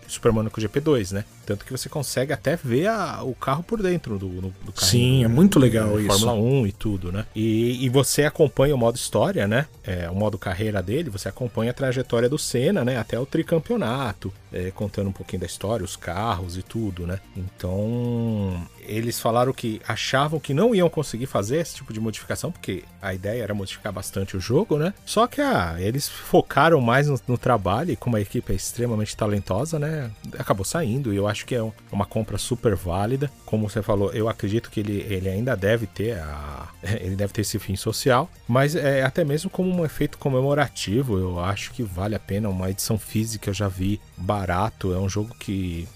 Super 0.06 0.32
Monaco 0.32 0.60
GP 0.60 0.80
2, 0.80 1.12
né? 1.12 1.24
Tanto 1.46 1.64
que 1.64 1.72
você 1.72 1.88
consegue 1.88 2.32
até 2.32 2.56
ver 2.56 2.88
a, 2.88 3.22
o 3.22 3.34
carro 3.34 3.62
por 3.62 3.82
dentro 3.82 4.18
do, 4.18 4.28
do, 4.28 4.40
do 4.64 4.72
carro. 4.72 4.86
Sim, 4.86 5.24
é 5.24 5.28
muito 5.28 5.58
legal 5.58 5.98
isso. 5.98 6.08
Fórmula 6.08 6.34
1 6.34 6.66
e 6.66 6.72
tudo, 6.72 7.10
né? 7.10 7.26
E, 7.34 7.84
e 7.84 7.88
você 7.88 8.24
acompanha 8.24 8.74
o 8.74 8.78
modo 8.78 8.96
história, 8.96 9.48
né? 9.48 9.66
É, 9.82 10.08
o 10.10 10.14
modo 10.14 10.38
carreira 10.38 10.82
dele, 10.82 11.10
você 11.10 11.28
acompanha 11.28 11.70
a 11.70 11.74
trajetória 11.74 12.28
do 12.28 12.38
Senna, 12.38 12.84
né? 12.84 12.98
Até 12.98 13.18
o 13.18 13.26
tricampeonato, 13.26 14.32
é, 14.52 14.70
contando 14.70 15.08
um 15.08 15.12
pouquinho 15.12 15.40
da 15.40 15.46
história, 15.46 15.84
os 15.84 15.96
carros 15.96 16.56
e 16.56 16.62
tudo, 16.62 17.06
né? 17.06 17.20
Então, 17.36 18.66
eles 18.80 19.20
falaram 19.20 19.52
que 19.52 19.80
achavam 19.86 20.40
que 20.40 20.52
não 20.52 20.74
iam 20.74 20.88
conseguir 20.88 21.26
fazer 21.26 21.58
esse 21.58 21.76
tipo 21.76 21.92
de 21.92 22.00
modificação, 22.00 22.50
porque 22.50 22.84
a 23.00 23.14
ideia 23.14 23.42
era 23.42 23.54
modificar 23.54 23.92
bastante 23.92 24.36
o 24.36 24.40
jogo, 24.40 24.76
né? 24.76 24.92
Só 25.04 25.26
que 25.26 25.40
ah, 25.40 25.76
eles 25.78 26.08
focaram 26.08 26.80
mais 26.80 27.08
no, 27.08 27.20
no 27.28 27.38
trabalho 27.38 27.92
e 27.92 27.96
como 27.96 28.16
a 28.16 28.20
equipe 28.20 28.52
é 28.52 28.56
extremamente 28.56 29.16
talentosa, 29.16 29.78
né? 29.78 30.10
Acabou 30.38 30.64
saindo 30.64 31.12
e 31.12 31.16
eu 31.16 31.28
acho 31.28 31.46
que 31.46 31.54
é 31.54 31.72
uma 31.92 32.06
compra 32.06 32.38
super 32.38 32.74
válida. 32.74 33.30
Como 33.44 33.68
você 33.68 33.82
falou, 33.82 34.12
eu 34.12 34.28
acredito 34.28 34.70
que 34.70 34.80
ele, 34.80 35.06
ele 35.08 35.28
ainda 35.28 35.56
deve 35.56 35.86
ter 35.86 36.18
a, 36.18 36.68
ele 36.82 37.16
deve 37.16 37.32
ter 37.32 37.42
esse 37.42 37.58
fim 37.58 37.76
social, 37.76 38.28
mas 38.48 38.74
é 38.74 39.02
até 39.02 39.24
mesmo 39.24 39.50
como 39.50 39.70
um 39.70 39.84
efeito 39.84 40.18
comemorativo, 40.18 41.18
eu 41.18 41.40
acho 41.40 41.72
que 41.72 41.82
vale 41.82 42.14
a 42.14 42.18
pena 42.18 42.48
uma 42.48 42.70
edição 42.70 42.98
física, 42.98 43.50
eu 43.50 43.54
já 43.54 43.68
vi 43.68 44.00
barato, 44.20 44.92
é 44.92 44.98
um 44.98 45.08
jogo 45.08 45.34
que 45.38 45.88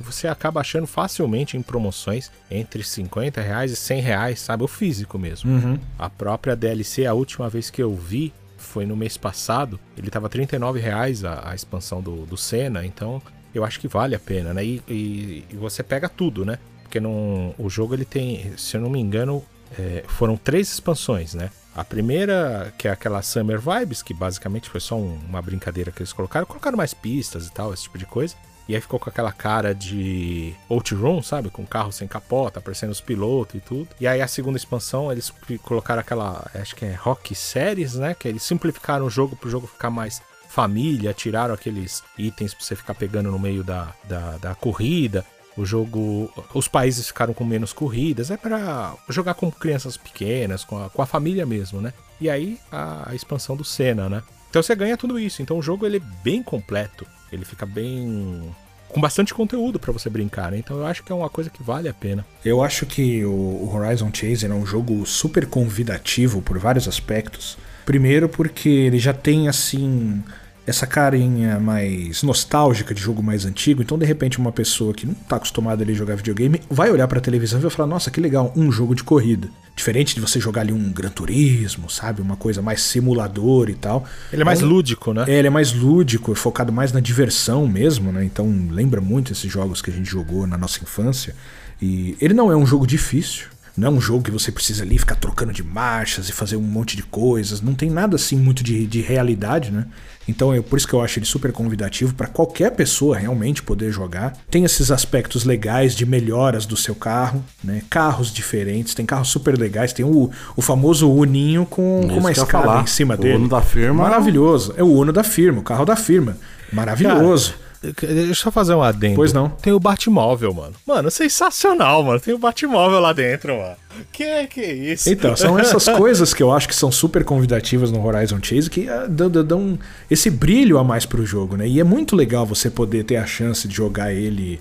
você 0.00 0.28
acaba 0.28 0.60
achando 0.60 0.86
facilmente 0.86 1.56
em 1.56 1.62
promoções 1.62 2.30
entre 2.50 2.84
50 2.84 3.40
reais 3.40 3.72
e 3.72 3.76
100 3.76 4.00
reais, 4.00 4.40
sabe? 4.40 4.62
O 4.62 4.68
físico 4.68 5.18
mesmo. 5.18 5.50
Uhum. 5.50 5.78
A 5.98 6.08
própria 6.08 6.54
DLC, 6.54 7.04
a 7.04 7.14
última 7.14 7.48
vez 7.48 7.68
que 7.68 7.82
eu 7.82 7.94
vi, 7.94 8.32
foi 8.56 8.86
no 8.86 8.96
mês 8.96 9.16
passado. 9.16 9.78
Ele 9.96 10.08
tava 10.08 10.28
39 10.28 10.78
reais 10.78 11.24
a, 11.24 11.50
a 11.50 11.54
expansão 11.54 12.00
do, 12.00 12.24
do 12.24 12.36
Senna, 12.36 12.86
então 12.86 13.20
eu 13.54 13.64
acho 13.64 13.80
que 13.80 13.88
vale 13.88 14.14
a 14.14 14.20
pena, 14.20 14.54
né? 14.54 14.64
E, 14.64 14.82
e, 14.88 15.44
e 15.50 15.56
você 15.56 15.82
pega 15.82 16.08
tudo, 16.08 16.44
né? 16.44 16.58
Porque 16.82 17.00
no, 17.00 17.54
o 17.58 17.68
jogo 17.68 17.94
ele 17.94 18.04
tem, 18.04 18.52
se 18.56 18.76
eu 18.76 18.80
não 18.80 18.90
me 18.90 19.00
engano, 19.00 19.44
é, 19.78 20.04
foram 20.06 20.36
três 20.36 20.70
expansões, 20.72 21.34
né? 21.34 21.50
A 21.74 21.82
primeira, 21.82 22.72
que 22.76 22.86
é 22.86 22.90
aquela 22.90 23.22
Summer 23.22 23.58
Vibes, 23.58 24.02
que 24.02 24.12
basicamente 24.12 24.68
foi 24.68 24.80
só 24.80 24.96
um, 24.96 25.18
uma 25.26 25.40
brincadeira 25.40 25.90
que 25.90 26.00
eles 26.00 26.12
colocaram. 26.12 26.46
Colocaram 26.46 26.76
mais 26.76 26.92
pistas 26.92 27.46
e 27.46 27.52
tal, 27.52 27.72
esse 27.72 27.84
tipo 27.84 27.96
de 27.96 28.04
coisa. 28.04 28.34
E 28.68 28.74
aí 28.74 28.80
ficou 28.80 29.00
com 29.00 29.10
aquela 29.10 29.32
cara 29.32 29.74
de 29.74 30.54
Outrun, 30.68 31.22
sabe? 31.22 31.50
Com 31.50 31.66
carro 31.66 31.90
sem 31.90 32.06
capota, 32.06 32.58
aparecendo 32.58 32.90
os 32.90 33.00
pilotos 33.00 33.56
e 33.56 33.60
tudo. 33.60 33.88
E 34.00 34.06
aí 34.06 34.20
a 34.20 34.28
segunda 34.28 34.56
expansão, 34.56 35.10
eles 35.10 35.32
colocaram 35.62 36.00
aquela, 36.00 36.48
acho 36.54 36.76
que 36.76 36.84
é 36.84 36.94
Rock 36.94 37.34
Series, 37.34 37.94
né? 37.94 38.14
Que 38.14 38.28
eles 38.28 38.42
simplificaram 38.42 39.06
o 39.06 39.10
jogo 39.10 39.34
pro 39.34 39.50
jogo 39.50 39.66
ficar 39.66 39.90
mais 39.90 40.22
família, 40.48 41.14
tiraram 41.14 41.54
aqueles 41.54 42.04
itens 42.18 42.52
pra 42.54 42.64
você 42.64 42.76
ficar 42.76 42.94
pegando 42.94 43.30
no 43.30 43.38
meio 43.38 43.64
da, 43.64 43.92
da, 44.04 44.36
da 44.36 44.54
corrida. 44.54 45.24
O 45.56 45.64
jogo. 45.64 46.32
Os 46.54 46.68
países 46.68 47.06
ficaram 47.06 47.34
com 47.34 47.44
menos 47.44 47.72
corridas. 47.72 48.30
É 48.30 48.36
para 48.36 48.94
jogar 49.08 49.34
com 49.34 49.50
crianças 49.50 49.96
pequenas, 49.96 50.64
com 50.64 50.82
a, 50.82 50.90
com 50.90 51.02
a 51.02 51.06
família 51.06 51.44
mesmo, 51.44 51.80
né? 51.80 51.92
E 52.20 52.30
aí 52.30 52.58
a, 52.70 53.10
a 53.10 53.14
expansão 53.14 53.56
do 53.56 53.64
Senna, 53.64 54.08
né? 54.08 54.22
Então 54.48 54.62
você 54.62 54.74
ganha 54.74 54.96
tudo 54.96 55.18
isso. 55.18 55.42
Então 55.42 55.58
o 55.58 55.62
jogo 55.62 55.86
ele 55.86 55.96
é 55.96 56.22
bem 56.22 56.42
completo. 56.42 57.06
Ele 57.32 57.44
fica 57.44 57.64
bem 57.64 58.52
com 58.92 59.00
bastante 59.00 59.32
conteúdo 59.32 59.78
para 59.78 59.90
você 59.90 60.10
brincar, 60.10 60.50
né? 60.52 60.58
Então 60.58 60.76
eu 60.76 60.86
acho 60.86 61.02
que 61.02 61.10
é 61.10 61.14
uma 61.14 61.30
coisa 61.30 61.48
que 61.48 61.62
vale 61.62 61.88
a 61.88 61.94
pena. 61.94 62.24
Eu 62.44 62.62
acho 62.62 62.84
que 62.84 63.24
o 63.24 63.74
Horizon 63.74 64.10
Chaser 64.12 64.50
é 64.50 64.54
um 64.54 64.66
jogo 64.66 65.04
super 65.06 65.46
convidativo 65.46 66.42
por 66.42 66.58
vários 66.58 66.86
aspectos. 66.86 67.56
Primeiro 67.86 68.28
porque 68.28 68.68
ele 68.68 68.98
já 68.98 69.14
tem 69.14 69.48
assim 69.48 70.22
essa 70.66 70.86
carinha 70.86 71.58
mais 71.58 72.22
nostálgica 72.22 72.94
de 72.94 73.00
jogo 73.00 73.22
mais 73.22 73.44
antigo. 73.44 73.82
Então, 73.82 73.98
de 73.98 74.06
repente, 74.06 74.38
uma 74.38 74.52
pessoa 74.52 74.94
que 74.94 75.06
não 75.06 75.14
tá 75.14 75.36
acostumada 75.36 75.84
a 75.84 75.92
jogar 75.92 76.14
videogame 76.14 76.60
vai 76.70 76.90
olhar 76.90 77.08
pra 77.08 77.20
televisão 77.20 77.58
e 77.58 77.62
vai 77.62 77.70
falar: 77.70 77.88
Nossa, 77.88 78.10
que 78.10 78.20
legal, 78.20 78.52
um 78.56 78.70
jogo 78.70 78.94
de 78.94 79.02
corrida. 79.02 79.48
Diferente 79.74 80.14
de 80.14 80.20
você 80.20 80.38
jogar 80.38 80.60
ali 80.60 80.72
um 80.72 80.92
Gran 80.92 81.08
Turismo, 81.08 81.88
sabe? 81.88 82.20
Uma 82.20 82.36
coisa 82.36 82.60
mais 82.60 82.82
simulador 82.82 83.70
e 83.70 83.74
tal. 83.74 84.04
Ele 84.32 84.42
é 84.42 84.44
mais 84.44 84.60
então, 84.60 84.70
lúdico, 84.70 85.14
né? 85.14 85.24
É, 85.26 85.38
ele 85.38 85.48
é 85.48 85.50
mais 85.50 85.72
lúdico, 85.72 86.34
focado 86.34 86.70
mais 86.70 86.92
na 86.92 87.00
diversão 87.00 87.66
mesmo, 87.66 88.12
né? 88.12 88.22
Então 88.22 88.46
lembra 88.70 89.00
muito 89.00 89.32
esses 89.32 89.50
jogos 89.50 89.80
que 89.80 89.90
a 89.90 89.92
gente 89.92 90.08
jogou 90.08 90.46
na 90.46 90.58
nossa 90.58 90.82
infância. 90.82 91.34
E 91.80 92.16
ele 92.20 92.34
não 92.34 92.52
é 92.52 92.56
um 92.56 92.66
jogo 92.66 92.86
difícil. 92.86 93.46
Não 93.76 93.88
é 93.88 93.90
um 93.90 94.00
jogo 94.00 94.24
que 94.24 94.30
você 94.30 94.52
precisa 94.52 94.82
ali 94.82 94.98
ficar 94.98 95.14
trocando 95.14 95.52
de 95.52 95.62
marchas 95.62 96.28
e 96.28 96.32
fazer 96.32 96.56
um 96.56 96.62
monte 96.62 96.94
de 96.94 97.02
coisas. 97.02 97.62
Não 97.62 97.74
tem 97.74 97.90
nada 97.90 98.16
assim 98.16 98.36
muito 98.36 98.62
de, 98.62 98.86
de 98.86 99.00
realidade, 99.00 99.70
né? 99.70 99.86
Então 100.28 100.52
é 100.52 100.60
por 100.60 100.76
isso 100.76 100.86
que 100.86 100.94
eu 100.94 101.00
acho 101.00 101.18
ele 101.18 101.26
super 101.26 101.52
convidativo 101.52 102.14
para 102.14 102.26
qualquer 102.26 102.70
pessoa 102.72 103.16
realmente 103.16 103.62
poder 103.62 103.90
jogar. 103.90 104.32
Tem 104.50 104.64
esses 104.64 104.90
aspectos 104.90 105.44
legais 105.44 105.94
de 105.94 106.06
melhoras 106.06 106.64
do 106.64 106.76
seu 106.76 106.94
carro, 106.94 107.44
né? 107.62 107.82
Carros 107.90 108.32
diferentes, 108.32 108.94
tem 108.94 109.04
carros 109.04 109.28
super 109.28 109.58
legais. 109.58 109.92
Tem 109.92 110.04
o, 110.04 110.30
o 110.56 110.62
famoso 110.62 111.10
Uninho 111.10 111.66
com, 111.66 112.06
com 112.08 112.18
uma 112.18 112.32
escada 112.32 112.80
em 112.80 112.86
cima 112.86 113.14
o 113.14 113.16
dele. 113.16 113.34
O 113.34 113.38
Uno 113.38 113.48
da 113.48 113.60
firma. 113.60 114.02
Maravilhoso. 114.02 114.74
É 114.76 114.82
o 114.82 114.88
Uno 114.88 115.12
da 115.12 115.24
firma, 115.24 115.60
o 115.60 115.62
carro 115.62 115.84
da 115.84 115.96
firma. 115.96 116.36
Maravilhoso. 116.72 117.54
Deixa 117.82 118.30
eu 118.30 118.34
só 118.34 118.50
fazer 118.50 118.74
um 118.74 118.82
adendo. 118.82 119.16
Pois 119.16 119.32
não. 119.32 119.48
Tem 119.48 119.72
o 119.72 119.80
Batmóvel, 119.80 120.54
mano. 120.54 120.74
Mano, 120.86 121.10
sensacional, 121.10 122.02
mano. 122.04 122.20
Tem 122.20 122.32
o 122.32 122.38
Batmóvel 122.38 123.00
lá 123.00 123.12
dentro, 123.12 123.56
mano. 123.56 123.76
Que 124.12 124.46
que 124.46 124.60
é 124.60 124.72
isso? 124.72 125.10
Então, 125.10 125.34
são 125.34 125.58
essas 125.60 125.88
coisas 125.88 126.32
que 126.32 126.42
eu 126.42 126.52
acho 126.52 126.68
que 126.68 126.74
são 126.74 126.92
super 126.92 127.24
convidativas 127.24 127.90
no 127.90 128.04
Horizon 128.04 128.38
Chase 128.40 128.70
que 128.70 128.88
uh, 128.88 129.08
dão, 129.08 129.28
dão 129.44 129.78
esse 130.08 130.30
brilho 130.30 130.78
a 130.78 130.84
mais 130.84 131.04
pro 131.04 131.26
jogo, 131.26 131.56
né? 131.56 131.66
E 131.66 131.80
é 131.80 131.84
muito 131.84 132.14
legal 132.14 132.46
você 132.46 132.70
poder 132.70 133.04
ter 133.04 133.16
a 133.16 133.26
chance 133.26 133.66
de 133.66 133.74
jogar 133.74 134.12
ele 134.12 134.60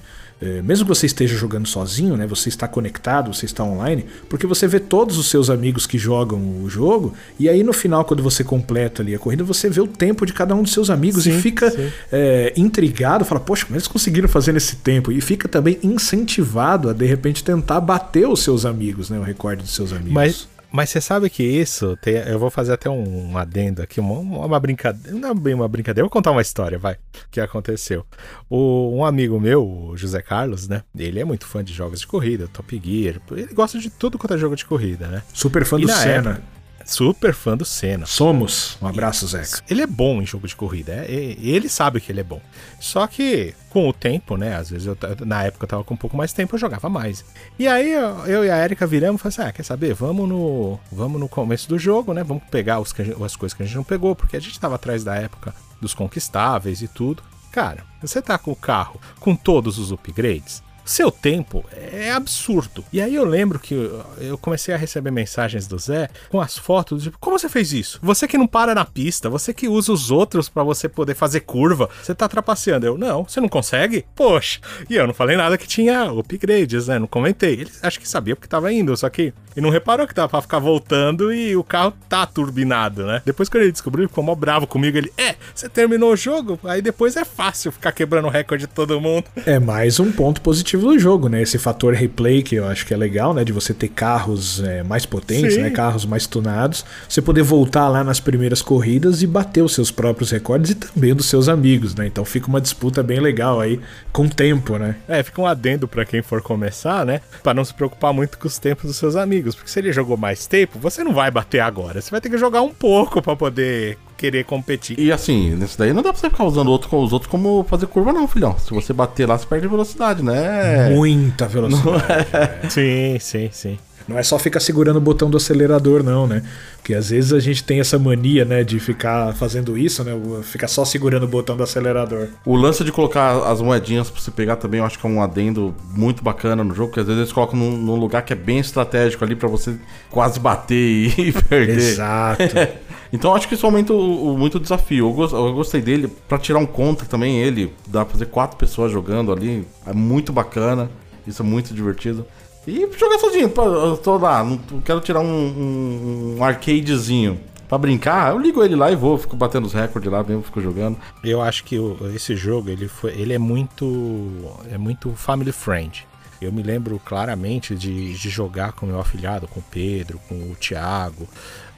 mesmo 0.64 0.86
que 0.86 0.90
você 0.90 1.06
esteja 1.06 1.36
jogando 1.36 1.68
sozinho, 1.68 2.18
né, 2.18 2.26
você 2.26 2.50
está 2.50 2.68
conectado, 2.68 3.34
você 3.34 3.46
está 3.46 3.64
online, 3.64 4.06
porque 4.28 4.48
você 4.48 4.68
vê 4.68 4.80
todos 4.80 5.18
os 5.18 5.30
seus 5.30 5.50
amigos 5.50 5.86
que 5.86 5.98
jogam 5.98 6.40
o 6.64 6.70
jogo, 6.70 7.14
e 7.40 7.48
aí 7.48 7.64
no 7.64 7.74
final, 7.74 8.04
quando 8.06 8.24
você 8.24 8.44
completa 8.44 9.02
ali 9.02 9.14
a 9.14 9.20
corrida, 9.20 9.44
você 9.44 9.70
vê 9.70 9.82
o 9.82 9.88
tempo 9.88 10.26
de 10.26 10.34
cada 10.34 10.56
um 10.56 10.64
dos 10.64 10.74
seus 10.74 10.90
amigos 10.90 11.24
sim, 11.24 11.38
e 11.38 11.42
fica 11.42 11.72
é, 12.12 12.54
intrigado, 12.58 13.24
fala, 13.24 13.40
poxa, 13.40 13.66
como 13.66 13.76
eles 13.76 13.88
conseguiram 13.88 14.28
fazer 14.28 14.52
nesse 14.52 14.78
tempo? 14.78 15.12
E 15.12 15.22
fica 15.22 15.48
também 15.48 15.78
incentivado 15.84 16.90
a 16.90 16.94
de 16.94 17.06
repente 17.06 17.44
tentar 17.44 17.80
bater 17.80 18.28
os 18.28 18.42
seus 18.42 18.66
amigos, 18.66 19.10
né, 19.10 19.20
o 19.20 19.24
recorde 19.24 19.62
dos 19.62 19.76
seus 19.76 19.92
amigos. 19.92 20.14
Mas 20.14 20.48
mas 20.72 20.90
você 20.90 21.02
sabe 21.02 21.30
que 21.30 21.44
isso, 21.44 21.98
tem, 21.98 22.16
eu 22.16 22.40
vou 22.40 22.50
fazer 22.50 22.74
até 22.74 22.90
um, 22.90 23.38
adendo 23.38 23.82
aqui, 23.82 24.00
uma, 24.00 24.46
uma 24.46 24.60
brincadeira, 24.60 25.18
não 25.18 25.30
é 25.30 25.34
bem 25.34 25.54
uma 25.54 25.68
brincadeira, 25.68 26.02
eu 26.02 26.06
vou 26.06 26.12
contar 26.12 26.32
uma 26.32 26.42
história, 26.42 26.80
vai, 26.80 26.98
que 27.30 27.42
aconteceu. 27.42 28.06
O, 28.50 28.96
um 28.96 29.06
amigo 29.06 29.40
meu, 29.40 29.68
o 29.68 29.98
José 29.98 30.22
Carlos, 30.22 30.68
né, 30.68 30.84
ele 30.98 31.20
é 31.20 31.26
muito 31.26 31.46
fã 31.46 31.64
de 31.64 31.74
jogos 31.74 32.00
de 32.00 32.08
corrida, 32.08 32.48
Top 32.48 32.82
Gear, 32.84 33.20
ele 33.32 33.54
gosta 33.54 33.80
de 33.80 33.90
tudo 33.90 34.18
quanto 34.18 34.34
é 34.34 34.38
jogo 34.38 34.56
de 34.56 34.66
corrida, 34.66 35.08
né. 35.08 35.22
Super 35.34 35.66
fã 35.66 35.78
e 35.78 35.82
do 35.82 35.92
Senna. 35.92 36.32
Época, 36.32 36.61
super 36.86 37.34
fã 37.34 37.56
do 37.56 37.66
Senna. 37.66 38.06
Somos. 38.06 38.78
Um 38.82 38.88
abraço, 38.88 39.28
Zeca. 39.28 39.62
Ele 39.70 39.82
é 39.82 39.88
bom 39.88 40.22
em 40.22 40.26
jogo 40.26 40.48
de 40.48 40.56
corrida. 40.56 40.94
É, 40.94 41.36
ele 41.40 41.70
sabe 41.70 42.00
que 42.02 42.12
ele 42.12 42.22
é 42.22 42.24
bom. 42.24 42.42
Só 42.80 43.08
que 43.08 43.54
com 43.70 43.88
o 43.88 43.94
tempo, 43.94 44.36
né? 44.36 44.56
Às 44.56 44.70
vezes 44.70 44.88
eu 44.88 44.98
na 45.26 45.44
época 45.44 45.64
eu 45.64 45.68
tava 45.70 45.84
com 45.84 45.94
um 45.94 45.98
pouco 45.98 46.18
mais 46.18 46.34
tempo, 46.34 46.56
eu 46.56 46.60
jogava 46.60 46.90
mais. 46.90 47.24
E 47.58 47.68
aí 47.68 47.92
eu, 47.92 48.46
e 48.46 48.50
a 48.50 48.64
Erika 48.64 48.86
viramos 48.86 49.20
e 49.20 49.24
falamos 49.24 49.40
assim: 49.40 49.50
ah, 49.50 49.52
quer 49.52 49.64
saber? 49.64 49.94
Vamos 49.94 50.28
no, 50.28 50.80
vamos 50.92 51.20
no 51.20 51.30
começo 51.30 51.70
do 51.70 51.80
jogo, 51.80 52.14
né? 52.14 52.24
Vamos 52.24 52.44
pegar 52.52 52.80
os, 52.80 52.94
as 53.24 53.36
coisas 53.36 53.56
que 53.56 53.64
a 53.64 53.66
gente 53.66 53.76
não 53.76 53.84
pegou, 53.84 54.16
porque 54.16 54.36
a 54.36 54.42
gente 54.42 54.60
tava 54.60 54.76
atrás 54.76 55.04
da 55.04 55.16
época 55.16 55.54
dos 55.80 55.94
conquistáveis 55.94 56.82
e 56.82 56.88
tudo. 56.88 57.24
Cara, 57.52 57.84
você 58.02 58.22
tá 58.22 58.38
com 58.38 58.52
o 58.52 58.56
carro 58.56 59.00
com 59.20 59.36
todos 59.36 59.78
os 59.78 59.92
upgrades, 59.92 60.64
seu 60.86 61.12
tempo 61.12 61.64
é 61.72 62.12
absurdo. 62.12 62.84
E 62.92 63.02
aí 63.02 63.16
eu 63.16 63.26
lembro 63.26 63.60
que 63.60 63.74
eu 64.20 64.38
comecei 64.38 64.74
a 64.74 64.78
receber 64.78 65.12
mensagens 65.12 65.68
do 65.68 65.78
Zé 65.78 66.10
com 66.30 66.40
as 66.40 66.58
fotos, 66.58 67.04
tipo, 67.04 67.18
como 67.20 67.38
você 67.38 67.50
fez 67.50 67.74
isso? 67.74 68.00
Você 68.02 68.28
que 68.28 68.38
não 68.38 68.48
para 68.48 68.76
na 68.76 68.86
pista, 68.86 69.30
você 69.30 69.54
que 69.54 69.68
usa 69.68 69.92
os 69.92 70.12
outros 70.12 70.50
para 70.50 70.64
você 70.64 70.90
poder 70.90 71.16
fazer 71.16 71.42
curva, 71.42 71.90
você 72.02 72.14
tá 72.14 72.28
trapaceando. 72.28 72.86
Eu, 72.86 72.98
não, 72.98 73.24
você 73.24 73.40
não 73.40 73.50
consegue? 73.50 74.06
Poxa. 74.16 74.60
E 74.90 74.96
eu 74.96 75.08
não 75.08 75.14
falei 75.14 75.38
nada 75.38 75.58
que 75.58 75.68
tinha 75.68 76.12
upgrades, 76.12 76.88
né? 76.88 77.00
Não 77.00 77.08
comentei. 77.08 77.54
Ele 77.54 77.72
acho 77.82 78.00
que 78.00 78.08
sabia 78.08 78.36
porque 78.36 78.48
tava 78.48 78.72
indo, 78.72 78.96
só 78.96 79.10
que 79.10 79.34
e 79.56 79.60
não 79.60 79.70
reparou 79.70 80.08
que 80.08 80.16
tava 80.16 80.30
pra 80.30 80.42
ficar 80.42 80.60
voltando 80.60 81.34
e 81.34 81.56
o 81.56 81.64
carro 81.64 81.94
tá 82.08 82.26
turbinado, 82.26 83.06
né? 83.06 83.22
Depois 83.26 83.50
que 83.50 83.58
ele 83.58 83.72
descobriu, 83.72 84.04
ele 84.04 84.10
ficou 84.10 84.24
mó 84.24 84.34
bravo 84.34 84.66
comigo. 84.66 84.98
Ele, 84.98 85.12
é, 85.18 85.36
você 85.54 85.68
terminou 85.68 86.14
o 86.14 86.16
jogo? 86.16 86.60
Aí 86.64 86.82
depois 86.82 87.18
é 87.18 87.26
fácil 87.26 87.72
ficar 87.72 87.92
quebrando 87.92 88.26
o 88.26 88.32
recorde 88.32 88.66
de 88.66 88.74
todo 88.74 89.00
mundo. 89.02 89.26
É 89.46 89.60
mais 89.60 90.00
um 90.00 90.12
ponto 90.12 90.42
positivo 90.42 90.71
do 90.78 91.00
jogo, 91.00 91.28
né? 91.28 91.42
Esse 91.42 91.58
fator 91.58 91.94
replay 91.94 92.44
que 92.44 92.56
eu 92.56 92.68
acho 92.68 92.86
que 92.86 92.94
é 92.94 92.98
legal, 92.98 93.34
né? 93.34 93.44
De 93.44 93.52
você 93.52 93.74
ter 93.74 93.88
carros 93.88 94.62
é, 94.64 94.84
mais 94.84 95.06
potentes, 95.06 95.56
Sim. 95.56 95.62
né? 95.62 95.70
Carros 95.70 96.06
mais 96.06 96.28
tunados. 96.28 96.86
Você 97.08 97.22
poder 97.22 97.44
voltar 97.44 97.88
lá 97.88 98.04
nas 98.04 98.20
primeiras 98.20 98.62
corridas 98.62 99.22
e 99.22 99.28
bater 99.28 99.64
os 99.64 99.74
seus 99.74 99.92
próprios 99.92 100.32
recordes 100.32 100.72
e 100.72 100.76
também 100.76 101.16
dos 101.16 101.26
seus 101.26 101.50
amigos, 101.50 101.96
né? 101.96 102.08
Então 102.08 102.24
fica 102.24 102.48
uma 102.48 102.62
disputa 102.62 103.02
bem 103.02 103.20
legal 103.20 103.60
aí 103.60 103.80
com 104.12 104.26
o 104.26 104.30
tempo, 104.30 104.78
né? 104.78 104.96
É, 105.08 105.24
fica 105.24 105.42
um 105.42 105.46
adendo 105.46 105.88
para 105.88 106.06
quem 106.06 106.22
for 106.22 106.42
começar, 106.42 107.06
né? 107.06 107.22
Para 107.42 107.54
não 107.54 107.66
se 107.66 107.74
preocupar 107.74 108.14
muito 108.14 108.38
com 108.38 108.48
os 108.48 108.58
tempos 108.60 108.86
dos 108.86 108.98
seus 108.98 109.16
amigos 109.16 109.32
amigos, 109.32 109.56
porque 109.56 109.70
se 109.70 109.80
ele 109.80 109.94
jogou 109.94 110.18
mais 110.18 110.46
tempo, 110.46 110.78
você 110.78 111.04
não 111.04 111.14
vai 111.14 111.32
bater 111.32 111.62
agora. 111.62 112.02
Você 112.02 112.12
vai 112.12 112.20
ter 112.20 112.30
que 112.30 112.38
jogar 112.38 112.62
um 112.62 112.74
pouco 112.74 113.22
para 113.22 113.36
poder 113.36 113.98
querer 114.22 114.44
competir. 114.44 115.00
E 115.00 115.12
assim, 115.12 115.56
nesse 115.56 115.76
daí 115.76 115.92
não 115.94 116.04
dá 116.04 116.14
pra 116.14 116.22
você 116.22 116.30
ficar 116.30 116.44
usando 116.44 116.70
outro 116.70 116.88
com 116.88 117.04
os 117.04 117.12
outros 117.12 117.30
como 117.30 117.66
fazer 117.68 117.88
curva, 117.88 118.14
não, 118.14 118.28
filhão. 118.28 118.56
Se 118.60 118.72
você 118.72 118.94
bater 118.94 119.28
lá, 119.28 119.36
você 119.36 119.48
perde 119.48 119.68
velocidade, 119.68 120.24
né? 120.24 120.92
Muita 120.92 121.48
velocidade. 121.48 122.28
É. 122.32 122.70
Sim, 122.70 123.18
sim, 123.20 123.50
sim. 123.52 123.80
Não 124.08 124.18
é 124.18 124.24
só 124.24 124.38
ficar 124.38 124.60
segurando 124.60 124.98
o 124.98 125.02
botão 125.02 125.30
do 125.30 125.38
acelerador, 125.38 126.04
não, 126.04 126.28
né? 126.28 126.44
Porque 126.78 126.94
às 126.94 127.10
vezes 127.10 127.32
a 127.34 127.40
gente 127.40 127.64
tem 127.64 127.80
essa 127.80 127.98
mania, 127.98 128.44
né, 128.44 128.64
de 128.64 128.80
ficar 128.80 129.34
fazendo 129.36 129.78
isso, 129.78 130.04
né? 130.04 130.12
Ficar 130.44 130.68
só 130.68 130.84
segurando 130.84 131.24
o 131.24 131.28
botão 131.28 131.56
do 131.56 131.64
acelerador. 131.64 132.28
O 132.46 132.56
lance 132.56 132.84
de 132.84 132.92
colocar 132.92 133.38
as 133.50 133.62
moedinhas 133.62 134.10
pra 134.10 134.20
você 134.20 134.32
pegar 134.32 134.56
também, 134.56 134.80
eu 134.80 134.86
acho 134.86 135.00
que 135.00 135.06
é 135.06 135.10
um 135.10 135.22
adendo 135.22 135.74
muito 135.96 136.24
bacana 136.24 136.64
no 136.64 136.74
jogo, 136.74 136.90
porque 136.90 137.02
às 137.02 137.06
vezes 137.08 137.22
eles 137.22 137.32
colocam 137.32 137.58
num, 137.58 137.78
num 137.78 137.96
lugar 137.96 138.24
que 138.24 138.34
é 138.34 138.36
bem 138.36 138.60
estratégico 138.60 139.24
ali 139.24 139.36
para 139.36 139.48
você 139.48 139.76
quase 140.10 140.40
bater 140.40 140.76
e 140.76 141.32
perder. 141.48 141.78
Exato. 141.78 142.44
então 143.12 143.36
acho 143.36 143.48
que 143.48 143.56
isso 143.56 143.66
aumenta 143.66 143.94
o, 143.94 144.34
o, 144.34 144.38
muito 144.38 144.60
desafio. 144.60 145.16
Eu, 145.18 145.38
eu 145.38 145.54
gostei 145.54 145.82
dele. 145.82 146.08
para 146.08 146.38
tirar 146.38 146.60
um 146.60 146.66
contra 146.66 147.06
também, 147.06 147.40
ele 147.40 147.74
dá 147.88 148.06
pra 148.06 148.14
fazer 148.14 148.28
quatro 148.28 148.58
pessoas 148.58 148.92
jogando 148.92 149.32
ali. 149.32 149.68
É 149.86 149.94
muito 149.94 150.32
bacana. 150.32 150.90
Isso 151.26 151.42
é 151.42 151.46
muito 151.46 151.74
divertido. 151.74 152.26
E 152.68 152.88
jogar 152.98 153.20
sozinho. 153.20 153.52
Eu 153.56 153.98
tô 153.98 154.18
lá, 154.18 154.44
não 154.44 154.58
quero 154.82 155.00
tirar 155.02 155.20
um, 155.20 155.26
um, 155.26 156.36
um 156.38 156.44
arcadezinho 156.44 157.40
pra 157.72 157.78
brincar, 157.78 158.34
eu 158.34 158.38
ligo 158.38 158.62
ele 158.62 158.76
lá 158.76 158.92
e 158.92 158.98
vou, 158.98 159.18
fico 159.18 159.34
batendo 159.34 159.66
os 159.66 159.72
recordes 159.72 160.12
lá 160.12 160.22
mesmo, 160.22 160.44
fico 160.44 160.60
jogando. 160.60 160.98
Eu 161.24 161.42
acho 161.42 161.64
que 161.64 161.80
o, 161.80 161.98
esse 162.14 162.36
jogo, 162.36 162.70
ele, 162.70 162.90
foi, 162.90 163.12
ele 163.14 163.34
é 163.34 163.40
muito. 163.40 164.30
é 164.70 164.78
muito 164.78 165.10
family 165.12 165.54
friend. 165.54 166.06
Eu 166.42 166.52
me 166.52 166.62
lembro 166.64 167.00
claramente 167.06 167.74
de, 167.74 168.14
de 168.14 168.30
jogar 168.30 168.74
com 168.74 168.88
meu 168.88 169.00
afilhado, 169.00 169.48
com 169.48 169.60
o 169.62 169.64
Pedro, 169.64 170.20
com 170.28 170.36
o 170.36 170.56
Thiago. 170.56 171.30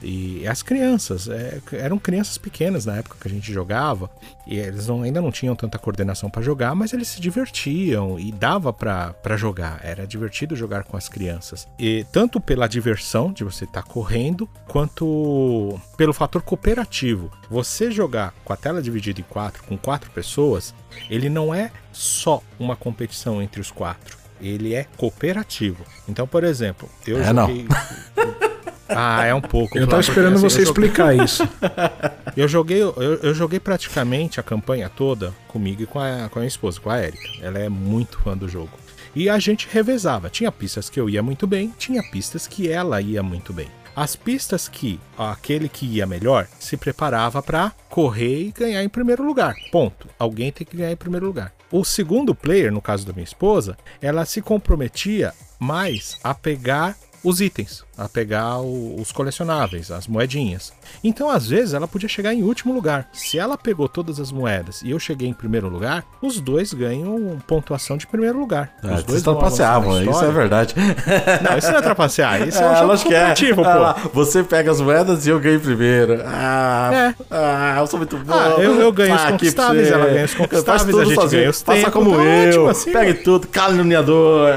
E 0.04 0.46
as 0.46 0.62
crianças, 0.62 1.28
é, 1.28 1.60
eram 1.72 1.98
crianças 1.98 2.36
pequenas 2.36 2.84
na 2.84 2.96
época 2.96 3.16
que 3.18 3.26
a 3.26 3.30
gente 3.30 3.50
jogava, 3.50 4.10
e 4.46 4.58
eles 4.58 4.86
não, 4.86 5.02
ainda 5.02 5.20
não 5.22 5.32
tinham 5.32 5.56
tanta 5.56 5.78
coordenação 5.78 6.28
para 6.28 6.42
jogar, 6.42 6.74
mas 6.74 6.92
eles 6.92 7.08
se 7.08 7.20
divertiam 7.20 8.18
e 8.18 8.30
dava 8.30 8.72
para 8.72 9.36
jogar. 9.36 9.80
Era 9.82 10.06
divertido 10.06 10.54
jogar 10.54 10.84
com 10.84 10.96
as 10.96 11.08
crianças. 11.08 11.66
E 11.78 12.04
tanto 12.12 12.38
pela 12.40 12.66
diversão 12.66 13.32
de 13.32 13.42
você 13.42 13.64
estar 13.64 13.82
tá 13.82 13.88
correndo, 13.88 14.48
quanto 14.68 15.80
pelo 15.96 16.12
fator 16.12 16.42
cooperativo. 16.42 17.30
Você 17.48 17.90
jogar 17.90 18.34
com 18.44 18.52
a 18.52 18.56
tela 18.56 18.82
dividida 18.82 19.20
em 19.20 19.24
quatro, 19.24 19.62
com 19.64 19.78
quatro 19.78 20.10
pessoas, 20.10 20.74
ele 21.08 21.30
não 21.30 21.54
é 21.54 21.70
só 21.92 22.42
uma 22.58 22.76
competição 22.76 23.40
entre 23.40 23.60
os 23.60 23.70
quatro. 23.70 24.18
Ele 24.40 24.74
é 24.74 24.84
cooperativo. 24.96 25.82
Então, 26.06 26.26
por 26.26 26.44
exemplo, 26.44 26.88
eu 27.06 27.18
é, 27.18 27.24
joguei. 27.24 27.66
Não. 28.16 28.44
Ah, 28.88 29.24
é 29.24 29.34
um 29.34 29.40
pouco. 29.40 29.78
Eu 29.78 29.86
tava 29.86 30.00
esperando 30.00 30.34
assim, 30.34 30.42
você 30.42 30.62
explicar 30.62 31.14
isso. 31.14 31.46
Eu 32.36 32.48
joguei, 32.48 32.82
eu, 32.82 32.92
eu, 33.22 33.32
joguei 33.32 33.60
praticamente 33.60 34.40
a 34.40 34.42
campanha 34.42 34.88
toda 34.88 35.32
comigo 35.46 35.82
e 35.82 35.86
com 35.86 36.00
a, 36.00 36.28
com 36.28 36.40
a 36.40 36.40
minha 36.40 36.48
esposa, 36.48 36.80
com 36.80 36.90
a 36.90 37.00
Erika. 37.00 37.28
Ela 37.40 37.60
é 37.60 37.68
muito 37.68 38.18
fã 38.18 38.36
do 38.36 38.48
jogo. 38.48 38.72
E 39.14 39.28
a 39.28 39.38
gente 39.38 39.68
revezava. 39.70 40.28
Tinha 40.28 40.50
pistas 40.50 40.90
que 40.90 40.98
eu 40.98 41.08
ia 41.08 41.22
muito 41.22 41.46
bem, 41.46 41.72
tinha 41.78 42.02
pistas 42.02 42.48
que 42.48 42.68
ela 42.68 43.00
ia 43.00 43.22
muito 43.22 43.52
bem. 43.52 43.68
As 43.94 44.16
pistas 44.16 44.66
que 44.66 44.98
aquele 45.16 45.68
que 45.68 45.86
ia 45.86 46.04
melhor 46.04 46.48
se 46.58 46.76
preparava 46.76 47.40
para 47.40 47.70
correr 47.88 48.48
e 48.48 48.52
ganhar 48.52 48.82
em 48.82 48.88
primeiro 48.88 49.24
lugar. 49.24 49.54
Ponto. 49.70 50.08
Alguém 50.18 50.50
tem 50.50 50.66
que 50.66 50.76
ganhar 50.76 50.90
em 50.90 50.96
primeiro 50.96 51.26
lugar. 51.26 51.52
O 51.70 51.84
segundo 51.84 52.34
player, 52.34 52.72
no 52.72 52.82
caso 52.82 53.06
da 53.06 53.12
minha 53.12 53.24
esposa, 53.24 53.76
ela 54.02 54.24
se 54.24 54.42
comprometia 54.42 55.32
mais 55.60 56.18
a 56.24 56.34
pegar 56.34 56.96
os 57.24 57.40
itens, 57.40 57.82
a 57.96 58.08
pegar 58.08 58.58
o, 58.58 59.00
os 59.00 59.10
colecionáveis, 59.10 59.90
as 59.90 60.06
moedinhas. 60.06 60.72
Então, 61.02 61.30
às 61.30 61.46
vezes, 61.48 61.74
ela 61.74 61.88
podia 61.88 62.08
chegar 62.08 62.34
em 62.34 62.42
último 62.42 62.72
lugar. 62.74 63.08
Se 63.12 63.38
ela 63.38 63.56
pegou 63.56 63.88
todas 63.88 64.20
as 64.20 64.30
moedas 64.30 64.82
e 64.82 64.90
eu 64.90 64.98
cheguei 64.98 65.28
em 65.28 65.32
primeiro 65.32 65.68
lugar, 65.68 66.04
os 66.20 66.38
dois 66.40 66.72
ganham 66.74 67.38
pontuação 67.46 67.96
de 67.96 68.06
primeiro 68.06 68.38
lugar. 68.38 68.72
É, 68.84 68.94
os 68.94 69.02
dois 69.04 69.22
trapaceavam, 69.22 70.02
isso 70.02 70.24
é 70.24 70.30
verdade. 70.30 70.74
Não, 71.48 71.58
isso 71.58 71.70
não 71.70 71.78
é 71.78 71.82
trapacear, 71.82 72.46
isso 72.46 72.58
é, 72.58 72.66
um 72.66 72.70
Ah, 72.70 72.74
jogo 72.74 72.98
que 73.08 73.14
é. 73.14 73.32
Ah 73.32 73.54
pô. 73.54 73.60
lá, 73.62 73.96
você 74.12 74.42
pega 74.42 74.70
as 74.70 74.80
moedas 74.80 75.26
e 75.26 75.30
eu 75.30 75.40
ganho 75.40 75.60
primeiro. 75.60 76.22
Ah, 76.26 76.90
É. 76.92 77.14
ah 77.30 77.76
eu 77.80 77.86
sou 77.86 77.98
muito 77.98 78.16
bom. 78.18 78.32
Ah, 78.34 78.56
eu- 78.58 78.80
eu 78.80 78.92
ganho 78.92 79.14
os 79.14 79.20
aqui 79.20 79.26
pra 79.26 79.32
conquistáveis, 79.38 79.90
ela 79.90 80.06
ganha 80.06 80.24
os 80.24 80.34
conquistáveis, 80.34 80.96
a 80.98 81.04
gente 81.04 81.14
sozinho. 81.14 81.40
ganha 81.40 81.50
os 81.50 81.62
tempos, 81.62 81.92
como 81.92 82.16
tá 82.16 82.22
eu. 82.22 82.48
ótimo 82.48 82.68
assim, 82.68 82.92
Pegue 82.92 83.18
ó. 83.20 83.24
tudo, 83.24 83.48
caluniador. 83.48 84.48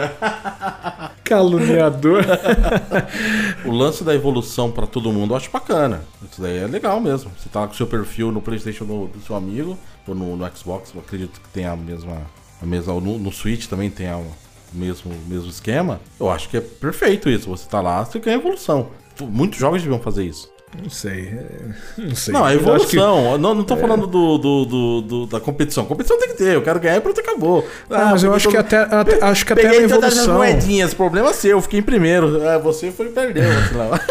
Caluniador. 1.28 2.24
O 3.66 3.72
lance 3.72 4.04
da 4.04 4.14
evolução 4.16 4.72
pra 4.72 4.86
todo 4.88 5.12
mundo 5.12 5.34
eu 5.34 5.38
acho 5.38 5.50
bacana. 5.52 6.02
Isso 6.32 6.42
daí 6.42 6.58
é 6.60 6.68
legal 6.68 7.00
mesmo. 7.02 7.32
Você 7.38 7.50
tá 7.50 7.66
com 7.68 7.74
o 7.74 7.76
seu 7.76 7.88
perfil 7.88 8.32
no 8.32 8.42
PlayStation 8.42 8.86
do, 8.86 9.08
do 9.08 9.20
seu 9.22 9.36
amigo, 9.36 9.78
ou 10.08 10.16
no, 10.16 10.38
no 10.38 10.56
Xbox, 10.56 10.92
eu 10.96 11.02
acredito 11.02 11.42
que 11.42 11.50
tem 11.50 11.66
a 11.66 11.76
mesma. 11.76 12.22
A 12.62 12.66
mesma 12.66 12.94
no, 12.94 13.18
no 13.18 13.32
Switch 13.32 13.68
também 13.68 13.90
tem 13.90 14.08
a- 14.08 14.18
o 14.18 14.26
mesmo, 14.74 15.12
mesmo 15.28 15.50
esquema. 15.50 16.00
Eu 16.20 16.30
acho 16.30 16.50
que 16.50 16.58
é 16.58 16.62
perfeito 16.62 17.30
isso. 17.30 17.50
Você 17.50 17.68
tá 17.68 17.82
lá, 17.82 18.04
você 18.06 18.20
ganha 18.20 18.38
evolução. 18.38 18.90
Muitos 19.22 19.60
jogos 19.60 19.82
deviam 19.82 20.00
fazer 20.00 20.24
isso. 20.26 20.50
Não 20.84 20.90
sei. 20.90 21.22
é, 21.30 21.46
Não 21.98 22.14
sei. 22.16 22.34
Não, 22.34 22.48
é 22.48 22.54
Eu 22.56 22.58
acho 22.74 22.88
que- 22.88 22.98
evolução. 22.98 23.32
Eu 23.32 23.38
Não, 23.38 23.56
não 23.56 23.64
tô 23.64 23.78
falando 23.78 24.06
do, 24.06 24.38
do, 24.38 24.66
do- 24.66 25.02
do- 25.02 25.26
da 25.28 25.40
competição. 25.40 25.86
Competição 25.86 26.20
tem 26.20 26.28
que 26.28 26.36
ter. 26.36 26.56
Eu 26.56 26.62
quero 26.62 26.78
ganhar 26.80 26.98
e 26.98 27.02
pronto, 27.02 27.20
acabou. 27.22 27.66
Ah, 27.90 28.10
mas 28.12 28.22
eu 28.24 28.34
acho 28.34 28.50
que 28.50 28.58
até, 28.58 28.78
até- 28.82 29.24
acho 29.24 29.46
que 29.46 29.54
até 29.54 29.62
Peguei 29.64 29.82
na 29.84 29.88
todas 29.96 30.04
as 30.14 30.18
evolução. 30.26 30.36
moedinhas. 30.36 30.94
Problema 30.94 31.34
seu. 31.34 31.52
Eu 31.52 31.62
fiquei 31.62 31.80
em 31.80 31.84
primeiro. 31.84 32.46
Ah, 32.46 32.58
você 32.58 32.92
foi 32.92 33.08
e 33.08 33.10
perdeu. 33.10 33.44
sei. 33.72 34.02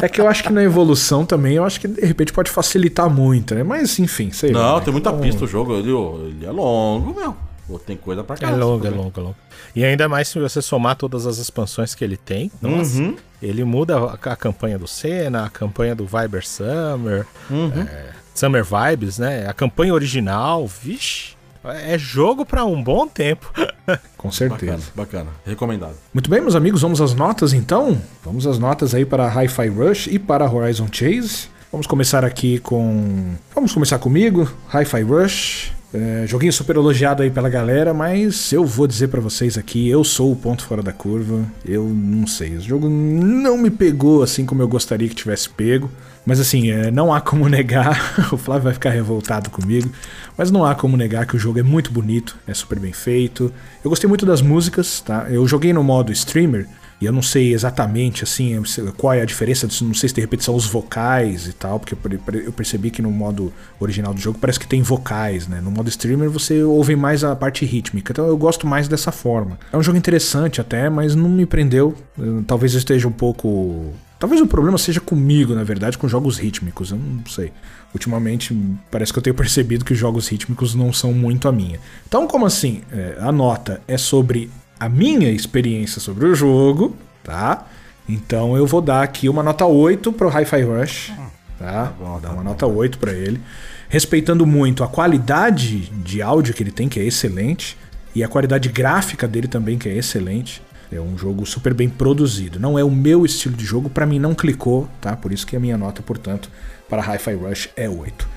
É 0.00 0.08
que 0.08 0.20
eu 0.20 0.28
acho 0.28 0.44
que 0.44 0.52
na 0.52 0.62
evolução 0.62 1.26
também, 1.26 1.56
eu 1.56 1.64
acho 1.64 1.80
que 1.80 1.88
de 1.88 2.06
repente 2.06 2.32
pode 2.32 2.50
facilitar 2.50 3.10
muito, 3.10 3.54
né? 3.54 3.62
Mas 3.64 3.98
enfim, 3.98 4.30
sei 4.30 4.52
lá. 4.52 4.60
Não, 4.62 4.76
né? 4.78 4.84
tem 4.84 4.92
muita 4.92 5.10
Então, 5.10 5.20
pista 5.20 5.44
o 5.44 5.48
jogo. 5.48 5.74
Ele, 5.74 5.90
ele 5.90 6.46
é 6.46 6.50
longo, 6.52 7.14
meu. 7.18 7.36
Pô, 7.66 7.78
Tem 7.78 7.96
coisa 7.96 8.22
pra 8.22 8.36
É 8.36 8.38
caralho. 8.38 8.60
longo, 8.60 8.86
é 8.86 8.90
longo, 8.90 9.12
é 9.16 9.22
longo. 9.22 9.36
E 9.74 9.84
ainda 9.84 10.08
mais 10.08 10.28
se 10.28 10.38
você 10.38 10.60
somar 10.60 10.96
todas 10.96 11.26
as 11.26 11.38
expansões 11.38 11.94
que 11.94 12.04
ele 12.04 12.16
tem. 12.16 12.50
Nossa, 12.60 12.98
Uhum. 13.00 13.16
ele 13.42 13.64
muda 13.64 13.96
a, 13.98 14.12
a 14.32 14.36
campanha 14.36 14.78
do 14.78 14.86
Senna, 14.86 15.46
a 15.46 15.50
campanha 15.50 15.94
do 15.94 16.04
Viber 16.06 16.46
Summer, 16.46 17.26
Uhum. 17.50 17.72
é, 17.82 18.10
Summer 18.34 18.64
Vibes, 18.64 19.18
né? 19.18 19.46
A 19.48 19.52
campanha 19.54 19.94
original, 19.94 20.66
vixe. 20.66 21.34
É 21.64 21.96
jogo 21.96 22.44
pra 22.44 22.64
um 22.66 22.82
bom 22.82 23.06
tempo. 23.08 23.50
Com 24.18 24.30
certeza. 24.30 24.72
Bacana, 24.94 25.24
bacana. 25.24 25.30
Recomendado. 25.46 25.94
Muito 26.12 26.28
bem, 26.28 26.42
meus 26.42 26.54
amigos, 26.54 26.82
vamos 26.82 27.00
às 27.00 27.14
notas 27.14 27.54
então? 27.54 27.98
Vamos 28.22 28.46
às 28.46 28.58
notas 28.58 28.94
aí 28.94 29.06
para 29.06 29.26
Hi-Fi 29.28 29.68
Rush 29.68 30.06
e 30.08 30.18
para 30.18 30.50
Horizon 30.50 30.88
Chase. 30.92 31.48
Vamos 31.72 31.86
começar 31.86 32.22
aqui 32.24 32.58
com. 32.58 33.34
Vamos 33.54 33.72
começar 33.72 33.98
comigo, 33.98 34.46
Hi-Fi 34.74 35.02
Rush. 35.02 35.72
É, 35.94 36.26
joguinho 36.26 36.52
super 36.52 36.74
elogiado 36.74 37.22
aí 37.22 37.30
pela 37.30 37.48
galera, 37.48 37.94
mas 37.94 38.52
eu 38.52 38.64
vou 38.64 38.84
dizer 38.84 39.06
pra 39.06 39.20
vocês 39.20 39.56
aqui, 39.56 39.88
eu 39.88 40.02
sou 40.02 40.32
o 40.32 40.36
ponto 40.36 40.64
fora 40.64 40.82
da 40.82 40.92
curva. 40.92 41.44
Eu 41.64 41.84
não 41.84 42.26
sei, 42.26 42.56
o 42.56 42.60
jogo 42.60 42.88
não 42.88 43.56
me 43.56 43.70
pegou 43.70 44.20
assim 44.20 44.44
como 44.44 44.60
eu 44.60 44.66
gostaria 44.66 45.08
que 45.08 45.14
tivesse 45.14 45.48
pego. 45.48 45.88
Mas 46.26 46.40
assim, 46.40 46.68
é, 46.68 46.90
não 46.90 47.14
há 47.14 47.20
como 47.20 47.46
negar, 47.50 48.30
o 48.32 48.36
Flávio 48.36 48.64
vai 48.64 48.72
ficar 48.72 48.90
revoltado 48.90 49.50
comigo, 49.50 49.88
mas 50.36 50.50
não 50.50 50.64
há 50.64 50.74
como 50.74 50.96
negar 50.96 51.26
que 51.26 51.36
o 51.36 51.38
jogo 51.38 51.60
é 51.60 51.62
muito 51.62 51.92
bonito, 51.92 52.36
é 52.44 52.52
super 52.52 52.80
bem 52.80 52.92
feito. 52.92 53.52
Eu 53.84 53.88
gostei 53.88 54.08
muito 54.08 54.26
das 54.26 54.42
músicas, 54.42 55.00
tá? 55.00 55.26
Eu 55.30 55.46
joguei 55.46 55.72
no 55.72 55.84
modo 55.84 56.10
streamer 56.10 56.66
e 57.04 57.06
eu 57.06 57.12
não 57.12 57.22
sei 57.22 57.52
exatamente 57.52 58.24
assim 58.24 58.60
qual 58.96 59.12
é 59.12 59.20
a 59.20 59.24
diferença, 59.24 59.68
não 59.82 59.94
sei 59.94 60.08
se 60.08 60.14
de 60.14 60.20
repente 60.20 60.42
são 60.42 60.54
os 60.54 60.66
vocais 60.66 61.46
e 61.46 61.52
tal, 61.52 61.78
porque 61.78 61.94
eu 61.94 61.98
per- 61.98 62.42
eu 62.46 62.52
percebi 62.52 62.90
que 62.90 63.00
no 63.02 63.10
modo 63.10 63.52
original 63.78 64.12
do 64.14 64.20
jogo 64.20 64.38
parece 64.40 64.58
que 64.58 64.66
tem 64.66 64.82
vocais, 64.82 65.46
né? 65.46 65.60
No 65.60 65.70
modo 65.70 65.88
streamer 65.88 66.30
você 66.30 66.62
ouve 66.62 66.96
mais 66.96 67.22
a 67.22 67.36
parte 67.36 67.64
rítmica, 67.64 68.12
então 68.12 68.26
eu 68.26 68.36
gosto 68.36 68.66
mais 68.66 68.88
dessa 68.88 69.12
forma. 69.12 69.58
É 69.72 69.76
um 69.76 69.82
jogo 69.82 69.98
interessante 69.98 70.60
até, 70.60 70.88
mas 70.90 71.14
não 71.14 71.28
me 71.28 71.46
prendeu. 71.46 71.94
Eu- 72.18 72.42
Talvez 72.46 72.72
eu 72.72 72.78
esteja 72.78 73.06
um 73.06 73.12
pouco 73.12 73.92
Talvez 74.16 74.40
o 74.40 74.46
problema 74.46 74.78
seja 74.78 75.00
comigo, 75.00 75.54
na 75.54 75.64
verdade, 75.64 75.98
com 75.98 76.08
jogos 76.08 76.38
rítmicos. 76.38 76.90
Eu 76.92 76.96
não 76.96 77.26
sei. 77.26 77.52
Ultimamente, 77.92 78.56
parece 78.90 79.12
que 79.12 79.18
eu 79.18 79.22
tenho 79.22 79.34
percebido 79.36 79.84
que 79.84 79.92
os 79.92 79.98
jogos 79.98 80.28
rítmicos 80.28 80.74
não 80.74 80.92
são 80.92 81.12
muito 81.12 81.46
a 81.46 81.52
minha. 81.52 81.78
Então, 82.08 82.26
como 82.26 82.46
assim? 82.46 82.80
É, 82.90 83.16
a 83.20 83.30
nota 83.30 83.82
é 83.86 83.98
sobre 83.98 84.50
a 84.78 84.88
minha 84.88 85.30
experiência 85.30 86.00
sobre 86.00 86.26
o 86.26 86.34
jogo, 86.34 86.96
tá? 87.22 87.66
Então 88.08 88.56
eu 88.56 88.66
vou 88.66 88.80
dar 88.80 89.02
aqui 89.02 89.28
uma 89.28 89.42
nota 89.42 89.64
8 89.64 90.12
pro 90.12 90.28
Hi-Fi 90.28 90.62
Rush, 90.62 91.12
tá? 91.58 91.92
bom, 91.98 92.04
Vou 92.04 92.20
dar 92.20 92.28
tá 92.28 92.34
uma 92.34 92.42
bom. 92.42 92.50
nota 92.50 92.66
8 92.66 92.98
pra 92.98 93.12
ele. 93.12 93.40
Respeitando 93.88 94.44
muito 94.44 94.82
a 94.84 94.88
qualidade 94.88 95.80
de 96.02 96.20
áudio 96.20 96.52
que 96.52 96.62
ele 96.62 96.70
tem, 96.72 96.88
que 96.88 96.98
é 97.00 97.04
excelente, 97.04 97.76
e 98.14 98.22
a 98.24 98.28
qualidade 98.28 98.68
gráfica 98.68 99.26
dele 99.26 99.48
também, 99.48 99.78
que 99.78 99.88
é 99.88 99.96
excelente. 99.96 100.60
É 100.92 101.00
um 101.00 101.16
jogo 101.18 101.44
super 101.46 101.74
bem 101.74 101.88
produzido. 101.88 102.60
Não 102.60 102.78
é 102.78 102.84
o 102.84 102.90
meu 102.90 103.24
estilo 103.24 103.56
de 103.56 103.64
jogo, 103.64 103.88
pra 103.90 104.06
mim 104.06 104.18
não 104.18 104.34
clicou, 104.34 104.88
tá? 105.00 105.16
Por 105.16 105.32
isso 105.32 105.46
que 105.46 105.56
a 105.56 105.60
minha 105.60 105.76
nota, 105.76 106.02
portanto, 106.02 106.48
para 106.88 107.02
Hi-Fi 107.02 107.34
Rush 107.34 107.70
é 107.76 107.88
8. 107.88 108.28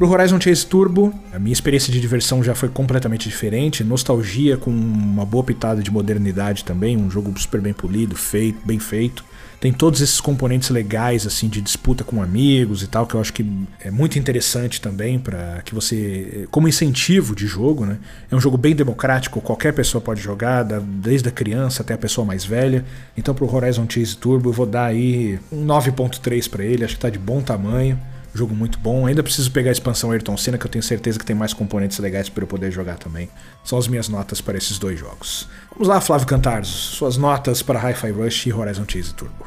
Pro 0.00 0.08
Horizon 0.08 0.40
Chase 0.40 0.64
Turbo, 0.64 1.12
a 1.30 1.38
minha 1.38 1.52
experiência 1.52 1.92
de 1.92 2.00
diversão 2.00 2.42
já 2.42 2.54
foi 2.54 2.70
completamente 2.70 3.28
diferente. 3.28 3.84
Nostalgia 3.84 4.56
com 4.56 4.70
uma 4.70 5.26
boa 5.26 5.44
pitada 5.44 5.82
de 5.82 5.90
modernidade 5.90 6.64
também. 6.64 6.96
Um 6.96 7.10
jogo 7.10 7.38
super 7.38 7.60
bem 7.60 7.74
polido, 7.74 8.16
feito, 8.16 8.58
bem 8.64 8.78
feito. 8.78 9.22
Tem 9.60 9.70
todos 9.70 10.00
esses 10.00 10.18
componentes 10.18 10.70
legais, 10.70 11.26
assim, 11.26 11.50
de 11.50 11.60
disputa 11.60 12.02
com 12.02 12.22
amigos 12.22 12.82
e 12.82 12.86
tal, 12.86 13.06
que 13.06 13.14
eu 13.14 13.20
acho 13.20 13.30
que 13.30 13.44
é 13.84 13.90
muito 13.90 14.18
interessante 14.18 14.80
também 14.80 15.18
para 15.18 15.60
que 15.66 15.74
você. 15.74 16.48
como 16.50 16.66
incentivo 16.66 17.36
de 17.36 17.46
jogo, 17.46 17.84
né? 17.84 17.98
É 18.30 18.34
um 18.34 18.40
jogo 18.40 18.56
bem 18.56 18.74
democrático, 18.74 19.38
qualquer 19.42 19.74
pessoa 19.74 20.00
pode 20.00 20.22
jogar, 20.22 20.62
desde 20.62 21.28
a 21.28 21.30
criança 21.30 21.82
até 21.82 21.92
a 21.92 21.98
pessoa 21.98 22.26
mais 22.26 22.42
velha. 22.42 22.86
Então 23.18 23.34
pro 23.34 23.54
Horizon 23.54 23.84
Chase 23.86 24.16
Turbo 24.16 24.48
eu 24.48 24.54
vou 24.54 24.64
dar 24.64 24.86
aí 24.86 25.38
um 25.52 25.66
9.3 25.66 26.48
para 26.48 26.64
ele, 26.64 26.86
acho 26.86 26.94
que 26.94 27.00
tá 27.02 27.10
de 27.10 27.18
bom 27.18 27.42
tamanho. 27.42 27.98
Jogo 28.32 28.54
muito 28.54 28.78
bom. 28.78 29.06
Ainda 29.06 29.22
preciso 29.22 29.50
pegar 29.50 29.70
a 29.70 29.72
expansão 29.72 30.10
Ayrton 30.10 30.36
Senna, 30.36 30.56
que 30.56 30.66
eu 30.66 30.70
tenho 30.70 30.82
certeza 30.82 31.18
que 31.18 31.24
tem 31.24 31.34
mais 31.34 31.52
componentes 31.52 31.98
legais 31.98 32.28
para 32.28 32.44
eu 32.44 32.48
poder 32.48 32.70
jogar 32.70 32.96
também. 32.96 33.28
São 33.64 33.78
as 33.78 33.88
minhas 33.88 34.08
notas 34.08 34.40
para 34.40 34.56
esses 34.56 34.78
dois 34.78 34.98
jogos. 34.98 35.48
Vamos 35.72 35.88
lá, 35.88 36.00
Flávio 36.00 36.26
Cantaros. 36.26 36.68
Suas 36.68 37.16
notas 37.16 37.62
para 37.62 37.78
Hi-Fi 37.78 38.10
Rush 38.10 38.46
e 38.46 38.52
Horizon 38.52 38.84
Chase 38.86 39.14
Turbo. 39.14 39.44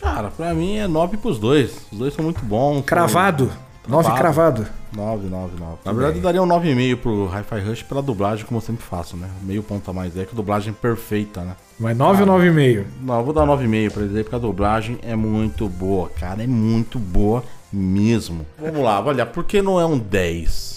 Cara, 0.00 0.30
pra 0.30 0.52
mim 0.52 0.76
é 0.76 0.86
9 0.86 1.16
pros 1.16 1.38
dois. 1.38 1.86
Os 1.90 1.98
dois 1.98 2.14
são 2.14 2.24
muito 2.24 2.44
bons. 2.44 2.82
Cravado. 2.84 3.50
Nove 3.88 4.10
Cravado. 4.12 4.64
cravado. 4.64 4.66
9, 4.96 5.28
9, 5.28 5.52
9. 5.58 5.76
Na 5.84 5.92
verdade, 5.92 6.16
eu 6.18 6.22
daria 6.22 6.42
um 6.42 6.46
9,5 6.46 6.96
pro 6.96 7.26
Hi-Fi 7.26 7.60
Rush 7.60 7.82
pela 7.82 8.02
dublagem, 8.02 8.44
como 8.46 8.58
eu 8.58 8.62
sempre 8.62 8.84
faço, 8.84 9.16
né? 9.16 9.28
Meio 9.42 9.62
ponto 9.62 9.88
a 9.90 9.94
mais 9.94 10.16
aí, 10.16 10.24
que 10.24 10.32
a 10.32 10.34
dublagem 10.36 10.70
é 10.70 10.74
perfeita, 10.74 11.42
né? 11.42 11.54
Mas 11.78 11.96
9 11.96 12.22
ou 12.22 12.28
9,5? 12.38 12.84
Não, 13.02 13.18
eu 13.18 13.24
vou 13.24 13.34
dar 13.34 13.46
9,5 13.46 13.92
pra 13.92 14.02
eles 14.02 14.16
aí, 14.16 14.22
porque 14.22 14.36
a 14.36 14.38
dublagem 14.38 14.98
é 15.02 15.14
muito 15.14 15.68
boa, 15.68 16.08
cara. 16.08 16.42
É 16.42 16.46
muito 16.46 16.98
boa 16.98 17.44
mesmo. 17.72 18.46
Vamos 18.58 18.82
lá, 18.82 19.04
olha, 19.04 19.26
por 19.26 19.44
que 19.44 19.60
não 19.62 19.80
é 19.80 19.86
um 19.86 19.98
10? 19.98 20.76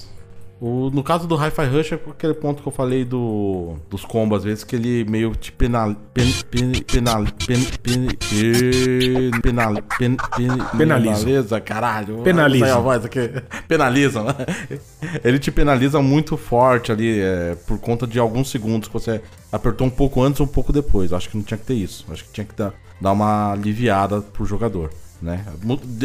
O, 0.62 0.90
no 0.90 1.02
caso 1.02 1.26
do 1.26 1.36
Hi-Fi 1.38 1.68
Rush 1.68 1.94
é 1.94 1.96
aquele 1.96 2.34
ponto 2.34 2.62
que 2.62 2.68
eu 2.68 2.72
falei 2.72 3.06
do, 3.06 3.78
dos 3.90 4.04
combos, 4.04 4.40
às 4.40 4.44
vezes, 4.44 4.64
que 4.66 4.76
ele 4.76 5.06
meio 5.06 5.34
te 5.34 5.54
penal, 5.54 5.96
pen, 6.14 6.30
pen, 6.52 6.72
penal, 6.84 7.24
pen, 7.48 7.64
pen, 7.82 8.08
pen, 8.10 9.42
penal, 9.42 9.74
pen, 9.98 10.18
pen, 10.36 10.50
Penaliza. 10.78 11.26
penaliza, 11.26 11.62
caralho. 11.62 12.18
Penaliza. 12.24 12.76
A 12.76 12.80
voz 12.80 13.06
aqui. 13.06 13.32
Penaliza, 13.70 14.22
né? 14.22 14.36
Ele 15.24 15.40
te 15.40 15.50
penaliza 15.50 16.02
muito 16.02 16.36
forte 16.36 16.92
ali, 16.92 17.22
é, 17.22 17.56
por 17.66 17.80
conta 17.80 18.06
de 18.06 18.20
alguns 18.20 18.50
segundos 18.52 18.90
que 18.90 18.94
você 18.94 19.22
apertou 19.50 19.88
um 19.88 19.92
pouco 19.92 20.22
antes 20.22 20.42
ou 20.42 20.46
um 20.46 20.50
pouco 20.50 20.74
depois. 20.74 21.14
Acho 21.14 21.30
que 21.30 21.38
não 21.38 21.44
tinha 21.44 21.58
que 21.58 21.66
ter 21.66 21.76
isso. 21.76 22.06
Acho 22.12 22.26
que 22.26 22.32
tinha 22.34 22.46
que 22.46 22.54
dar, 22.54 22.74
dar 23.00 23.14
uma 23.14 23.54
aliviada 23.54 24.20
pro 24.20 24.46
jogador, 24.46 24.92
né? 25.22 25.46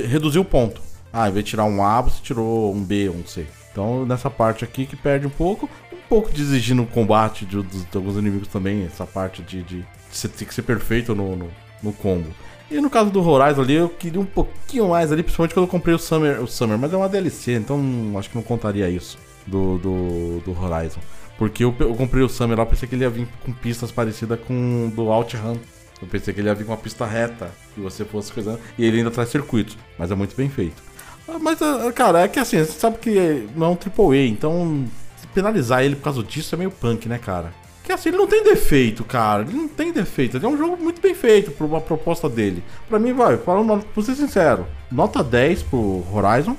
Reduzir 0.08 0.38
o 0.38 0.44
ponto. 0.44 0.80
Ah, 1.12 1.28
em 1.28 1.32
vez 1.32 1.44
de 1.44 1.50
tirar 1.50 1.64
um 1.64 1.82
A, 1.84 2.00
você 2.00 2.20
tirou 2.22 2.74
um 2.74 2.82
B 2.82 3.08
um 3.08 3.24
C. 3.26 3.46
Então, 3.70 4.04
nessa 4.06 4.28
parte 4.30 4.64
aqui 4.64 4.86
que 4.86 4.96
perde 4.96 5.26
um 5.26 5.30
pouco, 5.30 5.68
um 5.92 6.08
pouco 6.08 6.32
de 6.32 6.42
exigir 6.42 6.74
no 6.76 6.86
combate 6.86 7.44
de, 7.44 7.62
de- 7.62 7.84
de 7.84 7.96
alguns 7.96 8.16
inimigos 8.16 8.48
também, 8.48 8.84
essa 8.84 9.04
parte 9.06 9.42
de, 9.42 9.62
de, 9.62 9.84
você 10.10 10.28
ter 10.28 10.44
que 10.44 10.54
ser 10.54 10.62
perfeito 10.62 11.14
no, 11.14 11.34
no, 11.36 11.50
no 11.82 11.92
combo. 11.92 12.28
E 12.70 12.80
no 12.80 12.88
caso 12.88 13.10
do 13.10 13.20
Horizon 13.28 13.62
ali, 13.62 13.74
eu 13.74 13.88
queria 13.88 14.20
um 14.20 14.24
pouquinho 14.24 14.88
mais 14.88 15.12
ali, 15.12 15.22
principalmente 15.22 15.54
quando 15.54 15.66
eu 15.66 15.70
comprei 15.70 15.94
o 15.94 15.98
Summer, 15.98 16.42
o 16.42 16.46
Summer 16.46 16.78
mas 16.78 16.92
é 16.92 16.96
uma 16.96 17.08
DLC, 17.08 17.52
então 17.54 17.78
acho 18.18 18.30
que 18.30 18.36
não 18.36 18.42
contaria 18.42 18.88
isso 18.88 19.18
do, 19.46 19.78
do, 19.78 20.40
do 20.40 20.60
Horizon. 20.60 21.00
Porque 21.36 21.64
eu, 21.64 21.74
eu 21.80 21.94
comprei 21.94 22.22
o 22.22 22.28
Summer 22.28 22.56
lá, 22.56 22.64
pensei 22.64 22.88
que 22.88 22.94
ele 22.94 23.04
ia 23.04 23.10
vir 23.10 23.28
com 23.44 23.52
pistas 23.52 23.90
parecidas 23.90 24.38
com 24.46 24.90
do 24.94 25.06
OutRun. 25.08 25.56
Eu 26.00 26.08
pensei 26.08 26.34
que 26.34 26.40
ele 26.40 26.48
ia 26.48 26.54
vir 26.54 26.64
com 26.64 26.72
uma 26.72 26.78
pista 26.78 27.06
reta, 27.06 27.50
que 27.74 27.80
você 27.80 28.04
fosse 28.04 28.32
coisando, 28.32 28.60
e 28.78 28.84
ele 28.84 28.98
ainda 28.98 29.10
traz 29.10 29.28
circuitos, 29.28 29.76
mas 29.98 30.10
é 30.10 30.14
muito 30.14 30.36
bem 30.36 30.48
feito. 30.48 30.82
Ah, 31.26 31.38
Mas, 31.40 31.60
ah, 31.62 31.90
cara, 31.92 32.20
é 32.20 32.28
que 32.28 32.38
assim, 32.38 32.58
você 32.58 32.72
sabe 32.72 32.98
que 32.98 33.48
não 33.56 33.66
é 33.66 33.70
um 33.70 33.78
AAA, 33.78 34.26
então 34.26 34.84
penalizar 35.32 35.82
ele 35.82 35.96
por 35.96 36.04
causa 36.04 36.22
disso 36.22 36.54
é 36.54 36.58
meio 36.58 36.70
punk, 36.70 37.08
né, 37.08 37.18
cara? 37.18 37.52
Que 37.82 37.92
assim, 37.92 38.08
ele 38.08 38.18
não 38.18 38.26
tem 38.26 38.42
defeito, 38.42 39.04
cara. 39.04 39.42
Ele 39.42 39.52
não 39.52 39.68
tem 39.68 39.92
defeito. 39.92 40.36
Ele 40.38 40.46
é 40.46 40.48
um 40.48 40.56
jogo 40.56 40.82
muito 40.82 41.02
bem 41.02 41.14
feito 41.14 41.50
por 41.50 41.66
uma 41.66 41.80
proposta 41.80 42.30
dele. 42.30 42.64
Pra 42.88 42.98
mim, 42.98 43.12
vai, 43.12 43.36
falando, 43.36 43.84
pra 43.84 44.02
ser 44.02 44.14
sincero, 44.14 44.66
nota 44.90 45.22
10 45.22 45.64
pro 45.64 46.02
Horizon 46.10 46.56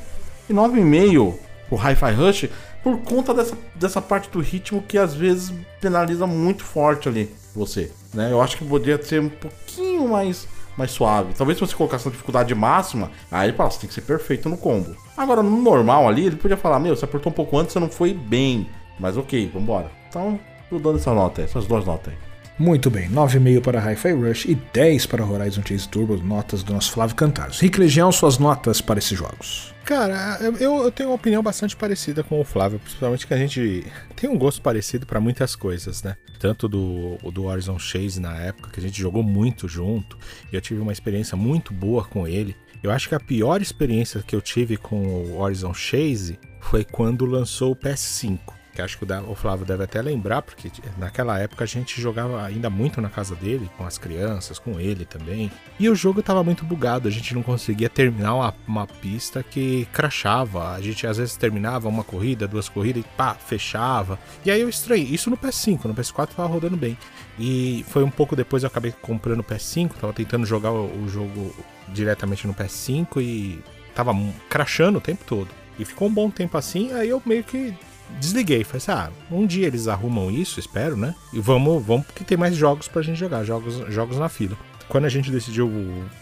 e 0.47 0.53
9,5 0.53 1.33
pro 1.67 1.77
Hi-Fi 1.77 2.11
Rush 2.13 2.49
por 2.83 2.99
conta 2.99 3.33
dessa, 3.33 3.57
dessa 3.73 3.99
parte 3.99 4.29
do 4.29 4.39
ritmo 4.39 4.83
que 4.83 4.99
às 4.99 5.15
vezes 5.15 5.51
penaliza 5.81 6.27
muito 6.27 6.63
forte 6.63 7.09
ali 7.09 7.33
você. 7.55 7.91
Né? 8.15 8.31
Eu 8.31 8.41
acho 8.41 8.57
que 8.57 8.65
poderia 8.65 9.01
ser 9.03 9.21
um 9.21 9.29
pouquinho 9.29 10.07
mais, 10.07 10.47
mais 10.77 10.91
suave. 10.91 11.33
Talvez 11.33 11.59
se 11.59 11.65
você 11.65 11.75
colocasse 11.75 12.05
na 12.05 12.11
dificuldade 12.11 12.55
máxima, 12.55 13.11
aí 13.29 13.49
ele 13.49 13.57
fala, 13.57 13.69
você 13.69 13.81
tem 13.81 13.87
que 13.87 13.93
ser 13.93 14.01
perfeito 14.01 14.49
no 14.49 14.57
combo. 14.57 14.95
Agora, 15.15 15.43
no 15.43 15.61
normal 15.61 16.07
ali, 16.07 16.25
ele 16.25 16.35
podia 16.35 16.57
falar, 16.57 16.79
meu, 16.79 16.95
você 16.95 17.05
apertou 17.05 17.31
um 17.31 17.35
pouco 17.35 17.57
antes, 17.57 17.73
você 17.73 17.79
não 17.79 17.89
foi 17.89 18.13
bem. 18.13 18.67
Mas 18.99 19.17
ok, 19.17 19.51
vambora. 19.53 19.91
Então, 20.09 20.39
tô 20.69 20.79
dando 20.79 20.97
essa 20.97 21.13
nota 21.13 21.41
aí, 21.41 21.45
essas 21.45 21.67
duas 21.67 21.85
notas 21.85 22.13
aí. 22.13 22.19
Muito 22.57 22.89
bem, 22.89 23.09
9,5 23.09 23.61
para 23.61 23.81
Hi-Fi 23.81 24.13
Rush 24.13 24.45
e 24.45 24.55
10 24.55 25.07
para 25.07 25.25
Horizon 25.25 25.61
Chase 25.61 25.89
Turbo, 25.89 26.15
notas 26.15 26.63
do 26.63 26.73
nosso 26.73 26.93
Flávio 26.93 27.13
Cantaros. 27.13 27.59
Rick 27.59 27.77
Legião, 27.77 28.09
suas 28.13 28.37
notas 28.37 28.79
para 28.79 28.97
esses 28.97 29.17
jogos. 29.17 29.74
Cara, 29.85 30.39
eu, 30.41 30.83
eu 30.83 30.91
tenho 30.91 31.09
uma 31.09 31.15
opinião 31.15 31.43
bastante 31.43 31.75
parecida 31.75 32.23
com 32.23 32.41
o 32.41 32.43
Flávio, 32.43 32.79
principalmente 32.79 33.27
que 33.27 33.33
a 33.35 33.37
gente 33.37 33.85
tem 34.15 34.27
um 34.27 34.35
gosto 34.37 34.59
parecido 34.59 35.05
para 35.05 35.19
muitas 35.19 35.55
coisas, 35.55 36.01
né? 36.01 36.17
Tanto 36.39 36.67
do, 36.67 37.17
do 37.31 37.43
Horizon 37.43 37.77
Chase 37.77 38.19
na 38.19 38.35
época, 38.35 38.71
que 38.71 38.79
a 38.79 38.81
gente 38.83 38.99
jogou 38.99 39.21
muito 39.21 39.67
junto, 39.67 40.17
e 40.51 40.55
eu 40.55 40.61
tive 40.61 40.81
uma 40.81 40.91
experiência 40.91 41.37
muito 41.37 41.71
boa 41.71 42.03
com 42.03 42.27
ele. 42.27 42.55
Eu 42.81 42.89
acho 42.89 43.07
que 43.07 43.13
a 43.13 43.19
pior 43.19 43.61
experiência 43.61 44.23
que 44.25 44.35
eu 44.35 44.41
tive 44.41 44.75
com 44.75 45.05
o 45.05 45.39
Horizon 45.39 45.73
Chase 45.73 46.39
foi 46.59 46.83
quando 46.83 47.23
lançou 47.23 47.71
o 47.71 47.75
PS5 47.75 48.39
que 48.75 48.81
acho 48.81 48.99
que 48.99 49.05
o 49.05 49.35
Flávio 49.35 49.65
deve 49.65 49.85
até 49.85 50.01
lembrar, 50.01 50.41
porque 50.41 50.69
naquela 50.97 51.39
época 51.39 51.63
a 51.63 51.67
gente 51.67 51.99
jogava 52.01 52.43
ainda 52.43 52.69
muito 52.69 52.99
na 52.99 53.09
casa 53.09 53.33
dele, 53.35 53.69
com 53.77 53.85
as 53.85 53.97
crianças, 53.97 54.59
com 54.59 54.79
ele 54.79 55.05
também. 55.05 55.49
E 55.79 55.89
o 55.89 55.95
jogo 55.95 56.19
estava 56.19 56.43
muito 56.43 56.65
bugado, 56.65 57.07
a 57.07 57.11
gente 57.11 57.33
não 57.33 57.41
conseguia 57.41 57.89
terminar 57.89 58.35
uma, 58.35 58.53
uma, 58.67 58.87
pista 58.87 59.41
que 59.41 59.87
crachava. 59.93 60.73
A 60.73 60.81
gente 60.81 61.07
às 61.07 61.17
vezes 61.17 61.37
terminava 61.37 61.87
uma 61.87 62.03
corrida, 62.03 62.47
duas 62.47 62.67
corridas 62.67 63.03
e 63.03 63.07
pá, 63.15 63.33
fechava. 63.33 64.19
E 64.43 64.51
aí 64.51 64.59
eu 64.59 64.67
estranhei, 64.67 65.07
isso 65.07 65.29
no 65.29 65.37
PS5, 65.37 65.85
no 65.85 65.95
PS4 65.95 66.29
tava 66.35 66.49
rodando 66.49 66.75
bem. 66.75 66.97
E 67.39 67.85
foi 67.87 68.03
um 68.03 68.11
pouco 68.11 68.35
depois 68.35 68.63
eu 68.63 68.67
acabei 68.67 68.93
comprando 69.01 69.39
o 69.39 69.43
PS5, 69.43 69.93
tava 69.93 70.11
tentando 70.11 70.45
jogar 70.45 70.71
o, 70.71 71.07
jogo 71.07 71.55
diretamente 71.87 72.45
no 72.45 72.53
PS5 72.53 73.21
e 73.21 73.63
tava 73.93 74.13
crachando 74.49 74.97
o 74.97 75.01
tempo 75.01 75.23
todo. 75.25 75.49
E 75.79 75.85
ficou 75.85 76.07
um 76.07 76.13
bom 76.13 76.29
tempo 76.29 76.57
assim, 76.57 76.91
aí 76.93 77.09
eu 77.09 77.21
meio 77.25 77.43
que 77.43 77.73
desliguei. 78.19 78.63
Falei 78.63 78.77
assim, 78.77 78.91
ah, 78.91 79.09
um 79.31 79.45
dia 79.45 79.67
eles 79.67 79.87
arrumam 79.87 80.31
isso, 80.31 80.59
espero, 80.59 80.95
né? 80.95 81.15
E 81.33 81.39
vamos, 81.39 81.83
vamos 81.85 82.05
porque 82.05 82.23
tem 82.23 82.37
mais 82.37 82.55
jogos 82.55 82.87
pra 82.87 83.01
gente 83.01 83.19
jogar, 83.19 83.43
jogos, 83.43 83.75
jogos 83.93 84.17
na 84.17 84.29
fila. 84.29 84.57
Quando 84.87 85.05
a 85.05 85.09
gente 85.09 85.31
decidiu 85.31 85.71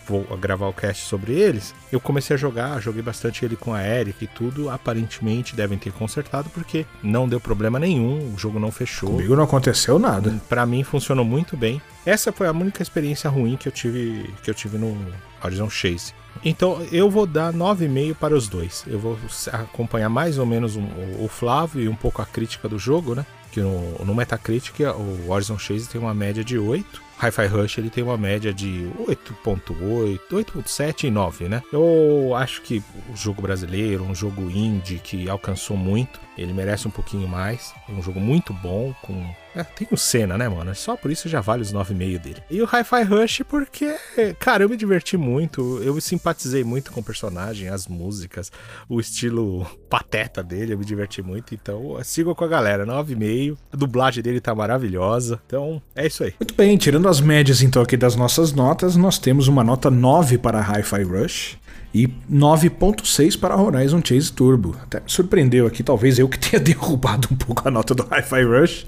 vou 0.07 0.23
gravar 0.37 0.67
o 0.67 0.73
cast 0.73 1.05
sobre 1.05 1.33
eles, 1.33 1.75
eu 1.91 1.99
comecei 1.99 2.35
a 2.35 2.37
jogar, 2.37 2.79
joguei 2.81 3.01
bastante 3.01 3.43
ele 3.43 3.55
com 3.55 3.73
a 3.73 3.83
Eric 3.83 4.23
e 4.23 4.27
tudo. 4.27 4.69
Aparentemente 4.69 5.55
devem 5.55 5.77
ter 5.77 5.91
consertado 5.91 6.49
porque 6.49 6.85
não 7.01 7.27
deu 7.27 7.41
problema 7.41 7.77
nenhum, 7.77 8.33
o 8.33 8.37
jogo 8.37 8.59
não 8.59 8.71
fechou. 8.71 9.09
Comigo 9.09 9.35
não 9.35 9.43
aconteceu 9.43 9.99
nada. 9.99 10.33
Para 10.47 10.65
mim 10.65 10.83
funcionou 10.83 11.25
muito 11.25 11.57
bem. 11.57 11.81
Essa 12.05 12.31
foi 12.31 12.47
a 12.47 12.51
única 12.51 12.81
experiência 12.81 13.29
ruim 13.29 13.57
que 13.57 13.67
eu 13.67 13.71
tive 13.71 14.33
que 14.41 14.49
eu 14.49 14.53
tive 14.53 14.77
no 14.77 14.97
Horizon 15.43 15.69
Chase. 15.69 16.13
Então 16.43 16.85
eu 16.91 17.09
vou 17.09 17.25
dar 17.25 17.53
9,5 17.53 18.15
para 18.15 18.35
os 18.35 18.47
dois. 18.47 18.83
Eu 18.87 18.99
vou 18.99 19.17
acompanhar 19.51 20.09
mais 20.09 20.37
ou 20.37 20.45
menos 20.45 20.77
o 21.19 21.27
Flávio 21.27 21.81
e 21.81 21.89
um 21.89 21.95
pouco 21.95 22.21
a 22.21 22.25
crítica 22.25 22.67
do 22.67 22.77
jogo, 22.77 23.15
né? 23.15 23.25
Que 23.51 23.61
no, 23.61 24.03
no 24.05 24.15
Metacritic 24.15 24.79
o 24.79 25.31
Horizon 25.31 25.57
Chase 25.57 25.87
tem 25.87 26.01
uma 26.01 26.13
média 26.13 26.43
de 26.43 26.57
8 26.57 27.03
Hi-Fi 27.23 27.47
Rush 27.47 27.77
ele 27.77 27.89
tem 27.89 28.03
uma 28.03 28.17
média 28.17 28.53
de 28.53 28.89
8.8, 29.07 30.19
8.7 30.29 31.05
e 31.05 31.11
9, 31.11 31.47
né? 31.47 31.63
Eu 31.71 32.33
acho 32.35 32.61
que 32.61 32.83
o 33.09 33.15
jogo 33.15 33.41
brasileiro, 33.41 34.03
um 34.03 34.15
jogo 34.15 34.49
indie 34.49 34.99
que 34.99 35.29
alcançou 35.29 35.77
muito, 35.77 36.19
ele 36.37 36.53
merece 36.53 36.87
um 36.87 36.91
pouquinho 36.91 37.27
mais. 37.27 37.73
É 37.87 37.91
um 37.91 38.01
jogo 38.01 38.19
muito 38.19 38.53
bom, 38.53 38.93
com 39.01 39.23
é, 39.55 39.63
tem 39.63 39.87
o 39.91 39.97
Senna, 39.97 40.35
né, 40.35 40.49
mano? 40.49 40.73
Só 40.73 40.95
por 40.97 41.11
isso 41.11 41.29
já 41.29 41.39
vale 41.39 41.61
os 41.61 41.71
9,5 41.71 42.19
dele. 42.19 42.43
E 42.49 42.61
o 42.61 42.65
Hi-Fi 42.65 43.03
Rush 43.03 43.41
porque, 43.47 43.95
cara, 44.39 44.63
eu 44.63 44.69
me 44.69 44.75
diverti 44.75 45.15
muito, 45.15 45.79
eu 45.83 45.99
simpatizei 46.01 46.63
muito 46.63 46.91
com 46.91 47.01
o 47.01 47.03
personagem, 47.03 47.69
as 47.69 47.87
músicas, 47.87 48.51
o 48.89 48.99
estilo 48.99 49.65
pateta 49.87 50.41
dele, 50.41 50.73
eu 50.73 50.77
me 50.77 50.85
diverti 50.85 51.21
muito, 51.21 51.53
então 51.53 51.97
sigo 52.03 52.33
com 52.33 52.43
a 52.43 52.47
galera, 52.47 52.85
9,5. 52.85 53.57
A 53.71 53.77
dublagem 53.77 54.23
dele 54.23 54.41
tá 54.41 54.55
maravilhosa, 54.55 55.39
então 55.45 55.81
é 55.95 56.07
isso 56.07 56.23
aí. 56.23 56.33
Muito 56.39 56.55
bem, 56.55 56.75
tirando 56.77 57.07
as 57.07 57.21
médias 57.21 57.61
então 57.61 57.83
aqui 57.83 57.95
das 57.95 58.15
nossas 58.15 58.53
notas, 58.53 58.95
nós 58.95 59.19
temos 59.19 59.47
uma 59.47 59.63
nota 59.63 59.91
9 59.91 60.39
para 60.39 60.59
Hi-Fi 60.59 61.03
Rush 61.03 61.57
e 61.93 62.07
9.6 62.31 63.39
para 63.39 63.55
Horizon 63.55 64.01
Chase 64.03 64.33
Turbo. 64.33 64.75
Até 64.81 64.99
me 64.99 65.09
surpreendeu 65.09 65.67
aqui, 65.67 65.83
talvez 65.83 66.17
eu 66.17 66.22
que 66.29 66.39
tenha 66.39 66.59
derrubado 66.63 67.27
um 67.31 67.35
pouco 67.35 67.67
a 67.67 67.71
nota 67.71 67.93
do 67.93 68.03
Hi-Fi 68.03 68.43
Rush, 68.43 68.85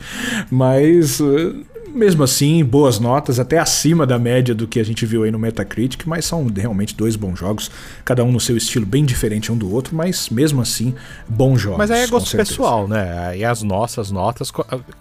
mas 0.50 1.20
uh, 1.20 1.66
mesmo 1.96 2.24
assim, 2.24 2.64
boas 2.64 3.00
notas, 3.00 3.40
até 3.40 3.58
acima 3.58 4.06
da 4.06 4.20
média 4.20 4.54
do 4.54 4.68
que 4.68 4.80
a 4.80 4.84
gente 4.84 5.06
viu 5.06 5.24
aí 5.24 5.32
no 5.32 5.40
Metacritic, 5.40 6.06
mas 6.06 6.26
são 6.26 6.46
realmente 6.54 6.94
dois 6.94 7.16
bons 7.16 7.40
jogos, 7.40 7.72
cada 8.04 8.24
um 8.24 8.32
no 8.32 8.40
seu 8.40 8.58
estilo 8.58 8.86
bem 8.86 9.06
diferente 9.06 9.52
um 9.52 9.58
do 9.58 9.74
outro, 9.74 9.96
mas 9.96 10.30
mesmo 10.30 10.62
assim, 10.62 10.94
bons 11.28 11.62
jogos. 11.62 11.78
Mas 11.78 11.92
aí 11.92 12.02
é 12.02 12.08
gosto 12.08 12.36
pessoal, 12.36 12.88
né? 12.88 13.38
E 13.38 13.46
as 13.46 13.64
nossas 13.64 14.12
notas 14.12 14.52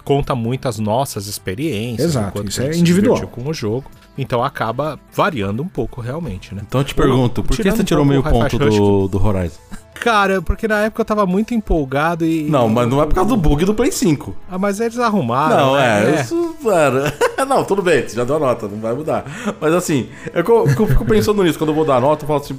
conta 0.05 0.36
muito 0.36 0.69
as 0.69 0.78
nossas 0.78 1.27
experiências. 1.27 2.11
Exato, 2.11 2.47
isso 2.47 2.62
é 2.62 2.77
individual. 2.77 3.27
com 3.27 3.48
o 3.48 3.52
jogo. 3.52 3.90
Então 4.16 4.44
acaba 4.44 4.98
variando 5.12 5.61
um 5.61 5.69
pouco 5.69 6.01
realmente, 6.01 6.55
né? 6.55 6.62
Então 6.66 6.81
eu 6.81 6.85
te 6.85 6.94
pergunto, 6.94 7.43
por 7.43 7.56
que 7.56 7.69
você 7.69 7.82
tirou 7.82 8.05
meio 8.05 8.23
ponto 8.23 8.56
do, 8.56 9.09
do 9.09 9.27
Horizon? 9.27 9.59
Cara, 9.95 10.43
porque 10.43 10.69
na 10.69 10.81
época 10.81 11.03
eu 11.03 11.05
tava 11.05 11.25
muito 11.25 11.55
empolgado 11.55 12.25
e. 12.25 12.45
Não, 12.45 12.69
mas 12.69 12.89
não 12.89 13.03
é 13.03 13.07
por 13.07 13.15
causa 13.15 13.31
do 13.31 13.37
bug 13.37 13.65
do 13.65 13.75
Play 13.75 13.93
5. 13.93 14.37
Ah, 14.51 14.59
mas 14.59 14.81
eles 14.81 14.99
arrumaram. 14.99 15.57
Não, 15.57 15.77
né? 15.77 16.16
é, 16.16 16.21
isso, 16.21 16.57
mano. 16.61 17.01
não, 17.47 17.65
tudo 17.65 17.81
bem, 17.81 18.03
você 18.03 18.16
já 18.16 18.25
deu 18.25 18.37
a 18.37 18.39
nota, 18.39 18.69
não 18.69 18.79
vai 18.79 18.93
mudar. 18.95 19.25
Mas 19.61 19.73
assim, 19.73 20.09
eu, 20.33 20.45
eu 20.45 20.87
fico 20.87 21.05
pensando 21.05 21.43
nisso, 21.43 21.59
quando 21.59 21.71
eu 21.71 21.75
vou 21.75 21.85
dar 21.85 21.97
a 21.97 22.01
nota, 22.01 22.25
eu 22.25 22.27
falo 22.27 22.41
assim, 22.41 22.59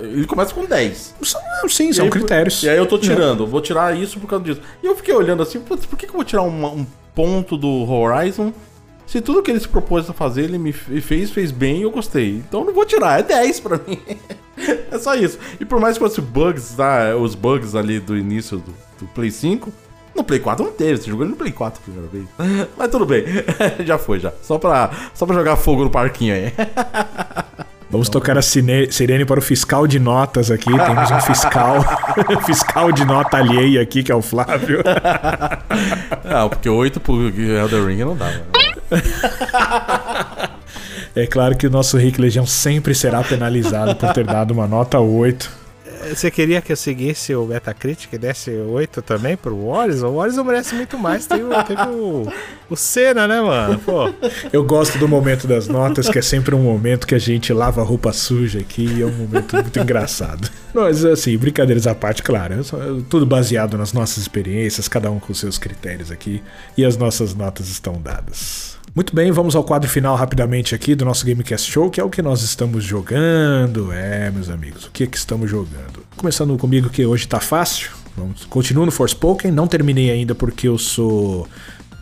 ele 0.00 0.26
começa 0.26 0.54
com 0.54 0.64
10. 0.64 1.14
Sim, 1.68 1.92
são 1.92 2.04
aí, 2.04 2.10
critérios. 2.10 2.62
E 2.62 2.68
aí 2.68 2.76
eu 2.76 2.86
tô 2.86 2.98
tirando, 2.98 3.44
é. 3.44 3.46
vou 3.46 3.60
tirar 3.60 3.96
isso 3.96 4.18
por 4.20 4.28
causa 4.28 4.44
disso. 4.44 4.60
E 4.82 4.86
eu 4.86 4.96
fiquei 4.96 5.14
olhando 5.14 5.42
assim, 5.42 5.60
por 5.60 5.78
que, 5.78 6.06
que 6.06 6.12
eu 6.12 6.16
vou 6.16 6.24
tirar 6.24 6.42
uma, 6.42 6.68
um 6.68 6.86
ponto 7.14 7.56
do 7.56 7.90
Horizon 7.90 8.52
se 9.06 9.20
tudo 9.20 9.40
que 9.40 9.50
ele 9.50 9.60
se 9.60 9.68
propôs 9.68 10.10
a 10.10 10.12
fazer, 10.12 10.42
ele 10.42 10.58
me 10.58 10.72
fez, 10.72 11.30
fez 11.30 11.52
bem 11.52 11.78
e 11.78 11.82
eu 11.82 11.90
gostei. 11.90 12.36
Então 12.36 12.64
não 12.64 12.74
vou 12.74 12.84
tirar, 12.84 13.20
é 13.20 13.22
10 13.22 13.60
pra 13.60 13.80
mim. 13.86 14.00
é 14.90 14.98
só 14.98 15.14
isso. 15.14 15.38
E 15.60 15.64
por 15.64 15.80
mais 15.80 15.98
que 15.98 16.04
fosse 16.04 16.20
bugs, 16.20 16.74
tá, 16.76 17.16
os 17.16 17.34
bugs 17.34 17.74
ali 17.74 17.98
do 17.98 18.16
início 18.16 18.58
do, 18.58 18.74
do 19.00 19.06
Play 19.08 19.30
5, 19.30 19.72
no 20.14 20.24
Play 20.24 20.40
4 20.40 20.64
não 20.64 20.72
teve, 20.72 20.96
você 20.96 21.10
jogou 21.10 21.26
no 21.26 21.36
Play 21.36 21.52
4 21.52 21.80
a 21.80 21.84
primeira 21.84 22.08
vez. 22.08 22.68
Mas 22.76 22.90
tudo 22.90 23.04
bem, 23.04 23.24
já 23.84 23.98
foi 23.98 24.18
já. 24.18 24.32
Só 24.42 24.58
pra, 24.58 24.90
só 25.14 25.26
pra 25.26 25.34
jogar 25.34 25.56
fogo 25.56 25.84
no 25.84 25.90
parquinho 25.90 26.34
aí. 26.34 26.52
Vamos 27.88 28.08
tocar 28.08 28.36
a 28.36 28.42
sirene 28.42 29.24
para 29.24 29.38
o 29.38 29.42
fiscal 29.42 29.86
de 29.86 30.00
notas 30.00 30.50
aqui. 30.50 30.70
Temos 30.76 31.10
um 31.10 31.20
fiscal, 31.20 31.76
fiscal 32.44 32.90
de 32.90 33.04
nota 33.04 33.36
alheia 33.36 33.80
aqui, 33.80 34.02
que 34.02 34.10
é 34.10 34.14
o 34.14 34.20
Flávio. 34.20 34.82
Não, 36.24 36.48
porque 36.48 36.68
8 36.68 36.98
pro 36.98 37.28
Elder 37.28 37.86
Ring 37.86 37.98
não 37.98 38.16
dá. 38.16 38.32
É 41.16 41.26
claro 41.26 41.56
que 41.56 41.66
o 41.66 41.70
nosso 41.70 41.96
Rick 41.96 42.20
Legião 42.20 42.44
sempre 42.44 42.94
será 42.94 43.24
penalizado 43.24 43.96
por 43.96 44.12
ter 44.12 44.24
dado 44.24 44.50
uma 44.50 44.66
nota 44.66 45.00
8. 45.00 45.50
Você 46.10 46.30
queria 46.30 46.60
que 46.60 46.70
eu 46.70 46.76
seguisse 46.76 47.34
o 47.34 47.46
Metacritic 47.46 48.12
e 48.12 48.18
desse 48.18 48.50
8 48.50 49.00
também 49.00 49.34
pro 49.34 49.66
Horizon? 49.66 50.08
O 50.08 50.16
Horizon 50.16 50.44
merece 50.44 50.74
muito 50.74 50.98
mais. 50.98 51.26
Tem 51.26 51.42
o, 51.42 51.64
tem 51.64 51.76
o, 51.88 52.30
o 52.68 52.76
Senna, 52.76 53.26
né, 53.26 53.40
mano? 53.40 53.78
Pô. 53.78 54.12
Eu 54.52 54.62
gosto 54.62 54.98
do 54.98 55.08
momento 55.08 55.46
das 55.46 55.66
notas, 55.68 56.06
que 56.08 56.18
é 56.18 56.22
sempre 56.22 56.54
um 56.54 56.62
momento 56.62 57.06
que 57.06 57.14
a 57.14 57.18
gente 57.18 57.50
lava 57.50 57.80
a 57.80 57.84
roupa 57.84 58.12
suja 58.12 58.60
aqui 58.60 58.84
e 58.84 59.02
é 59.02 59.06
um 59.06 59.12
momento 59.12 59.56
muito 59.56 59.78
engraçado. 59.78 60.50
Mas, 60.74 61.02
assim, 61.02 61.36
brincadeiras 61.38 61.86
à 61.86 61.94
parte, 61.94 62.22
claro. 62.22 62.56
Tudo 63.08 63.24
baseado 63.24 63.78
nas 63.78 63.94
nossas 63.94 64.18
experiências, 64.18 64.86
cada 64.86 65.10
um 65.10 65.18
com 65.18 65.32
seus 65.32 65.56
critérios 65.56 66.10
aqui. 66.10 66.42
E 66.76 66.84
as 66.84 66.96
nossas 66.98 67.34
notas 67.34 67.68
estão 67.68 67.94
dadas. 67.94 68.75
Muito 68.96 69.14
bem, 69.14 69.30
vamos 69.30 69.54
ao 69.54 69.62
quadro 69.62 69.90
final 69.90 70.16
rapidamente 70.16 70.74
aqui 70.74 70.94
do 70.94 71.04
nosso 71.04 71.26
Gamecast 71.26 71.70
Show, 71.70 71.90
que 71.90 72.00
é 72.00 72.02
o 72.02 72.08
que 72.08 72.22
nós 72.22 72.40
estamos 72.40 72.82
jogando. 72.82 73.92
É, 73.92 74.30
meus 74.30 74.48
amigos, 74.48 74.86
o 74.86 74.90
que, 74.90 75.04
é 75.04 75.06
que 75.06 75.18
estamos 75.18 75.50
jogando? 75.50 76.02
Começando 76.16 76.56
comigo 76.56 76.88
que 76.88 77.04
hoje 77.04 77.28
tá 77.28 77.38
fácil. 77.38 77.90
Vamos, 78.16 78.46
continuo 78.46 78.86
no 78.86 78.90
Forspoken, 78.90 79.52
não 79.52 79.66
terminei 79.66 80.10
ainda 80.10 80.34
porque 80.34 80.66
eu 80.66 80.78
sou 80.78 81.46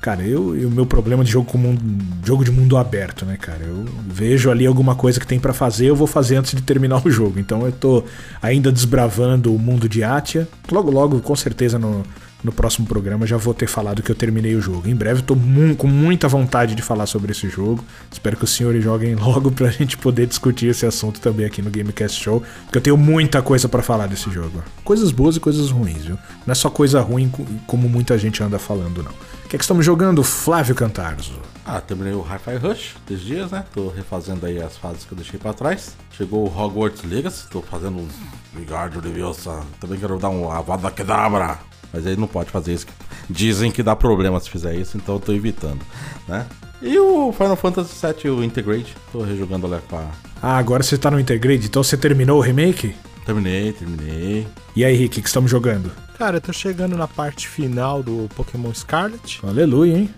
Cara, 0.01 0.23
eu, 0.23 0.51
o 0.51 0.71
meu 0.71 0.87
problema 0.87 1.25
de 1.25 1.33
jogo 1.33 1.51
com 1.51 1.59
mundo, 1.59 1.83
jogo 2.25 2.45
de 2.45 2.53
mundo 2.53 2.77
aberto, 2.77 3.25
né, 3.27 3.39
cara? 3.39 3.65
Eu 3.65 3.87
vejo 4.07 4.49
ali 4.49 4.65
alguma 4.65 4.95
coisa 4.95 5.19
que 5.19 5.27
tem 5.27 5.41
para 5.41 5.53
fazer, 5.53 5.87
eu 5.87 5.97
vou 5.97 6.07
fazer 6.07 6.37
antes 6.37 6.55
de 6.55 6.63
terminar 6.63 7.05
o 7.05 7.11
jogo. 7.11 7.41
Então 7.41 7.67
eu 7.67 7.73
tô 7.73 8.05
ainda 8.41 8.71
desbravando 8.71 9.53
o 9.53 9.59
mundo 9.59 9.89
de 9.89 10.05
Atia. 10.05 10.47
Logo, 10.71 10.93
logo, 10.93 11.19
com 11.21 11.35
certeza 11.35 11.77
no, 11.77 12.05
no 12.45 12.53
próximo 12.53 12.87
programa 12.87 13.27
já 13.27 13.39
vou 13.39 13.55
ter 13.55 13.67
falado 13.67 14.03
que 14.03 14.11
eu 14.13 14.15
terminei 14.15 14.55
o 14.55 14.61
jogo. 14.61 14.87
Em 14.87 14.95
breve 14.95 15.23
tô 15.23 15.35
mu 15.35 15.75
com 15.75 15.87
muita 15.87 16.29
vontade 16.29 16.75
de 16.75 16.83
falar 16.83 17.07
sobre 17.07 17.33
esse 17.33 17.49
jogo. 17.49 17.83
Espero 18.13 18.37
que 18.37 18.45
os 18.45 18.51
senhores 18.51 18.85
joguem 18.85 19.15
logo 19.17 19.51
pra 19.51 19.71
gente 19.71 19.97
poder 19.97 20.27
discutir 20.27 20.67
esse 20.67 20.85
assunto 20.85 21.21
também 21.21 21.47
aqui 21.47 21.63
no 21.63 21.71
Gamecast 21.71 22.23
Show, 22.23 22.43
porque 22.65 22.79
eu 22.79 22.83
tenho 22.83 22.97
muita 22.97 23.41
coisa 23.41 23.69
para 23.69 23.83
falar 23.83 24.07
desse 24.07 24.31
jogo. 24.31 24.63
Coisas 24.85 25.11
boas 25.11 25.37
e 25.37 25.41
coisas 25.41 25.71
ruins, 25.71 26.05
viu? 26.05 26.19
Não 26.47 26.53
é 26.53 26.55
só 26.55 26.69
coisa 26.69 27.01
ruim 27.01 27.33
como 27.67 27.89
muita 27.89 28.19
gente 28.19 28.43
anda 28.43 28.59
falando, 28.59 29.03
não. 29.03 29.13
O 29.45 29.49
que 29.49 29.57
é 29.57 29.59
que 29.59 29.65
estamos 29.65 29.85
jogando, 29.85 30.23
Flávio 30.23 30.75
Cantarzo? 30.75 31.41
Ah, 31.67 31.81
terminei 31.81 32.13
o 32.13 32.21
Hi-Fi 32.21 32.57
Rush 32.57 32.97
esses 33.09 33.25
dias, 33.25 33.51
né? 33.51 33.65
Tô 33.73 33.89
refazendo 33.89 34.45
aí 34.45 34.61
as 34.61 34.77
fases 34.77 35.05
que 35.05 35.13
eu 35.13 35.17
deixei 35.17 35.39
pra 35.39 35.55
trás. 35.55 35.97
Chegou 36.13 36.47
o 36.47 36.59
Hogwarts 36.59 37.03
Legacy, 37.05 37.49
tô 37.49 37.63
fazendo 37.63 37.99
uns 37.99 38.13
Vigardo 38.53 39.01
Leviosa. 39.01 39.63
Também 39.81 39.99
quero 39.99 40.19
dar 40.19 40.29
um 40.29 40.51
Avada 40.51 40.91
Kedavra. 40.91 41.59
Mas 41.95 42.09
aí 42.09 42.17
não 42.17 42.27
pode 42.27 42.51
fazer 42.51 42.75
isso. 42.75 42.87
Dizem 43.31 43.71
que 43.71 43.83
dá 43.83 43.95
problema 43.95 44.41
se 44.41 44.51
fizer 44.51 44.75
isso, 44.75 44.97
então 44.97 45.15
eu 45.15 45.21
tô 45.21 45.33
evitando, 45.33 45.81
né? 46.27 46.45
E 46.83 46.99
o 46.99 47.33
Final 47.33 47.55
Fantasy 47.55 47.95
VII, 48.05 48.31
o 48.31 48.43
Integrate, 48.43 48.95
tô 49.13 49.23
rejogando 49.23 49.69
lá 49.69 49.81
com 49.89 49.97
a... 49.97 50.11
Ah, 50.43 50.59
agora 50.59 50.83
você 50.83 50.99
tá 50.99 51.09
no 51.09 51.21
Integrate, 51.21 51.67
então 51.67 51.85
você 51.85 51.97
terminou 51.97 52.39
o 52.39 52.43
remake? 52.43 52.97
Terminei, 53.25 53.73
terminei. 53.73 54.47
E 54.75 54.85
aí, 54.85 54.95
Rick, 54.97 55.21
o 55.21 55.23
que 55.23 55.29
estamos 55.29 55.51
jogando? 55.51 55.91
Cara, 56.19 56.37
eu 56.37 56.41
tô 56.41 56.53
chegando 56.53 56.97
na 56.97 57.09
parte 57.09 57.49
final 57.49 58.03
do 58.03 58.29
Pokémon 58.37 58.73
Scarlet. 58.73 59.41
Aleluia, 59.43 59.99
hein? 59.99 60.11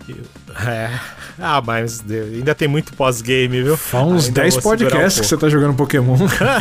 É. 0.65 0.91
Ah, 1.39 1.61
mas 1.61 2.03
ainda 2.09 2.53
tem 2.53 2.67
muito 2.67 2.93
pós-game, 2.93 3.63
viu? 3.63 3.75
Faz 3.75 4.07
uns 4.07 4.29
10 4.29 4.57
podcasts 4.57 5.17
um 5.17 5.21
que 5.21 5.27
você 5.27 5.37
tá 5.37 5.49
jogando 5.49 5.75
Pokémon. 5.75 6.17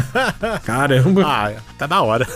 Caramba. 0.64 1.22
Ah, 1.24 1.52
tá 1.78 1.86
na 1.86 2.02
hora. 2.02 2.26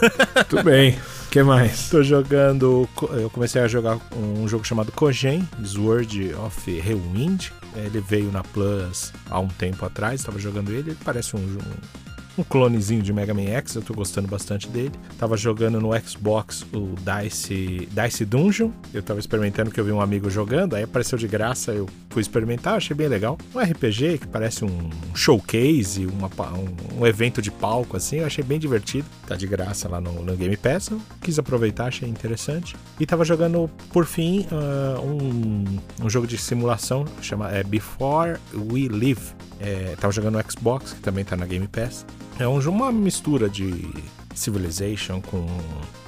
Tudo 0.49 0.63
bem. 0.65 0.99
O 1.27 1.31
que 1.31 1.43
mais? 1.43 1.89
Tô 1.89 2.03
jogando. 2.03 2.89
Eu 3.13 3.31
comecei 3.31 3.63
a 3.63 3.69
jogar 3.69 3.99
um 4.17 4.47
jogo 4.49 4.67
chamado 4.67 4.93
Kogen, 4.93 5.49
Sword 5.65 6.35
of 6.35 6.81
Rewind. 6.81 7.51
Ele 7.77 8.01
veio 8.01 8.33
na 8.33 8.43
Plus 8.43 9.13
há 9.31 9.39
um 9.39 9.49
tempo 9.49 9.85
atrás, 9.87 10.21
estava 10.21 10.39
jogando 10.39 10.71
ele. 10.71 10.91
Ele 10.91 10.99
parece 11.05 11.37
um, 11.37 11.39
um 11.39 12.10
clonezinho 12.45 13.03
de 13.03 13.13
Mega 13.13 13.35
Man 13.35 13.49
X, 13.49 13.75
eu 13.75 13.83
tô 13.83 13.95
gostando 13.95 14.29
bastante 14.29 14.69
dele. 14.69 14.93
Tava 15.19 15.37
jogando 15.37 15.81
no 15.81 15.91
Xbox 16.01 16.65
o 16.73 16.95
Dice, 17.01 17.89
Dice 17.91 18.25
Dungeon, 18.25 18.71
eu 18.93 19.03
tava 19.03 19.21
experimentando 19.21 19.71
que 19.71 19.79
eu 19.79 19.85
vi 19.85 19.93
um 19.93 20.01
amigo 20.01 20.31
jogando, 20.31 20.75
aí 20.75 20.83
apareceu 20.83 21.19
de 21.19 21.29
graça, 21.29 21.73
eu 21.73 21.89
fui 22.09 22.23
experimentar, 22.23 22.75
achei 22.75 22.97
bem 22.97 23.09
legal. 23.09 23.39
Um 23.55 23.61
RPG 23.61 24.19
que 24.19 24.27
parece 24.27 24.65
um 24.65 24.91
showcase, 25.15 26.07
uma, 26.07 26.29
um, 26.57 27.01
um, 27.01 27.07
evento 27.07 27.41
de 27.43 27.51
palco 27.51 27.97
assim, 27.97 28.17
eu 28.17 28.27
achei 28.27 28.43
bem 28.43 28.59
divertido. 28.59 29.07
Tá 29.27 29.37
de 29.37 29.47
graça 29.47 29.89
lá 29.89 30.01
no, 30.01 30.23
no 30.23 30.37
Game 30.37 30.57
Pass, 30.57 30.89
eu 30.91 31.01
quis 31.21 31.39
aproveitar, 31.39 31.87
achei 31.87 32.09
interessante. 32.09 32.77
E 32.99 33.07
tava 33.07 33.25
jogando, 33.25 33.71
por 33.93 34.07
fim, 34.07 34.47
uh, 34.51 35.01
um, 35.01 36.05
um 36.05 36.11
jogo 36.11 36.27
de 36.27 36.39
simulação, 36.39 37.05
chama 37.21 37.51
é, 37.51 37.63
Before 37.63 38.39
We 38.55 38.89
Live. 38.91 39.35
É, 39.61 39.95
tava 40.01 40.13
jogando 40.13 40.39
Xbox, 40.51 40.93
que 40.95 41.01
também 41.01 41.25
tá 41.25 41.37
na 41.37 41.47
Game 41.47 41.69
Pass. 41.69 42.07
É 42.39 42.49
um, 42.49 42.59
uma 42.69 42.91
mistura 42.91 43.49
de 43.49 43.93
Civilization 44.35 45.21
com 45.21 45.47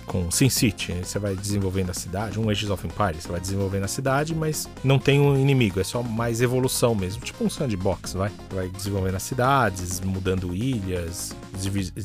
com 0.07 0.31
SimCity, 0.31 0.95
você 1.03 1.19
vai 1.19 1.35
desenvolvendo 1.35 1.91
a 1.91 1.95
cidade, 1.95 2.39
um 2.39 2.49
Ages 2.49 2.71
of 2.71 2.87
Empires, 2.87 3.23
você 3.23 3.29
vai 3.29 3.41
desenvolvendo 3.41 3.85
a 3.85 3.89
cidade, 3.89 4.35
mas 4.35 4.69
não 4.83 4.99
tem 4.99 5.21
um 5.21 5.39
inimigo, 5.39 5.81
é 5.81 5.85
só 5.85 6.03
mais 6.03 6.41
evolução 6.41 6.95
mesmo, 6.95 7.23
tipo 7.23 7.45
um 7.45 7.51
sandbox, 7.51 8.15
vai? 8.15 8.31
Vai 8.51 8.69
desenvolvendo 8.69 9.15
as 9.15 9.23
cidades, 9.23 10.01
mudando 10.01 10.55
ilhas, 10.55 11.35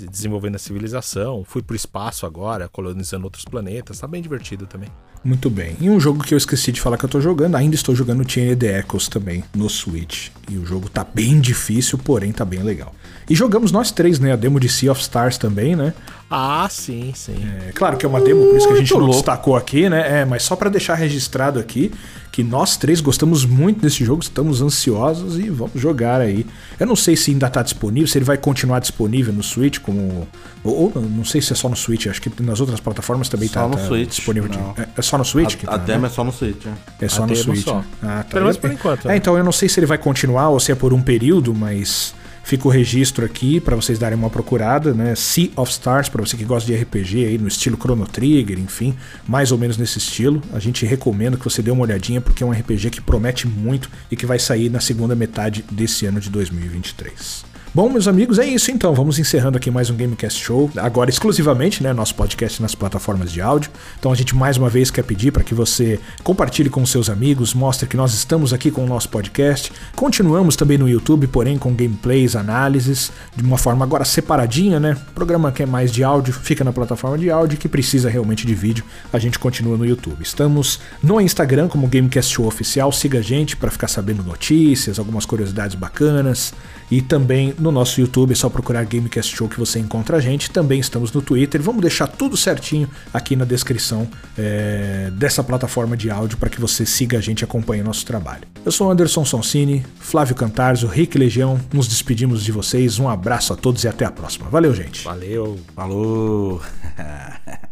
desenvolvendo 0.09 0.55
a 0.55 0.59
civilização. 0.59 1.43
Fui 1.45 1.61
pro 1.61 1.75
espaço 1.75 2.25
agora, 2.25 2.67
colonizando 2.67 3.25
outros 3.25 3.45
planetas, 3.45 3.99
tá 3.99 4.07
bem 4.07 4.21
divertido 4.21 4.65
também. 4.65 4.89
Muito 5.23 5.49
bem. 5.49 5.75
E 5.81 5.89
um 5.89 5.99
jogo 5.99 6.23
que 6.23 6.33
eu 6.33 6.37
esqueci 6.37 6.71
de 6.71 6.79
falar 6.79 6.97
que 6.97 7.05
eu 7.05 7.09
tô 7.09 7.19
jogando, 7.19 7.55
ainda 7.55 7.75
estou 7.75 7.95
jogando 7.95 8.29
Chain 8.29 8.55
the 8.55 8.79
Echoes 8.79 9.07
também 9.07 9.43
no 9.55 9.69
Switch. 9.69 10.29
E 10.49 10.57
o 10.57 10.65
jogo 10.65 10.89
tá 10.89 11.03
bem 11.03 11.39
difícil, 11.39 11.97
porém 11.97 12.31
tá 12.31 12.45
bem 12.45 12.63
legal. 12.63 12.93
E 13.29 13.35
jogamos 13.35 13.71
nós 13.71 13.91
três, 13.91 14.19
né? 14.19 14.31
A 14.31 14.35
demo 14.35 14.59
de 14.59 14.69
Sea 14.69 14.91
of 14.91 15.01
Stars 15.01 15.37
também, 15.37 15.75
né? 15.75 15.93
Ah, 16.29 16.67
sim, 16.69 17.13
sim. 17.15 17.37
É, 17.67 17.71
claro 17.71 17.95
que 17.95 18.05
é 18.05 18.09
uma 18.09 18.19
demo, 18.19 18.45
por 18.47 18.57
isso 18.57 18.67
que 18.67 18.73
a 18.73 18.77
gente 18.77 18.93
não 18.93 19.09
destacou 19.09 19.55
aqui, 19.55 19.89
né? 19.89 20.21
É, 20.21 20.25
mas 20.25 20.43
só 20.43 20.55
para 20.55 20.69
deixar 20.69 20.95
registrado 20.95 21.57
aqui 21.57 21.91
que 22.31 22.43
nós 22.43 22.77
três 22.77 23.01
gostamos 23.01 23.45
muito 23.45 23.79
desse 23.79 24.05
jogo, 24.05 24.21
estamos 24.21 24.61
ansiosos 24.61 25.39
e 25.39 25.49
vamos 25.49 25.81
jogar 25.81 26.21
aí. 26.21 26.45
Eu 26.79 26.85
não 26.85 26.95
sei 26.95 27.15
se 27.15 27.31
ainda 27.31 27.49
tá 27.49 27.63
disponível, 27.63 28.07
se 28.07 28.17
ele 28.17 28.25
vai 28.25 28.37
continuar 28.37 28.79
disponível 28.79 29.33
no 29.33 29.41
Switch 29.41 29.79
como 29.79 30.27
ou, 30.63 30.93
ou 30.95 31.01
não 31.01 31.23
sei 31.23 31.41
se 31.41 31.53
é 31.53 31.55
só 31.55 31.69
no 31.69 31.75
Switch, 31.75 32.07
acho 32.07 32.21
que 32.21 32.31
nas 32.43 32.59
outras 32.59 32.79
plataformas 32.79 33.29
também 33.29 33.47
só 33.47 33.61
tá, 33.61 33.67
no 33.67 33.77
tá 33.77 33.85
Switch, 33.87 34.09
disponível. 34.09 34.49
De, 34.49 34.57
é, 34.57 34.87
é, 34.97 35.01
só 35.01 35.17
no 35.17 35.25
Switch? 35.25 35.55
A, 35.65 35.75
a 35.75 35.79
tá, 35.79 35.85
demo 35.85 36.01
né? 36.01 36.07
é 36.07 36.11
só 36.11 36.23
no 36.23 36.31
Switch. 36.31 36.65
É, 36.65 37.05
é 37.05 37.09
só 37.09 37.23
a 37.23 37.27
no 37.27 37.35
Switch. 37.35 37.63
Só. 37.63 37.83
Ah, 38.03 38.17
tá. 38.17 38.23
Pelo 38.25 38.41
menos 38.41 38.57
por 38.57 38.71
enquanto. 38.71 39.05
É, 39.05 39.07
né? 39.09 39.17
então 39.17 39.37
eu 39.37 39.43
não 39.43 39.51
sei 39.51 39.69
se 39.69 39.79
ele 39.79 39.87
vai 39.87 39.97
continuar 39.97 40.49
ou 40.49 40.59
se 40.59 40.71
é 40.71 40.75
por 40.75 40.93
um 40.93 41.01
período, 41.01 41.55
mas 41.55 42.13
Fica 42.47 42.65
o 42.65 42.71
registro 42.71 43.25
aqui 43.25 43.59
para 43.59 43.75
vocês 43.75 43.99
darem 43.99 44.17
uma 44.17 44.29
procurada, 44.29 44.93
né? 44.93 45.13
Sea 45.15 45.49
of 45.57 45.69
Stars, 45.69 46.07
para 46.07 46.25
você 46.25 46.37
que 46.37 46.45
gosta 46.45 46.65
de 46.65 46.81
RPG 46.81 47.25
aí 47.25 47.37
no 47.37 47.49
estilo 47.49 47.75
Chrono 47.75 48.07
Trigger, 48.07 48.57
enfim, 48.57 48.95
mais 49.27 49.51
ou 49.51 49.57
menos 49.57 49.75
nesse 49.75 49.97
estilo. 49.97 50.41
A 50.53 50.59
gente 50.59 50.85
recomenda 50.85 51.35
que 51.35 51.43
você 51.43 51.61
dê 51.61 51.71
uma 51.71 51.83
olhadinha 51.83 52.21
porque 52.21 52.41
é 52.41 52.45
um 52.45 52.51
RPG 52.51 52.89
que 52.89 53.01
promete 53.01 53.45
muito 53.45 53.89
e 54.09 54.15
que 54.15 54.25
vai 54.25 54.39
sair 54.39 54.69
na 54.69 54.79
segunda 54.79 55.13
metade 55.13 55.61
desse 55.69 56.05
ano 56.05 56.21
de 56.21 56.29
2023. 56.29 57.56
Bom, 57.73 57.89
meus 57.89 58.07
amigos, 58.07 58.39
é 58.39 58.45
isso 58.45 58.71
então. 58.71 58.95
Vamos 58.95 59.19
encerrando 59.19 59.57
aqui 59.57 59.69
mais 59.69 59.89
um 59.89 59.95
Gamecast 59.95 60.41
Show. 60.41 60.71
Agora 60.77 61.09
exclusivamente, 61.09 61.83
né, 61.83 61.93
nosso 61.93 62.15
podcast 62.15 62.61
nas 62.61 62.73
plataformas 62.73 63.31
de 63.31 63.41
áudio. 63.41 63.69
Então 63.99 64.11
a 64.11 64.15
gente 64.15 64.35
mais 64.35 64.57
uma 64.57 64.69
vez 64.69 64.89
quer 64.89 65.03
pedir 65.03 65.31
para 65.31 65.43
que 65.43 65.53
você 65.53 65.99
compartilhe 66.23 66.69
com 66.69 66.83
seus 66.85 67.09
amigos, 67.09 67.53
mostre 67.53 67.87
que 67.87 67.97
nós 67.97 68.13
estamos 68.13 68.51
aqui 68.53 68.71
com 68.71 68.85
o 68.85 68.87
nosso 68.87 69.09
podcast. 69.09 69.71
Continuamos 69.95 70.55
também 70.55 70.77
no 70.77 70.89
YouTube, 70.89 71.27
porém 71.27 71.57
com 71.57 71.75
gameplays, 71.75 72.35
análises, 72.35 73.11
de 73.35 73.43
uma 73.43 73.57
forma 73.57 73.85
agora 73.85 74.05
separadinha, 74.05 74.79
né? 74.79 74.97
O 75.09 75.13
programa 75.13 75.51
que 75.51 75.61
é 75.61 75.65
mais 75.65 75.91
de 75.91 76.03
áudio 76.03 76.33
fica 76.33 76.63
na 76.63 76.73
plataforma 76.73 77.17
de 77.17 77.29
áudio, 77.29 77.59
que 77.59 77.67
precisa 77.67 78.09
realmente 78.09 78.47
de 78.47 78.55
vídeo, 78.55 78.83
a 79.11 79.19
gente 79.19 79.37
continua 79.37 79.77
no 79.77 79.85
YouTube. 79.85 80.23
Estamos 80.23 80.79
no 81.03 81.19
Instagram 81.21 81.67
como 81.67 81.85
Gamecast 81.85 82.33
Show 82.33 82.47
Oficial, 82.47 82.91
siga 82.91 83.19
a 83.19 83.21
gente 83.21 83.55
para 83.55 83.69
ficar 83.69 83.89
sabendo 83.89 84.23
notícias, 84.23 84.97
algumas 84.97 85.25
curiosidades 85.25 85.75
bacanas 85.75 86.53
e 86.89 87.01
também 87.01 87.53
no 87.59 87.71
nosso 87.71 87.99
YouTube, 87.99 88.31
é 88.31 88.35
só 88.35 88.49
procurar 88.49 88.83
Gamecast 88.85 89.35
Show 89.35 89.49
que 89.49 89.59
você 89.59 89.79
encontra 89.79 90.17
a 90.17 90.19
gente. 90.19 90.49
Também 90.49 90.79
estamos 90.79 91.11
no 91.11 91.21
Twitter. 91.21 91.61
Vamos 91.61 91.81
deixar 91.81 92.07
tudo 92.07 92.37
certinho 92.37 92.89
aqui 93.13 93.35
na 93.35 93.45
descrição 93.45 94.07
é, 94.37 95.09
dessa 95.13 95.43
plataforma 95.43 95.97
de 95.97 96.09
áudio 96.09 96.37
para 96.37 96.49
que 96.49 96.59
você 96.59 96.85
siga 96.85 97.17
a 97.17 97.21
gente 97.21 97.41
e 97.41 97.43
acompanhe 97.43 97.83
nosso 97.83 98.05
trabalho. 98.05 98.43
Eu 98.63 98.71
sou 98.71 98.89
Anderson 98.89 99.25
Sonsini, 99.25 99.85
Flávio 99.99 100.35
Cantarzo, 100.35 100.87
Rick 100.87 101.17
Legião. 101.17 101.59
Nos 101.73 101.87
despedimos 101.87 102.43
de 102.43 102.51
vocês. 102.51 102.99
Um 102.99 103.09
abraço 103.09 103.53
a 103.53 103.55
todos 103.55 103.83
e 103.83 103.87
até 103.87 104.05
a 104.05 104.11
próxima. 104.11 104.49
Valeu, 104.49 104.73
gente. 104.73 105.03
Valeu. 105.03 105.59
Falou. 105.75 106.61